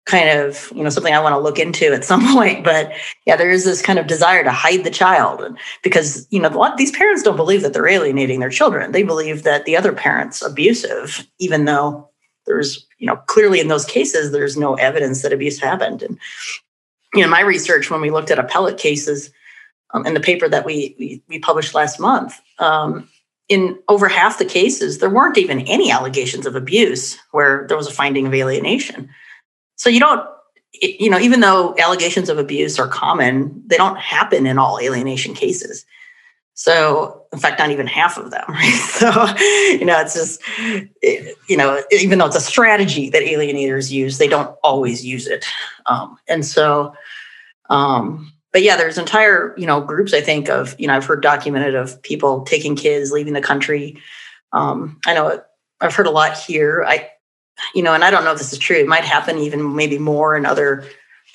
kind 0.06 0.40
of 0.40 0.72
you 0.76 0.84
know 0.84 0.90
something 0.90 1.14
I 1.14 1.20
want 1.20 1.34
to 1.34 1.40
look 1.40 1.60
into 1.60 1.94
at 1.94 2.04
some 2.12 2.34
point. 2.34 2.64
But 2.64 2.92
yeah, 3.26 3.36
there 3.36 3.52
is 3.52 3.64
this 3.64 3.82
kind 3.82 4.00
of 4.00 4.08
desire 4.08 4.44
to 4.44 4.52
hide 4.52 4.84
the 4.84 4.90
child, 4.90 5.44
because 5.84 6.28
you 6.32 6.40
know 6.40 6.50
lot, 6.50 6.78
these 6.78 6.92
parents 6.92 7.24
don't 7.24 7.36
believe 7.36 7.62
that 7.62 7.74
they're 7.74 7.88
alienating 7.88 8.40
their 8.40 8.50
children. 8.50 8.92
They 8.92 9.04
believe 9.04 9.44
that 9.44 9.66
the 9.66 9.78
other 9.78 9.94
parent's 9.94 10.42
abusive, 10.42 11.28
even 11.40 11.66
though 11.66 12.09
there's 12.50 12.86
you 12.98 13.06
know 13.06 13.16
clearly 13.28 13.62
in 13.62 13.70
those 13.70 13.86
cases 13.86 14.32
there's 14.32 14.58
no 14.58 14.74
evidence 14.76 15.22
that 15.22 15.32
abuse 15.32 15.60
happened. 15.60 16.04
And 16.04 16.20
you 17.14 17.22
know 17.22 17.30
my 17.30 17.42
research 17.42 17.90
when 17.90 18.02
we 18.02 18.12
looked 18.12 18.32
at 18.32 18.40
appellate 18.40 18.78
cases 18.78 19.32
um, 19.94 20.06
in 20.06 20.16
the 20.16 20.20
paper 20.20 20.50
that 20.50 20.66
we 20.66 20.96
we, 21.00 21.24
we 21.30 21.40
published 21.40 21.74
last 21.74 22.00
month. 22.00 22.34
Um, 22.58 23.08
in 23.48 23.80
over 23.88 24.08
half 24.08 24.38
the 24.38 24.46
cases, 24.46 25.00
there 25.00 25.10
weren't 25.10 25.38
even 25.38 25.62
any 25.62 25.92
allegations 25.92 26.46
of 26.46 26.56
abuse 26.56 27.18
where 27.32 27.66
there 27.68 27.78
was 27.78 27.88
a 27.88 27.92
finding 27.92 28.28
of 28.28 28.34
alienation. 28.34 29.10
So 29.76 29.90
you 29.90 30.00
don't, 30.00 30.24
you 30.74 31.10
know, 31.10 31.18
even 31.18 31.40
though 31.40 31.76
allegations 31.80 32.30
of 32.30 32.38
abuse 32.38 32.78
are 32.78 32.88
common, 32.88 33.64
they 33.66 33.78
don't 33.78 33.98
happen 33.98 34.46
in 34.46 34.60
all 34.60 34.80
alienation 34.80 35.34
cases. 35.34 35.84
So, 36.60 37.24
in 37.32 37.40
fact, 37.40 37.58
not 37.58 37.72
even 37.72 37.88
half 37.88 38.18
of 38.18 38.32
them. 38.32 38.44
Right? 38.50 38.74
So, 38.74 39.08
you 39.80 39.86
know, 39.86 39.98
it's 40.02 40.14
just, 40.14 40.42
you 41.48 41.56
know, 41.56 41.82
even 41.90 42.20
though 42.20 42.26
it's 42.26 42.36
a 42.36 42.42
strategy 42.42 43.10
that 43.12 43.24
alienators 43.24 43.90
use, 43.90 44.18
they 44.18 44.28
don't 44.28 44.54
always 44.62 45.06
use 45.06 45.26
it. 45.26 45.46
Um, 45.86 46.18
and 46.28 46.46
so, 46.46 46.94
um, 47.70 48.34
but 48.52 48.62
yeah, 48.62 48.76
there's 48.76 48.98
entire, 48.98 49.56
you 49.58 49.66
know, 49.66 49.80
groups 49.80 50.14
I 50.14 50.20
think 50.20 50.50
of, 50.50 50.76
you 50.78 50.88
know, 50.88 50.96
I've 50.96 51.06
heard 51.06 51.24
documented 51.24 51.76
of 51.76 52.02
people 52.02 52.42
taking 52.42 52.76
kids, 52.76 53.14
leaving 53.14 53.32
the 53.32 53.42
country. 53.42 53.98
Um, 54.52 55.00
I 55.08 55.14
know 55.14 55.42
I've 55.80 55.96
heard 55.96 56.08
a 56.08 56.12
lot 56.12 56.38
here. 56.38 56.84
I, 56.86 57.10
you 57.74 57.84
know, 57.84 57.94
and 57.94 58.04
I 58.04 58.12
don't 58.12 58.26
know 58.26 58.34
if 58.34 58.38
this 58.38 58.52
is 58.52 58.60
true. 58.60 58.76
It 58.76 58.88
might 58.88 59.06
happen 59.06 59.38
even 59.38 59.78
maybe 59.78 59.98
more 59.98 60.36
in 60.36 60.46
other 60.46 60.84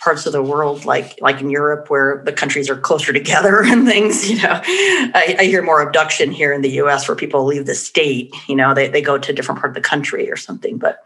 parts 0.05 0.27
of 0.27 0.33
the 0.33 0.43
world, 0.43 0.85
like 0.85 1.19
like 1.23 1.41
in 1.41 1.49
Europe, 1.49 1.89
where 1.89 2.23
the 2.25 2.33
countries 2.33 2.69
are 2.69 2.77
closer 2.77 3.13
together 3.13 3.63
and 3.65 3.87
things. 3.87 4.31
You 4.31 4.43
know, 4.43 4.61
I, 4.63 5.37
I, 5.39 5.45
hear 5.45 5.63
more 5.63 5.81
abduction 5.81 6.31
here 6.31 6.53
in 6.53 6.61
the 6.61 6.71
U.S. 6.73 7.09
where 7.09 7.17
people 7.17 7.45
leave 7.45 7.65
the 7.65 7.75
state. 7.75 8.35
You 8.47 8.55
know, 8.55 8.75
they 8.75 8.89
they 8.89 9.01
go 9.01 9.17
to 9.17 9.33
a 9.33 9.35
different 9.35 9.61
part 9.61 9.71
of 9.71 9.75
the 9.75 9.89
country 9.89 10.31
or 10.31 10.37
something. 10.37 10.77
But 10.77 11.03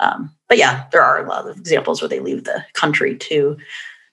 um, 0.00 0.34
but 0.48 0.58
yeah, 0.58 0.86
there 0.90 1.02
are 1.02 1.24
a 1.24 1.28
lot 1.28 1.48
of 1.48 1.56
examples 1.56 2.02
where 2.02 2.08
they 2.08 2.20
leave 2.20 2.44
the 2.44 2.64
country 2.74 3.16
too. 3.16 3.56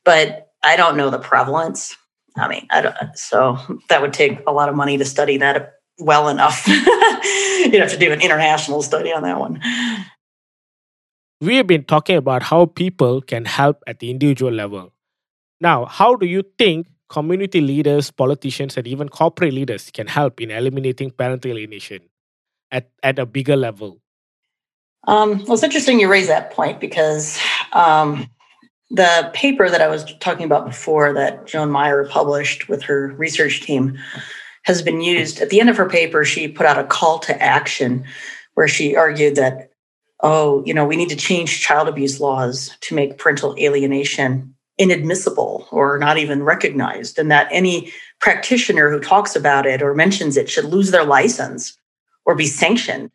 But 0.04 0.52
I 0.64 0.76
don't 0.76 0.98
know 0.98 1.10
the 1.10 1.20
prevalence. 1.20 1.98
I 2.38 2.48
mean, 2.48 2.68
I 2.70 2.82
don't. 2.82 3.18
So 3.18 3.58
that 3.90 4.02
would 4.02 4.14
take 4.14 4.40
a 4.46 4.52
lot 4.52 4.70
of 4.70 4.76
money 4.76 4.98
to 4.98 5.06
study 5.06 5.38
that 5.38 5.80
well 5.98 6.30
enough. 6.30 6.68
You'd 6.68 7.82
have 7.82 7.92
to 7.92 7.98
do 7.98 8.12
an 8.12 8.22
international 8.22 8.84
study 8.84 9.12
on 9.12 9.24
that 9.24 9.40
one 9.40 9.62
we 11.42 11.58
have 11.58 11.68
been 11.68 11.84
talking 11.84 12.18
about 12.18 12.44
how 12.44 12.66
people 12.66 13.22
can 13.22 13.46
help 13.46 13.84
at 13.88 14.00
the 14.00 14.10
individual 14.10 14.52
level. 14.52 14.94
Now, 15.60 15.86
how 15.86 16.16
do 16.16 16.26
you 16.26 16.44
think 16.58 16.88
community 17.10 17.62
leaders, 17.62 18.12
politicians, 18.12 18.78
and 18.78 18.88
even 18.88 19.10
corporate 19.10 19.54
leaders 19.54 19.92
can 19.92 20.08
help 20.08 20.42
in 20.42 20.52
eliminating 20.52 21.12
parental 21.12 21.52
alienation 21.52 22.02
at, 22.72 22.90
at 23.04 23.20
a 23.20 23.26
bigger 23.26 23.56
level? 23.56 24.00
Um, 25.08 25.44
well, 25.44 25.54
it's 25.54 25.64
interesting 25.64 26.00
you 26.00 26.10
raise 26.10 26.28
that 26.28 26.52
point 26.52 26.80
because 26.80 27.40
um, 27.74 28.28
the 28.90 29.30
paper 29.34 29.70
that 29.70 29.82
I 29.82 29.88
was 29.88 30.06
talking 30.20 30.46
about 30.46 30.66
before 30.66 31.14
that 31.14 31.46
Joan 31.46 31.70
Meier 31.70 32.06
published 32.06 32.68
with 32.68 32.84
her 32.84 33.14
research 33.18 33.62
team 33.62 33.98
has 34.64 34.82
been 34.82 35.02
used. 35.02 35.42
At 35.42 35.52
the 35.52 35.60
end 35.60 35.70
of 35.70 35.78
her 35.78 35.88
paper, 35.88 36.26
she 36.26 36.48
put 36.48 36.66
out 36.66 36.80
a 36.80 36.84
call 36.84 37.20
to 37.20 37.42
action 37.42 38.04
where 38.56 38.68
she 38.68 38.96
argued 38.96 39.36
that 39.36 39.70
oh, 40.22 40.64
you 40.66 40.74
know, 40.74 40.86
we 40.86 40.96
need 40.96 41.10
to 41.10 41.16
change 41.16 41.62
child 41.62 41.88
abuse 41.88 42.20
laws 42.20 42.76
to 42.82 42.96
make 42.96 43.18
parental 43.18 43.56
alienation 43.60 44.56
inadmissible 44.78 45.68
or 45.72 45.98
not 45.98 46.18
even 46.18 46.44
recognized, 46.44 47.18
and 47.18 47.32
that 47.32 47.48
any 47.52 47.92
practitioner 48.20 48.90
who 48.90 49.00
talks 49.00 49.36
about 49.36 49.66
it 49.66 49.82
or 49.82 49.94
mentions 49.94 50.38
it 50.38 50.50
should 50.50 50.66
lose 50.66 50.92
their 50.92 51.06
license 51.06 51.78
or 52.26 52.36
be 52.36 52.48
sanctioned. 52.48 53.12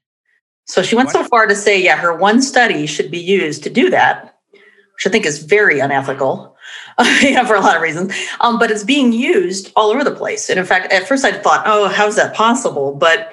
So 0.66 0.82
she 0.82 0.94
went 0.94 1.08
what? 1.08 1.24
so 1.24 1.24
far 1.24 1.46
to 1.46 1.54
say, 1.54 1.82
yeah, 1.82 1.96
her 1.96 2.14
one 2.14 2.40
study 2.40 2.86
should 2.86 3.10
be 3.10 3.18
used 3.18 3.62
to 3.64 3.70
do 3.70 3.90
that, 3.90 4.38
which 4.52 5.06
I 5.06 5.10
think 5.10 5.26
is 5.26 5.42
very 5.42 5.80
unethical. 5.80 6.56
you 7.22 7.34
know, 7.34 7.44
for 7.44 7.54
a 7.54 7.60
lot 7.60 7.76
of 7.76 7.82
reasons. 7.82 8.14
Um, 8.40 8.58
but 8.58 8.70
it's 8.70 8.84
being 8.84 9.12
used 9.12 9.72
all 9.74 9.90
over 9.90 10.04
the 10.04 10.14
place. 10.14 10.48
And 10.48 10.58
in 10.58 10.66
fact, 10.66 10.92
at 10.92 11.08
first 11.08 11.24
I 11.24 11.32
thought, 11.32 11.62
oh, 11.66 11.88
how's 11.88 12.16
that 12.16 12.34
possible? 12.34 12.94
But 12.94 13.32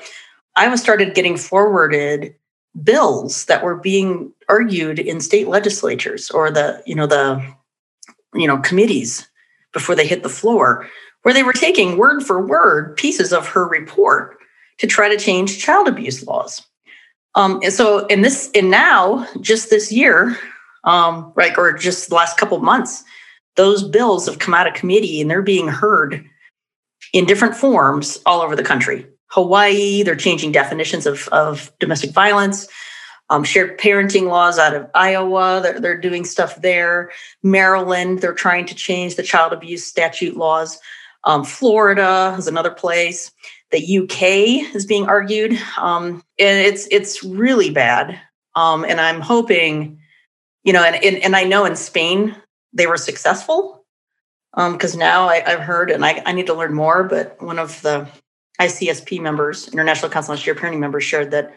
I 0.56 0.68
was 0.70 0.82
started 0.82 1.14
getting 1.14 1.38
forwarded 1.38 2.34
bills 2.84 3.46
that 3.46 3.64
were 3.64 3.76
being 3.76 4.32
argued 4.50 5.00
in 5.00 5.20
state 5.20 5.48
legislatures 5.48 6.30
or 6.32 6.52
the 6.52 6.82
you 6.86 6.96
know 6.96 7.08
the 7.08 7.42
you 8.34 8.48
know 8.48 8.58
committees 8.60 9.28
before 9.74 9.96
they 9.96 10.08
hit 10.08 10.24
the 10.24 10.30
floor 10.30 10.88
where 11.24 11.34
they 11.34 11.44
were 11.44 11.54
taking 11.54 11.98
word 11.98 12.24
for 12.24 12.46
word 12.46 12.96
pieces 12.96 13.34
of 13.34 13.48
her 13.48 13.68
report 13.68 14.38
to 14.78 14.88
try 14.88 15.10
to 15.10 15.18
change 15.18 15.60
child 15.60 15.88
abuse 15.88 16.26
laws. 16.26 16.66
Um, 17.36 17.60
and 17.64 17.74
so 17.74 18.06
in 18.08 18.22
this 18.22 18.50
and 18.56 18.72
now 18.72 19.28
just 19.42 19.70
this 19.70 19.92
year 19.92 20.38
um, 20.84 21.32
right 21.36 21.56
or 21.58 21.74
just 21.74 22.10
the 22.10 22.16
last 22.16 22.38
couple 22.38 22.58
months 22.60 23.04
those 23.56 23.84
bills 23.84 24.28
have 24.28 24.40
come 24.40 24.54
out 24.54 24.68
of 24.68 24.74
committee 24.74 25.20
and 25.20 25.30
they're 25.30 25.42
being 25.42 25.68
heard 25.68 26.24
in 27.14 27.26
different 27.26 27.56
forms 27.56 28.20
all 28.26 28.42
over 28.42 28.56
the 28.56 28.64
country 28.64 29.06
Hawaii, 29.28 30.04
they're 30.04 30.16
changing 30.16 30.52
definitions 30.52 31.06
of, 31.06 31.28
of 31.30 31.72
domestic 31.80 32.12
violence. 32.12 32.68
Um, 33.30 33.44
shared 33.44 33.78
parenting 33.78 34.30
laws 34.30 34.58
out 34.58 34.74
of 34.74 34.90
Iowa, 34.96 35.60
they're, 35.62 35.80
they're 35.82 36.00
doing 36.00 36.24
stuff 36.24 36.62
there. 36.62 37.12
Maryland, 37.44 38.22
they're 38.22 38.34
trying 38.34 38.66
to 38.68 38.76
change 38.76 39.16
the 39.16 39.24
child 39.24 39.52
abuse 39.52 39.84
statute 39.84 40.38
laws. 40.38 40.80
Um, 41.26 41.44
Florida 41.44 42.36
is 42.38 42.48
another 42.48 42.72
place. 42.72 43.32
The 43.72 43.98
UK 43.98 44.74
is 44.74 44.86
being 44.86 45.08
argued, 45.08 45.60
um, 45.78 46.24
and 46.40 46.66
it's 46.66 46.88
it's 46.90 47.22
really 47.22 47.70
bad. 47.70 48.18
Um, 48.56 48.86
and 48.86 49.02
I'm 49.02 49.20
hoping, 49.20 50.00
you 50.64 50.72
know, 50.72 50.84
and, 50.84 50.96
and 51.04 51.18
and 51.18 51.36
I 51.36 51.44
know 51.44 51.66
in 51.66 51.76
Spain 51.76 52.34
they 52.72 52.88
were 52.88 52.96
successful 52.96 53.86
because 54.56 54.94
um, 54.94 55.00
now 55.00 55.28
I, 55.28 55.42
have 55.42 55.60
heard, 55.60 55.92
and 55.92 56.06
I, 56.06 56.24
I 56.26 56.32
need 56.32 56.48
to 56.48 56.54
learn 56.54 56.74
more. 56.74 57.04
But 57.04 57.42
one 57.42 57.60
of 57.60 57.82
the 57.82 58.08
ICSP 58.60 59.22
members, 59.22 59.68
International 59.68 60.10
Council 60.10 60.32
on 60.32 60.38
Shared 60.38 60.58
Parenting 60.58 60.80
members, 60.80 61.04
shared 61.04 61.32
that 61.32 61.54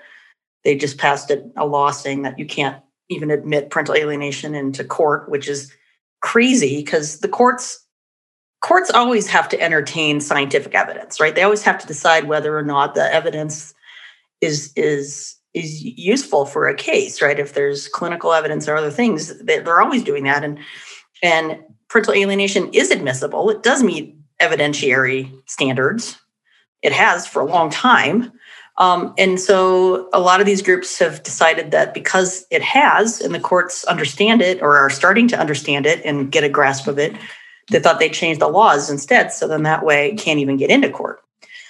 they 0.65 0.77
just 0.77 0.99
passed 0.99 1.31
a, 1.31 1.43
a 1.57 1.67
law 1.67 1.91
saying 1.91 2.23
that 2.23 2.39
you 2.39 2.47
can't 2.47 2.83
even 3.09 3.31
admit 3.31 3.71
parental 3.71 3.95
alienation 3.95 4.55
into 4.55 4.85
court, 4.85 5.29
which 5.29 5.49
is 5.49 5.73
crazy 6.21 6.77
because 6.77 7.21
the 7.21 7.29
courts 7.29 7.85
courts 8.61 8.91
always 8.91 9.27
have 9.27 9.49
to 9.49 9.61
entertain 9.61 10.21
scientific 10.21 10.75
evidence, 10.75 11.19
right? 11.19 11.35
They 11.35 11.43
always 11.43 11.63
have 11.63 11.79
to 11.79 11.87
decide 11.87 12.29
whether 12.29 12.57
or 12.57 12.63
not 12.63 12.95
the 12.95 13.13
evidence 13.13 13.75
is 14.41 14.73
is 14.77 15.37
is 15.55 15.83
useful 15.83 16.47
for 16.47 16.69
a 16.69 16.75
case, 16.75 17.21
right? 17.21 17.41
If 17.41 17.55
there's 17.55 17.89
clinical 17.89 18.33
evidence 18.33 18.69
or 18.69 18.77
other 18.77 18.91
things, 18.91 19.37
they're 19.41 19.83
always 19.83 20.05
doing 20.05 20.25
that. 20.25 20.45
And 20.45 20.59
and 21.23 21.59
parental 21.89 22.15
alienation 22.15 22.71
is 22.73 22.91
admissible. 22.91 23.51
It 23.51 23.63
does 23.63 23.83
meet 23.83 24.17
evidentiary 24.41 25.31
standards, 25.47 26.19
it 26.83 26.93
has 26.93 27.27
for 27.27 27.41
a 27.43 27.47
long 27.47 27.71
time. 27.71 28.33
Um, 28.79 29.13
and 29.19 29.39
so 29.39 30.09
a 30.13 30.21
lot 30.21 30.41
of 30.41 30.47
these 30.47 30.63
groups 30.63 30.99
have 30.99 31.23
decided 31.23 31.71
that 31.71 31.93
because 31.93 32.47
it 32.51 32.63
has, 32.63 33.21
and 33.21 33.35
the 33.35 33.41
courts 33.41 33.85
understand 33.85 34.41
it 34.41 34.63
or 34.63 34.79
are 34.79 34.89
starting 34.89 35.29
to 35.29 35.39
understand 35.39 35.85
it 35.85 36.03
and 36.05 36.33
get 36.33 36.45
a 36.45 36.49
grasp 36.49 36.87
of 36.89 36.99
it, 36.99 37.15
they 37.71 37.79
thought 37.79 37.99
they'd 37.99 38.15
change 38.15 38.39
the 38.39 38.49
laws 38.49 38.89
instead. 38.89 39.33
So 39.33 39.47
then 39.47 39.65
that 39.65 39.85
way 39.85 40.11
it 40.11 40.19
can't 40.19 40.41
even 40.41 40.57
get 40.57 40.71
into 40.71 40.89
court. 40.89 41.21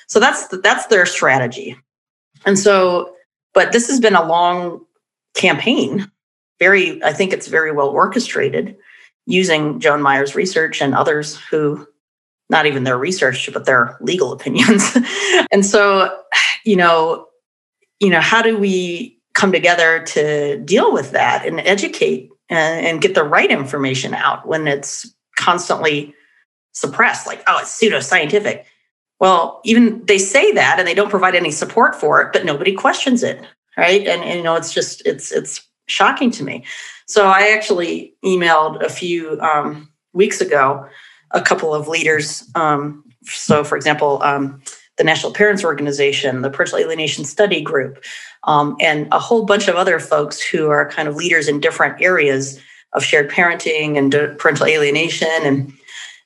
So 0.06 0.20
that's 0.20 0.46
that's 0.62 0.86
their 0.86 1.06
strategy. 1.06 1.76
And 2.46 2.58
so, 2.58 3.14
but 3.54 3.72
this 3.72 3.88
has 3.88 4.00
been 4.00 4.14
a 4.14 4.26
long 4.26 4.84
campaign. 5.34 6.10
Very, 6.58 7.02
I 7.02 7.12
think 7.12 7.32
it's 7.32 7.48
very 7.48 7.72
well 7.72 7.88
orchestrated 7.88 8.76
using 9.26 9.80
Joan 9.80 10.02
Meier's 10.02 10.34
research 10.34 10.80
and 10.80 10.94
others 10.94 11.36
who 11.36 11.86
not 12.50 12.66
even 12.66 12.84
their 12.84 12.98
research, 12.98 13.48
but 13.52 13.64
their 13.64 13.96
legal 14.00 14.32
opinions. 14.32 14.96
and 15.52 15.64
so, 15.64 16.14
you 16.64 16.76
know, 16.76 17.26
you 18.00 18.10
know, 18.10 18.20
how 18.20 18.42
do 18.42 18.58
we 18.58 19.18
come 19.34 19.52
together 19.52 20.02
to 20.02 20.58
deal 20.58 20.92
with 20.92 21.12
that 21.12 21.46
and 21.46 21.60
educate 21.60 22.28
and, 22.48 22.84
and 22.84 23.00
get 23.00 23.14
the 23.14 23.24
right 23.24 23.50
information 23.50 24.12
out 24.14 24.46
when 24.46 24.66
it's 24.66 25.14
constantly 25.38 26.14
suppressed? 26.72 27.26
Like, 27.26 27.42
oh, 27.46 27.60
it's 27.60 27.80
pseudoscientific. 27.80 28.64
Well, 29.20 29.60
even 29.64 30.04
they 30.06 30.18
say 30.18 30.50
that 30.52 30.78
and 30.78 30.88
they 30.88 30.94
don't 30.94 31.10
provide 31.10 31.34
any 31.34 31.50
support 31.52 31.94
for 31.94 32.20
it, 32.22 32.32
but 32.32 32.44
nobody 32.44 32.74
questions 32.74 33.22
it, 33.22 33.40
right? 33.76 34.06
And, 34.06 34.22
and 34.22 34.38
you 34.38 34.42
know, 34.42 34.56
it's 34.56 34.72
just 34.72 35.06
it's 35.06 35.30
it's 35.30 35.64
shocking 35.86 36.30
to 36.32 36.42
me. 36.42 36.64
So 37.06 37.26
I 37.26 37.50
actually 37.50 38.14
emailed 38.24 38.82
a 38.82 38.88
few 38.88 39.38
um, 39.40 39.90
weeks 40.14 40.40
ago 40.40 40.88
a 41.32 41.40
couple 41.40 41.74
of 41.74 41.88
leaders. 41.88 42.48
Um, 42.54 43.04
so, 43.24 43.64
for 43.64 43.76
example, 43.76 44.22
um, 44.22 44.62
the 44.98 45.04
National 45.04 45.32
Parents 45.32 45.64
Organization, 45.64 46.42
the 46.42 46.50
Parental 46.50 46.78
Alienation 46.78 47.24
Study 47.24 47.60
Group, 47.60 48.04
um, 48.44 48.76
and 48.80 49.08
a 49.12 49.18
whole 49.18 49.44
bunch 49.44 49.68
of 49.68 49.76
other 49.76 49.98
folks 49.98 50.40
who 50.40 50.68
are 50.68 50.88
kind 50.88 51.08
of 51.08 51.16
leaders 51.16 51.48
in 51.48 51.60
different 51.60 52.00
areas 52.00 52.60
of 52.92 53.04
shared 53.04 53.30
parenting 53.30 53.96
and 53.96 54.12
parental 54.38 54.66
alienation. 54.66 55.28
And, 55.42 55.72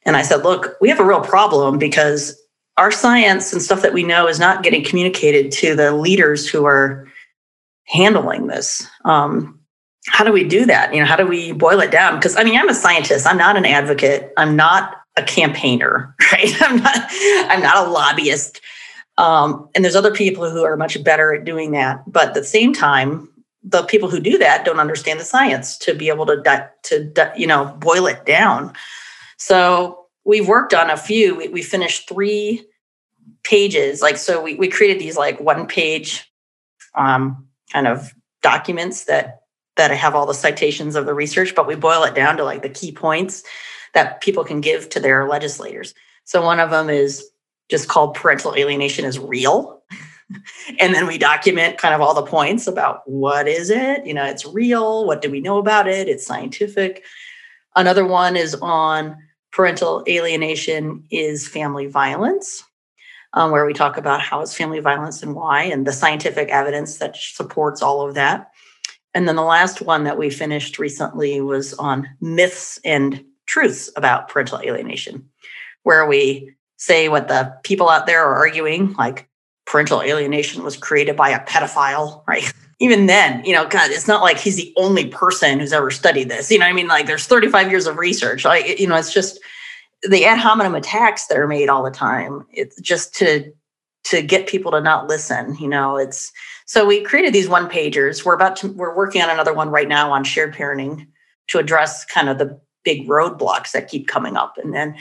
and 0.06 0.16
I 0.16 0.22
said, 0.22 0.42
look, 0.42 0.76
we 0.80 0.88
have 0.88 1.00
a 1.00 1.04
real 1.04 1.20
problem 1.20 1.78
because 1.78 2.40
our 2.76 2.90
science 2.90 3.52
and 3.52 3.62
stuff 3.62 3.82
that 3.82 3.92
we 3.92 4.02
know 4.02 4.26
is 4.26 4.40
not 4.40 4.62
getting 4.62 4.84
communicated 4.84 5.52
to 5.52 5.74
the 5.74 5.92
leaders 5.92 6.48
who 6.48 6.64
are 6.64 7.06
handling 7.86 8.46
this. 8.46 8.86
Um, 9.04 9.60
how 10.08 10.24
do 10.24 10.32
we 10.32 10.44
do 10.44 10.66
that? 10.66 10.94
You 10.94 11.00
know, 11.00 11.06
how 11.06 11.16
do 11.16 11.26
we 11.26 11.52
boil 11.52 11.80
it 11.80 11.90
down? 11.90 12.16
Because 12.16 12.36
I 12.36 12.44
mean, 12.44 12.58
I'm 12.58 12.68
a 12.68 12.74
scientist. 12.74 13.26
I'm 13.26 13.38
not 13.38 13.56
an 13.56 13.64
advocate. 13.64 14.32
I'm 14.36 14.56
not 14.56 14.96
a 15.16 15.22
campaigner, 15.22 16.14
right? 16.32 16.62
I'm 16.62 16.76
not. 16.76 17.06
I'm 17.50 17.62
not 17.62 17.86
a 17.86 17.90
lobbyist. 17.90 18.60
Um, 19.16 19.68
and 19.74 19.84
there's 19.84 19.96
other 19.96 20.12
people 20.12 20.50
who 20.50 20.64
are 20.64 20.76
much 20.76 21.02
better 21.04 21.32
at 21.34 21.44
doing 21.44 21.70
that. 21.70 22.02
But 22.06 22.28
at 22.28 22.34
the 22.34 22.44
same 22.44 22.72
time, 22.72 23.28
the 23.62 23.84
people 23.84 24.10
who 24.10 24.20
do 24.20 24.36
that 24.38 24.64
don't 24.64 24.80
understand 24.80 25.20
the 25.20 25.24
science 25.24 25.78
to 25.78 25.94
be 25.94 26.08
able 26.08 26.26
to 26.26 26.70
to 26.82 27.32
you 27.36 27.46
know 27.46 27.74
boil 27.78 28.06
it 28.06 28.26
down. 28.26 28.72
So 29.38 30.06
we've 30.24 30.48
worked 30.48 30.74
on 30.74 30.90
a 30.90 30.96
few. 30.96 31.34
We, 31.34 31.48
we 31.48 31.62
finished 31.62 32.08
three 32.08 32.66
pages. 33.42 34.02
Like 34.02 34.18
so, 34.18 34.42
we 34.42 34.54
we 34.56 34.68
created 34.68 35.00
these 35.00 35.16
like 35.16 35.40
one 35.40 35.66
page 35.66 36.30
um, 36.94 37.48
kind 37.72 37.86
of 37.86 38.12
documents 38.42 39.04
that 39.04 39.40
that 39.76 39.90
I 39.90 39.94
have 39.94 40.14
all 40.14 40.26
the 40.26 40.34
citations 40.34 40.94
of 40.94 41.06
the 41.06 41.14
research, 41.14 41.54
but 41.54 41.66
we 41.66 41.74
boil 41.74 42.04
it 42.04 42.14
down 42.14 42.36
to 42.36 42.44
like 42.44 42.62
the 42.62 42.68
key 42.68 42.92
points 42.92 43.42
that 43.92 44.20
people 44.20 44.44
can 44.44 44.60
give 44.60 44.88
to 44.90 45.00
their 45.00 45.28
legislators. 45.28 45.94
So 46.24 46.42
one 46.42 46.60
of 46.60 46.70
them 46.70 46.90
is 46.90 47.28
just 47.70 47.88
called 47.88 48.14
parental 48.14 48.54
alienation 48.54 49.04
is 49.04 49.18
real. 49.18 49.82
and 50.80 50.94
then 50.94 51.06
we 51.06 51.18
document 51.18 51.78
kind 51.78 51.94
of 51.94 52.00
all 52.00 52.14
the 52.14 52.22
points 52.22 52.66
about 52.66 53.02
what 53.06 53.48
is 53.48 53.70
it? 53.70 54.06
You 54.06 54.14
know, 54.14 54.24
it's 54.24 54.46
real. 54.46 55.06
What 55.06 55.22
do 55.22 55.30
we 55.30 55.40
know 55.40 55.58
about 55.58 55.88
it? 55.88 56.08
It's 56.08 56.26
scientific. 56.26 57.04
Another 57.76 58.06
one 58.06 58.36
is 58.36 58.54
on 58.56 59.16
parental 59.52 60.04
alienation 60.08 61.04
is 61.10 61.46
family 61.46 61.86
violence, 61.86 62.64
um, 63.34 63.50
where 63.50 63.66
we 63.66 63.72
talk 63.72 63.96
about 63.96 64.20
how 64.20 64.40
is 64.40 64.54
family 64.54 64.80
violence 64.80 65.22
and 65.22 65.34
why, 65.34 65.62
and 65.62 65.86
the 65.86 65.92
scientific 65.92 66.48
evidence 66.48 66.98
that 66.98 67.16
supports 67.16 67.82
all 67.82 68.06
of 68.06 68.14
that. 68.14 68.50
And 69.14 69.28
then 69.28 69.36
the 69.36 69.42
last 69.42 69.80
one 69.80 70.04
that 70.04 70.18
we 70.18 70.28
finished 70.28 70.78
recently 70.78 71.40
was 71.40 71.72
on 71.74 72.08
myths 72.20 72.80
and 72.84 73.24
truths 73.46 73.90
about 73.96 74.28
parental 74.28 74.60
alienation, 74.60 75.28
where 75.84 76.06
we 76.06 76.54
say 76.76 77.08
what 77.08 77.28
the 77.28 77.54
people 77.62 77.88
out 77.88 78.06
there 78.06 78.24
are 78.24 78.34
arguing, 78.34 78.92
like 78.94 79.28
parental 79.66 80.02
alienation 80.02 80.64
was 80.64 80.76
created 80.76 81.16
by 81.16 81.30
a 81.30 81.44
pedophile, 81.46 82.22
right? 82.28 82.52
Even 82.80 83.06
then, 83.06 83.44
you 83.44 83.52
know, 83.52 83.66
God, 83.68 83.90
it's 83.90 84.08
not 84.08 84.22
like 84.22 84.38
he's 84.38 84.56
the 84.56 84.74
only 84.76 85.06
person 85.06 85.60
who's 85.60 85.72
ever 85.72 85.92
studied 85.92 86.28
this. 86.28 86.50
You 86.50 86.58
know, 86.58 86.66
I 86.66 86.72
mean, 86.72 86.88
like 86.88 87.06
there's 87.06 87.26
35 87.26 87.70
years 87.70 87.86
of 87.86 87.98
research. 87.98 88.44
Like, 88.44 88.80
you 88.80 88.88
know, 88.88 88.96
it's 88.96 89.14
just 89.14 89.38
the 90.02 90.24
ad 90.24 90.38
hominem 90.38 90.74
attacks 90.74 91.28
that 91.28 91.38
are 91.38 91.46
made 91.46 91.68
all 91.68 91.84
the 91.84 91.90
time. 91.90 92.44
It's 92.52 92.78
just 92.80 93.14
to 93.16 93.52
to 94.04 94.22
get 94.22 94.46
people 94.46 94.70
to 94.72 94.80
not 94.80 95.08
listen. 95.08 95.56
You 95.56 95.68
know, 95.68 95.96
it's 95.96 96.32
so 96.66 96.86
we 96.86 97.02
created 97.02 97.32
these 97.32 97.48
one 97.48 97.68
pagers. 97.68 98.24
We're 98.24 98.34
about 98.34 98.56
to 98.56 98.68
we're 98.68 98.96
working 98.96 99.22
on 99.22 99.30
another 99.30 99.54
one 99.54 99.70
right 99.70 99.88
now 99.88 100.12
on 100.12 100.24
shared 100.24 100.54
parenting 100.54 101.06
to 101.48 101.58
address 101.58 102.04
kind 102.04 102.28
of 102.28 102.38
the 102.38 102.58
big 102.84 103.08
roadblocks 103.08 103.72
that 103.72 103.88
keep 103.88 104.06
coming 104.08 104.36
up. 104.36 104.56
And 104.62 104.74
then, 104.74 104.94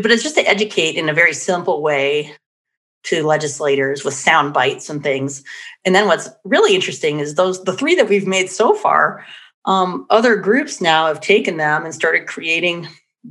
but 0.00 0.10
it's 0.10 0.22
just 0.22 0.36
to 0.36 0.48
educate 0.48 0.94
in 0.94 1.08
a 1.08 1.14
very 1.14 1.34
simple 1.34 1.82
way 1.82 2.32
to 3.04 3.24
legislators 3.24 4.04
with 4.04 4.14
sound 4.14 4.52
bites 4.52 4.90
and 4.90 5.02
things. 5.02 5.44
And 5.84 5.94
then 5.94 6.06
what's 6.06 6.28
really 6.44 6.74
interesting 6.74 7.20
is 7.20 7.34
those 7.34 7.62
the 7.64 7.72
three 7.72 7.94
that 7.94 8.08
we've 8.08 8.26
made 8.26 8.50
so 8.50 8.74
far. 8.74 9.24
Um, 9.64 10.06
other 10.10 10.36
groups 10.36 10.80
now 10.80 11.08
have 11.08 11.20
taken 11.20 11.56
them 11.56 11.84
and 11.84 11.92
started 11.92 12.28
creating 12.28 12.86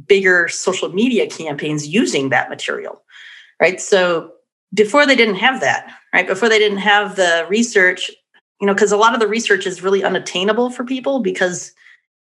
bigger 0.06 0.50
social 0.50 0.90
media 0.90 1.28
campaigns 1.30 1.88
using 1.88 2.30
that 2.30 2.50
material, 2.50 3.02
right? 3.62 3.80
So 3.80 4.32
before 4.76 5.06
they 5.06 5.16
didn't 5.16 5.36
have 5.36 5.62
that, 5.62 5.92
right? 6.14 6.28
Before 6.28 6.50
they 6.50 6.60
didn't 6.60 6.80
have 6.80 7.16
the 7.16 7.46
research, 7.50 8.12
you 8.62 8.68
know, 8.68 8.74
because 8.74 8.92
a 8.92 8.98
lot 8.98 9.14
of 9.14 9.20
the 9.20 9.28
research 9.28 9.66
is 9.66 9.82
really 9.82 10.04
unattainable 10.04 10.70
for 10.70 10.84
people 10.84 11.20
because 11.20 11.74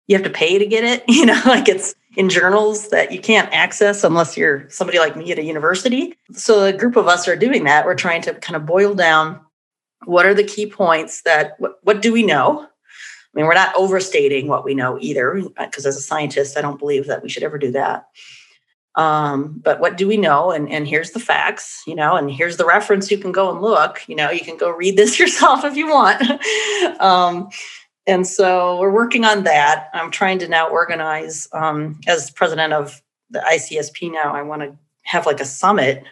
you 0.06 0.16
have 0.16 0.24
to 0.24 0.30
pay 0.30 0.58
to 0.58 0.66
get 0.66 0.84
it, 0.84 1.02
you 1.08 1.26
know, 1.26 1.40
like 1.46 1.68
it's 1.68 1.94
in 2.16 2.28
journals 2.28 2.90
that 2.90 3.10
you 3.10 3.20
can't 3.20 3.52
access 3.52 4.04
unless 4.04 4.36
you're 4.36 4.68
somebody 4.70 4.98
like 4.98 5.16
me 5.16 5.32
at 5.32 5.38
a 5.38 5.42
university. 5.42 6.16
So 6.32 6.64
a 6.64 6.72
group 6.72 6.96
of 6.96 7.08
us 7.08 7.26
are 7.26 7.36
doing 7.36 7.64
that. 7.64 7.84
We're 7.84 7.96
trying 7.96 8.22
to 8.22 8.34
kind 8.34 8.56
of 8.56 8.66
boil 8.66 8.94
down 8.94 9.40
what 10.04 10.26
are 10.26 10.34
the 10.34 10.44
key 10.44 10.66
points 10.66 11.22
that 11.22 11.54
what, 11.58 11.78
what 11.82 12.02
do 12.02 12.12
we 12.12 12.22
know? 12.22 12.62
I 12.62 12.68
mean, 13.34 13.46
we're 13.46 13.54
not 13.54 13.74
overstating 13.74 14.46
what 14.46 14.64
we 14.64 14.74
know 14.74 14.96
either, 15.00 15.42
because 15.58 15.86
as 15.86 15.96
a 15.96 16.00
scientist, 16.00 16.56
I 16.56 16.60
don't 16.60 16.78
believe 16.78 17.06
that 17.06 17.22
we 17.22 17.28
should 17.28 17.42
ever 17.42 17.58
do 17.58 17.72
that. 17.72 18.06
Um, 18.96 19.60
but 19.64 19.80
what 19.80 19.96
do 19.96 20.06
we 20.06 20.16
know? 20.16 20.50
And, 20.52 20.70
and 20.70 20.86
here's 20.86 21.10
the 21.10 21.20
facts, 21.20 21.82
you 21.86 21.94
know, 21.94 22.16
and 22.16 22.30
here's 22.30 22.56
the 22.56 22.64
reference. 22.64 23.10
You 23.10 23.18
can 23.18 23.32
go 23.32 23.50
and 23.50 23.60
look, 23.60 24.02
you 24.06 24.14
know, 24.14 24.30
you 24.30 24.40
can 24.40 24.56
go 24.56 24.70
read 24.70 24.96
this 24.96 25.18
yourself 25.20 25.64
if 25.64 25.76
you 25.76 25.88
want. 25.88 26.22
um, 27.00 27.48
and 28.06 28.26
so 28.26 28.78
we're 28.78 28.92
working 28.92 29.24
on 29.24 29.44
that. 29.44 29.88
I'm 29.94 30.10
trying 30.10 30.38
to 30.40 30.48
now 30.48 30.68
organize, 30.68 31.48
um, 31.52 32.00
as 32.06 32.30
president 32.30 32.72
of 32.72 33.02
the 33.30 33.40
ICSP 33.40 34.12
now, 34.12 34.34
I 34.34 34.42
want 34.42 34.62
to 34.62 34.76
have 35.04 35.26
like 35.26 35.40
a 35.40 35.44
summit 35.44 36.04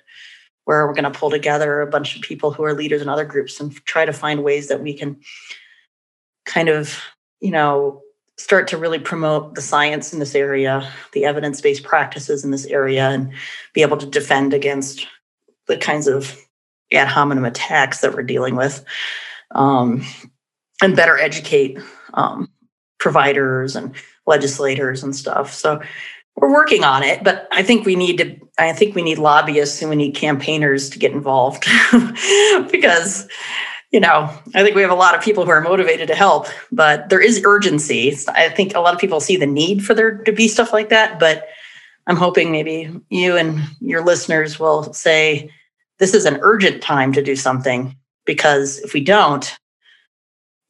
where 0.64 0.86
we're 0.86 0.94
going 0.94 1.10
to 1.10 1.18
pull 1.18 1.30
together 1.30 1.80
a 1.80 1.86
bunch 1.86 2.16
of 2.16 2.22
people 2.22 2.52
who 2.52 2.64
are 2.64 2.74
leaders 2.74 3.02
in 3.02 3.08
other 3.08 3.24
groups 3.24 3.60
and 3.60 3.74
try 3.84 4.04
to 4.04 4.12
find 4.12 4.42
ways 4.42 4.68
that 4.68 4.80
we 4.80 4.94
can 4.94 5.20
kind 6.46 6.68
of, 6.68 6.98
you 7.40 7.50
know, 7.50 8.00
start 8.38 8.68
to 8.68 8.76
really 8.76 8.98
promote 8.98 9.54
the 9.54 9.62
science 9.62 10.12
in 10.12 10.18
this 10.18 10.34
area, 10.34 10.90
the 11.12 11.24
evidence 11.24 11.60
based 11.60 11.84
practices 11.84 12.44
in 12.44 12.50
this 12.50 12.66
area, 12.66 13.08
and 13.08 13.32
be 13.72 13.82
able 13.82 13.96
to 13.96 14.06
defend 14.06 14.54
against 14.54 15.06
the 15.66 15.76
kinds 15.76 16.06
of 16.06 16.36
ad 16.92 17.08
hominem 17.08 17.44
attacks 17.44 18.00
that 18.00 18.14
we're 18.14 18.22
dealing 18.22 18.56
with, 18.56 18.84
um, 19.54 20.04
and 20.82 20.96
better 20.96 21.18
educate 21.18 21.78
um, 22.14 22.48
providers 22.98 23.76
and 23.76 23.94
legislators 24.26 25.02
and 25.02 25.14
stuff. 25.14 25.52
So 25.52 25.80
we're 26.36 26.52
working 26.52 26.84
on 26.84 27.02
it, 27.02 27.22
but 27.22 27.48
I 27.52 27.62
think 27.62 27.84
we 27.84 27.96
need 27.96 28.18
to. 28.18 28.36
I 28.58 28.72
think 28.72 28.94
we 28.94 29.02
need 29.02 29.18
lobbyists 29.18 29.80
and 29.80 29.90
we 29.90 29.96
need 29.96 30.14
campaigners 30.14 30.90
to 30.90 30.98
get 30.98 31.12
involved 31.12 31.64
because 32.70 33.26
you 33.92 34.00
know, 34.00 34.30
I 34.54 34.62
think 34.62 34.74
we 34.74 34.82
have 34.82 34.90
a 34.90 34.94
lot 34.94 35.14
of 35.14 35.22
people 35.22 35.44
who 35.44 35.50
are 35.50 35.60
motivated 35.60 36.08
to 36.08 36.14
help, 36.14 36.46
but 36.72 37.10
there 37.10 37.20
is 37.20 37.42
urgency. 37.44 38.16
I 38.28 38.48
think 38.48 38.74
a 38.74 38.80
lot 38.80 38.94
of 38.94 39.00
people 39.00 39.20
see 39.20 39.36
the 39.36 39.46
need 39.46 39.84
for 39.84 39.92
there 39.92 40.16
to 40.18 40.32
be 40.32 40.48
stuff 40.48 40.72
like 40.72 40.88
that, 40.88 41.20
but 41.20 41.46
I'm 42.06 42.16
hoping 42.16 42.50
maybe 42.50 42.90
you 43.10 43.36
and 43.36 43.60
your 43.80 44.02
listeners 44.02 44.58
will 44.58 44.92
say 44.94 45.50
this 45.98 46.14
is 46.14 46.24
an 46.24 46.38
urgent 46.40 46.82
time 46.82 47.12
to 47.12 47.22
do 47.22 47.36
something 47.36 47.94
because 48.24 48.78
if 48.78 48.94
we 48.94 49.04
don't, 49.04 49.56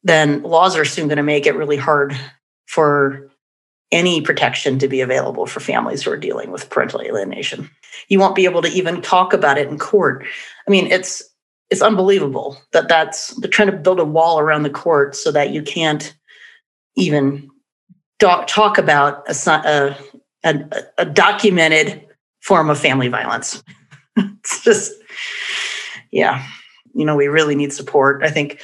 then 0.03 0.43
laws 0.43 0.75
are 0.75 0.85
soon 0.85 1.07
going 1.07 1.17
to 1.17 1.23
make 1.23 1.45
it 1.45 1.55
really 1.55 1.77
hard 1.77 2.15
for 2.67 3.29
any 3.91 4.21
protection 4.21 4.79
to 4.79 4.87
be 4.87 4.99
available 4.99 5.45
for 5.45 5.59
families 5.61 6.03
who 6.03 6.11
are 6.11 6.17
dealing 6.17 6.51
with 6.51 6.69
parental 6.69 7.01
alienation. 7.01 7.69
You 8.09 8.19
won't 8.19 8.35
be 8.35 8.45
able 8.45 8.63
to 8.63 8.69
even 8.69 9.01
talk 9.01 9.33
about 9.33 9.57
it 9.57 9.69
in 9.69 9.79
court. 9.79 10.25
I 10.67 10.71
mean, 10.71 10.87
it's 10.87 11.23
it's 11.73 11.81
unbelievable 11.81 12.55
that 12.71 12.87
that's 12.87 13.29
they're 13.37 13.49
trying 13.49 13.71
to 13.71 13.75
build 13.75 13.99
a 13.99 14.05
wall 14.05 14.39
around 14.39 14.61
the 14.61 14.69
court 14.69 15.15
so 15.15 15.31
that 15.31 15.49
you 15.49 15.63
can't 15.63 16.15
even 16.95 17.49
talk, 18.19 18.77
about 18.77 19.27
a, 19.27 19.97
a, 20.43 20.83
a, 20.99 21.05
documented 21.05 22.05
form 22.41 22.69
of 22.69 22.79
family 22.79 23.07
violence. 23.07 23.63
it's 24.15 24.63
just, 24.63 24.93
yeah, 26.11 26.47
you 26.93 27.05
know, 27.05 27.15
we 27.15 27.27
really 27.27 27.55
need 27.55 27.73
support. 27.73 28.23
I 28.23 28.29
think 28.29 28.61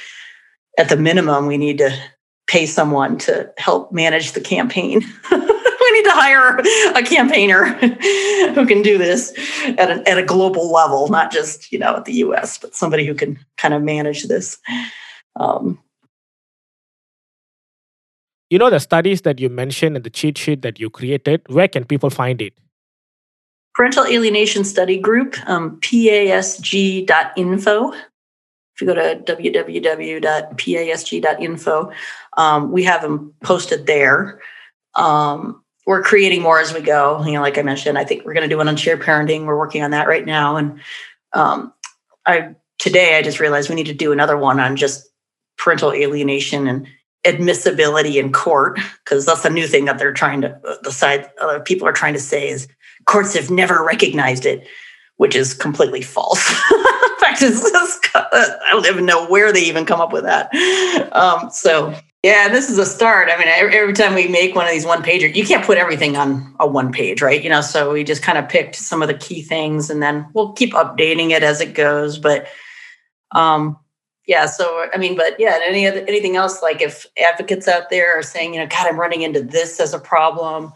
at 0.78 0.88
the 0.88 0.96
minimum, 0.96 1.46
we 1.46 1.58
need 1.58 1.78
to 1.78 1.90
pay 2.46 2.64
someone 2.64 3.18
to 3.18 3.52
help 3.58 3.90
manage 3.90 4.32
the 4.32 4.40
campaign. 4.40 5.02
hire 6.20 6.58
a 6.94 7.02
campaigner 7.02 7.64
who 8.54 8.66
can 8.66 8.82
do 8.82 8.98
this 8.98 9.32
at 9.78 9.90
a, 9.90 10.06
at 10.08 10.18
a 10.18 10.22
global 10.22 10.70
level, 10.70 11.08
not 11.08 11.32
just 11.32 11.72
you 11.72 11.78
know 11.78 11.96
at 11.96 12.04
the 12.04 12.12
U.S., 12.28 12.58
but 12.58 12.74
somebody 12.74 13.06
who 13.06 13.14
can 13.14 13.38
kind 13.56 13.72
of 13.72 13.82
manage 13.82 14.24
this. 14.24 14.58
Um, 15.36 15.78
you 18.50 18.58
know 18.58 18.68
the 18.68 18.80
studies 18.80 19.22
that 19.22 19.40
you 19.40 19.48
mentioned 19.48 19.96
and 19.96 20.04
the 20.04 20.10
cheat 20.10 20.36
sheet 20.36 20.60
that 20.62 20.78
you 20.78 20.90
created. 20.90 21.40
Where 21.46 21.68
can 21.68 21.84
people 21.84 22.10
find 22.10 22.42
it? 22.42 22.52
Parental 23.74 24.04
Alienation 24.04 24.64
Study 24.64 24.98
Group, 24.98 25.36
um, 25.48 25.80
pasg.info. 25.80 27.92
If 27.92 28.80
you 28.80 28.86
go 28.86 28.94
to 28.94 29.22
www.pasg.info, 29.24 31.92
um, 32.36 32.72
we 32.72 32.82
have 32.82 33.02
them 33.02 33.32
posted 33.42 33.86
there. 33.86 34.40
Um, 34.96 35.59
we're 35.90 36.04
creating 36.04 36.40
more 36.40 36.60
as 36.60 36.72
we 36.72 36.80
go. 36.80 37.20
You 37.24 37.32
know, 37.32 37.40
like 37.40 37.58
I 37.58 37.62
mentioned, 37.62 37.98
I 37.98 38.04
think 38.04 38.24
we're 38.24 38.32
going 38.32 38.48
to 38.48 38.48
do 38.48 38.58
one 38.58 38.68
on 38.68 38.76
shared 38.76 39.02
parenting. 39.02 39.44
We're 39.44 39.58
working 39.58 39.82
on 39.82 39.90
that 39.90 40.06
right 40.06 40.24
now. 40.24 40.54
And 40.54 40.80
um, 41.32 41.72
I 42.24 42.54
today 42.78 43.18
I 43.18 43.22
just 43.22 43.40
realized 43.40 43.68
we 43.68 43.74
need 43.74 43.86
to 43.86 43.92
do 43.92 44.12
another 44.12 44.36
one 44.36 44.60
on 44.60 44.76
just 44.76 45.08
parental 45.58 45.92
alienation 45.92 46.68
and 46.68 46.86
admissibility 47.24 48.20
in 48.20 48.30
court 48.30 48.78
because 49.04 49.26
that's 49.26 49.44
a 49.44 49.50
new 49.50 49.66
thing 49.66 49.86
that 49.86 49.98
they're 49.98 50.12
trying 50.12 50.42
to 50.42 50.60
the 50.84 50.92
side 50.92 51.28
uh, 51.42 51.58
people 51.58 51.88
are 51.88 51.92
trying 51.92 52.14
to 52.14 52.20
say 52.20 52.48
is 52.48 52.68
courts 53.06 53.34
have 53.34 53.50
never 53.50 53.84
recognized 53.84 54.46
it 54.46 54.66
which 55.16 55.34
is 55.34 55.52
completely 55.52 56.00
false 56.00 56.48
in 56.48 56.54
fact 57.18 57.42
it's, 57.42 57.62
it's, 57.62 58.00
i 58.14 58.68
don't 58.70 58.86
even 58.86 59.04
know 59.04 59.26
where 59.26 59.52
they 59.52 59.60
even 59.60 59.84
come 59.84 60.00
up 60.00 60.14
with 60.14 60.22
that 60.22 60.48
um, 61.12 61.50
so 61.50 61.94
yeah 62.22 62.48
this 62.48 62.68
is 62.68 62.78
a 62.78 62.86
start. 62.86 63.28
I 63.30 63.38
mean 63.38 63.48
every, 63.48 63.92
time 63.92 64.14
we 64.14 64.28
make 64.28 64.54
one 64.54 64.66
of 64.66 64.72
these 64.72 64.86
one 64.86 65.02
pager 65.02 65.34
you 65.34 65.46
can't 65.46 65.64
put 65.64 65.78
everything 65.78 66.16
on 66.16 66.54
a 66.60 66.66
one 66.66 66.92
page 66.92 67.22
right? 67.22 67.42
You 67.42 67.50
know 67.50 67.60
so 67.60 67.92
we 67.92 68.04
just 68.04 68.22
kind 68.22 68.38
of 68.38 68.48
picked 68.48 68.76
some 68.76 69.02
of 69.02 69.08
the 69.08 69.14
key 69.14 69.42
things 69.42 69.90
and 69.90 70.02
then 70.02 70.26
we'll 70.34 70.52
keep 70.52 70.72
updating 70.74 71.30
it 71.30 71.42
as 71.42 71.60
it 71.60 71.74
goes 71.74 72.18
but 72.18 72.46
um, 73.32 73.78
yeah 74.30 74.46
so 74.46 74.86
i 74.94 74.96
mean 74.96 75.16
but 75.16 75.34
yeah 75.38 75.58
any 75.66 75.86
other 75.86 76.04
anything 76.06 76.36
else 76.36 76.62
like 76.62 76.80
if 76.80 77.04
advocates 77.18 77.66
out 77.66 77.90
there 77.90 78.16
are 78.16 78.22
saying 78.22 78.54
you 78.54 78.60
know 78.60 78.66
god 78.66 78.86
i'm 78.86 78.98
running 78.98 79.22
into 79.22 79.42
this 79.42 79.80
as 79.80 79.92
a 79.92 79.98
problem 79.98 80.72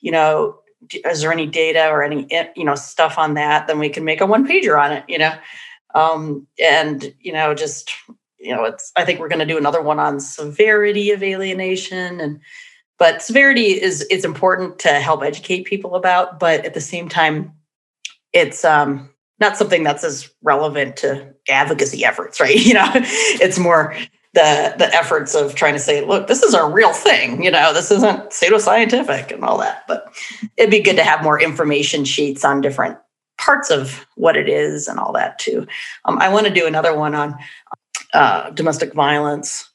you 0.00 0.10
know 0.10 0.58
is 1.04 1.20
there 1.20 1.32
any 1.32 1.46
data 1.46 1.88
or 1.88 2.02
any 2.02 2.26
eh, 2.32 2.48
you 2.56 2.64
know 2.64 2.74
stuff 2.74 3.16
on 3.16 3.34
that 3.34 3.66
then 3.66 3.78
we 3.78 3.88
can 3.88 4.04
make 4.04 4.20
a 4.20 4.26
one 4.26 4.46
pager 4.46 4.80
on 4.82 4.92
it 4.92 5.04
you 5.08 5.18
know? 5.18 5.32
Um, 5.94 6.46
and 6.62 7.14
you 7.20 7.32
know 7.32 7.54
just 7.54 7.90
you 8.46 8.54
know 8.54 8.64
it's 8.64 8.92
i 8.96 9.04
think 9.04 9.20
we're 9.20 9.28
going 9.28 9.40
to 9.40 9.46
do 9.46 9.58
another 9.58 9.82
one 9.82 9.98
on 9.98 10.20
severity 10.20 11.10
of 11.10 11.22
alienation 11.22 12.20
and 12.20 12.40
but 12.98 13.20
severity 13.20 13.80
is 13.80 14.06
it's 14.10 14.24
important 14.24 14.78
to 14.78 14.88
help 14.88 15.22
educate 15.22 15.64
people 15.64 15.94
about 15.94 16.38
but 16.38 16.64
at 16.64 16.74
the 16.74 16.80
same 16.80 17.08
time 17.08 17.52
it's 18.32 18.64
um 18.64 19.10
not 19.38 19.56
something 19.56 19.82
that's 19.82 20.04
as 20.04 20.30
relevant 20.42 20.96
to 20.98 21.34
advocacy 21.48 22.04
efforts, 22.04 22.40
right? 22.40 22.56
You 22.66 22.74
know, 22.74 22.90
it's 22.94 23.58
more 23.58 23.94
the 24.34 24.74
the 24.76 24.92
efforts 24.94 25.34
of 25.34 25.54
trying 25.54 25.74
to 25.74 25.80
say, 25.80 26.04
look, 26.04 26.26
this 26.26 26.42
is 26.42 26.54
a 26.54 26.66
real 26.66 26.92
thing. 26.92 27.42
You 27.42 27.50
know, 27.50 27.72
this 27.72 27.90
isn't 27.90 28.30
pseudoscientific 28.30 29.32
and 29.32 29.44
all 29.44 29.58
that. 29.58 29.84
But 29.86 30.12
it'd 30.56 30.70
be 30.70 30.80
good 30.80 30.96
to 30.96 31.04
have 31.04 31.22
more 31.22 31.40
information 31.40 32.04
sheets 32.04 32.44
on 32.44 32.60
different 32.60 32.98
parts 33.38 33.70
of 33.70 34.06
what 34.16 34.36
it 34.36 34.48
is 34.48 34.88
and 34.88 34.98
all 34.98 35.12
that 35.12 35.38
too. 35.38 35.66
Um, 36.06 36.18
I 36.18 36.28
want 36.28 36.46
to 36.46 36.52
do 36.52 36.66
another 36.66 36.96
one 36.96 37.14
on 37.14 37.36
uh, 38.12 38.50
domestic 38.50 38.94
violence 38.94 39.68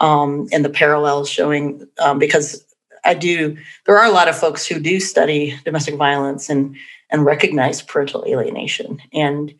um, 0.00 0.48
and 0.52 0.64
the 0.64 0.70
parallels 0.70 1.28
showing 1.28 1.86
um, 1.98 2.18
because 2.18 2.64
I 3.04 3.14
do. 3.14 3.56
There 3.84 3.98
are 3.98 4.06
a 4.06 4.12
lot 4.12 4.28
of 4.28 4.36
folks 4.36 4.66
who 4.66 4.80
do 4.80 4.98
study 4.98 5.58
domestic 5.64 5.96
violence 5.96 6.48
and 6.48 6.76
and 7.10 7.24
recognize 7.24 7.82
parental 7.82 8.24
alienation. 8.26 9.00
And 9.12 9.54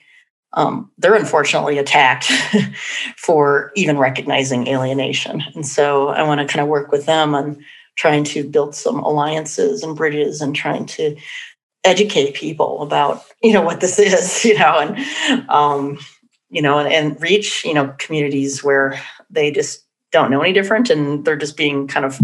um, 0.54 0.90
they're 0.98 1.14
unfortunately 1.14 1.78
attacked 1.78 2.30
for 3.16 3.72
even 3.74 3.98
recognizing 3.98 4.66
alienation. 4.66 5.42
And 5.54 5.66
so 5.66 6.08
I 6.08 6.22
want 6.22 6.40
to 6.40 6.46
kind 6.46 6.62
of 6.62 6.68
work 6.68 6.90
with 6.90 7.06
them 7.06 7.34
on 7.34 7.64
trying 7.96 8.24
to 8.24 8.48
build 8.48 8.74
some 8.74 9.00
alliances 9.00 9.82
and 9.82 9.96
bridges 9.96 10.40
and 10.40 10.54
trying 10.54 10.86
to 10.86 11.16
educate 11.84 12.34
people 12.34 12.82
about 12.82 13.22
you 13.42 13.52
know 13.52 13.60
what 13.60 13.80
this 13.80 13.98
is 13.98 14.42
you 14.44 14.58
know 14.58 14.78
and 14.78 15.48
um, 15.50 15.98
you 16.54 16.62
know 16.62 16.78
and, 16.78 16.90
and 16.92 17.20
reach 17.20 17.64
you 17.64 17.74
know 17.74 17.94
communities 17.98 18.62
where 18.62 18.98
they 19.28 19.50
just 19.50 19.84
don't 20.12 20.30
know 20.30 20.40
any 20.40 20.52
different 20.52 20.88
and 20.88 21.24
they're 21.24 21.36
just 21.36 21.56
being 21.56 21.88
kind 21.88 22.06
of 22.06 22.20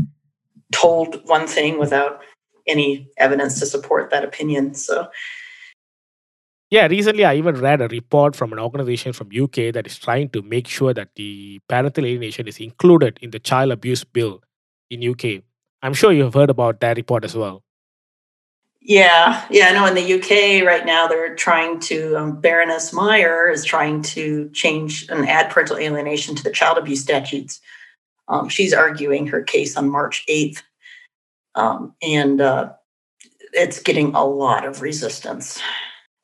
told 0.72 1.20
one 1.28 1.46
thing 1.46 1.78
without 1.78 2.20
any 2.66 3.10
evidence 3.16 3.58
to 3.58 3.66
support 3.66 4.10
that 4.10 4.24
opinion. 4.24 4.74
So 4.74 5.08
yeah, 6.70 6.86
recently 6.86 7.24
I 7.24 7.34
even 7.34 7.56
read 7.56 7.80
a 7.80 7.88
report 7.88 8.36
from 8.36 8.52
an 8.52 8.60
organization 8.60 9.12
from 9.12 9.30
UK 9.36 9.72
that 9.74 9.86
is 9.86 9.98
trying 9.98 10.28
to 10.30 10.42
make 10.42 10.68
sure 10.68 10.94
that 10.94 11.08
the 11.16 11.58
parental 11.68 12.06
alienation 12.06 12.46
is 12.46 12.60
included 12.60 13.18
in 13.20 13.32
the 13.32 13.40
child 13.40 13.72
abuse 13.72 14.04
bill 14.04 14.40
in 14.88 15.02
UK. 15.02 15.42
I'm 15.82 15.94
sure 15.94 16.12
you 16.12 16.22
have 16.22 16.34
heard 16.34 16.50
about 16.50 16.78
that 16.80 16.96
report 16.96 17.24
as 17.24 17.34
well. 17.34 17.64
Yeah, 18.82 19.44
yeah, 19.50 19.66
I 19.68 19.72
know 19.72 19.86
in 19.86 19.94
the 19.94 20.14
UK 20.14 20.66
right 20.66 20.86
now 20.86 21.06
they're 21.06 21.34
trying 21.34 21.80
to, 21.80 22.16
um, 22.16 22.40
Baroness 22.40 22.92
Meyer 22.92 23.50
is 23.50 23.64
trying 23.64 24.02
to 24.02 24.48
change 24.50 25.06
and 25.10 25.28
add 25.28 25.50
parental 25.50 25.76
alienation 25.76 26.34
to 26.36 26.42
the 26.42 26.50
child 26.50 26.78
abuse 26.78 27.02
statutes. 27.02 27.60
Um, 28.28 28.48
she's 28.48 28.72
arguing 28.72 29.26
her 29.28 29.42
case 29.42 29.76
on 29.76 29.90
March 29.90 30.24
8th 30.28 30.62
um, 31.54 31.94
and 32.02 32.40
uh, 32.40 32.70
it's 33.52 33.80
getting 33.82 34.14
a 34.14 34.24
lot 34.24 34.66
of 34.66 34.82
resistance, 34.82 35.60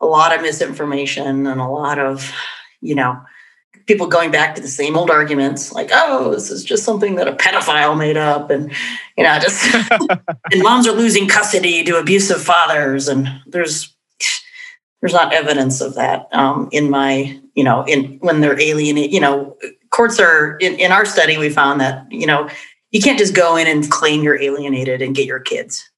a 0.01 0.07
lot 0.07 0.35
of 0.35 0.43
misinformation, 0.43 1.47
and 1.47 1.61
a 1.61 1.69
lot 1.69 1.99
of, 1.99 2.33
you 2.81 2.95
know, 2.95 3.21
people 3.87 4.07
going 4.07 4.31
back 4.31 4.55
to 4.55 4.63
the 4.63 4.69
same 4.69 4.97
old 4.97 5.11
arguments 5.11 5.73
like, 5.73 5.91
oh, 5.93 6.33
this 6.33 6.51
is 6.51 6.65
just 6.65 6.85
something 6.85 7.17
that 7.17 7.29
a 7.29 7.33
pedophile 7.33 7.97
made 7.97 8.17
up. 8.17 8.51
And, 8.51 8.73
you 9.17 9.25
know, 9.25 9.39
just, 9.39 9.75
and 10.53 10.63
moms 10.63 10.87
are 10.87 10.93
losing 10.93 11.29
custody 11.29 11.85
to 11.85 11.99
abusive 11.99 12.43
fathers. 12.43 13.09
And 13.09 13.29
there's, 13.47 13.95
there's 15.01 15.13
not 15.13 15.33
evidence 15.33 15.81
of 15.81 15.95
that 15.95 16.29
um, 16.33 16.69
in 16.73 16.91
my, 16.91 17.39
you 17.55 17.65
know, 17.65 17.85
in 17.85 18.19
when 18.21 18.41
they're 18.41 18.61
alienated, 18.61 19.13
you 19.13 19.21
know, 19.21 19.57
courts 19.91 20.19
are 20.19 20.57
in, 20.59 20.75
in 20.75 20.93
our 20.93 21.05
study, 21.05 21.39
we 21.39 21.49
found 21.49 21.81
that, 21.81 22.11
you 22.11 22.27
know, 22.27 22.49
you 22.91 23.01
can't 23.01 23.19
just 23.19 23.35
go 23.35 23.57
in 23.57 23.67
and 23.67 23.91
claim 23.91 24.23
you're 24.23 24.41
alienated 24.41 25.03
and 25.03 25.15
get 25.15 25.27
your 25.27 25.41
kids. 25.41 25.91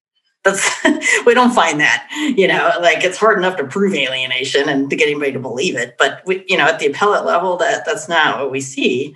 That's 0.51 1.25
we 1.27 1.35
don't 1.35 1.53
find 1.55 1.81
that, 1.81 2.09
you 2.37 2.49
know, 2.49 2.73
like 2.81 3.05
it's 3.05 3.19
hard 3.19 3.39
enough 3.39 3.57
to 3.57 3.65
prove 3.65 3.95
alienation 3.95 4.69
and 4.69 4.89
to 4.91 4.97
get 4.97 5.09
anybody 5.09 5.33
to 5.33 5.39
believe 5.39 5.77
it. 5.77 5.97
But 5.99 6.23
we, 6.27 6.45
you 6.49 6.57
know, 6.57 6.67
at 6.67 6.79
the 6.79 6.87
appellate 6.87 7.25
level, 7.25 7.57
that 7.59 7.85
that's 7.85 8.09
not 8.09 8.39
what 8.39 8.51
we 8.51 8.61
see. 8.61 9.15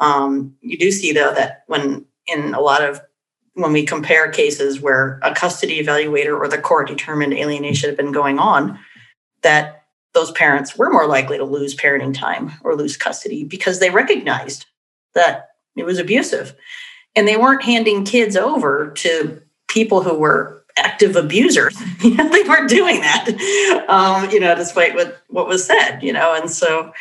Um, 0.00 0.54
you 0.60 0.76
do 0.76 0.90
see 0.90 1.12
though 1.12 1.32
that 1.34 1.64
when 1.66 2.04
in 2.26 2.54
a 2.54 2.60
lot 2.60 2.82
of 2.82 3.00
when 3.54 3.72
we 3.72 3.86
compare 3.86 4.30
cases 4.30 4.80
where 4.80 5.20
a 5.22 5.32
custody 5.32 5.82
evaluator 5.82 6.36
or 6.36 6.48
the 6.48 6.58
court 6.58 6.88
determined 6.88 7.32
alienation 7.32 7.88
had 7.88 7.96
been 7.96 8.12
going 8.12 8.38
on, 8.38 8.78
that 9.42 9.84
those 10.12 10.32
parents 10.32 10.76
were 10.76 10.90
more 10.90 11.06
likely 11.06 11.38
to 11.38 11.44
lose 11.44 11.76
parenting 11.76 12.14
time 12.14 12.52
or 12.62 12.74
lose 12.74 12.96
custody 12.96 13.44
because 13.44 13.78
they 13.78 13.90
recognized 13.90 14.66
that 15.14 15.50
it 15.76 15.84
was 15.84 15.98
abusive 15.98 16.54
and 17.14 17.28
they 17.28 17.36
weren't 17.36 17.62
handing 17.62 18.04
kids 18.04 18.36
over 18.36 18.90
to 18.92 19.40
people 19.68 20.02
who 20.02 20.14
were 20.14 20.63
active 20.76 21.16
abusers. 21.16 21.76
they 22.02 22.42
weren't 22.42 22.68
doing 22.68 23.00
that, 23.00 23.84
um, 23.88 24.30
you 24.30 24.40
know, 24.40 24.54
despite 24.54 24.94
what 24.94 25.22
what 25.28 25.46
was 25.46 25.64
said, 25.64 26.00
you 26.00 26.12
know. 26.12 26.34
And 26.34 26.50
so, 26.50 26.92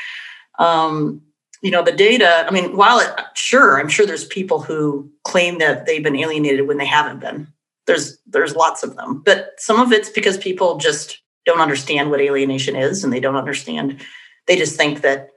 um, 0.59 1.21
you 1.61 1.71
know, 1.71 1.83
the 1.83 1.91
data. 1.91 2.45
I 2.47 2.51
mean, 2.51 2.75
while 2.75 2.99
it 2.99 3.09
sure, 3.35 3.79
I'm 3.79 3.89
sure 3.89 4.05
there's 4.05 4.25
people 4.25 4.61
who 4.61 5.09
claim 5.23 5.59
that 5.59 5.85
they've 5.85 6.03
been 6.03 6.15
alienated 6.15 6.67
when 6.67 6.77
they 6.77 6.85
haven't 6.85 7.19
been. 7.19 7.47
There's 7.87 8.17
there's 8.27 8.55
lots 8.55 8.83
of 8.83 8.95
them, 8.95 9.21
but 9.25 9.53
some 9.57 9.79
of 9.79 9.91
it's 9.91 10.09
because 10.09 10.37
people 10.37 10.77
just 10.77 11.21
don't 11.45 11.61
understand 11.61 12.09
what 12.09 12.21
alienation 12.21 12.75
is, 12.75 13.03
and 13.03 13.11
they 13.11 13.19
don't 13.19 13.35
understand. 13.35 14.01
They 14.47 14.55
just 14.55 14.77
think 14.77 15.01
that 15.01 15.29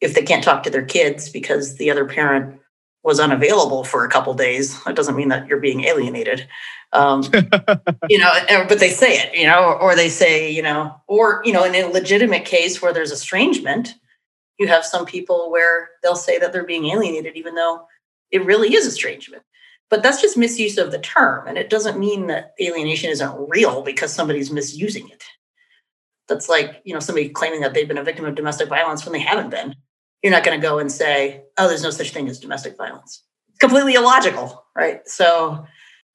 if 0.00 0.14
they 0.14 0.22
can't 0.22 0.44
talk 0.44 0.62
to 0.62 0.70
their 0.70 0.84
kids 0.84 1.28
because 1.28 1.76
the 1.76 1.90
other 1.90 2.04
parent 2.04 2.60
was 3.02 3.20
unavailable 3.20 3.84
for 3.84 4.04
a 4.04 4.08
couple 4.08 4.34
days, 4.34 4.82
that 4.84 4.96
doesn't 4.96 5.16
mean 5.16 5.28
that 5.28 5.46
you're 5.46 5.60
being 5.60 5.84
alienated. 5.84 6.46
Um, 6.92 7.22
you 8.08 8.18
know, 8.18 8.32
but 8.68 8.80
they 8.80 8.90
say 8.90 9.18
it, 9.18 9.34
you 9.34 9.46
know, 9.46 9.62
or, 9.62 9.80
or, 9.80 9.94
they 9.94 10.08
say, 10.08 10.50
you 10.50 10.62
know, 10.62 10.94
or, 11.06 11.42
you 11.44 11.52
know, 11.52 11.64
in 11.64 11.74
a 11.74 11.88
legitimate 11.88 12.46
case 12.46 12.80
where 12.80 12.92
there's 12.92 13.12
estrangement, 13.12 13.94
you 14.58 14.68
have 14.68 14.84
some 14.84 15.04
people 15.04 15.50
where 15.50 15.90
they'll 16.02 16.16
say 16.16 16.38
that 16.38 16.52
they're 16.52 16.64
being 16.64 16.86
alienated, 16.86 17.36
even 17.36 17.54
though 17.54 17.86
it 18.30 18.44
really 18.44 18.74
is 18.74 18.86
estrangement. 18.86 19.42
But 19.90 20.02
that's 20.02 20.20
just 20.20 20.36
misuse 20.36 20.78
of 20.78 20.90
the 20.90 20.98
term. 20.98 21.46
And 21.46 21.58
it 21.58 21.70
doesn't 21.70 21.98
mean 21.98 22.26
that 22.28 22.54
alienation 22.60 23.10
isn't 23.10 23.48
real 23.48 23.82
because 23.82 24.12
somebody's 24.12 24.50
misusing 24.50 25.08
it. 25.08 25.24
That's 26.26 26.48
like, 26.48 26.82
you 26.84 26.94
know, 26.94 27.00
somebody 27.00 27.28
claiming 27.28 27.60
that 27.60 27.74
they've 27.74 27.88
been 27.88 27.98
a 27.98 28.04
victim 28.04 28.24
of 28.24 28.34
domestic 28.34 28.68
violence 28.68 29.04
when 29.04 29.12
they 29.12 29.20
haven't 29.20 29.50
been 29.50 29.74
you're 30.22 30.32
not 30.32 30.44
going 30.44 30.60
to 30.60 30.66
go 30.66 30.78
and 30.78 30.90
say, 30.90 31.44
oh, 31.56 31.68
there's 31.68 31.82
no 31.82 31.90
such 31.90 32.10
thing 32.10 32.28
as 32.28 32.40
domestic 32.40 32.76
violence. 32.76 33.22
It's 33.50 33.58
completely 33.58 33.94
illogical, 33.94 34.64
right? 34.76 35.06
So, 35.06 35.66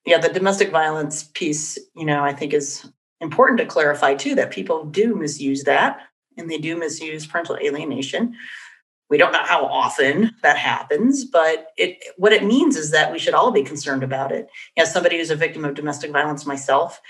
yeah, 0.06 0.18
the 0.18 0.28
domestic 0.28 0.70
violence 0.70 1.24
piece, 1.34 1.78
you 1.94 2.04
know, 2.04 2.22
I 2.22 2.32
think 2.32 2.52
is 2.52 2.86
important 3.20 3.58
to 3.60 3.66
clarify 3.66 4.14
too 4.14 4.34
that 4.34 4.50
people 4.50 4.84
do 4.84 5.14
misuse 5.14 5.64
that 5.64 6.00
and 6.36 6.50
they 6.50 6.58
do 6.58 6.76
misuse 6.76 7.26
parental 7.26 7.56
alienation. 7.56 8.34
We 9.08 9.18
don't 9.18 9.32
know 9.32 9.44
how 9.44 9.64
often 9.64 10.34
that 10.42 10.56
happens, 10.56 11.24
but 11.24 11.68
it 11.76 12.04
what 12.16 12.32
it 12.32 12.44
means 12.44 12.76
is 12.76 12.90
that 12.90 13.12
we 13.12 13.18
should 13.18 13.34
all 13.34 13.50
be 13.50 13.62
concerned 13.62 14.02
about 14.02 14.32
it. 14.32 14.48
As 14.76 14.92
somebody 14.92 15.18
who's 15.18 15.30
a 15.30 15.36
victim 15.36 15.64
of 15.64 15.74
domestic 15.74 16.10
violence 16.10 16.46
myself, 16.46 17.00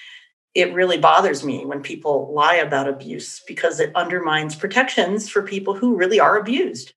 it 0.55 0.73
really 0.75 0.99
bothers 0.99 1.45
me 1.45 1.65
when 1.65 1.83
people 1.83 2.33
lie 2.33 2.57
about 2.57 2.89
abuse 2.89 3.43
because 3.47 3.81
it 3.81 3.95
undermines 3.95 4.55
protections 4.55 5.29
for 5.29 5.43
people 5.43 5.75
who 5.75 5.97
really 5.97 6.21
are 6.21 6.39
abused. 6.39 6.93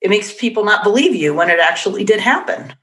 It 0.00 0.10
makes 0.10 0.32
people 0.32 0.64
not 0.64 0.84
believe 0.84 1.14
you 1.14 1.34
when 1.34 1.50
it 1.50 1.60
actually 1.60 2.04
did 2.04 2.20
happen. 2.20 2.74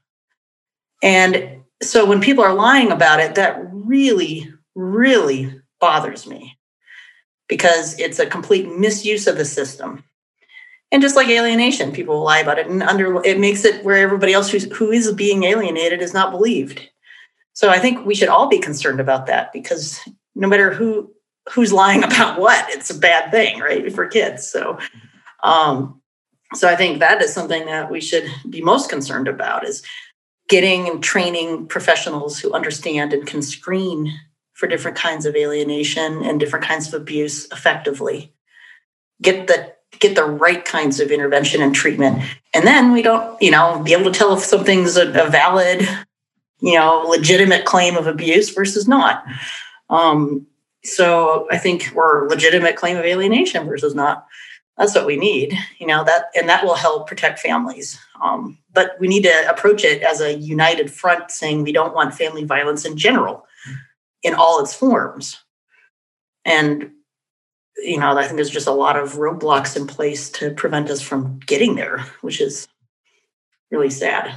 And 1.02 1.59
so 1.82 2.04
when 2.04 2.20
people 2.20 2.44
are 2.44 2.54
lying 2.54 2.90
about 2.90 3.20
it, 3.20 3.34
that 3.36 3.58
really, 3.72 4.52
really 4.74 5.60
bothers 5.80 6.26
me 6.26 6.58
because 7.48 7.98
it's 7.98 8.18
a 8.18 8.26
complete 8.26 8.68
misuse 8.78 9.26
of 9.26 9.36
the 9.36 9.44
system. 9.44 10.04
And 10.92 11.02
just 11.02 11.16
like 11.16 11.28
alienation, 11.28 11.92
people 11.92 12.16
will 12.16 12.24
lie 12.24 12.40
about 12.40 12.58
it, 12.58 12.66
and 12.66 12.82
under 12.82 13.24
it 13.24 13.38
makes 13.38 13.64
it 13.64 13.84
where 13.84 13.96
everybody 13.96 14.32
else 14.32 14.50
who's, 14.50 14.64
who 14.72 14.90
is 14.90 15.12
being 15.12 15.44
alienated 15.44 16.02
is 16.02 16.12
not 16.12 16.32
believed. 16.32 16.88
So 17.52 17.70
I 17.70 17.78
think 17.78 18.04
we 18.04 18.14
should 18.14 18.28
all 18.28 18.48
be 18.48 18.58
concerned 18.58 19.00
about 19.00 19.26
that 19.26 19.52
because 19.52 20.00
no 20.34 20.48
matter 20.48 20.72
who 20.72 21.12
who's 21.52 21.72
lying 21.72 22.02
about 22.04 22.40
what, 22.40 22.68
it's 22.70 22.90
a 22.90 22.98
bad 22.98 23.30
thing, 23.30 23.60
right, 23.60 23.92
for 23.92 24.06
kids. 24.06 24.48
So, 24.48 24.78
um, 25.42 26.00
so 26.54 26.68
I 26.68 26.74
think 26.74 26.98
that 26.98 27.22
is 27.22 27.32
something 27.32 27.66
that 27.66 27.90
we 27.90 28.00
should 28.00 28.24
be 28.48 28.60
most 28.60 28.90
concerned 28.90 29.28
about 29.28 29.64
is 29.64 29.82
getting 30.50 30.88
and 30.88 31.02
training 31.02 31.66
professionals 31.66 32.40
who 32.40 32.52
understand 32.52 33.12
and 33.12 33.26
can 33.26 33.40
screen 33.40 34.12
for 34.52 34.66
different 34.66 34.96
kinds 34.96 35.24
of 35.24 35.36
alienation 35.36 36.22
and 36.24 36.38
different 36.38 36.64
kinds 36.64 36.88
of 36.88 37.00
abuse 37.00 37.46
effectively. 37.52 38.34
Get 39.22 39.46
the 39.46 39.72
get 39.98 40.16
the 40.16 40.24
right 40.24 40.64
kinds 40.64 41.00
of 41.00 41.10
intervention 41.10 41.62
and 41.62 41.74
treatment. 41.74 42.22
And 42.54 42.66
then 42.66 42.92
we 42.92 43.02
don't, 43.02 43.40
you 43.40 43.50
know, 43.50 43.82
be 43.82 43.92
able 43.92 44.10
to 44.10 44.18
tell 44.18 44.34
if 44.36 44.40
something's 44.40 44.96
a, 44.96 45.08
a 45.08 45.28
valid, 45.28 45.86
you 46.60 46.74
know, 46.74 47.04
legitimate 47.08 47.64
claim 47.64 47.96
of 47.96 48.06
abuse 48.06 48.50
versus 48.50 48.88
not. 48.88 49.24
Um, 49.88 50.46
so 50.84 51.46
I 51.50 51.58
think 51.58 51.90
we're 51.94 52.28
legitimate 52.28 52.76
claim 52.76 52.96
of 52.96 53.04
alienation 53.04 53.66
versus 53.66 53.94
not. 53.94 54.26
That's 54.80 54.94
what 54.94 55.04
we 55.04 55.18
need, 55.18 55.52
you 55.78 55.86
know, 55.86 56.04
that 56.04 56.30
and 56.34 56.48
that 56.48 56.64
will 56.64 56.74
help 56.74 57.06
protect 57.06 57.38
families. 57.38 58.00
Um, 58.24 58.56
but 58.72 58.92
we 58.98 59.08
need 59.08 59.24
to 59.24 59.50
approach 59.50 59.84
it 59.84 60.00
as 60.00 60.22
a 60.22 60.38
united 60.38 60.90
front 60.90 61.30
saying 61.30 61.64
we 61.64 61.72
don't 61.72 61.94
want 61.94 62.14
family 62.14 62.44
violence 62.44 62.86
in 62.86 62.96
general 62.96 63.44
in 64.22 64.32
all 64.32 64.58
its 64.62 64.72
forms. 64.72 65.36
And 66.46 66.92
you 67.76 68.00
know, 68.00 68.16
I 68.16 68.24
think 68.24 68.36
there's 68.36 68.48
just 68.48 68.66
a 68.66 68.72
lot 68.72 68.96
of 68.96 69.16
roadblocks 69.16 69.76
in 69.76 69.86
place 69.86 70.30
to 70.30 70.50
prevent 70.52 70.88
us 70.88 71.02
from 71.02 71.40
getting 71.46 71.74
there, 71.74 71.98
which 72.22 72.40
is 72.40 72.66
really 73.70 73.90
sad. 73.90 74.34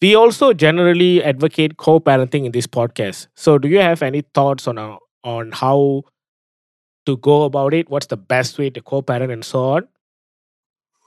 We 0.00 0.14
also 0.14 0.54
generally 0.54 1.22
advocate 1.22 1.76
co-parenting 1.76 2.46
in 2.46 2.52
this 2.52 2.66
podcast. 2.66 3.26
So, 3.34 3.58
do 3.58 3.68
you 3.68 3.80
have 3.80 4.02
any 4.02 4.22
thoughts 4.32 4.66
on 4.66 4.78
uh, 4.78 4.96
on 5.24 5.52
how 5.52 6.04
to 7.06 7.16
go 7.16 7.44
about 7.44 7.74
it? 7.74 7.88
What's 7.88 8.06
the 8.06 8.16
best 8.16 8.58
way 8.58 8.70
to 8.70 8.80
co-parent 8.80 9.32
and 9.32 9.44
so 9.44 9.64
on? 9.70 9.88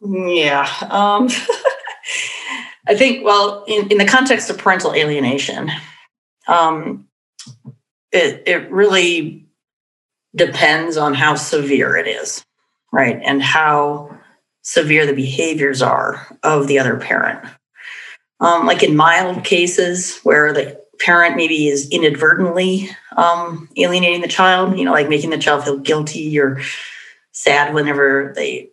Yeah, 0.02 0.68
um, 0.90 1.28
I 2.88 2.96
think. 2.96 3.26
Well, 3.26 3.66
in, 3.68 3.92
in 3.92 3.98
the 3.98 4.06
context 4.06 4.50
of 4.50 4.58
parental 4.58 4.94
alienation, 4.94 5.70
um, 6.48 7.08
it 8.12 8.44
it 8.48 8.72
really 8.72 9.46
depends 10.36 10.96
on 10.96 11.14
how 11.14 11.36
severe 11.36 11.98
it 11.98 12.08
is, 12.08 12.46
right, 12.92 13.20
and 13.24 13.44
how 13.44 14.18
severe 14.62 15.06
the 15.06 15.14
behaviors 15.14 15.82
are 15.82 16.38
of 16.44 16.68
the 16.68 16.80
other 16.80 16.98
parent. 16.98 17.46
Um, 18.40 18.66
like 18.66 18.84
in 18.84 18.96
mild 18.96 19.44
cases 19.44 20.20
where 20.24 20.54
the 20.54 20.82
parent 21.00 21.36
maybe 21.36 21.68
is 21.68 21.90
inadvertently 21.90 22.90
um, 23.16 23.70
alienating 23.78 24.22
the 24.22 24.28
child, 24.28 24.78
you 24.78 24.86
know, 24.86 24.92
like 24.92 25.10
making 25.10 25.30
the 25.30 25.38
child 25.38 25.64
feel 25.64 25.78
guilty 25.78 26.40
or 26.40 26.62
sad 27.32 27.74
whenever 27.74 28.34
they 28.36 28.70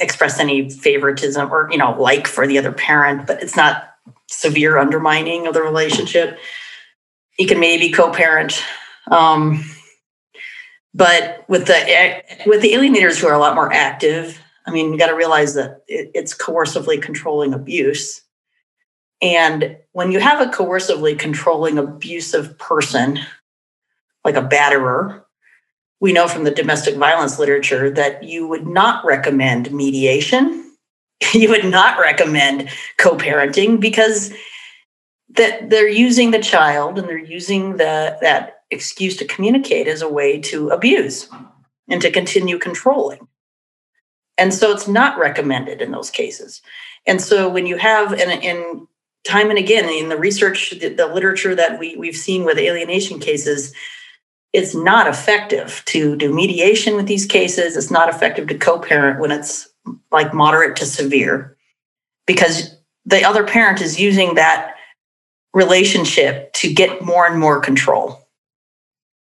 express 0.00 0.38
any 0.38 0.70
favoritism 0.70 1.52
or, 1.52 1.70
you 1.70 1.78
know, 1.78 2.00
like 2.00 2.26
for 2.26 2.46
the 2.46 2.58
other 2.58 2.72
parent, 2.72 3.26
but 3.26 3.42
it's 3.42 3.56
not 3.56 3.94
severe 4.28 4.78
undermining 4.78 5.46
of 5.46 5.54
the 5.54 5.62
relationship. 5.62 6.38
You 7.38 7.46
can 7.46 7.60
maybe 7.60 7.90
co-parent. 7.90 8.62
Um, 9.10 9.64
but 10.94 11.44
with 11.48 11.66
the 11.66 12.22
with 12.46 12.62
the 12.62 12.72
alienators 12.72 13.20
who 13.20 13.28
are 13.28 13.34
a 13.34 13.38
lot 13.38 13.54
more 13.54 13.72
active, 13.72 14.40
I 14.66 14.70
mean, 14.70 14.92
you 14.92 14.98
got 14.98 15.08
to 15.08 15.14
realize 15.14 15.54
that 15.54 15.82
it, 15.86 16.10
it's 16.14 16.36
coercively 16.36 17.00
controlling 17.00 17.54
abuse 17.54 18.22
and 19.20 19.76
when 19.92 20.12
you 20.12 20.20
have 20.20 20.40
a 20.40 20.50
coercively 20.50 21.18
controlling, 21.18 21.78
abusive 21.78 22.58
person, 22.58 23.18
like 24.24 24.36
a 24.36 24.42
batterer, 24.42 25.22
we 26.00 26.12
know 26.12 26.28
from 26.28 26.44
the 26.44 26.50
domestic 26.50 26.94
violence 26.96 27.38
literature 27.38 27.90
that 27.90 28.22
you 28.22 28.46
would 28.46 28.66
not 28.66 29.04
recommend 29.04 29.72
mediation. 29.72 30.64
You 31.34 31.48
would 31.48 31.64
not 31.64 31.98
recommend 31.98 32.70
co 32.96 33.16
parenting 33.16 33.80
because 33.80 34.32
that 35.30 35.68
they're 35.68 35.88
using 35.88 36.30
the 36.30 36.38
child 36.38 36.96
and 36.96 37.08
they're 37.08 37.18
using 37.18 37.72
the, 37.72 38.16
that 38.20 38.60
excuse 38.70 39.16
to 39.16 39.24
communicate 39.24 39.88
as 39.88 40.00
a 40.00 40.08
way 40.08 40.38
to 40.42 40.68
abuse 40.68 41.28
and 41.88 42.00
to 42.02 42.12
continue 42.12 42.56
controlling. 42.56 43.26
And 44.38 44.54
so 44.54 44.70
it's 44.70 44.86
not 44.86 45.18
recommended 45.18 45.82
in 45.82 45.90
those 45.90 46.08
cases. 46.08 46.62
And 47.04 47.20
so 47.20 47.48
when 47.48 47.66
you 47.66 47.76
have, 47.78 48.12
and, 48.12 48.44
and 48.44 48.86
time 49.24 49.50
and 49.50 49.58
again 49.58 49.88
in 49.88 50.08
the 50.08 50.16
research, 50.16 50.70
the, 50.80 50.88
the 50.88 51.06
literature 51.06 51.54
that 51.54 51.78
we, 51.78 51.96
we've 51.96 52.16
seen 52.16 52.44
with 52.44 52.58
alienation 52.58 53.18
cases, 53.18 53.74
it's 54.52 54.74
not 54.74 55.06
effective 55.06 55.82
to 55.86 56.16
do 56.16 56.34
mediation 56.34 56.96
with 56.96 57.06
these 57.06 57.26
cases. 57.26 57.76
It's 57.76 57.90
not 57.90 58.08
effective 58.08 58.48
to 58.48 58.58
co 58.58 58.78
parent 58.78 59.20
when 59.20 59.30
it's 59.30 59.68
like 60.10 60.32
moderate 60.32 60.76
to 60.76 60.86
severe 60.86 61.56
because 62.26 62.74
the 63.04 63.24
other 63.24 63.44
parent 63.44 63.80
is 63.80 64.00
using 64.00 64.34
that 64.34 64.74
relationship 65.54 66.52
to 66.52 66.72
get 66.72 67.02
more 67.02 67.26
and 67.26 67.38
more 67.38 67.60
control 67.60 68.28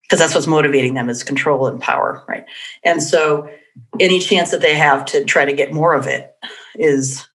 because 0.04 0.20
that's 0.20 0.34
what's 0.34 0.48
motivating 0.48 0.94
them 0.94 1.10
is 1.10 1.24
control 1.24 1.68
and 1.68 1.82
power 1.82 2.24
right 2.28 2.46
and 2.84 3.04
so 3.04 3.50
any 4.00 4.20
chance 4.20 4.52
that 4.52 4.62
they 4.62 4.76
have 4.76 5.04
to 5.06 5.26
try 5.26 5.44
to 5.44 5.52
get 5.52 5.74
more 5.74 5.94
of 5.94 6.08
it 6.08 6.34
is 6.76 7.28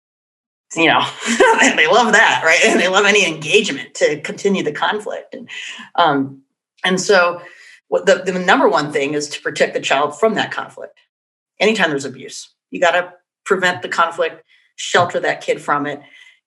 you 0.76 0.86
know, 0.86 1.00
they 1.26 1.86
love 1.88 2.12
that, 2.12 2.42
right? 2.44 2.60
And 2.64 2.80
they 2.80 2.88
love 2.88 3.04
any 3.04 3.26
engagement 3.26 3.94
to 3.94 4.20
continue 4.20 4.62
the 4.62 4.72
conflict. 4.72 5.34
And, 5.34 5.48
um, 5.96 6.42
and 6.84 7.00
so, 7.00 7.42
what 7.88 8.06
the, 8.06 8.22
the 8.24 8.38
number 8.38 8.68
one 8.68 8.92
thing 8.92 9.14
is 9.14 9.28
to 9.30 9.42
protect 9.42 9.74
the 9.74 9.80
child 9.80 10.18
from 10.18 10.34
that 10.34 10.52
conflict. 10.52 10.98
Anytime 11.58 11.90
there's 11.90 12.04
abuse, 12.04 12.54
you 12.70 12.80
got 12.80 12.92
to 12.92 13.12
prevent 13.44 13.82
the 13.82 13.88
conflict, 13.88 14.44
shelter 14.76 15.18
that 15.20 15.40
kid 15.40 15.60
from 15.60 15.86
it. 15.86 16.00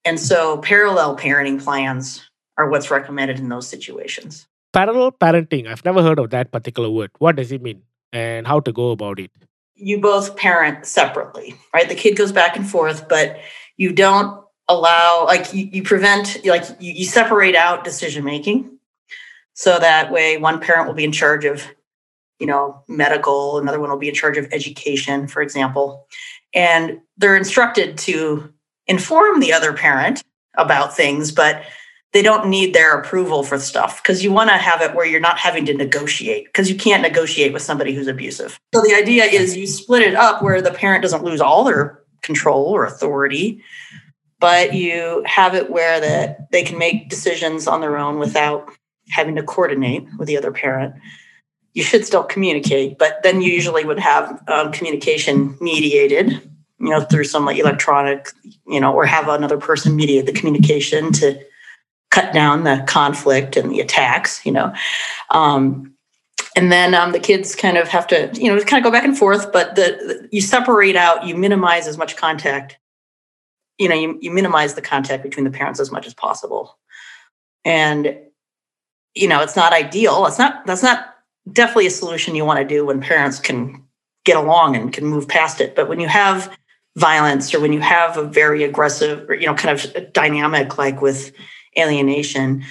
And 0.05 0.19
so, 0.19 0.57
parallel 0.59 1.17
parenting 1.17 1.61
plans 1.61 2.29
are 2.57 2.69
what's 2.69 2.89
recommended 2.91 3.39
in 3.39 3.49
those 3.49 3.67
situations. 3.67 4.47
Parallel 4.71 5.11
parenting, 5.11 5.67
I've 5.67 5.85
never 5.85 6.01
heard 6.01 6.19
of 6.19 6.29
that 6.31 6.51
particular 6.51 6.89
word. 6.89 7.11
What 7.19 7.35
does 7.35 7.51
it 7.51 7.61
mean 7.61 7.83
and 8.11 8.47
how 8.47 8.59
to 8.61 8.71
go 8.71 8.91
about 8.91 9.19
it? 9.19 9.31
You 9.75 9.99
both 9.99 10.35
parent 10.35 10.85
separately, 10.85 11.55
right? 11.73 11.89
The 11.89 11.95
kid 11.95 12.15
goes 12.15 12.31
back 12.31 12.55
and 12.55 12.67
forth, 12.67 13.07
but 13.09 13.37
you 13.77 13.91
don't 13.91 14.43
allow 14.67 15.25
like 15.25 15.53
you, 15.53 15.69
you 15.71 15.83
prevent 15.83 16.45
like 16.45 16.63
you, 16.79 16.93
you 16.93 17.05
separate 17.05 17.55
out 17.55 17.83
decision 17.83 18.23
making. 18.23 18.77
So 19.53 19.77
that 19.79 20.11
way 20.11 20.37
one 20.37 20.59
parent 20.59 20.87
will 20.87 20.95
be 20.95 21.03
in 21.03 21.11
charge 21.11 21.45
of 21.45 21.63
you 22.39 22.47
know 22.47 22.83
medical 22.87 23.59
another 23.59 23.79
one 23.79 23.89
will 23.89 23.97
be 23.97 24.09
in 24.09 24.15
charge 24.15 24.37
of 24.37 24.47
education 24.51 25.27
for 25.27 25.41
example. 25.41 26.07
And 26.53 27.01
they're 27.17 27.35
instructed 27.35 27.97
to 27.99 28.53
inform 28.87 29.39
the 29.39 29.53
other 29.53 29.73
parent 29.73 30.23
about 30.55 30.95
things 30.95 31.31
but 31.31 31.63
they 32.13 32.21
don't 32.21 32.47
need 32.47 32.73
their 32.73 32.95
approval 32.95 33.43
for 33.43 33.59
stuff 33.59 34.01
because 34.01 34.23
you 34.23 34.31
want 34.31 34.49
to 34.51 34.57
have 34.57 34.81
it 34.81 34.95
where 34.95 35.05
you're 35.05 35.19
not 35.19 35.39
having 35.39 35.65
to 35.65 35.73
negotiate 35.73 36.45
because 36.45 36.69
you 36.69 36.75
can't 36.75 37.01
negotiate 37.01 37.51
with 37.51 37.63
somebody 37.63 37.93
who's 37.93 38.07
abusive. 38.07 38.59
So 38.73 38.81
the 38.81 38.93
idea 38.93 39.25
is 39.25 39.57
you 39.57 39.65
split 39.65 40.03
it 40.03 40.13
up 40.13 40.43
where 40.43 40.61
the 40.61 40.71
parent 40.71 41.01
doesn't 41.01 41.23
lose 41.23 41.41
all 41.41 41.63
their 41.63 42.02
control 42.23 42.65
or 42.65 42.85
authority, 42.85 43.61
but 44.39 44.73
you 44.73 45.23
have 45.25 45.55
it 45.55 45.69
where 45.69 45.99
that 46.01 46.51
they 46.51 46.63
can 46.63 46.77
make 46.77 47.09
decisions 47.09 47.67
on 47.67 47.81
their 47.81 47.97
own 47.97 48.19
without 48.19 48.69
having 49.09 49.35
to 49.35 49.43
coordinate 49.43 50.05
with 50.17 50.27
the 50.27 50.37
other 50.37 50.51
parent. 50.51 50.95
You 51.73 51.83
should 51.83 52.05
still 52.05 52.23
communicate, 52.23 52.97
but 52.97 53.21
then 53.23 53.41
you 53.41 53.51
usually 53.51 53.85
would 53.85 53.99
have 53.99 54.41
um, 54.47 54.71
communication 54.71 55.57
mediated, 55.59 56.31
you 56.79 56.89
know, 56.89 57.01
through 57.01 57.23
some 57.23 57.45
like 57.45 57.57
electronic, 57.57 58.29
you 58.67 58.79
know, 58.79 58.93
or 58.93 59.05
have 59.05 59.27
another 59.27 59.57
person 59.57 59.95
mediate 59.95 60.25
the 60.25 60.33
communication 60.33 61.11
to 61.13 61.39
cut 62.11 62.33
down 62.33 62.63
the 62.63 62.83
conflict 62.87 63.57
and 63.57 63.71
the 63.71 63.79
attacks, 63.79 64.45
you 64.45 64.51
know. 64.51 64.73
Um, 65.31 65.92
and 66.55 66.71
then 66.71 66.93
um, 66.93 67.11
the 67.11 67.19
kids 67.19 67.55
kind 67.55 67.77
of 67.77 67.87
have 67.87 68.07
to 68.07 68.29
you 68.33 68.47
know 68.47 68.61
kind 68.63 68.83
of 68.83 68.83
go 68.83 68.91
back 68.91 69.03
and 69.03 69.17
forth 69.17 69.51
but 69.51 69.75
the, 69.75 70.27
you 70.31 70.41
separate 70.41 70.95
out 70.95 71.25
you 71.25 71.35
minimize 71.35 71.87
as 71.87 71.97
much 71.97 72.15
contact. 72.15 72.77
You 73.79 73.89
know 73.89 73.95
you, 73.95 74.19
you 74.21 74.31
minimize 74.31 74.75
the 74.75 74.81
contact 74.81 75.23
between 75.23 75.45
the 75.45 75.51
parents 75.51 75.79
as 75.79 75.91
much 75.91 76.05
as 76.05 76.13
possible. 76.13 76.77
And 77.65 78.17
you 79.15 79.27
know 79.27 79.41
it's 79.41 79.55
not 79.55 79.73
ideal. 79.73 80.25
It's 80.25 80.39
not 80.39 80.65
that's 80.65 80.83
not 80.83 81.15
definitely 81.51 81.87
a 81.87 81.91
solution 81.91 82.35
you 82.35 82.45
want 82.45 82.59
to 82.59 82.65
do 82.65 82.85
when 82.85 83.01
parents 83.01 83.39
can 83.39 83.83
get 84.25 84.37
along 84.37 84.75
and 84.75 84.93
can 84.93 85.05
move 85.05 85.27
past 85.27 85.59
it. 85.59 85.75
But 85.75 85.89
when 85.89 85.99
you 85.99 86.07
have 86.07 86.55
violence 86.95 87.53
or 87.53 87.59
when 87.59 87.73
you 87.73 87.79
have 87.79 88.17
a 88.17 88.23
very 88.23 88.63
aggressive 88.63 89.27
you 89.29 89.47
know 89.47 89.55
kind 89.55 89.77
of 89.79 90.13
dynamic 90.13 90.77
like 90.77 91.01
with 91.01 91.31
alienation 91.77 92.63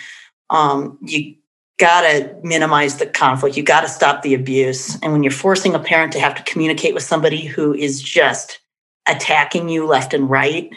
um, 0.51 0.99
you 1.03 1.35
got 1.83 2.03
to 2.03 2.33
minimize 2.45 2.99
the 2.99 3.07
conflict. 3.07 3.57
You 3.57 3.65
got 3.65 3.81
to 3.81 3.89
stop 3.89 4.23
the 4.23 4.35
abuse. 4.35 4.97
And 5.03 5.11
when 5.11 5.25
you're 5.25 5.33
forcing 5.33 5.75
a 5.75 5.81
parent 5.81 6.13
to 6.13 6.21
have 6.21 6.33
to 6.37 6.43
communicate 6.45 6.95
with 6.95 7.03
somebody 7.03 7.45
who 7.45 7.75
is 7.75 8.01
just 8.01 8.61
attacking 9.09 9.69
you 9.69 9.85
left 9.85 10.15
and 10.15 10.31
right 10.31 10.73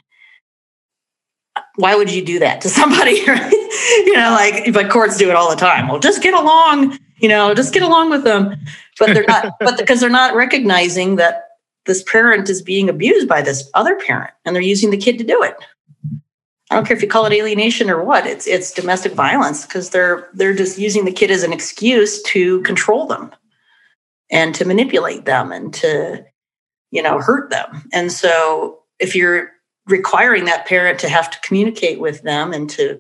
why 1.76 1.96
would 1.96 2.12
you 2.12 2.26
do 2.26 2.40
that 2.40 2.60
to 2.62 2.70
somebody 2.80 3.24
right? 3.28 3.52
you 3.52 4.14
know 4.14 4.32
like 4.32 4.74
but 4.74 4.90
courts 4.90 5.16
do 5.16 5.30
it 5.30 5.36
all 5.36 5.48
the 5.48 5.56
time 5.56 5.88
well 5.88 6.00
just 6.00 6.24
get 6.24 6.34
along 6.34 6.98
you 7.18 7.30
know 7.30 7.54
just 7.54 7.72
get 7.72 7.84
along 7.84 8.10
with 8.10 8.24
them 8.24 8.56
but 8.98 9.14
they're 9.14 9.26
not 9.28 9.54
but 9.60 9.78
because 9.78 10.00
they're 10.00 10.10
not 10.10 10.36
recognizing 10.36 11.18
that 11.18 11.44
this 11.86 12.02
parent 12.02 12.50
is 12.50 12.64
being 12.64 12.90
abused 12.90 13.28
by 13.28 13.44
this 13.44 13.70
other 13.76 13.96
parent 13.96 14.34
and 14.44 14.56
they're 14.56 14.64
using 14.64 14.90
the 14.90 14.98
kid 14.98 15.20
to 15.20 15.24
do 15.24 15.44
it 15.44 15.56
i 16.76 16.78
don't 16.78 16.86
care 16.86 16.98
if 16.98 17.02
you 17.02 17.08
call 17.08 17.26
it 17.26 17.32
alienation 17.32 17.90
or 17.90 18.04
what 18.04 18.28
it's 18.28 18.46
it's 18.46 18.72
domestic 18.72 19.14
violence 19.14 19.66
because 19.66 19.92
they're 19.92 20.28
they're 20.34 20.54
just 20.54 20.78
using 20.78 21.06
the 21.06 21.12
kid 21.12 21.32
as 21.32 21.44
an 21.44 21.54
excuse 21.54 22.22
to 22.24 22.62
control 22.64 23.08
them 23.08 23.34
and 24.30 24.54
to 24.56 24.66
manipulate 24.66 25.24
them 25.24 25.54
and 25.54 25.74
to 25.74 26.26
you 26.92 27.02
know 27.02 27.20
hurt 27.20 27.50
them. 27.50 27.88
And 27.94 28.12
so 28.12 28.80
if 29.00 29.16
you're 29.16 29.52
requiring 29.88 30.46
that 30.46 30.66
parent 30.66 31.00
to 31.00 31.10
have 31.10 31.30
to 31.32 31.40
communicate 31.42 32.00
with 32.00 32.22
them 32.24 32.52
and 32.52 32.70
to 32.72 33.00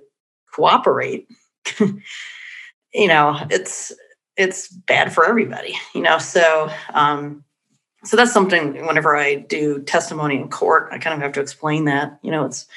cooperate 0.53 1.27
you 1.79 3.07
know 3.07 3.37
it's 3.49 3.91
it's 4.37 4.69
bad 4.69 5.11
for 5.13 5.25
everybody 5.25 5.75
you 5.93 6.01
know? 6.01 6.17
So 6.17 6.69
um 6.93 7.43
so 8.05 8.15
that's 8.15 8.31
something 8.31 8.85
whenever 8.85 9.17
i 9.17 9.33
do 9.35 9.81
testimony 9.81 10.37
in 10.37 10.47
court 10.47 10.87
i 10.91 10.99
kind 10.99 11.15
of 11.15 11.21
have 11.21 11.33
to 11.33 11.41
explain 11.41 11.85
that 11.85 12.19
you 12.21 12.29
know 12.29 12.45
it's 12.45 12.67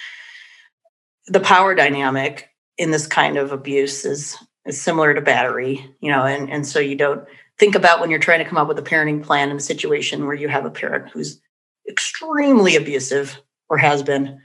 the 1.28 1.40
power 1.40 1.74
dynamic 1.74 2.50
in 2.76 2.90
this 2.90 3.06
kind 3.06 3.36
of 3.36 3.52
abuse 3.52 4.04
is 4.04 4.36
is 4.64 4.80
similar 4.80 5.14
to 5.14 5.20
battery 5.20 5.94
you 6.00 6.10
know 6.10 6.24
and 6.24 6.50
and 6.50 6.66
so 6.66 6.78
you 6.78 6.94
don't 6.94 7.24
think 7.58 7.74
about 7.74 8.00
when 8.00 8.10
you're 8.10 8.18
trying 8.18 8.38
to 8.38 8.44
come 8.44 8.58
up 8.58 8.68
with 8.68 8.78
a 8.78 8.82
parenting 8.82 9.22
plan 9.22 9.50
in 9.50 9.56
a 9.56 9.60
situation 9.60 10.26
where 10.26 10.34
you 10.34 10.48
have 10.48 10.64
a 10.64 10.70
parent 10.70 11.10
who's 11.10 11.40
extremely 11.88 12.76
abusive 12.76 13.40
or 13.68 13.78
has 13.78 14.02
been 14.02 14.40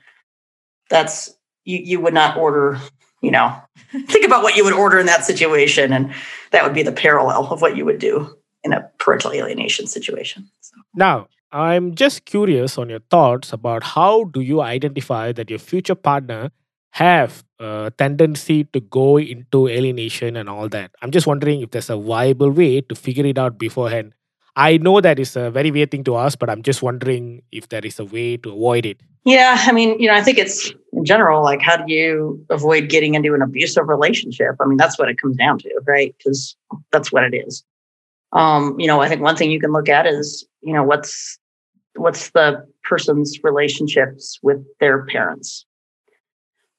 that's 0.90 1.34
you 1.64 1.80
you 1.80 2.00
would 2.00 2.14
not 2.14 2.38
order 2.38 2.80
you 3.22 3.32
know 3.32 3.56
think 4.08 4.26
about 4.26 4.44
what 4.44 4.56
you 4.56 4.64
would 4.64 4.74
order 4.74 5.00
in 5.00 5.06
that 5.06 5.26
situation 5.26 5.94
and 5.94 6.14
that 6.52 6.64
would 6.64 6.74
be 6.74 6.84
the 6.84 6.92
parallel 6.92 7.48
of 7.48 7.62
what 7.62 7.76
you 7.78 7.86
would 7.86 8.00
do 8.00 8.36
in 8.64 8.74
a 8.74 8.90
parental 8.98 9.32
alienation 9.32 9.88
situation 9.88 10.50
so. 10.62 10.76
now 10.96 11.28
i'm 11.52 11.94
just 11.94 12.26
curious 12.26 12.78
on 12.78 12.90
your 12.90 13.02
thoughts 13.12 13.54
about 13.54 13.84
how 13.84 14.24
do 14.26 14.42
you 14.42 14.62
identify 14.62 15.32
that 15.32 15.50
your 15.50 15.60
future 15.60 15.96
partner 15.96 16.50
have 16.94 17.44
a 17.60 17.92
tendency 17.98 18.64
to 18.66 18.80
go 18.80 19.18
into 19.18 19.68
alienation 19.68 20.36
and 20.38 20.50
all 20.50 20.70
that 20.70 20.92
i'm 21.02 21.12
just 21.12 21.28
wondering 21.28 21.62
if 21.62 21.72
there's 21.72 21.90
a 21.90 21.98
viable 21.98 22.52
way 22.52 22.82
to 22.82 22.96
figure 22.96 23.26
it 23.26 23.38
out 23.38 23.58
beforehand 23.58 24.14
I 24.56 24.78
know 24.78 25.02
that 25.02 25.20
is 25.20 25.36
a 25.36 25.50
very 25.50 25.72
weird 25.72 25.92
thing 25.92 26.04
to 26.04 26.18
ask, 26.18 26.38
but 26.38 26.50
I'm 26.50 26.62
just 26.62 26.84
wondering 26.84 27.42
if 27.52 27.70
there 27.70 27.84
is 27.84 28.00
a 28.00 28.06
way 28.06 28.38
to 28.38 28.52
avoid 28.52 28.86
it. 28.86 29.02
Yeah, 29.26 29.58
I 29.62 29.72
mean, 29.72 30.00
you 30.00 30.08
know, 30.08 30.14
I 30.14 30.22
think 30.22 30.38
it's 30.38 30.72
in 30.92 31.06
general 31.06 31.42
like 31.42 31.62
how 31.62 31.78
do 31.78 31.92
you 31.92 32.46
avoid 32.50 32.90
getting 32.90 33.16
into 33.16 33.34
an 33.34 33.42
abusive 33.42 33.88
relationship? 33.88 34.56
I 34.60 34.66
mean, 34.66 34.78
that's 34.78 35.00
what 35.00 35.10
it 35.10 35.18
comes 35.18 35.38
down 35.38 35.60
to, 35.60 35.82
right? 35.88 36.14
Because 36.18 36.56
that's 36.92 37.12
what 37.12 37.24
it 37.24 37.36
is. 37.36 37.64
Um, 38.34 38.80
you 38.80 38.88
know, 38.88 39.02
I 39.02 39.10
think 39.10 39.22
one 39.22 39.36
thing 39.36 39.50
you 39.50 39.60
can 39.60 39.72
look 39.72 39.90
at 39.90 40.06
is, 40.06 40.46
you 40.62 40.74
know, 40.74 40.84
what's 40.84 41.40
what's 41.96 42.32
the 42.32 42.68
person's 42.84 43.40
relationships 43.44 44.40
with 44.44 44.58
their 44.80 45.06
parents. 45.06 45.66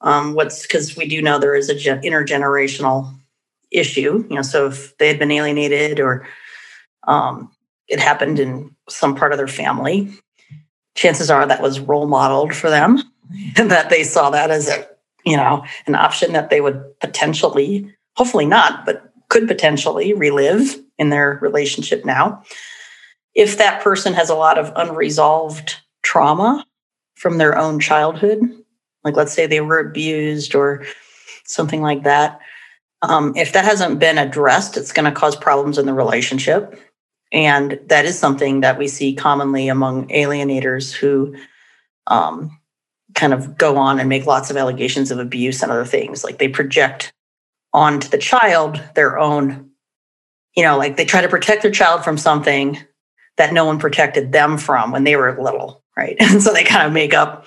Um, 0.04 0.34
what's 0.34 0.62
because 0.62 0.96
we 0.96 1.08
do 1.08 1.20
know 1.20 1.38
there 1.38 1.56
is 1.56 1.68
a 1.68 1.74
gen- 1.74 2.02
intergenerational 2.02 3.12
issue. 3.72 4.24
You 4.30 4.36
know, 4.36 4.42
so 4.42 4.68
if 4.68 4.96
they 4.98 5.08
had 5.08 5.18
been 5.18 5.32
alienated 5.32 5.98
or 5.98 6.26
um, 7.08 7.50
it 7.88 7.98
happened 7.98 8.38
in 8.38 8.74
some 8.88 9.16
part 9.16 9.32
of 9.32 9.38
their 9.38 9.48
family, 9.48 10.12
chances 10.94 11.30
are 11.30 11.46
that 11.46 11.62
was 11.62 11.80
role 11.80 12.06
modeled 12.06 12.54
for 12.54 12.70
them 12.70 13.02
and 13.56 13.70
that 13.70 13.90
they 13.90 14.04
saw 14.04 14.30
that 14.30 14.50
as 14.50 14.68
a 14.68 14.86
you 15.24 15.36
know 15.36 15.64
an 15.86 15.94
option 15.94 16.32
that 16.32 16.50
they 16.50 16.60
would 16.60 16.82
potentially 17.00 17.92
hopefully 18.16 18.46
not 18.46 18.84
but 18.86 19.12
could 19.28 19.48
potentially 19.48 20.12
relive 20.12 20.76
in 20.98 21.10
their 21.10 21.38
relationship 21.40 22.04
now 22.04 22.42
if 23.34 23.58
that 23.58 23.82
person 23.82 24.12
has 24.12 24.30
a 24.30 24.34
lot 24.34 24.58
of 24.58 24.72
unresolved 24.76 25.76
trauma 26.02 26.64
from 27.14 27.38
their 27.38 27.56
own 27.58 27.80
childhood 27.80 28.40
like 29.04 29.16
let's 29.16 29.32
say 29.32 29.46
they 29.46 29.60
were 29.60 29.78
abused 29.78 30.54
or 30.54 30.84
something 31.44 31.82
like 31.82 32.02
that 32.02 32.40
um, 33.02 33.36
if 33.36 33.52
that 33.52 33.64
hasn't 33.64 33.98
been 33.98 34.18
addressed 34.18 34.76
it's 34.76 34.92
going 34.92 35.04
to 35.04 35.20
cause 35.20 35.36
problems 35.36 35.78
in 35.78 35.86
the 35.86 35.94
relationship 35.94 36.78
and 37.32 37.80
that 37.86 38.04
is 38.04 38.18
something 38.18 38.60
that 38.60 38.78
we 38.78 38.86
see 38.86 39.12
commonly 39.12 39.68
among 39.68 40.08
alienators 40.08 40.92
who 40.92 41.34
um, 42.06 42.56
kind 43.14 43.34
of 43.34 43.58
go 43.58 43.76
on 43.76 43.98
and 43.98 44.08
make 44.08 44.24
lots 44.24 44.50
of 44.50 44.56
allegations 44.56 45.10
of 45.10 45.18
abuse 45.18 45.62
and 45.62 45.72
other 45.72 45.84
things. 45.84 46.22
Like 46.22 46.38
they 46.38 46.48
project 46.48 47.12
onto 47.72 48.08
the 48.08 48.18
child 48.18 48.80
their 48.94 49.18
own, 49.18 49.70
you 50.56 50.62
know, 50.62 50.78
like 50.78 50.96
they 50.96 51.04
try 51.04 51.22
to 51.22 51.28
protect 51.28 51.62
their 51.62 51.72
child 51.72 52.04
from 52.04 52.18
something 52.18 52.78
that 53.36 53.52
no 53.52 53.64
one 53.64 53.80
protected 53.80 54.30
them 54.30 54.56
from 54.56 54.92
when 54.92 55.02
they 55.02 55.16
were 55.16 55.36
little, 55.42 55.82
right? 55.96 56.16
And 56.20 56.40
so 56.40 56.52
they 56.52 56.62
kind 56.62 56.86
of 56.86 56.92
make 56.92 57.14
up 57.14 57.46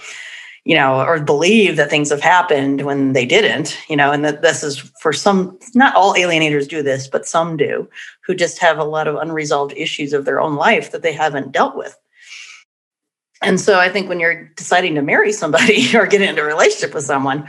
you 0.68 0.76
know, 0.76 1.00
or 1.00 1.18
believe 1.22 1.78
that 1.78 1.90
things 1.90 2.10
have 2.10 2.20
happened 2.20 2.82
when 2.82 3.14
they 3.14 3.26
didn't, 3.26 3.78
you 3.88 3.96
know, 3.96 4.12
and 4.12 4.26
that 4.26 4.42
this 4.42 4.64
is 4.64 4.80
for 5.02 5.14
some, 5.14 5.58
not 5.74 5.96
all 5.96 6.14
alienators 6.14 6.68
do 6.68 6.84
this, 6.84 7.08
but 7.08 7.26
some 7.26 7.56
do, 7.56 7.90
who 8.26 8.36
just 8.36 8.60
have 8.60 8.78
a 8.78 8.84
lot 8.84 9.08
of 9.08 9.16
unresolved 9.16 9.72
issues 9.78 10.12
of 10.12 10.26
their 10.26 10.42
own 10.42 10.58
life 10.58 10.92
that 10.92 11.04
they 11.04 11.14
haven't 11.14 11.54
dealt 11.54 11.78
with. 11.78 11.98
And 13.42 13.62
so 13.62 13.80
I 13.80 13.88
think 13.88 14.10
when 14.10 14.20
you're 14.20 14.52
deciding 14.58 14.96
to 14.96 15.02
marry 15.02 15.32
somebody 15.32 15.88
or 15.96 16.06
get 16.06 16.22
into 16.22 16.42
a 16.42 16.46
relationship 16.46 16.94
with 16.94 17.06
someone, 17.06 17.48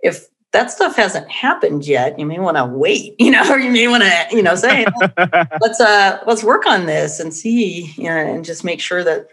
if 0.00 0.26
that 0.52 0.70
stuff 0.70 0.96
hasn't 0.96 1.30
happened 1.30 1.86
yet, 1.86 2.18
you 2.18 2.24
may 2.24 2.38
want 2.38 2.56
to 2.56 2.64
wait, 2.64 3.16
you 3.20 3.32
know, 3.32 3.46
or 3.52 3.58
you 3.58 3.70
may 3.70 3.86
want 3.86 4.02
to, 4.02 4.26
you 4.30 4.42
know, 4.42 4.54
say, 4.54 4.86
let's 5.60 5.78
uh 5.82 6.20
let's 6.26 6.42
work 6.42 6.66
on 6.66 6.86
this 6.86 7.20
and 7.20 7.34
see, 7.34 7.92
you 7.98 8.04
know, 8.04 8.16
and 8.16 8.46
just 8.46 8.64
make 8.64 8.80
sure 8.80 9.04
that 9.04 9.28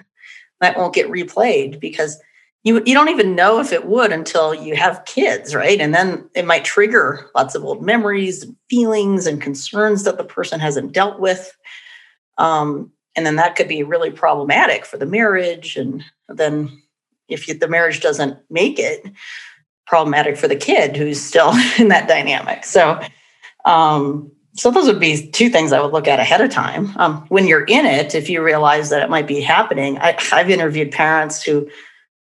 that 0.60 0.78
won't 0.78 0.94
get 0.94 1.08
replayed 1.08 1.80
because 1.80 2.20
you 2.64 2.82
you 2.86 2.94
don't 2.94 3.10
even 3.10 3.36
know 3.36 3.60
if 3.60 3.72
it 3.72 3.86
would 3.86 4.12
until 4.12 4.54
you 4.54 4.76
have 4.76 5.06
kids, 5.06 5.54
right? 5.54 5.80
And 5.80 5.94
then 5.94 6.30
it 6.34 6.46
might 6.46 6.66
trigger 6.66 7.30
lots 7.36 7.56
of 7.56 7.64
old 7.64 7.84
memories, 7.84 8.44
and 8.44 8.56
feelings, 8.70 9.28
and 9.28 9.42
concerns 9.42 10.04
that 10.04 10.18
the 10.18 10.24
person 10.24 10.60
hasn't 10.60 10.94
dealt 10.94 11.20
with. 11.20 11.56
Um, 12.38 12.92
and 13.16 13.26
then 13.26 13.36
that 13.36 13.56
could 13.56 13.68
be 13.68 13.84
really 13.84 14.12
problematic 14.12 14.86
for 14.86 14.98
the 14.98 15.06
marriage. 15.06 15.76
And 15.76 16.04
then 16.30 16.82
if 17.28 17.48
you, 17.48 17.54
the 17.54 17.68
marriage 17.68 18.02
doesn't 18.02 18.40
make 18.50 18.80
it, 18.80 19.06
problematic 19.86 20.38
for 20.38 20.48
the 20.48 20.56
kid 20.56 20.96
who's 20.96 21.22
still 21.22 21.54
in 21.78 21.90
that 21.90 22.08
dynamic. 22.08 22.66
So, 22.66 23.00
um, 23.66 24.32
so 24.56 24.70
those 24.70 24.86
would 24.88 25.00
be 25.00 25.30
two 25.32 25.50
things 25.50 25.74
I 25.74 25.82
would 25.82 25.94
look 25.94 26.08
at 26.08 26.20
ahead 26.20 26.42
of 26.42 26.52
time. 26.52 26.94
Um, 26.98 27.26
when 27.30 27.48
you're 27.48 27.66
in 27.66 27.86
it, 27.86 28.14
if 28.14 28.30
you 28.30 28.44
realize 28.44 28.90
that 28.90 29.02
it 29.02 29.10
might 29.10 29.28
be 29.28 29.42
happening, 29.42 29.98
I, 29.98 30.18
I've 30.32 30.50
interviewed 30.50 30.92
parents 30.92 31.42
who 31.44 31.68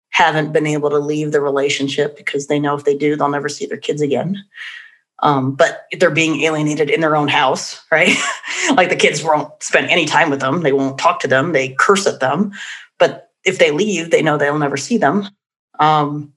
haven't 0.09 0.51
been 0.51 0.67
able 0.67 0.89
to 0.89 0.99
leave 0.99 1.31
the 1.31 1.41
relationship 1.41 2.17
because 2.17 2.47
they 2.47 2.59
know 2.59 2.75
if 2.75 2.83
they 2.83 2.97
do, 2.97 3.15
they'll 3.15 3.29
never 3.29 3.49
see 3.49 3.65
their 3.65 3.77
kids 3.77 4.01
again. 4.01 4.43
Um, 5.21 5.53
but 5.55 5.85
they're 5.99 6.09
being 6.09 6.41
alienated 6.41 6.89
in 6.89 7.01
their 7.01 7.15
own 7.15 7.27
house, 7.27 7.83
right? 7.91 8.15
like 8.75 8.89
the 8.89 8.95
kids 8.95 9.23
won't 9.23 9.51
spend 9.61 9.89
any 9.89 10.05
time 10.05 10.29
with 10.29 10.39
them, 10.39 10.61
they 10.61 10.73
won't 10.73 10.97
talk 10.97 11.19
to 11.21 11.27
them, 11.27 11.51
they 11.51 11.75
curse 11.79 12.07
at 12.07 12.19
them. 12.19 12.51
But 12.97 13.31
if 13.45 13.59
they 13.59 13.71
leave, 13.71 14.11
they 14.11 14.21
know 14.21 14.37
they'll 14.37 14.59
never 14.59 14.77
see 14.77 14.97
them. 14.97 15.27
Um, 15.79 16.33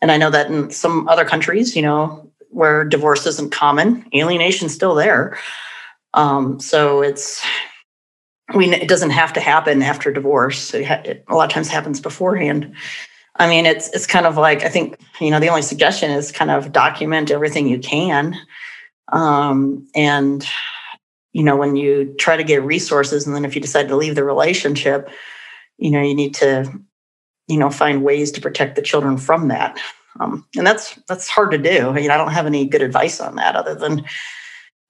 and 0.00 0.12
I 0.12 0.16
know 0.16 0.30
that 0.30 0.50
in 0.50 0.70
some 0.70 1.08
other 1.08 1.24
countries, 1.24 1.74
you 1.74 1.82
know, 1.82 2.30
where 2.50 2.84
divorce 2.84 3.26
isn't 3.26 3.52
common, 3.52 4.06
alienation's 4.14 4.74
still 4.74 4.94
there. 4.94 5.38
Um, 6.12 6.60
so 6.60 7.02
it's 7.02 7.44
I 8.50 8.56
mean, 8.56 8.72
it 8.72 8.88
doesn't 8.88 9.10
have 9.10 9.32
to 9.34 9.40
happen 9.40 9.82
after 9.82 10.12
divorce. 10.12 10.74
It, 10.74 10.84
ha- 10.84 11.02
it, 11.04 11.24
a 11.28 11.34
lot 11.34 11.46
of 11.46 11.52
times 11.52 11.68
happens 11.68 12.00
beforehand. 12.00 12.74
I 13.36 13.48
mean, 13.48 13.66
it's 13.66 13.88
it's 13.88 14.06
kind 14.06 14.26
of 14.26 14.36
like 14.36 14.62
I 14.62 14.68
think 14.68 14.98
you 15.20 15.30
know 15.30 15.40
the 15.40 15.48
only 15.48 15.62
suggestion 15.62 16.10
is 16.10 16.30
kind 16.30 16.50
of 16.50 16.72
document 16.72 17.30
everything 17.30 17.68
you 17.68 17.78
can, 17.78 18.36
um, 19.12 19.86
and 19.94 20.46
you 21.32 21.42
know 21.42 21.56
when 21.56 21.74
you 21.74 22.14
try 22.18 22.36
to 22.36 22.44
get 22.44 22.62
resources, 22.62 23.26
and 23.26 23.34
then 23.34 23.44
if 23.44 23.54
you 23.54 23.60
decide 23.60 23.88
to 23.88 23.96
leave 23.96 24.14
the 24.14 24.24
relationship, 24.24 25.10
you 25.78 25.90
know 25.90 26.00
you 26.00 26.14
need 26.14 26.34
to 26.34 26.70
you 27.48 27.58
know 27.58 27.70
find 27.70 28.04
ways 28.04 28.30
to 28.32 28.40
protect 28.40 28.76
the 28.76 28.82
children 28.82 29.18
from 29.18 29.48
that, 29.48 29.80
um, 30.20 30.46
and 30.56 30.66
that's 30.66 30.94
that's 31.08 31.28
hard 31.28 31.50
to 31.50 31.58
do. 31.58 31.88
I 31.88 31.92
mean, 31.92 32.12
I 32.12 32.16
don't 32.16 32.32
have 32.32 32.46
any 32.46 32.66
good 32.66 32.82
advice 32.82 33.20
on 33.20 33.34
that 33.34 33.56
other 33.56 33.74
than 33.74 34.04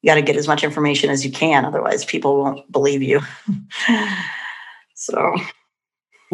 you 0.03 0.11
got 0.11 0.17
to 0.17 0.23
get 0.23 0.37
as 0.37 0.47
much 0.47 0.63
information 0.63 1.09
as 1.09 1.25
you 1.25 1.33
can, 1.33 1.65
otherwise 1.65 2.05
people 2.05 2.43
won't 2.43 2.71
believe 2.71 3.03
you. 3.03 3.23
so 4.95 5.35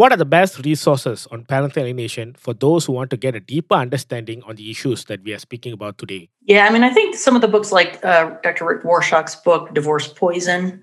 what 0.01 0.12
are 0.12 0.16
the 0.16 0.24
best 0.24 0.64
resources 0.64 1.28
on 1.31 1.44
parental 1.44 1.82
alienation 1.82 2.32
for 2.32 2.55
those 2.55 2.86
who 2.86 2.93
want 2.94 3.10
to 3.10 3.18
get 3.18 3.35
a 3.35 3.40
deeper 3.40 3.74
understanding 3.74 4.43
on 4.44 4.56
the 4.56 4.70
issues 4.70 5.05
that 5.05 5.22
we 5.22 5.35
are 5.35 5.39
speaking 5.39 5.74
about 5.74 5.98
today? 5.98 6.31
Yeah, 6.44 6.64
I 6.64 6.70
mean, 6.70 6.82
I 6.82 6.89
think 6.89 7.16
some 7.16 7.36
of 7.36 7.43
the 7.43 7.48
books 7.48 7.70
like 7.70 8.02
uh, 8.02 8.31
Dr. 8.43 8.64
Rick 8.64 8.82
Warshak's 8.82 9.36
book, 9.36 9.74
Divorce 9.74 10.09
Poison, 10.09 10.81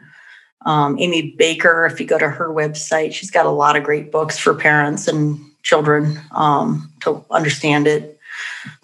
Um, 0.67 0.99
Amy 0.99 1.33
Baker, 1.35 1.87
if 1.87 1.99
you 1.99 2.05
go 2.05 2.19
to 2.19 2.29
her 2.29 2.49
website, 2.49 3.11
she's 3.13 3.31
got 3.31 3.47
a 3.47 3.55
lot 3.63 3.75
of 3.75 3.83
great 3.83 4.11
books 4.11 4.37
for 4.37 4.53
parents 4.53 5.07
and 5.07 5.39
children 5.63 6.19
um, 6.35 6.91
to 7.01 7.25
understand 7.31 7.87
it. 7.87 8.19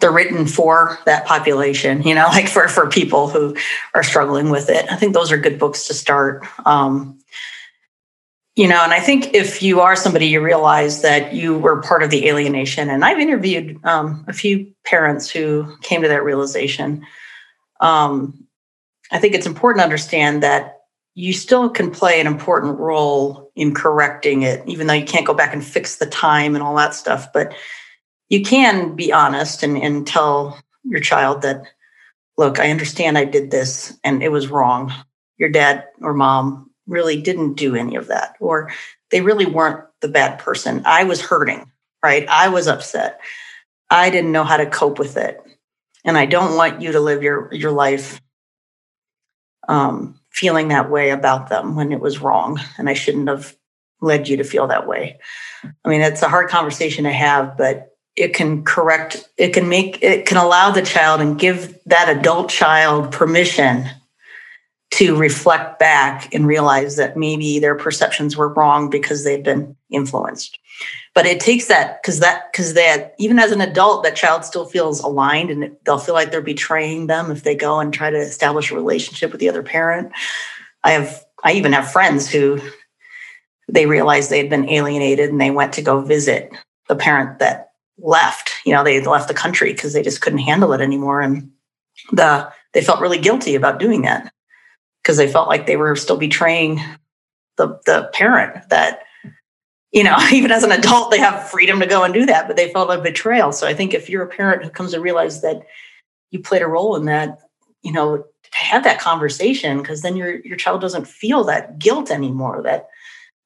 They're 0.00 0.10
written 0.18 0.46
for 0.46 0.98
that 1.04 1.26
population, 1.26 2.02
you 2.02 2.14
know, 2.14 2.26
like 2.38 2.48
for, 2.48 2.66
for 2.66 2.88
people 2.88 3.28
who 3.28 3.54
are 3.94 4.02
struggling 4.02 4.50
with 4.50 4.68
it. 4.68 4.90
I 4.90 4.96
think 4.96 5.14
those 5.14 5.30
are 5.30 5.38
good 5.38 5.60
books 5.60 5.86
to 5.86 5.94
start. 5.94 6.44
Um, 6.66 7.20
you 8.56 8.68
know, 8.68 8.82
and 8.84 8.92
I 8.92 9.00
think 9.00 9.34
if 9.34 9.62
you 9.62 9.80
are 9.80 9.96
somebody, 9.96 10.26
you 10.26 10.40
realize 10.40 11.02
that 11.02 11.32
you 11.34 11.58
were 11.58 11.82
part 11.82 12.04
of 12.04 12.10
the 12.10 12.28
alienation. 12.28 12.88
And 12.88 13.04
I've 13.04 13.18
interviewed 13.18 13.84
um, 13.84 14.24
a 14.28 14.32
few 14.32 14.72
parents 14.84 15.28
who 15.28 15.76
came 15.82 16.02
to 16.02 16.08
that 16.08 16.22
realization. 16.22 17.04
Um, 17.80 18.46
I 19.10 19.18
think 19.18 19.34
it's 19.34 19.46
important 19.46 19.80
to 19.80 19.84
understand 19.84 20.42
that 20.44 20.82
you 21.16 21.32
still 21.32 21.68
can 21.68 21.90
play 21.90 22.20
an 22.20 22.28
important 22.28 22.78
role 22.78 23.50
in 23.56 23.74
correcting 23.74 24.42
it, 24.42 24.62
even 24.68 24.86
though 24.86 24.94
you 24.94 25.04
can't 25.04 25.26
go 25.26 25.34
back 25.34 25.52
and 25.52 25.64
fix 25.64 25.96
the 25.96 26.06
time 26.06 26.54
and 26.54 26.62
all 26.62 26.76
that 26.76 26.94
stuff. 26.94 27.32
But 27.32 27.54
you 28.28 28.42
can 28.42 28.94
be 28.94 29.12
honest 29.12 29.62
and, 29.64 29.76
and 29.76 30.06
tell 30.06 30.60
your 30.84 31.00
child 31.00 31.42
that, 31.42 31.64
look, 32.38 32.60
I 32.60 32.70
understand 32.70 33.18
I 33.18 33.24
did 33.24 33.50
this 33.50 33.98
and 34.04 34.22
it 34.22 34.30
was 34.30 34.48
wrong. 34.48 34.92
Your 35.38 35.48
dad 35.48 35.84
or 36.00 36.14
mom 36.14 36.70
really 36.86 37.20
didn't 37.20 37.54
do 37.54 37.74
any 37.74 37.96
of 37.96 38.08
that, 38.08 38.36
or 38.40 38.72
they 39.10 39.20
really 39.20 39.46
weren't 39.46 39.84
the 40.00 40.08
bad 40.08 40.38
person. 40.38 40.82
I 40.84 41.04
was 41.04 41.20
hurting, 41.20 41.70
right? 42.02 42.26
I 42.28 42.48
was 42.48 42.66
upset. 42.68 43.20
I 43.90 44.10
didn't 44.10 44.32
know 44.32 44.44
how 44.44 44.56
to 44.56 44.66
cope 44.66 44.98
with 44.98 45.16
it. 45.16 45.40
And 46.04 46.18
I 46.18 46.26
don't 46.26 46.56
want 46.56 46.82
you 46.82 46.92
to 46.92 47.00
live 47.00 47.22
your, 47.22 47.48
your 47.52 47.70
life 47.70 48.20
um, 49.68 50.20
feeling 50.30 50.68
that 50.68 50.90
way 50.90 51.10
about 51.10 51.48
them 51.48 51.76
when 51.76 51.92
it 51.92 52.00
was 52.00 52.20
wrong. 52.20 52.60
And 52.76 52.88
I 52.88 52.94
shouldn't 52.94 53.28
have 53.28 53.56
led 54.00 54.28
you 54.28 54.36
to 54.36 54.44
feel 54.44 54.66
that 54.66 54.86
way. 54.86 55.18
I 55.84 55.88
mean, 55.88 56.02
it's 56.02 56.22
a 56.22 56.28
hard 56.28 56.50
conversation 56.50 57.04
to 57.04 57.12
have, 57.12 57.56
but 57.56 57.96
it 58.16 58.34
can 58.34 58.64
correct, 58.64 59.28
it 59.38 59.54
can 59.54 59.68
make, 59.68 60.02
it 60.02 60.26
can 60.26 60.36
allow 60.36 60.70
the 60.70 60.82
child 60.82 61.20
and 61.20 61.38
give 61.38 61.78
that 61.86 62.14
adult 62.14 62.50
child 62.50 63.12
permission 63.12 63.88
to 64.94 65.16
reflect 65.16 65.80
back 65.80 66.32
and 66.32 66.46
realize 66.46 66.94
that 66.94 67.16
maybe 67.16 67.58
their 67.58 67.74
perceptions 67.74 68.36
were 68.36 68.54
wrong 68.54 68.88
because 68.88 69.24
they've 69.24 69.42
been 69.42 69.74
influenced. 69.90 70.56
But 71.16 71.26
it 71.26 71.40
takes 71.40 71.66
that 71.66 72.00
because 72.00 72.20
that 72.20 72.52
because 72.52 72.74
that 72.74 73.12
even 73.18 73.40
as 73.40 73.50
an 73.50 73.60
adult, 73.60 74.04
that 74.04 74.14
child 74.14 74.44
still 74.44 74.66
feels 74.66 75.00
aligned 75.00 75.50
and 75.50 75.76
they'll 75.84 75.98
feel 75.98 76.14
like 76.14 76.30
they're 76.30 76.40
betraying 76.40 77.08
them 77.08 77.32
if 77.32 77.42
they 77.42 77.56
go 77.56 77.80
and 77.80 77.92
try 77.92 78.08
to 78.08 78.16
establish 78.16 78.70
a 78.70 78.76
relationship 78.76 79.32
with 79.32 79.40
the 79.40 79.48
other 79.48 79.64
parent. 79.64 80.12
I 80.84 80.92
have 80.92 81.24
I 81.42 81.54
even 81.54 81.72
have 81.72 81.90
friends 81.90 82.30
who 82.30 82.60
they 83.68 83.86
realized 83.86 84.30
they 84.30 84.38
had 84.38 84.50
been 84.50 84.68
alienated 84.68 85.28
and 85.28 85.40
they 85.40 85.50
went 85.50 85.72
to 85.72 85.82
go 85.82 86.02
visit 86.02 86.52
the 86.86 86.94
parent 86.94 87.40
that 87.40 87.72
left. 87.98 88.52
You 88.64 88.74
know, 88.74 88.84
they 88.84 89.00
left 89.00 89.26
the 89.26 89.34
country 89.34 89.72
because 89.72 89.92
they 89.92 90.02
just 90.02 90.20
couldn't 90.20 90.38
handle 90.38 90.72
it 90.72 90.80
anymore. 90.80 91.20
And 91.20 91.50
the 92.12 92.52
they 92.74 92.80
felt 92.80 93.00
really 93.00 93.18
guilty 93.18 93.56
about 93.56 93.80
doing 93.80 94.02
that 94.02 94.32
because 95.04 95.18
they 95.18 95.30
felt 95.30 95.48
like 95.48 95.66
they 95.66 95.76
were 95.76 95.94
still 95.94 96.16
betraying 96.16 96.80
the 97.56 97.78
the 97.86 98.10
parent 98.12 98.68
that 98.70 99.00
you 99.92 100.02
know 100.02 100.16
even 100.32 100.50
as 100.50 100.64
an 100.64 100.72
adult 100.72 101.10
they 101.10 101.18
have 101.18 101.48
freedom 101.48 101.78
to 101.80 101.86
go 101.86 102.02
and 102.02 102.14
do 102.14 102.26
that 102.26 102.46
but 102.46 102.56
they 102.56 102.72
felt 102.72 102.90
a 102.90 103.00
betrayal. 103.00 103.52
So 103.52 103.66
i 103.66 103.74
think 103.74 103.94
if 103.94 104.08
you're 104.08 104.24
a 104.24 104.28
parent 104.28 104.64
who 104.64 104.70
comes 104.70 104.92
to 104.92 105.00
realize 105.00 105.42
that 105.42 105.62
you 106.30 106.40
played 106.40 106.62
a 106.62 106.66
role 106.66 106.96
in 106.96 107.04
that 107.04 107.38
you 107.82 107.92
know 107.92 108.18
to 108.18 108.58
have 108.58 108.84
that 108.84 109.00
conversation 109.00 109.78
because 109.78 110.02
then 110.02 110.16
your 110.16 110.40
your 110.40 110.56
child 110.56 110.80
doesn't 110.80 111.06
feel 111.06 111.44
that 111.44 111.78
guilt 111.78 112.10
anymore 112.10 112.62
that 112.62 112.88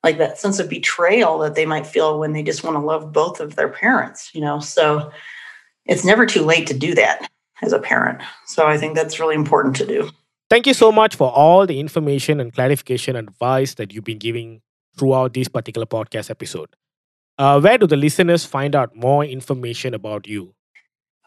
like 0.05 0.19
that 0.19 0.39
sense 0.39 0.61
of 0.61 0.69
betrayal 0.69 1.39
that 1.39 1.57
they 1.57 1.67
might 1.67 1.87
feel 1.87 2.21
when 2.21 2.33
they 2.33 2.43
just 2.43 2.63
want 2.63 2.77
to 2.77 2.81
love 2.81 3.13
both 3.13 3.41
of 3.41 3.57
their 3.57 3.69
parents 3.69 4.31
you 4.33 4.41
know? 4.41 4.61
So 4.61 5.11
it's 5.87 6.05
never 6.05 6.27
too 6.27 6.43
late 6.43 6.67
to 6.69 6.75
do 6.75 6.95
that 6.95 7.29
as 7.63 7.73
a 7.73 7.81
parent. 7.81 8.23
So 8.47 8.67
i 8.67 8.79
think 8.79 8.95
that's 8.95 9.19
really 9.19 9.35
important 9.35 9.75
to 9.77 9.87
do 9.87 10.11
Thank 10.51 10.67
you 10.67 10.73
so 10.73 10.91
much 10.91 11.15
for 11.15 11.31
all 11.31 11.67
the 11.67 11.79
information 11.79 12.41
and 12.41 12.53
clarification 12.53 13.17
and 13.17 13.29
advice 13.29 13.75
that 13.75 13.93
you've 13.93 14.05
been 14.05 14.19
giving 14.19 14.63
throughout 14.97 15.35
this 15.35 15.47
particular 15.47 15.87
podcast 15.87 16.31
episode. 16.31 16.71
Uh, 17.37 17.61
where 17.61 17.77
do 17.77 17.87
the 17.87 17.97
listeners 17.97 18.47
find 18.47 18.75
out 18.75 18.97
more 18.97 19.25
information 19.25 19.93
about 19.93 20.27
you? 20.27 20.55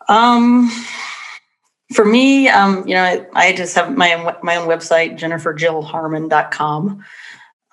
Um, 0.10 0.72
for 1.94 2.04
me, 2.04 2.50
um, 2.50 2.88
you 2.88 2.96
know, 2.96 3.04
I, 3.04 3.28
I, 3.36 3.54
just 3.56 3.76
have 3.76 3.96
my 3.96 4.14
own, 4.16 4.34
my 4.42 4.56
own 4.56 4.68
website, 4.68 5.20
jenniferjillharman.com. 5.20 7.06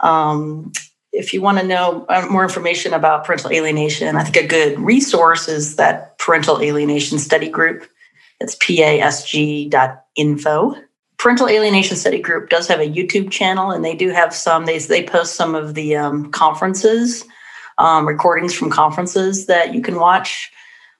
Um, 0.01 0.73
if 1.13 1.33
you 1.33 1.41
want 1.41 1.59
to 1.59 1.67
know 1.67 2.05
uh, 2.11 2.27
more 2.31 2.43
information 2.43 2.93
about 2.93 3.25
parental 3.25 3.51
alienation, 3.51 4.17
I 4.17 4.23
think 4.23 4.37
a 4.37 4.47
good 4.47 4.79
resource 4.79 5.49
is 5.49 5.77
that 5.77 6.19
parental 6.19 6.61
alienation 6.61 7.19
study 7.19 7.49
group. 7.49 7.89
It's 8.39 8.55
pasg.info 8.57 9.69
parental 11.19 11.49
alienation 11.49 11.97
study 11.97 12.21
group 12.21 12.49
does 12.49 12.69
have 12.69 12.81
a 12.81 12.89
youtube 12.89 13.31
channel 13.31 13.71
and 13.71 13.85
they 13.85 13.95
do 13.95 14.11
have 14.11 14.33
some 14.33 14.67
they, 14.67 14.79
they 14.79 15.03
post 15.03 15.35
some 15.35 15.55
of 15.55 15.75
the 15.75 15.97
um, 15.97 16.31
conferences 16.31 17.25
um, 17.79 18.07
recordings 18.07 18.55
from 18.55 18.71
conferences 18.71 19.47
that 19.47 19.73
you 19.73 19.81
can 19.81 19.97
watch. 19.97 20.53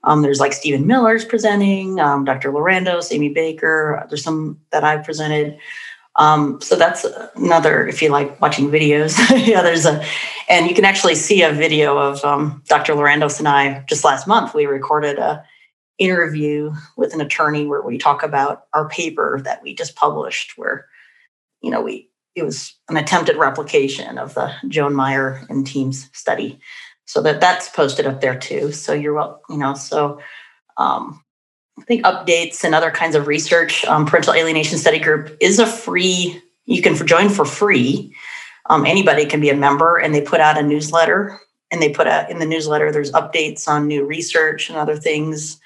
Um, 0.05 0.23
there's 0.23 0.39
like 0.39 0.53
steven 0.53 0.87
miller's 0.87 1.25
presenting 1.25 1.99
um, 1.99 2.25
dr 2.25 2.49
lorandos 2.51 3.13
amy 3.13 3.31
baker 3.31 4.07
there's 4.09 4.23
some 4.23 4.59
that 4.71 4.85
i've 4.85 5.05
presented. 5.05 5.59
Um, 6.17 6.61
so 6.61 6.75
that's 6.75 7.05
another 7.37 7.87
if 7.87 8.03
you 8.03 8.09
like 8.09 8.41
watching 8.41 8.71
videos 8.71 9.19
yeah 9.47 9.63
there's 9.63 9.87
a 9.87 10.05
and 10.49 10.69
you 10.69 10.75
can 10.75 10.85
actually 10.85 11.15
see 11.15 11.43
a 11.43 11.53
video 11.53 11.99
of 11.99 12.25
um, 12.25 12.63
dr 12.69 12.93
lorandos 12.93 13.39
and 13.39 13.49
i 13.49 13.85
just 13.89 14.05
last 14.05 14.27
month 14.27 14.55
we 14.55 14.67
recorded 14.67 15.19
a 15.19 15.45
interview 15.99 16.73
with 16.97 17.13
an 17.13 17.21
attorney 17.21 17.67
where 17.67 17.83
we 17.83 17.99
talk 17.99 18.23
about 18.23 18.67
our 18.73 18.89
paper 18.89 19.41
that 19.45 19.63
we 19.63 19.75
just 19.75 19.97
published 19.97 20.57
where 20.57 20.87
you 21.61 21.71
know 21.71 21.83
we 21.83 22.09
it 22.35 22.45
was 22.45 22.75
an 22.89 22.97
attempted 22.97 23.37
replication 23.37 24.17
of 24.17 24.35
the 24.35 24.53
joan 24.69 24.95
meier 24.95 25.45
and 25.49 25.67
teams 25.67 26.09
study. 26.13 26.61
So 27.05 27.23
that 27.23 27.41
that's 27.41 27.69
posted 27.71 28.07
up 28.07 28.21
there 28.21 28.39
too. 28.39 28.71
So 28.73 28.93
you're 28.93 29.15
well 29.15 29.43
you 29.51 29.59
know 29.59 29.75
so 29.75 30.21
um, 30.77 31.23
i 31.79 31.83
think 31.83 32.05
updates 32.05 32.63
and 32.65 32.75
other 32.75 32.91
kinds 32.91 33.17
of 33.17 33.27
research 33.27 33.85
um, 33.87 34.07
parental 34.07 34.35
alienation 34.35 34.79
study 34.79 34.99
group 34.99 35.37
is 35.41 35.59
a 35.59 35.67
free 35.67 36.41
you 36.67 36.83
can 36.83 36.95
join 37.07 37.31
for 37.31 37.47
free. 37.47 38.15
Um, 38.69 38.85
anybody 38.85 39.25
can 39.25 39.41
be 39.41 39.49
a 39.49 39.57
member 39.57 39.97
and 39.97 40.15
they 40.15 40.21
put 40.21 40.41
out 40.41 40.59
a 40.59 40.63
newsletter 40.63 41.41
and 41.71 41.81
they 41.81 41.89
put 41.89 42.07
out 42.07 42.31
in 42.31 42.39
the 42.39 42.47
newsletter 42.47 42.93
there's 42.93 43.13
updates 43.13 43.67
on 43.67 43.87
new 43.87 44.05
research 44.05 44.69
and 44.69 44.79
other 44.79 44.97
things 44.97 45.59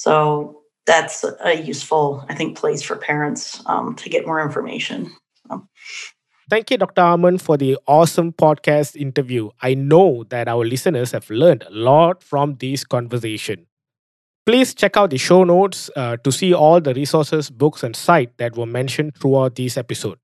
so 0.00 0.62
that's 0.86 1.26
a 1.44 1.60
useful, 1.60 2.24
I 2.26 2.34
think, 2.34 2.56
place 2.56 2.80
for 2.80 2.96
parents 2.96 3.62
um, 3.66 3.94
to 3.96 4.08
get 4.08 4.24
more 4.24 4.40
information. 4.40 5.12
Thank 6.48 6.70
you, 6.70 6.78
Dr. 6.78 7.02
Harman, 7.02 7.36
for 7.36 7.58
the 7.58 7.76
awesome 7.86 8.32
podcast 8.32 8.96
interview. 8.96 9.50
I 9.60 9.74
know 9.74 10.24
that 10.30 10.48
our 10.48 10.64
listeners 10.64 11.12
have 11.12 11.28
learned 11.28 11.64
a 11.64 11.70
lot 11.70 12.22
from 12.22 12.54
this 12.54 12.82
conversation. 12.82 13.66
Please 14.46 14.72
check 14.72 14.96
out 14.96 15.10
the 15.10 15.18
show 15.18 15.44
notes 15.44 15.90
uh, 15.94 16.16
to 16.24 16.32
see 16.32 16.54
all 16.54 16.80
the 16.80 16.94
resources, 16.94 17.50
books, 17.50 17.82
and 17.82 17.94
sites 17.94 18.32
that 18.38 18.56
were 18.56 18.64
mentioned 18.64 19.14
throughout 19.16 19.56
this 19.56 19.76
episode. 19.76 20.18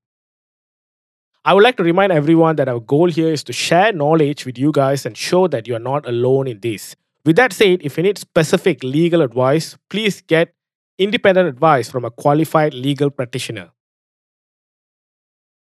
I 1.45 1.53
would 1.53 1.63
like 1.63 1.77
to 1.77 1.83
remind 1.83 2.11
everyone 2.11 2.55
that 2.55 2.67
our 2.67 2.79
goal 2.79 3.11
here 3.11 3.31
is 3.31 3.43
to 3.43 3.53
share 3.53 3.93
knowledge 3.93 4.43
with 4.43 4.57
you 4.57 4.71
guys 4.71 5.05
and 5.05 5.15
show 5.15 5.47
that 5.47 5.67
you 5.67 5.75
are 5.75 5.87
not 5.93 6.09
alone 6.09 6.47
in 6.47 6.61
this. 6.61 6.95
With 7.27 7.35
that 7.35 7.51
said, 7.51 7.81
if 7.83 7.97
you 7.97 8.03
need 8.03 8.17
specific 8.17 8.81
legal 8.85 9.21
advice, 9.21 9.77
please 9.89 10.21
get 10.21 10.53
independent 10.97 11.49
advice 11.49 11.91
from 11.91 12.05
a 12.05 12.09
qualified 12.09 12.73
legal 12.73 13.09
practitioner. 13.09 13.71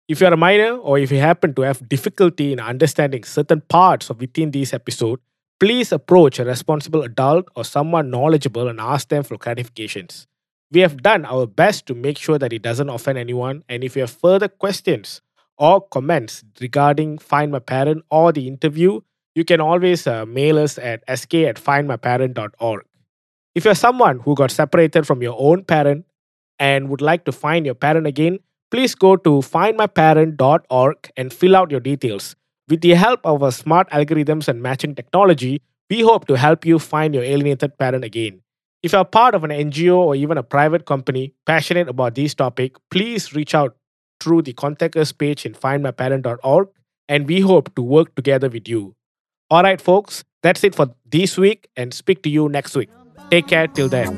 If 0.07 0.21
you're 0.21 0.33
a 0.33 0.37
minor 0.37 0.77
or 0.77 0.97
if 0.97 1.11
you 1.11 1.19
happen 1.19 1.53
to 1.55 1.63
have 1.63 1.89
difficulty 1.89 2.53
in 2.53 2.61
understanding 2.61 3.25
certain 3.25 3.59
parts 3.59 4.09
of 4.09 4.21
within 4.21 4.51
this 4.51 4.73
episode, 4.73 5.19
please 5.59 5.91
approach 5.91 6.39
a 6.39 6.45
responsible 6.45 7.01
adult 7.03 7.49
or 7.57 7.65
someone 7.65 8.09
knowledgeable 8.09 8.69
and 8.69 8.79
ask 8.79 9.09
them 9.09 9.23
for 9.23 9.37
clarifications. 9.37 10.27
We 10.71 10.79
have 10.79 11.03
done 11.03 11.25
our 11.25 11.45
best 11.45 11.85
to 11.87 11.93
make 11.93 12.17
sure 12.17 12.39
that 12.39 12.53
it 12.53 12.61
doesn't 12.61 12.87
offend 12.87 13.17
anyone, 13.17 13.65
and 13.67 13.83
if 13.83 13.97
you 13.97 14.03
have 14.03 14.11
further 14.11 14.47
questions 14.47 15.21
or 15.57 15.81
comments 15.81 16.41
regarding 16.61 17.17
Find 17.17 17.51
My 17.51 17.59
Parent 17.59 18.05
or 18.09 18.31
the 18.31 18.47
interview, 18.47 19.01
you 19.35 19.45
can 19.45 19.61
always 19.61 20.07
uh, 20.07 20.25
mail 20.25 20.59
us 20.59 20.77
at 20.77 21.03
sk 21.17 21.33
at 21.35 21.55
findmyparent.org. 21.55 22.85
If 23.55 23.65
you're 23.65 23.75
someone 23.75 24.19
who 24.19 24.35
got 24.35 24.51
separated 24.51 25.05
from 25.07 25.21
your 25.21 25.35
own 25.37 25.63
parent 25.63 26.05
and 26.59 26.89
would 26.89 27.01
like 27.01 27.25
to 27.25 27.31
find 27.31 27.65
your 27.65 27.75
parent 27.75 28.07
again, 28.07 28.39
please 28.71 28.95
go 28.95 29.15
to 29.15 29.29
findmyparent.org 29.41 31.11
and 31.17 31.33
fill 31.33 31.55
out 31.55 31.71
your 31.71 31.79
details. 31.79 32.35
With 32.67 32.81
the 32.81 32.93
help 32.93 33.19
of 33.23 33.41
our 33.41 33.51
smart 33.51 33.89
algorithms 33.89 34.47
and 34.47 34.61
matching 34.61 34.93
technology, 34.93 35.61
we 35.89 36.01
hope 36.01 36.27
to 36.27 36.35
help 36.35 36.65
you 36.65 36.77
find 36.77 37.15
your 37.15 37.23
alienated 37.23 37.77
parent 37.79 38.03
again. 38.03 38.41
If 38.83 38.93
you're 38.93 39.03
part 39.05 39.35
of 39.35 39.43
an 39.43 39.49
NGO 39.49 39.97
or 39.97 40.15
even 40.15 40.37
a 40.37 40.43
private 40.43 40.85
company 40.85 41.33
passionate 41.45 41.89
about 41.89 42.15
this 42.15 42.35
topic, 42.35 42.75
please 42.91 43.33
reach 43.33 43.55
out 43.55 43.75
through 44.21 44.43
the 44.43 44.53
contact 44.53 44.95
us 44.95 45.11
page 45.11 45.45
in 45.45 45.53
findmyparent.org 45.53 46.69
and 47.07 47.27
we 47.27 47.39
hope 47.41 47.73
to 47.75 47.81
work 47.81 48.15
together 48.15 48.49
with 48.49 48.69
you. 48.69 48.95
All 49.51 49.63
right, 49.63 49.81
folks, 49.81 50.23
that's 50.43 50.63
it 50.63 50.75
for 50.75 50.93
this 51.09 51.37
week 51.37 51.69
and 51.75 51.91
speak 51.91 52.21
to 52.23 52.29
you 52.29 52.49
next 52.49 52.75
week. 52.75 52.89
Take 53.31 53.47
care 53.47 53.67
till 53.67 53.89
then. 53.89 54.13